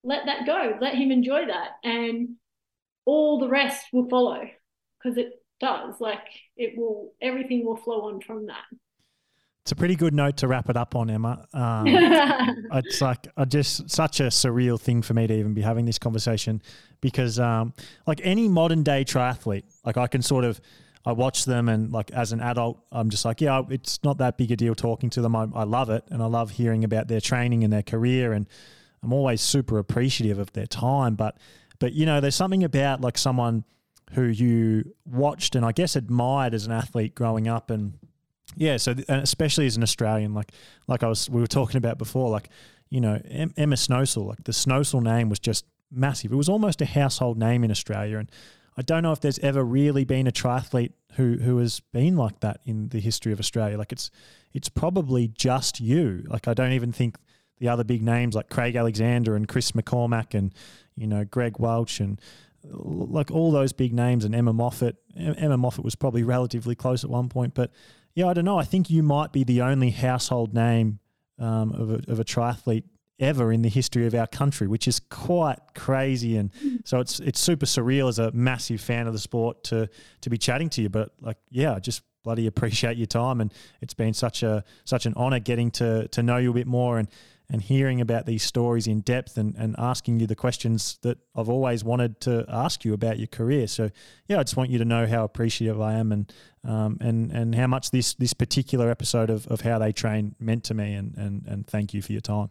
let 0.03 0.25
that 0.25 0.45
go. 0.45 0.77
Let 0.79 0.95
him 0.95 1.11
enjoy 1.11 1.45
that. 1.47 1.71
And 1.83 2.35
all 3.05 3.39
the 3.39 3.49
rest 3.49 3.85
will 3.91 4.09
follow 4.09 4.47
because 5.01 5.17
it 5.17 5.43
does 5.59 5.95
like 5.99 6.25
it 6.55 6.77
will 6.77 7.13
everything 7.21 7.65
will 7.65 7.75
flow 7.75 8.01
on 8.07 8.21
from 8.21 8.45
that 8.47 8.63
it's 9.69 9.73
a 9.73 9.75
pretty 9.75 9.95
good 9.95 10.15
note 10.15 10.37
to 10.37 10.47
wrap 10.47 10.67
it 10.69 10.77
up 10.77 10.95
on, 10.95 11.11
Emma. 11.11 11.45
Um, 11.53 11.85
it's 12.73 13.01
like 13.01 13.27
I 13.37 13.45
just 13.45 13.87
such 13.87 14.19
a 14.19 14.23
surreal 14.23 14.81
thing 14.81 15.03
for 15.03 15.13
me 15.13 15.27
to 15.27 15.33
even 15.35 15.53
be 15.53 15.61
having 15.61 15.85
this 15.85 15.99
conversation 15.99 16.63
because, 17.01 17.37
um, 17.37 17.73
like 18.07 18.19
any 18.23 18.47
modern 18.47 18.81
day 18.81 19.05
triathlete, 19.05 19.65
like 19.85 19.95
I 19.95 20.07
can 20.07 20.23
sort 20.23 20.43
of 20.43 20.59
I 21.05 21.11
watch 21.11 21.45
them 21.45 21.69
and 21.69 21.91
like 21.91 22.09
as 22.11 22.31
an 22.31 22.41
adult, 22.41 22.83
I'm 22.91 23.11
just 23.11 23.25
like, 23.25 23.41
yeah, 23.41 23.61
it's 23.69 24.03
not 24.03 24.17
that 24.17 24.37
big 24.37 24.51
a 24.51 24.55
deal 24.55 24.73
talking 24.73 25.09
to 25.11 25.21
them. 25.21 25.35
I, 25.35 25.47
I 25.53 25.65
love 25.65 25.91
it 25.91 26.03
and 26.09 26.23
I 26.23 26.25
love 26.25 26.49
hearing 26.49 26.83
about 26.83 27.07
their 27.07 27.21
training 27.21 27.63
and 27.63 27.71
their 27.71 27.83
career, 27.83 28.33
and 28.33 28.47
I'm 29.03 29.13
always 29.13 29.39
super 29.39 29.77
appreciative 29.77 30.39
of 30.39 30.51
their 30.53 30.67
time. 30.67 31.13
But 31.13 31.37
but 31.77 31.93
you 31.93 32.07
know, 32.07 32.21
there's 32.21 32.33
something 32.33 32.63
about 32.63 33.01
like 33.01 33.19
someone 33.19 33.65
who 34.11 34.23
you 34.23 34.95
watched 35.05 35.55
and 35.55 35.65
I 35.65 35.71
guess 35.71 35.95
admired 35.95 36.53
as 36.53 36.65
an 36.65 36.71
athlete 36.71 37.15
growing 37.15 37.47
up 37.47 37.69
and 37.69 37.93
yeah, 38.55 38.77
so 38.77 38.91
and 39.07 39.21
especially 39.21 39.67
as 39.67 39.77
an 39.77 39.83
Australian, 39.83 40.33
like 40.33 40.51
like 40.87 41.03
I 41.03 41.07
was 41.07 41.29
we 41.29 41.41
were 41.41 41.47
talking 41.47 41.77
about 41.77 41.97
before, 41.97 42.29
like 42.29 42.49
you 42.89 42.99
know 43.01 43.21
Emma 43.29 43.75
Snowsill, 43.75 44.27
like 44.27 44.43
the 44.43 44.51
Snowsill 44.51 45.01
name 45.01 45.29
was 45.29 45.39
just 45.39 45.65
massive. 45.91 46.31
It 46.31 46.35
was 46.35 46.49
almost 46.49 46.81
a 46.81 46.85
household 46.85 47.37
name 47.37 47.63
in 47.63 47.71
Australia, 47.71 48.17
and 48.17 48.31
I 48.77 48.81
don't 48.81 49.03
know 49.03 49.11
if 49.11 49.21
there's 49.21 49.39
ever 49.39 49.63
really 49.63 50.03
been 50.03 50.27
a 50.27 50.31
triathlete 50.31 50.93
who 51.13 51.37
who 51.37 51.57
has 51.59 51.79
been 51.79 52.17
like 52.17 52.39
that 52.39 52.61
in 52.65 52.89
the 52.89 52.99
history 52.99 53.31
of 53.31 53.39
Australia. 53.39 53.77
Like 53.77 53.91
it's 53.91 54.09
it's 54.53 54.69
probably 54.69 55.27
just 55.27 55.79
you. 55.79 56.23
Like 56.27 56.47
I 56.47 56.53
don't 56.53 56.73
even 56.73 56.91
think 56.91 57.17
the 57.59 57.67
other 57.67 57.83
big 57.83 58.01
names 58.01 58.35
like 58.35 58.49
Craig 58.49 58.75
Alexander 58.75 59.35
and 59.35 59.47
Chris 59.47 59.73
McCormack 59.73 60.33
and 60.33 60.53
you 60.95 61.07
know 61.07 61.23
Greg 61.23 61.59
Welch 61.59 61.99
and 61.99 62.19
like 62.63 63.31
all 63.31 63.51
those 63.51 63.73
big 63.73 63.93
names 63.93 64.25
and 64.25 64.35
Emma 64.35 64.53
Moffatt. 64.53 64.95
Emma 65.15 65.57
Moffatt 65.57 65.83
was 65.83 65.95
probably 65.95 66.23
relatively 66.23 66.75
close 66.75 67.03
at 67.03 67.09
one 67.09 67.29
point, 67.29 67.53
but 67.53 67.71
yeah, 68.15 68.27
I 68.27 68.33
don't 68.33 68.45
know. 68.45 68.57
I 68.57 68.65
think 68.65 68.89
you 68.89 69.03
might 69.03 69.31
be 69.31 69.43
the 69.43 69.61
only 69.61 69.91
household 69.91 70.53
name 70.53 70.99
um, 71.37 71.71
of, 71.71 71.91
a, 71.91 72.11
of 72.11 72.19
a 72.19 72.25
triathlete 72.25 72.83
ever 73.19 73.51
in 73.51 73.61
the 73.61 73.69
history 73.69 74.05
of 74.05 74.15
our 74.15 74.27
country, 74.27 74.67
which 74.67 74.87
is 74.87 74.99
quite 74.99 75.59
crazy. 75.75 76.37
And 76.37 76.51
so 76.85 76.99
it's 76.99 77.19
it's 77.19 77.39
super 77.39 77.65
surreal 77.65 78.07
as 78.09 78.19
a 78.19 78.31
massive 78.31 78.81
fan 78.81 79.07
of 79.07 79.13
the 79.13 79.19
sport 79.19 79.63
to 79.65 79.89
to 80.21 80.29
be 80.29 80.37
chatting 80.37 80.69
to 80.71 80.81
you. 80.81 80.89
But 80.89 81.11
like, 81.21 81.37
yeah, 81.49 81.77
just 81.79 82.01
bloody 82.23 82.47
appreciate 82.47 82.97
your 82.97 83.07
time, 83.07 83.41
and 83.41 83.53
it's 83.81 83.93
been 83.93 84.13
such 84.13 84.43
a 84.43 84.63
such 84.85 85.05
an 85.05 85.13
honor 85.15 85.39
getting 85.39 85.71
to 85.71 86.07
to 86.09 86.23
know 86.23 86.37
you 86.37 86.51
a 86.51 86.53
bit 86.53 86.67
more 86.67 86.99
and 86.99 87.07
and 87.51 87.61
hearing 87.63 87.99
about 87.99 88.27
these 88.27 88.43
stories 88.43 88.85
in 88.85 89.01
depth 89.01 89.35
and, 89.37 89.55
and 89.55 89.75
asking 89.79 90.19
you 90.19 90.27
the 90.27 90.35
questions 90.35 90.99
that 91.01 91.17
I've 91.35 91.49
always 91.49 91.83
wanted 91.83 92.21
to 92.21 92.45
ask 92.47 92.85
you 92.85 92.93
about 92.93 93.17
your 93.17 93.27
career. 93.27 93.65
So 93.65 93.89
yeah, 94.27 94.39
I 94.39 94.43
just 94.43 94.55
want 94.55 94.69
you 94.69 94.77
to 94.77 94.85
know 94.85 95.07
how 95.07 95.23
appreciative 95.23 95.81
I 95.81 95.95
am 95.95 96.11
and 96.11 96.31
um, 96.63 96.97
and 97.01 97.31
and 97.31 97.55
how 97.55 97.67
much 97.67 97.91
this 97.91 98.13
this 98.15 98.33
particular 98.33 98.89
episode 98.89 99.29
of, 99.29 99.47
of 99.47 99.61
how 99.61 99.79
they 99.79 99.91
train 99.91 100.35
meant 100.39 100.63
to 100.65 100.73
me 100.73 100.93
and 100.93 101.15
and 101.17 101.45
and 101.47 101.67
thank 101.67 101.93
you 101.93 102.01
for 102.01 102.11
your 102.11 102.21
time. 102.21 102.49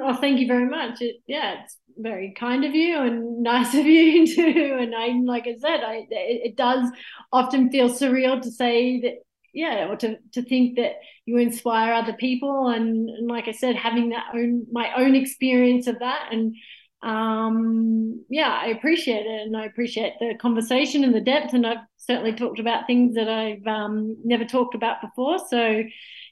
Oh, 0.00 0.14
thank 0.14 0.38
you 0.38 0.46
very 0.46 0.68
much. 0.68 1.00
It, 1.00 1.16
yeah, 1.26 1.62
it's 1.64 1.76
very 1.98 2.32
kind 2.38 2.64
of 2.64 2.74
you 2.74 2.98
and 3.00 3.42
nice 3.42 3.74
of 3.74 3.86
you 3.86 4.26
too. 4.34 4.76
And 4.80 4.94
I, 4.94 5.08
like 5.24 5.46
I 5.46 5.56
said, 5.58 5.82
I 5.82 6.06
it, 6.10 6.50
it 6.50 6.56
does 6.56 6.90
often 7.32 7.70
feel 7.70 7.88
surreal 7.88 8.40
to 8.42 8.50
say 8.50 9.00
that 9.00 9.14
yeah 9.52 9.88
or 9.88 9.96
to, 9.96 10.16
to 10.32 10.42
think 10.42 10.76
that 10.76 10.92
you 11.26 11.36
inspire 11.36 11.92
other 11.92 12.12
people 12.12 12.68
and, 12.68 13.08
and 13.08 13.26
like 13.28 13.48
i 13.48 13.50
said 13.50 13.74
having 13.74 14.10
that 14.10 14.26
own 14.32 14.64
my 14.70 14.92
own 14.96 15.16
experience 15.16 15.88
of 15.88 15.98
that 15.98 16.28
and 16.30 16.54
um 17.02 18.24
yeah 18.30 18.56
i 18.62 18.66
appreciate 18.66 19.26
it 19.26 19.42
and 19.46 19.56
i 19.56 19.64
appreciate 19.64 20.12
the 20.20 20.34
conversation 20.40 21.02
and 21.02 21.12
the 21.12 21.20
depth 21.20 21.52
and 21.52 21.66
i've 21.66 21.78
certainly 21.96 22.32
talked 22.32 22.60
about 22.60 22.86
things 22.86 23.16
that 23.16 23.28
i've 23.28 23.66
um, 23.66 24.16
never 24.24 24.44
talked 24.44 24.76
about 24.76 25.00
before 25.00 25.40
so 25.48 25.82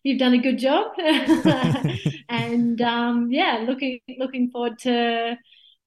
you've 0.09 0.19
done 0.19 0.35
a 0.35 0.39
good 0.39 0.59
job 0.59 0.93
and 2.29 2.81
um 2.81 3.31
yeah 3.31 3.65
looking 3.67 4.01
looking 4.19 4.51
forward 4.51 4.79
to 4.79 5.37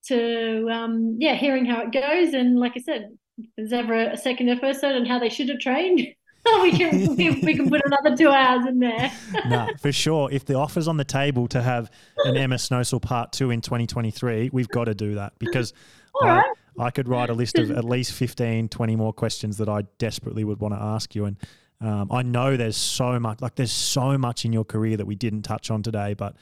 to 0.06 0.69
um 0.72 1.18
yeah 1.19 1.35
hearing 1.35 1.65
how 1.65 1.81
it 1.81 1.91
goes 1.91 2.34
and 2.34 2.60
like 2.60 2.73
i 2.76 2.80
said 2.80 3.10
if 3.38 3.45
there's 3.57 3.73
ever 3.73 3.93
a 3.93 4.18
second 4.18 4.49
episode 4.49 4.95
on 4.95 5.06
how 5.06 5.19
they 5.19 5.30
should 5.30 5.49
have 5.49 5.60
trained 5.60 6.07
we 6.61 6.72
can 6.76 7.15
we 7.15 7.56
can 7.56 7.69
put 7.69 7.81
another 7.85 8.15
two 8.15 8.30
hours 8.30 8.65
in 8.65 8.80
there. 8.80 9.11
no, 9.48 9.68
for 9.80 9.91
sure. 9.91 10.27
If 10.31 10.45
the 10.45 10.56
offer's 10.56 10.88
on 10.88 10.98
the 10.98 11.03
table 11.03 11.48
to 11.49 11.61
have 11.61 11.91
an 12.26 12.35
Emma 12.35 12.56
Snowsill 12.56 12.99
part 12.99 13.31
two 13.31 13.52
in 13.52 13.61
2023, 13.61 14.49
we've 14.52 14.68
got 14.68 14.85
to 14.85 14.95
do 14.95 15.15
that 15.15 15.34
because 15.38 15.72
I, 16.19 16.27
right. 16.27 16.45
I 16.80 16.89
could 16.89 17.07
write 17.07 17.30
a 17.30 17.34
list 17.34 17.60
of 17.60 17.69
at 17.69 17.84
least 17.84 18.14
15, 18.14 18.69
20 18.69 18.95
more 18.95 19.14
questions 19.14 19.57
that 19.57 19.69
I 19.69 19.84
desperately 19.99 20.43
would 20.43 20.60
want 20.60 20.73
to 20.73 20.81
ask 20.81 21.14
you. 21.14 21.26
And 21.26 21.38
um, 21.81 22.09
I 22.11 22.21
know 22.21 22.57
there's 22.57 22.77
so 22.77 23.19
much, 23.19 23.41
like 23.41 23.55
there's 23.55 23.71
so 23.71 24.17
much 24.17 24.45
in 24.45 24.53
your 24.53 24.63
career 24.63 24.97
that 24.97 25.05
we 25.05 25.15
didn't 25.15 25.41
touch 25.41 25.71
on 25.71 25.81
today, 25.81 26.13
but 26.13 26.35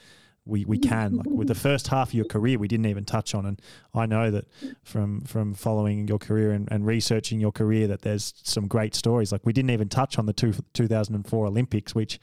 we, 0.46 0.66
we 0.66 0.78
can. 0.78 1.16
Like 1.16 1.28
with 1.28 1.48
the 1.48 1.56
first 1.70 1.88
half 1.88 2.10
of 2.10 2.14
your 2.14 2.26
career, 2.26 2.58
we 2.58 2.68
didn't 2.68 2.88
even 2.88 3.06
touch 3.06 3.34
on. 3.34 3.46
And 3.46 3.62
I 3.94 4.06
know 4.06 4.32
that 4.32 4.46
from 4.84 5.22
from 5.22 5.54
following 5.54 6.08
your 6.08 6.20
career 6.20 6.52
and, 6.52 6.68
and 6.72 6.86
researching 6.86 7.40
your 7.40 7.52
career, 7.52 7.88
that 7.88 8.02
there's 8.02 8.34
some 8.44 8.68
great 8.68 8.96
stories. 8.96 9.32
Like 9.32 9.46
we 9.46 9.54
didn't 9.54 9.72
even 9.72 9.90
touch 9.90 10.18
on 10.18 10.26
the 10.26 10.34
two, 10.34 10.54
2004 10.74 11.46
Olympics, 11.46 11.96
which 11.96 12.20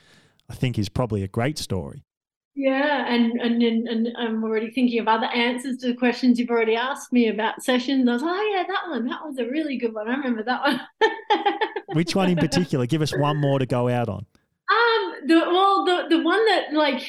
I 0.50 0.54
think 0.54 0.78
is 0.78 0.88
probably 0.88 1.22
a 1.22 1.28
great 1.28 1.58
story. 1.58 2.04
Yeah, 2.58 3.04
and, 3.06 3.38
and 3.38 3.62
and 3.62 4.08
I'm 4.16 4.42
already 4.42 4.70
thinking 4.70 4.98
of 4.98 5.08
other 5.08 5.26
answers 5.26 5.76
to 5.78 5.88
the 5.88 5.94
questions 5.94 6.38
you've 6.38 6.48
already 6.48 6.74
asked 6.74 7.12
me 7.12 7.28
about 7.28 7.62
sessions. 7.62 8.08
I 8.08 8.14
was 8.14 8.22
like, 8.22 8.32
oh 8.32 8.52
yeah, 8.54 8.64
that 8.66 8.88
one, 8.88 9.06
that 9.08 9.20
was 9.26 9.38
a 9.38 9.44
really 9.44 9.76
good 9.76 9.92
one. 9.92 10.08
I 10.08 10.12
remember 10.12 10.42
that 10.42 10.62
one. 10.62 10.80
Which 11.92 12.16
one 12.16 12.30
in 12.30 12.38
particular? 12.38 12.86
Give 12.86 13.02
us 13.02 13.14
one 13.14 13.36
more 13.36 13.58
to 13.58 13.66
go 13.66 13.90
out 13.90 14.08
on. 14.08 14.24
Um, 14.70 15.14
the 15.26 15.38
well, 15.46 15.84
the 15.84 16.16
the 16.16 16.22
one 16.22 16.42
that 16.46 16.72
like 16.72 17.06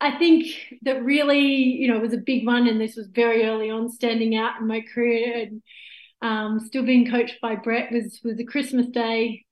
I 0.00 0.18
think 0.18 0.46
that 0.82 1.04
really, 1.04 1.46
you 1.46 1.86
know, 1.86 2.00
was 2.00 2.12
a 2.12 2.18
big 2.18 2.44
one, 2.44 2.66
and 2.66 2.80
this 2.80 2.96
was 2.96 3.06
very 3.06 3.44
early 3.44 3.70
on, 3.70 3.90
standing 3.90 4.34
out 4.34 4.60
in 4.60 4.66
my 4.66 4.80
career, 4.80 5.46
and 5.46 5.62
um, 6.22 6.58
still 6.58 6.84
being 6.84 7.08
coached 7.08 7.40
by 7.40 7.54
Brett 7.54 7.92
was 7.92 8.20
was 8.24 8.36
the 8.36 8.44
Christmas 8.44 8.88
Day. 8.88 9.44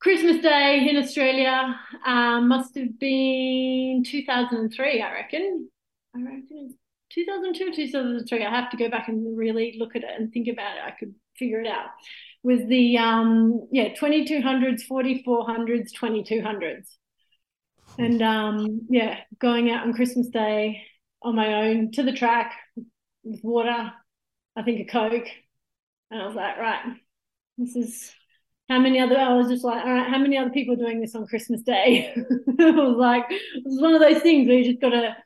Christmas 0.00 0.42
Day 0.42 0.86
in 0.88 0.96
Australia 0.96 1.74
um, 2.06 2.48
must 2.48 2.76
have 2.76 2.98
been 2.98 4.04
2003, 4.06 5.02
I 5.02 5.12
reckon. 5.12 5.68
I 6.14 6.20
reckon 6.20 6.76
2002, 7.10 7.72
2003. 7.74 8.44
I 8.44 8.50
have 8.50 8.70
to 8.70 8.76
go 8.76 8.88
back 8.88 9.08
and 9.08 9.36
really 9.36 9.76
look 9.78 9.96
at 9.96 10.04
it 10.04 10.10
and 10.16 10.32
think 10.32 10.48
about 10.48 10.76
it. 10.76 10.82
I 10.86 10.92
could 10.92 11.14
figure 11.36 11.60
it 11.60 11.66
out. 11.66 11.88
Was 12.44 12.60
the 12.68 12.98
um, 12.98 13.66
yeah 13.72 13.94
2200s, 13.94 14.82
4400s, 14.88 15.90
2200s 15.92 16.86
and 17.98 18.22
um, 18.22 18.82
yeah, 18.88 19.18
going 19.40 19.70
out 19.70 19.84
on 19.84 19.92
Christmas 19.92 20.28
Day 20.28 20.82
on 21.22 21.34
my 21.34 21.64
own 21.64 21.90
to 21.92 22.02
the 22.02 22.12
track 22.12 22.54
with 23.24 23.40
water, 23.42 23.92
I 24.56 24.62
think 24.62 24.80
a 24.80 24.90
Coke. 24.90 25.26
And 26.10 26.22
I 26.22 26.26
was 26.26 26.36
like, 26.36 26.58
right, 26.58 26.96
this 27.56 27.74
is 27.76 28.14
how 28.68 28.78
many 28.78 29.00
other, 29.00 29.16
I 29.16 29.34
was 29.34 29.48
just 29.48 29.64
like, 29.64 29.84
all 29.84 29.92
right, 29.92 30.08
how 30.08 30.18
many 30.18 30.36
other 30.36 30.50
people 30.50 30.74
are 30.74 30.78
doing 30.78 31.00
this 31.00 31.14
on 31.14 31.26
Christmas 31.26 31.62
Day? 31.62 32.12
it 32.16 32.74
was 32.74 32.96
like, 32.96 33.24
it 33.30 33.62
was 33.64 33.80
one 33.80 33.94
of 33.94 34.00
those 34.00 34.22
things 34.22 34.46
where 34.46 34.58
you 34.58 34.64
just 34.64 34.80
got 34.80 34.90
to 34.90 35.16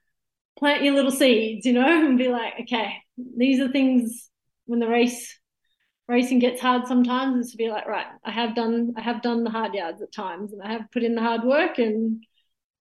plant 0.59 0.83
your 0.83 0.95
little 0.95 1.11
seeds, 1.11 1.67
you 1.67 1.73
know, 1.73 1.87
and 2.07 2.19
be 2.19 2.29
like, 2.29 2.55
okay, 2.63 2.95
these 3.37 3.61
are 3.61 3.69
things 3.69 4.31
when 4.67 4.81
the 4.81 4.89
race 4.89 5.39
racing 6.09 6.41
gets 6.41 6.61
hard 6.61 6.87
sometimes 6.87 7.47
is 7.47 7.53
to 7.53 7.57
be 7.57 7.71
like 7.71 7.87
right 7.87 8.07
i 8.25 8.31
have 8.31 8.55
done 8.55 8.93
i 8.99 9.01
have 9.01 9.23
done 9.23 9.45
the 9.45 9.51
hard 9.51 9.73
yards 9.73 10.03
at 10.03 10.13
times 10.13 10.53
and 10.53 10.61
i 10.61 10.71
have 10.71 10.83
put 10.93 11.03
in 11.03 11.15
the 11.15 11.23
hard 11.23 11.43
work 11.43 11.79
and 11.79 12.23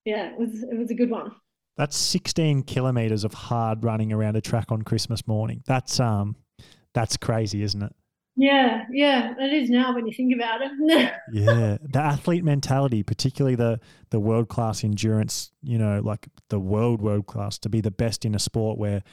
yeah, 0.06 0.32
it 0.32 0.38
was 0.38 0.64
it 0.64 0.78
was 0.78 0.92
a 0.92 0.96
good 0.96 1.10
one. 1.10 1.32
That's 1.78 1.96
16 1.96 2.64
kilometers 2.64 3.24
of 3.24 3.34
hard 3.34 3.84
running 3.84 4.12
around 4.12 4.36
a 4.36 4.42
track 4.42 4.72
on 4.72 4.82
Christmas 4.82 5.28
morning. 5.28 5.64
That's 5.66 6.00
um, 6.00 6.36
that's 6.94 7.18
crazy, 7.18 7.64
isn't 7.64 7.82
it? 7.82 7.96
Yeah, 8.36 8.86
yeah, 8.92 9.34
it 9.38 9.54
is 9.54 9.70
now 9.70 9.94
when 9.94 10.08
you 10.08 10.14
think 10.14 10.34
about 10.34 10.62
it. 10.62 10.72
yeah, 11.34 11.78
the 11.82 12.00
athlete 12.00 12.44
mentality, 12.44 13.04
particularly 13.04 13.56
the 13.56 13.80
the 14.10 14.20
world 14.20 14.48
class 14.48 14.84
endurance, 14.84 15.52
you 15.62 15.78
know, 15.78 16.02
like 16.04 16.28
the 16.50 16.60
world 16.60 17.02
world 17.02 17.28
class, 17.28 17.58
to 17.60 17.70
be 17.70 17.82
the 17.82 17.92
best 17.92 18.24
in 18.24 18.34
a 18.34 18.40
sport 18.40 18.78
where 18.78 19.04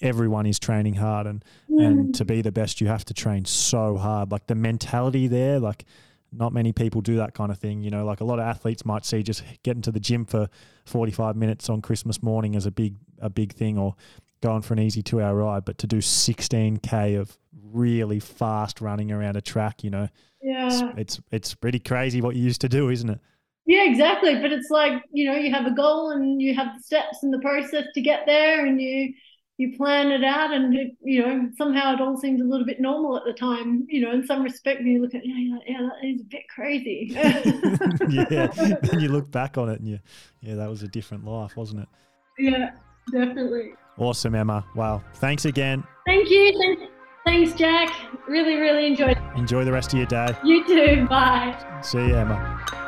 everyone 0.00 0.46
is 0.46 0.58
training 0.58 0.94
hard 0.94 1.26
and 1.26 1.44
mm. 1.68 1.84
and 1.84 2.14
to 2.14 2.24
be 2.24 2.42
the 2.42 2.52
best 2.52 2.80
you 2.80 2.86
have 2.86 3.04
to 3.06 3.14
train 3.14 3.44
so 3.44 3.96
hard. 3.96 4.30
Like 4.30 4.46
the 4.46 4.54
mentality 4.54 5.26
there, 5.26 5.58
like 5.58 5.84
not 6.32 6.52
many 6.52 6.72
people 6.72 7.00
do 7.00 7.16
that 7.16 7.34
kind 7.34 7.50
of 7.50 7.58
thing. 7.58 7.82
You 7.82 7.90
know, 7.90 8.04
like 8.04 8.20
a 8.20 8.24
lot 8.24 8.38
of 8.38 8.44
athletes 8.46 8.84
might 8.84 9.04
see 9.04 9.22
just 9.22 9.42
getting 9.62 9.82
to 9.82 9.92
the 9.92 10.00
gym 10.00 10.24
for 10.24 10.48
45 10.86 11.36
minutes 11.36 11.68
on 11.68 11.82
Christmas 11.82 12.22
morning 12.22 12.54
as 12.56 12.66
a 12.66 12.70
big 12.70 12.96
a 13.18 13.28
big 13.28 13.52
thing 13.52 13.76
or 13.78 13.96
going 14.40 14.62
for 14.62 14.74
an 14.74 14.80
easy 14.80 15.02
two 15.02 15.20
hour 15.20 15.34
ride, 15.34 15.64
but 15.64 15.78
to 15.78 15.86
do 15.86 15.98
16k 15.98 17.18
of 17.18 17.36
really 17.52 18.20
fast 18.20 18.80
running 18.80 19.12
around 19.12 19.36
a 19.36 19.40
track, 19.40 19.84
you 19.84 19.90
know, 19.90 20.08
yeah, 20.42 20.66
it's, 20.66 20.98
it's 20.98 21.20
it's 21.30 21.54
pretty 21.54 21.78
crazy 21.78 22.20
what 22.20 22.36
you 22.36 22.42
used 22.42 22.62
to 22.62 22.68
do, 22.68 22.88
isn't 22.88 23.10
it? 23.10 23.20
Yeah, 23.66 23.84
exactly. 23.84 24.34
But 24.36 24.52
it's 24.52 24.70
like 24.70 25.02
you 25.12 25.30
know, 25.30 25.36
you 25.36 25.52
have 25.52 25.66
a 25.66 25.74
goal 25.74 26.10
and 26.10 26.40
you 26.40 26.54
have 26.54 26.76
the 26.76 26.82
steps 26.82 27.22
and 27.22 27.32
the 27.32 27.38
process 27.40 27.84
to 27.94 28.00
get 28.00 28.24
there, 28.26 28.64
and 28.64 28.80
you 28.80 29.12
you 29.58 29.76
plan 29.76 30.10
it 30.10 30.24
out, 30.24 30.52
and 30.52 30.74
it, 30.74 30.92
you 31.02 31.20
know 31.20 31.50
somehow 31.58 31.92
it 31.94 32.00
all 32.00 32.16
seems 32.16 32.40
a 32.40 32.44
little 32.44 32.64
bit 32.64 32.80
normal 32.80 33.16
at 33.18 33.24
the 33.26 33.34
time. 33.34 33.86
You 33.90 34.00
know, 34.00 34.12
in 34.12 34.26
some 34.26 34.42
respect, 34.42 34.80
you 34.80 35.02
look 35.02 35.14
at 35.14 35.24
yeah, 35.24 35.58
yeah, 35.66 35.78
that 35.82 36.08
is 36.08 36.22
a 36.22 36.24
bit 36.24 36.48
crazy. 36.48 37.10
yeah, 38.08 38.46
then 38.80 39.00
you 39.00 39.08
look 39.08 39.30
back 39.30 39.58
on 39.58 39.68
it 39.68 39.78
and 39.78 39.88
you, 39.88 40.00
yeah, 40.40 40.54
that 40.54 40.70
was 40.70 40.82
a 40.82 40.88
different 40.88 41.26
life, 41.26 41.56
wasn't 41.56 41.82
it? 41.82 41.88
Yeah, 42.38 42.70
definitely. 43.12 43.74
Awesome, 44.00 44.34
Emma. 44.34 44.64
Wow. 44.74 45.02
Thanks 45.16 45.44
again. 45.44 45.84
Thank 46.06 46.30
you. 46.30 46.88
Thanks, 47.26 47.52
Jack. 47.52 47.94
Really, 48.26 48.56
really 48.56 48.86
enjoyed 48.86 49.18
it. 49.18 49.22
Enjoy 49.36 49.64
the 49.64 49.72
rest 49.72 49.92
of 49.92 49.98
your 49.98 50.06
day. 50.06 50.34
You 50.42 50.66
too. 50.66 51.06
Bye. 51.06 51.54
See 51.82 51.98
you, 51.98 52.16
Emma. 52.16 52.79